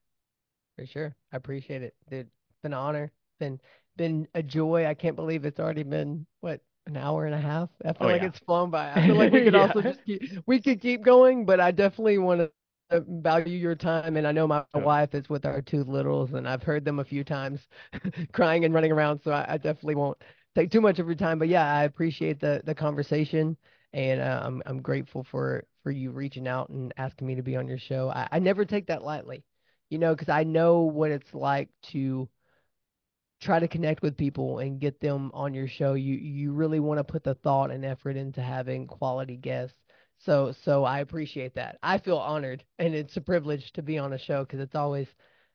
For 0.76 0.86
sure, 0.86 1.16
I 1.32 1.36
appreciate 1.36 1.82
it, 1.82 1.94
dude. 2.08 2.26
It's 2.50 2.60
been 2.62 2.72
an 2.72 2.78
honor. 2.78 3.12
Been 3.38 3.60
been 3.96 4.28
a 4.34 4.42
joy. 4.42 4.86
I 4.86 4.94
can't 4.94 5.16
believe 5.16 5.44
it's 5.44 5.60
already 5.60 5.82
been 5.84 6.26
what 6.40 6.60
an 6.86 6.96
hour 6.96 7.26
and 7.26 7.34
a 7.34 7.40
half. 7.40 7.70
I 7.84 7.92
feel 7.92 7.96
oh, 8.00 8.06
like 8.06 8.22
yeah. 8.22 8.28
it's 8.28 8.38
flown 8.40 8.70
by. 8.70 8.92
I 8.92 8.94
feel 9.06 9.16
like 9.16 9.32
we 9.32 9.44
could 9.44 9.54
yeah. 9.54 9.66
also 9.66 9.82
just 9.82 10.04
keep 10.04 10.22
we 10.46 10.60
could 10.60 10.80
keep 10.80 11.02
going, 11.02 11.44
but 11.44 11.60
I 11.60 11.70
definitely 11.70 12.18
want 12.18 12.40
to 12.40 12.50
value 13.08 13.56
your 13.56 13.74
time 13.74 14.16
and 14.16 14.26
I 14.26 14.32
know 14.32 14.46
my 14.46 14.62
wife 14.74 15.14
is 15.14 15.28
with 15.28 15.46
our 15.46 15.62
two 15.62 15.84
littles 15.84 16.34
and 16.34 16.46
I've 16.46 16.62
heard 16.62 16.84
them 16.84 16.98
a 16.98 17.04
few 17.04 17.24
times 17.24 17.66
crying 18.32 18.66
and 18.66 18.74
running 18.74 18.92
around 18.92 19.20
so 19.24 19.32
I, 19.32 19.54
I 19.54 19.56
definitely 19.56 19.94
won't 19.94 20.18
take 20.54 20.70
too 20.70 20.80
much 20.80 20.98
of 20.98 21.06
your 21.06 21.14
time. 21.16 21.38
But 21.38 21.48
yeah, 21.48 21.64
I 21.64 21.84
appreciate 21.84 22.40
the 22.40 22.62
the 22.64 22.74
conversation, 22.74 23.56
and 23.92 24.20
uh, 24.20 24.42
I'm 24.44 24.62
I'm 24.66 24.82
grateful 24.82 25.24
for 25.24 25.64
for 25.82 25.90
you 25.90 26.10
reaching 26.10 26.48
out 26.48 26.68
and 26.70 26.92
asking 26.96 27.26
me 27.26 27.34
to 27.36 27.42
be 27.42 27.56
on 27.56 27.68
your 27.68 27.78
show. 27.78 28.10
I, 28.10 28.28
I 28.32 28.38
never 28.38 28.64
take 28.64 28.86
that 28.86 29.02
lightly, 29.02 29.44
you 29.90 29.98
know, 29.98 30.14
because 30.14 30.28
I 30.28 30.44
know 30.44 30.82
what 30.82 31.10
it's 31.10 31.34
like 31.34 31.68
to 31.92 32.28
try 33.44 33.58
to 33.60 33.68
connect 33.68 34.02
with 34.02 34.16
people 34.16 34.58
and 34.60 34.80
get 34.80 35.00
them 35.00 35.30
on 35.34 35.54
your 35.54 35.68
show. 35.68 35.94
You 35.94 36.14
you 36.14 36.52
really 36.52 36.80
want 36.80 36.98
to 36.98 37.04
put 37.04 37.24
the 37.24 37.34
thought 37.34 37.70
and 37.70 37.84
effort 37.84 38.16
into 38.16 38.42
having 38.42 38.86
quality 38.86 39.36
guests. 39.36 39.76
So 40.18 40.52
so 40.64 40.84
I 40.84 41.00
appreciate 41.00 41.54
that. 41.56 41.78
I 41.82 41.98
feel 41.98 42.18
honored 42.18 42.64
and 42.78 42.94
it's 42.94 43.16
a 43.16 43.20
privilege 43.20 43.72
to 43.74 43.82
be 43.82 43.98
on 43.98 44.12
a 44.12 44.18
show 44.18 44.44
because 44.44 44.60
it's 44.60 44.74
always 44.74 45.08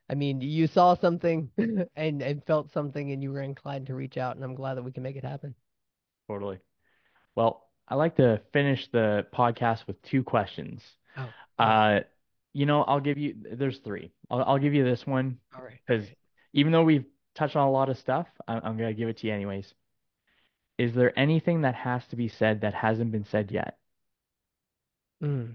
I 0.10 0.16
mean, 0.16 0.42
you 0.42 0.68
saw 0.68 0.96
something 0.96 1.52
and, 1.96 2.22
and 2.22 2.44
felt 2.46 2.72
something 2.74 3.12
and 3.12 3.22
you 3.22 3.32
were 3.32 3.42
inclined 3.42 3.88
to 3.88 3.96
reach 3.96 4.18
out, 4.18 4.36
and 4.36 4.44
I'm 4.44 4.56
glad 4.56 4.76
that 4.76 4.84
we 4.84 4.92
can 4.92 5.04
make 5.04 5.16
it 5.16 5.24
happen. 5.24 5.54
Totally. 6.28 6.60
Well, 7.36 7.68
I 7.88 7.96
like 7.96 8.16
to 8.18 8.42
finish 8.54 8.88
the 8.92 9.26
podcast 9.34 9.88
with 9.88 10.02
two 10.04 10.24
questions. 10.24 10.82
Oh, 11.18 11.30
uh, 11.58 12.02
You 12.54 12.66
know, 12.66 12.84
I'll 12.84 13.00
give 13.00 13.18
you, 13.18 13.36
there's 13.54 13.80
three. 13.80 14.12
I'll, 14.30 14.44
I'll 14.44 14.58
give 14.58 14.74
you 14.74 14.84
this 14.84 15.06
one 15.06 15.40
All 15.56 15.64
right. 15.64 15.80
because 15.88 16.08
even 16.54 16.72
though 16.72 16.84
we've 16.84 17.06
touched 17.40 17.56
on 17.56 17.68
a 17.68 17.72
lot 17.72 17.90
of 17.90 17.98
stuff, 17.98 18.28
I'm, 18.48 18.62
I'm 18.64 18.78
going 18.78 18.90
to 18.90 18.94
give 18.94 19.10
it 19.10 19.18
to 19.20 19.28
you 19.28 19.34
anyways. 19.34 19.74
Is 20.78 20.94
there 20.94 21.18
anything 21.18 21.62
that 21.62 21.76
has 21.76 22.06
to 22.08 22.16
be 22.16 22.28
said 22.28 22.62
that 22.62 22.74
hasn't 22.74 23.12
been 23.12 23.26
said 23.26 23.52
yet? 23.52 23.78
Mm, 25.24 25.54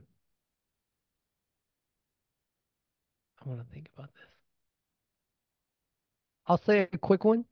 I 3.45 3.49
want 3.49 3.61
to 3.61 3.75
think 3.75 3.89
about 3.97 4.11
this. 4.15 4.29
I'll 6.47 6.61
say 6.67 6.89
a 6.93 6.99
quick 6.99 7.25
one, 7.25 7.45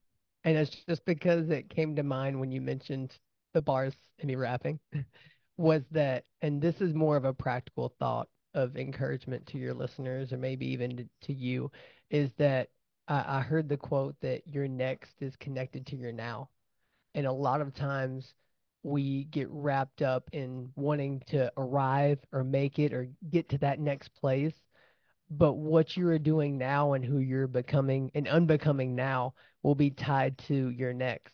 and 0.44 0.56
it's 0.56 0.70
just 0.86 1.04
because 1.06 1.48
it 1.48 1.70
came 1.70 1.96
to 1.96 2.02
mind 2.02 2.38
when 2.38 2.52
you 2.52 2.60
mentioned 2.60 3.14
the 3.54 3.62
bars 3.62 3.94
and 4.18 4.28
me 4.28 4.36
rapping, 4.36 4.78
was 5.56 5.82
that, 5.92 6.24
and 6.42 6.60
this 6.60 6.80
is 6.80 6.94
more 6.94 7.16
of 7.16 7.24
a 7.24 7.32
practical 7.32 7.94
thought 7.98 8.28
of 8.54 8.76
encouragement 8.76 9.46
to 9.46 9.58
your 9.58 9.72
listeners, 9.72 10.32
or 10.32 10.36
maybe 10.36 10.66
even 10.66 10.96
to, 10.98 11.08
to 11.22 11.32
you, 11.32 11.70
is 12.10 12.30
that 12.36 12.68
I, 13.12 13.38
I 13.38 13.40
heard 13.40 13.68
the 13.68 13.76
quote 13.76 14.16
that 14.20 14.42
your 14.46 14.68
next 14.68 15.14
is 15.20 15.36
connected 15.36 15.86
to 15.88 15.96
your 15.96 16.12
now. 16.12 16.48
And 17.14 17.26
a 17.26 17.32
lot 17.32 17.60
of 17.60 17.74
times 17.74 18.34
we 18.82 19.24
get 19.24 19.48
wrapped 19.50 20.02
up 20.02 20.28
in 20.32 20.70
wanting 20.76 21.22
to 21.28 21.52
arrive 21.56 22.18
or 22.32 22.42
make 22.42 22.78
it 22.78 22.92
or 22.92 23.08
get 23.30 23.48
to 23.50 23.58
that 23.58 23.78
next 23.78 24.08
place 24.14 24.54
but 25.38 25.54
what 25.54 25.96
you 25.96 26.08
are 26.08 26.18
doing 26.18 26.58
now 26.58 26.92
and 26.92 27.04
who 27.04 27.18
you're 27.18 27.46
becoming 27.46 28.10
and 28.14 28.28
unbecoming 28.28 28.94
now 28.94 29.34
will 29.62 29.74
be 29.74 29.90
tied 29.90 30.36
to 30.46 30.68
your 30.70 30.92
next. 30.92 31.32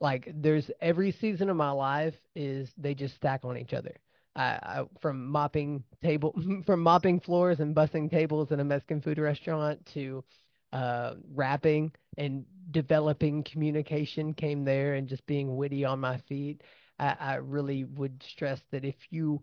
Like 0.00 0.30
there's 0.34 0.70
every 0.80 1.12
season 1.12 1.50
of 1.50 1.56
my 1.56 1.70
life 1.70 2.14
is 2.34 2.72
they 2.76 2.94
just 2.94 3.16
stack 3.16 3.40
on 3.44 3.58
each 3.58 3.72
other. 3.72 3.96
I, 4.34 4.58
I 4.62 4.84
from 5.00 5.26
mopping 5.26 5.82
table 6.02 6.34
from 6.66 6.80
mopping 6.80 7.20
floors 7.20 7.60
and 7.60 7.74
bussing 7.74 8.10
tables 8.10 8.52
in 8.52 8.60
a 8.60 8.64
Mexican 8.64 9.00
food 9.00 9.18
restaurant 9.18 9.84
to 9.94 10.24
uh, 10.72 11.14
rapping 11.34 11.92
and 12.16 12.44
developing 12.70 13.42
communication 13.42 14.34
came 14.34 14.64
there 14.64 14.94
and 14.94 15.08
just 15.08 15.26
being 15.26 15.56
witty 15.56 15.84
on 15.84 16.00
my 16.00 16.18
feet. 16.28 16.62
I, 16.98 17.16
I 17.18 17.34
really 17.36 17.84
would 17.84 18.22
stress 18.22 18.60
that 18.70 18.84
if 18.84 18.96
you 19.10 19.42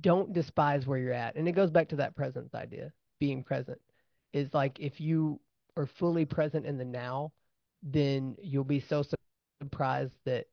don't 0.00 0.32
despise 0.32 0.86
where 0.86 0.98
you're 0.98 1.12
at. 1.12 1.36
And 1.36 1.48
it 1.48 1.52
goes 1.52 1.70
back 1.70 1.88
to 1.90 1.96
that 1.96 2.16
presence 2.16 2.54
idea, 2.54 2.92
being 3.20 3.42
present. 3.42 3.80
Is 4.32 4.54
like 4.54 4.80
if 4.80 5.00
you 5.00 5.40
are 5.76 5.86
fully 5.86 6.24
present 6.24 6.66
in 6.66 6.78
the 6.78 6.84
now, 6.84 7.32
then 7.82 8.36
you'll 8.42 8.64
be 8.64 8.80
so 8.80 9.04
surprised 9.62 10.14
that 10.24 10.46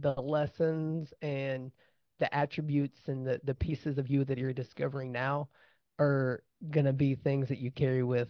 the 0.00 0.14
lessons 0.14 1.12
and 1.22 1.70
the 2.18 2.34
attributes 2.34 3.00
and 3.06 3.26
the, 3.26 3.40
the 3.44 3.54
pieces 3.54 3.98
of 3.98 4.08
you 4.08 4.24
that 4.24 4.38
you're 4.38 4.52
discovering 4.52 5.12
now 5.12 5.48
are 5.98 6.42
going 6.70 6.86
to 6.86 6.92
be 6.92 7.14
things 7.14 7.48
that 7.48 7.58
you 7.58 7.70
carry 7.70 8.02
with 8.02 8.28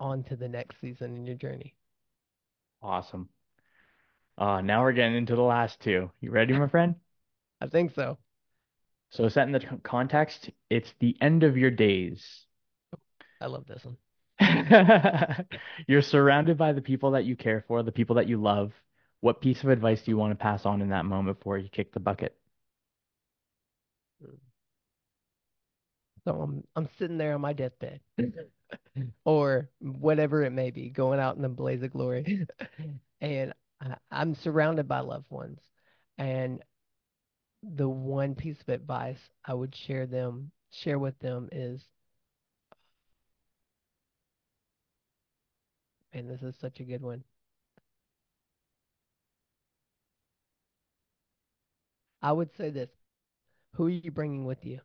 on 0.00 0.24
to 0.24 0.36
the 0.36 0.48
next 0.48 0.80
season 0.80 1.16
in 1.16 1.26
your 1.26 1.36
journey. 1.36 1.74
Awesome. 2.82 3.28
Uh, 4.38 4.60
now 4.60 4.82
we're 4.82 4.92
getting 4.92 5.16
into 5.16 5.34
the 5.34 5.42
last 5.42 5.80
two. 5.80 6.10
You 6.20 6.30
ready, 6.30 6.52
my 6.52 6.68
friend? 6.68 6.96
I 7.60 7.66
think 7.66 7.94
so. 7.94 8.18
So 9.10 9.28
set 9.28 9.46
in 9.46 9.52
the 9.52 9.80
context, 9.82 10.50
it's 10.68 10.92
the 11.00 11.16
end 11.20 11.42
of 11.42 11.56
your 11.56 11.70
days. 11.70 12.46
I 13.40 13.46
love 13.46 13.66
this 13.66 13.84
one. 13.84 13.96
You're 15.86 16.02
surrounded 16.02 16.58
by 16.58 16.72
the 16.72 16.82
people 16.82 17.12
that 17.12 17.24
you 17.24 17.36
care 17.36 17.64
for, 17.66 17.82
the 17.82 17.92
people 17.92 18.16
that 18.16 18.28
you 18.28 18.40
love. 18.40 18.72
What 19.20 19.40
piece 19.40 19.62
of 19.62 19.70
advice 19.70 20.02
do 20.02 20.10
you 20.10 20.16
want 20.18 20.32
to 20.32 20.42
pass 20.42 20.66
on 20.66 20.82
in 20.82 20.90
that 20.90 21.06
moment 21.06 21.38
before 21.38 21.58
you 21.58 21.68
kick 21.68 21.92
the 21.92 22.00
bucket? 22.00 22.36
So 26.24 26.40
I'm 26.42 26.64
I'm 26.74 26.88
sitting 26.98 27.18
there 27.18 27.34
on 27.34 27.40
my 27.40 27.52
deathbed, 27.52 28.00
or 29.24 29.68
whatever 29.80 30.42
it 30.42 30.50
may 30.52 30.70
be, 30.70 30.90
going 30.90 31.20
out 31.20 31.36
in 31.36 31.42
the 31.42 31.48
blaze 31.48 31.82
of 31.82 31.92
glory, 31.92 32.46
and 33.20 33.52
I, 33.80 33.96
I'm 34.10 34.34
surrounded 34.34 34.88
by 34.88 35.00
loved 35.00 35.30
ones, 35.30 35.60
and 36.18 36.62
the 37.62 37.88
one 37.88 38.34
piece 38.34 38.60
of 38.60 38.68
advice 38.68 39.18
I 39.44 39.54
would 39.54 39.74
share 39.74 40.06
them 40.06 40.52
share 40.70 40.98
with 40.98 41.18
them 41.20 41.48
is 41.52 41.82
and 46.12 46.30
this 46.30 46.42
is 46.42 46.54
such 46.60 46.80
a 46.80 46.84
good 46.84 47.02
one. 47.02 47.22
I 52.22 52.32
would 52.32 52.50
say 52.56 52.70
this. 52.70 52.90
Who 53.74 53.86
are 53.86 53.90
you 53.90 54.10
bringing 54.10 54.44
with 54.46 54.64
you? 54.64 54.80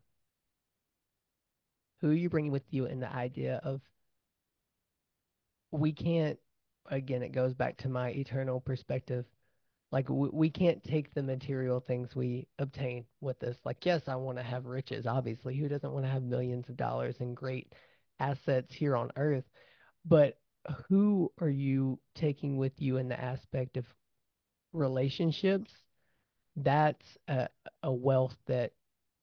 Who 2.01 2.09
are 2.09 2.13
you 2.13 2.29
bringing 2.29 2.51
with 2.51 2.63
you 2.69 2.85
in 2.85 2.99
the 2.99 3.11
idea 3.11 3.61
of 3.63 3.81
we 5.71 5.93
can't 5.93 6.37
again 6.89 7.21
it 7.23 7.31
goes 7.31 7.53
back 7.53 7.77
to 7.77 7.89
my 7.89 8.09
eternal 8.09 8.59
perspective 8.59 9.25
like 9.91 10.09
we, 10.09 10.29
we 10.31 10.49
can't 10.49 10.83
take 10.83 11.13
the 11.13 11.23
material 11.23 11.79
things 11.79 12.15
we 12.15 12.47
obtain 12.59 13.05
with 13.19 13.39
this. 13.39 13.57
Like, 13.65 13.85
yes, 13.85 14.03
I 14.07 14.15
want 14.15 14.37
to 14.37 14.43
have 14.43 14.65
riches. 14.65 15.05
Obviously, 15.05 15.57
who 15.57 15.67
doesn't 15.67 15.91
want 15.91 16.05
to 16.05 16.11
have 16.11 16.23
millions 16.23 16.69
of 16.69 16.77
dollars 16.77 17.17
and 17.19 17.35
great 17.35 17.73
assets 18.19 18.73
here 18.73 18.95
on 18.95 19.11
earth? 19.17 19.43
But 20.05 20.37
who 20.87 21.31
are 21.39 21.49
you 21.49 21.99
taking 22.15 22.57
with 22.57 22.73
you 22.77 22.97
in 22.97 23.09
the 23.09 23.19
aspect 23.19 23.77
of 23.77 23.85
relationships? 24.71 25.71
That's 26.55 27.05
a, 27.27 27.49
a 27.83 27.91
wealth 27.91 28.37
that 28.47 28.71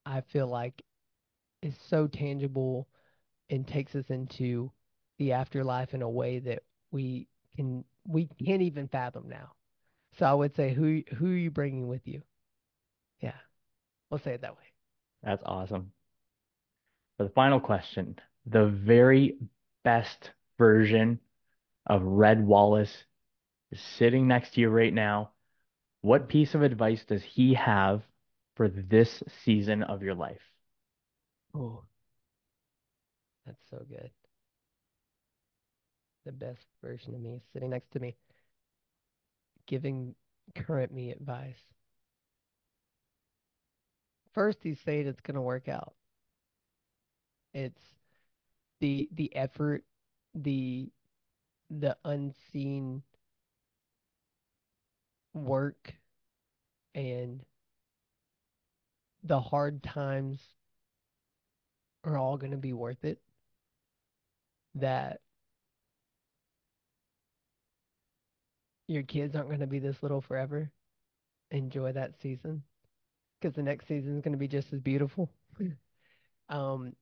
I 0.04 0.20
feel 0.20 0.48
like 0.48 0.82
is 1.62 1.74
so 1.88 2.06
tangible 2.06 2.88
and 3.50 3.66
takes 3.66 3.94
us 3.94 4.06
into 4.08 4.70
the 5.18 5.32
afterlife 5.32 5.94
in 5.94 6.02
a 6.02 6.08
way 6.08 6.38
that 6.38 6.62
we 6.90 7.28
can 7.56 7.84
we 8.06 8.28
can't 8.44 8.62
even 8.62 8.88
fathom 8.88 9.28
now. 9.28 9.52
So 10.18 10.26
I 10.26 10.34
would 10.34 10.54
say 10.54 10.72
who 10.72 11.02
who 11.16 11.26
are 11.26 11.36
you 11.36 11.50
bringing 11.50 11.88
with 11.88 12.06
you? 12.06 12.22
Yeah, 13.20 13.34
we'll 14.10 14.20
say 14.20 14.34
it 14.34 14.42
that 14.42 14.56
way. 14.56 14.72
That's 15.22 15.42
awesome. 15.44 15.92
For 17.16 17.24
the 17.24 17.30
final 17.30 17.60
question, 17.60 18.18
the 18.46 18.66
very 18.66 19.38
best 19.84 20.30
version 20.58 21.18
of 21.86 22.02
Red 22.02 22.44
Wallace 22.44 23.04
is 23.72 23.80
sitting 23.80 24.28
next 24.28 24.54
to 24.54 24.60
you 24.60 24.68
right 24.68 24.92
now. 24.92 25.30
What 26.00 26.28
piece 26.28 26.54
of 26.54 26.62
advice 26.62 27.04
does 27.04 27.22
he 27.22 27.54
have 27.54 28.02
for 28.54 28.68
this 28.68 29.22
season 29.44 29.82
of 29.82 30.02
your 30.02 30.14
life? 30.14 30.40
Oh, 31.54 31.84
that's 33.46 33.62
so 33.70 33.84
good. 33.88 34.10
The 36.24 36.32
best 36.32 36.66
version 36.82 37.14
of 37.14 37.20
me 37.20 37.34
is 37.36 37.42
sitting 37.52 37.70
next 37.70 37.90
to 37.92 38.00
me 38.00 38.16
giving 39.68 40.14
current 40.54 40.92
me 40.92 41.10
advice. 41.12 41.62
First, 44.32 44.58
he's 44.62 44.80
saying 44.80 45.06
it's 45.06 45.20
going 45.20 45.34
to 45.36 45.40
work 45.40 45.68
out. 45.68 45.94
It's 47.54 47.82
the 48.80 49.08
the 49.12 49.34
effort, 49.36 49.84
the 50.34 50.90
the 51.70 51.96
unseen 52.04 53.02
work 55.34 55.94
and 56.94 57.44
the 59.22 59.40
hard 59.40 59.82
times 59.82 60.40
are 62.04 62.16
all 62.18 62.36
going 62.36 62.52
to 62.52 62.56
be 62.58 62.72
worth 62.72 63.04
it. 63.04 63.20
That 64.74 65.20
your 68.86 69.02
kids 69.02 69.34
aren't 69.36 69.48
going 69.48 69.60
to 69.60 69.66
be 69.66 69.78
this 69.78 70.02
little 70.02 70.20
forever. 70.20 70.70
Enjoy 71.50 71.92
that 71.92 72.12
season 72.20 72.62
because 73.40 73.54
the 73.56 73.62
next 73.62 73.88
season 73.88 74.16
is 74.16 74.22
going 74.22 74.32
to 74.32 74.38
be 74.38 74.48
just 74.48 74.72
as 74.72 74.80
beautiful. 74.80 75.30
um, 76.48 76.94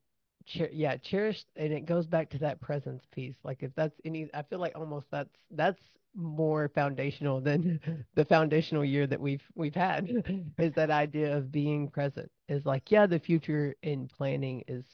cher- 0.47 0.71
yeah, 0.73 0.97
cherish, 0.97 1.45
and 1.57 1.73
it 1.73 1.87
goes 1.87 2.07
back 2.07 2.31
to 2.31 2.39
that 2.39 2.61
presence 2.61 3.05
piece. 3.13 3.37
Like 3.45 3.63
if 3.63 3.75
that's 3.75 3.95
any, 4.05 4.29
I 4.35 4.43
feel 4.43 4.59
like 4.59 4.77
almost 4.77 5.07
that's 5.11 5.31
that's 5.51 5.81
more 6.17 6.71
foundational 6.75 7.41
than 7.41 7.81
the 8.15 8.25
foundational 8.25 8.85
year 8.85 9.07
that 9.07 9.21
we've 9.21 9.43
we've 9.55 9.75
had. 9.75 10.09
is 10.59 10.75
that 10.75 10.91
idea 10.91 11.37
of 11.37 11.53
being 11.53 11.89
present? 11.89 12.31
Is 12.49 12.65
like 12.67 12.91
yeah, 12.91 13.07
the 13.07 13.19
future 13.21 13.75
in 13.83 14.09
planning 14.09 14.65
is 14.69 14.85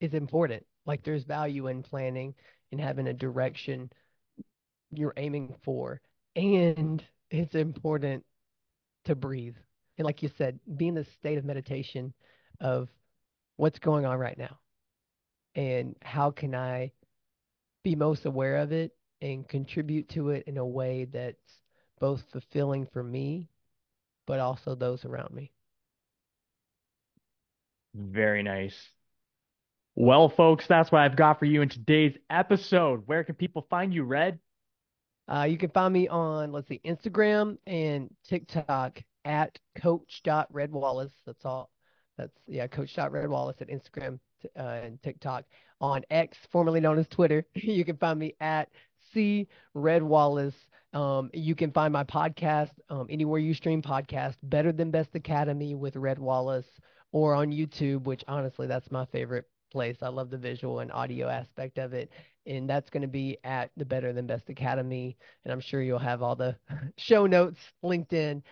is 0.00 0.14
important. 0.14 0.64
Like 0.86 1.02
there's 1.02 1.24
value 1.24 1.68
in 1.68 1.82
planning 1.82 2.34
and 2.72 2.80
having 2.80 3.08
a 3.08 3.12
direction 3.12 3.90
you're 4.92 5.14
aiming 5.16 5.54
for 5.62 6.00
and 6.36 7.04
it's 7.30 7.54
important 7.54 8.24
to 9.04 9.14
breathe. 9.14 9.56
And 9.98 10.04
like 10.04 10.22
you 10.22 10.30
said, 10.36 10.58
be 10.76 10.88
in 10.88 10.94
the 10.94 11.04
state 11.04 11.38
of 11.38 11.44
meditation 11.44 12.12
of 12.60 12.88
what's 13.56 13.78
going 13.78 14.06
on 14.06 14.18
right 14.18 14.38
now 14.38 14.58
and 15.54 15.96
how 16.02 16.30
can 16.30 16.54
I 16.54 16.92
be 17.84 17.94
most 17.94 18.26
aware 18.26 18.56
of 18.58 18.72
it 18.72 18.92
and 19.22 19.48
contribute 19.48 20.08
to 20.10 20.30
it 20.30 20.44
in 20.46 20.56
a 20.56 20.66
way 20.66 21.04
that's 21.04 21.60
both 21.98 22.22
fulfilling 22.32 22.86
for 22.86 23.02
me, 23.02 23.48
but 24.26 24.40
also 24.40 24.74
those 24.74 25.04
around 25.04 25.32
me. 25.34 25.50
Very 27.94 28.42
nice. 28.42 28.76
Well, 29.96 30.28
folks, 30.28 30.66
that's 30.66 30.90
what 30.90 31.02
I've 31.02 31.16
got 31.16 31.38
for 31.38 31.44
you 31.44 31.62
in 31.62 31.68
today's 31.68 32.16
episode. 32.30 33.02
Where 33.06 33.24
can 33.24 33.34
people 33.34 33.66
find 33.68 33.92
you, 33.92 34.04
Red? 34.04 34.38
Uh, 35.28 35.44
you 35.44 35.58
can 35.58 35.70
find 35.70 35.92
me 35.92 36.08
on, 36.08 36.52
let's 36.52 36.68
see, 36.68 36.80
Instagram 36.84 37.58
and 37.66 38.08
TikTok 38.28 39.00
at 39.24 39.58
coach.redwallace. 39.76 41.12
That's 41.26 41.44
all. 41.44 41.70
That's, 42.16 42.32
yeah, 42.46 42.66
coach.redwallace 42.66 43.60
at 43.60 43.68
Instagram 43.68 44.18
uh, 44.58 44.62
and 44.62 45.02
TikTok. 45.02 45.44
On 45.80 46.02
X, 46.10 46.36
formerly 46.50 46.80
known 46.80 46.98
as 46.98 47.06
Twitter, 47.08 47.44
you 47.54 47.84
can 47.84 47.96
find 47.96 48.18
me 48.18 48.34
at 48.40 48.68
C 49.12 49.48
Red 49.74 50.02
Wallace. 50.02 50.54
Um, 50.92 51.30
you 51.32 51.54
can 51.54 51.70
find 51.72 51.92
my 51.92 52.04
podcast 52.04 52.72
um, 52.88 53.06
anywhere 53.08 53.38
you 53.38 53.54
stream 53.54 53.80
podcast, 53.82 54.36
Better 54.42 54.72
Than 54.72 54.90
Best 54.90 55.14
Academy 55.14 55.74
with 55.74 55.96
Red 55.96 56.18
Wallace, 56.18 56.66
or 57.12 57.34
on 57.34 57.52
YouTube, 57.52 58.04
which 58.04 58.24
honestly, 58.26 58.66
that's 58.66 58.90
my 58.90 59.04
favorite 59.06 59.46
place. 59.70 59.98
I 60.02 60.08
love 60.08 60.30
the 60.30 60.38
visual 60.38 60.80
and 60.80 60.90
audio 60.92 61.28
aspect 61.28 61.78
of 61.78 61.92
it. 61.92 62.10
And 62.46 62.68
that's 62.68 62.90
going 62.90 63.02
to 63.02 63.08
be 63.08 63.38
at 63.44 63.70
the 63.76 63.84
Better 63.84 64.12
Than 64.12 64.26
Best 64.26 64.48
Academy. 64.48 65.16
And 65.44 65.52
I'm 65.52 65.60
sure 65.60 65.82
you'll 65.82 65.98
have 65.98 66.22
all 66.22 66.34
the 66.36 66.56
show 66.98 67.26
notes 67.26 67.58
linked 67.82 68.12
in. 68.12 68.42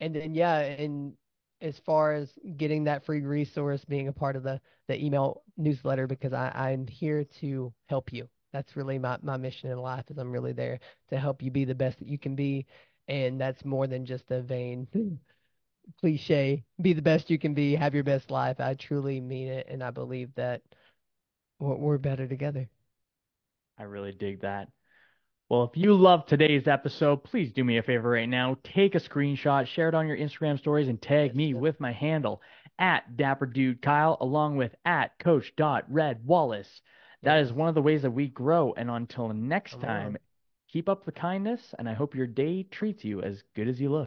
And 0.00 0.14
then, 0.14 0.34
yeah, 0.34 0.58
and 0.60 1.14
as 1.60 1.78
far 1.80 2.12
as 2.14 2.30
getting 2.56 2.84
that 2.84 3.04
free 3.04 3.20
resource, 3.22 3.84
being 3.84 4.08
a 4.08 4.12
part 4.12 4.36
of 4.36 4.42
the, 4.42 4.60
the 4.86 5.04
email 5.04 5.42
newsletter, 5.56 6.06
because 6.06 6.32
I, 6.32 6.50
I'm 6.54 6.86
here 6.86 7.24
to 7.40 7.72
help 7.88 8.12
you. 8.12 8.28
That's 8.52 8.76
really 8.76 8.98
my, 8.98 9.18
my 9.22 9.36
mission 9.36 9.70
in 9.70 9.78
life 9.78 10.04
is 10.10 10.18
I'm 10.18 10.32
really 10.32 10.52
there 10.52 10.80
to 11.10 11.18
help 11.18 11.42
you 11.42 11.50
be 11.50 11.64
the 11.64 11.74
best 11.74 11.98
that 11.98 12.08
you 12.08 12.18
can 12.18 12.34
be. 12.34 12.66
And 13.08 13.40
that's 13.40 13.64
more 13.64 13.86
than 13.86 14.06
just 14.06 14.30
a 14.30 14.42
vain 14.42 14.86
cliche, 16.00 16.64
be 16.80 16.92
the 16.92 17.02
best 17.02 17.30
you 17.30 17.38
can 17.38 17.54
be, 17.54 17.74
have 17.74 17.94
your 17.94 18.04
best 18.04 18.30
life. 18.30 18.60
I 18.60 18.74
truly 18.74 19.20
mean 19.20 19.48
it. 19.48 19.66
And 19.68 19.82
I 19.82 19.90
believe 19.90 20.30
that 20.36 20.62
we're 21.58 21.98
better 21.98 22.26
together. 22.26 22.68
I 23.78 23.84
really 23.84 24.12
dig 24.12 24.40
that. 24.42 24.68
Well, 25.48 25.64
if 25.64 25.80
you 25.80 25.94
love 25.94 26.26
today's 26.26 26.68
episode, 26.68 27.24
please 27.24 27.52
do 27.52 27.64
me 27.64 27.78
a 27.78 27.82
favor 27.82 28.10
right 28.10 28.28
now. 28.28 28.58
Take 28.64 28.94
a 28.94 29.00
screenshot, 29.00 29.66
share 29.66 29.88
it 29.88 29.94
on 29.94 30.06
your 30.06 30.16
Instagram 30.18 30.58
stories, 30.58 30.88
and 30.88 31.00
tag 31.00 31.30
Yes, 31.30 31.34
me 31.34 31.54
sir. 31.54 31.60
with 31.60 31.80
my 31.80 31.92
handle 31.92 32.42
at 32.78 33.16
Dapper 33.16 33.46
Dude 33.46 33.80
Kyle, 33.80 34.18
along 34.20 34.56
with 34.56 34.74
at 34.84 35.18
Coach 35.18 35.52
Red 35.88 36.26
Wallace. 36.26 36.82
That 37.22 37.38
is 37.40 37.52
one 37.52 37.68
of 37.68 37.74
the 37.74 37.82
ways 37.82 38.02
that 38.02 38.10
we 38.10 38.28
grow. 38.28 38.72
And 38.76 38.90
until 38.90 39.28
next 39.28 39.80
time, 39.80 40.16
keep 40.68 40.88
up 40.88 41.04
the 41.04 41.12
kindness, 41.12 41.74
and 41.78 41.88
I 41.88 41.94
hope 41.94 42.14
your 42.14 42.26
day 42.26 42.64
treats 42.64 43.04
you 43.04 43.22
as 43.22 43.42
good 43.54 43.68
as 43.68 43.80
you 43.80 43.88
look. 43.90 43.96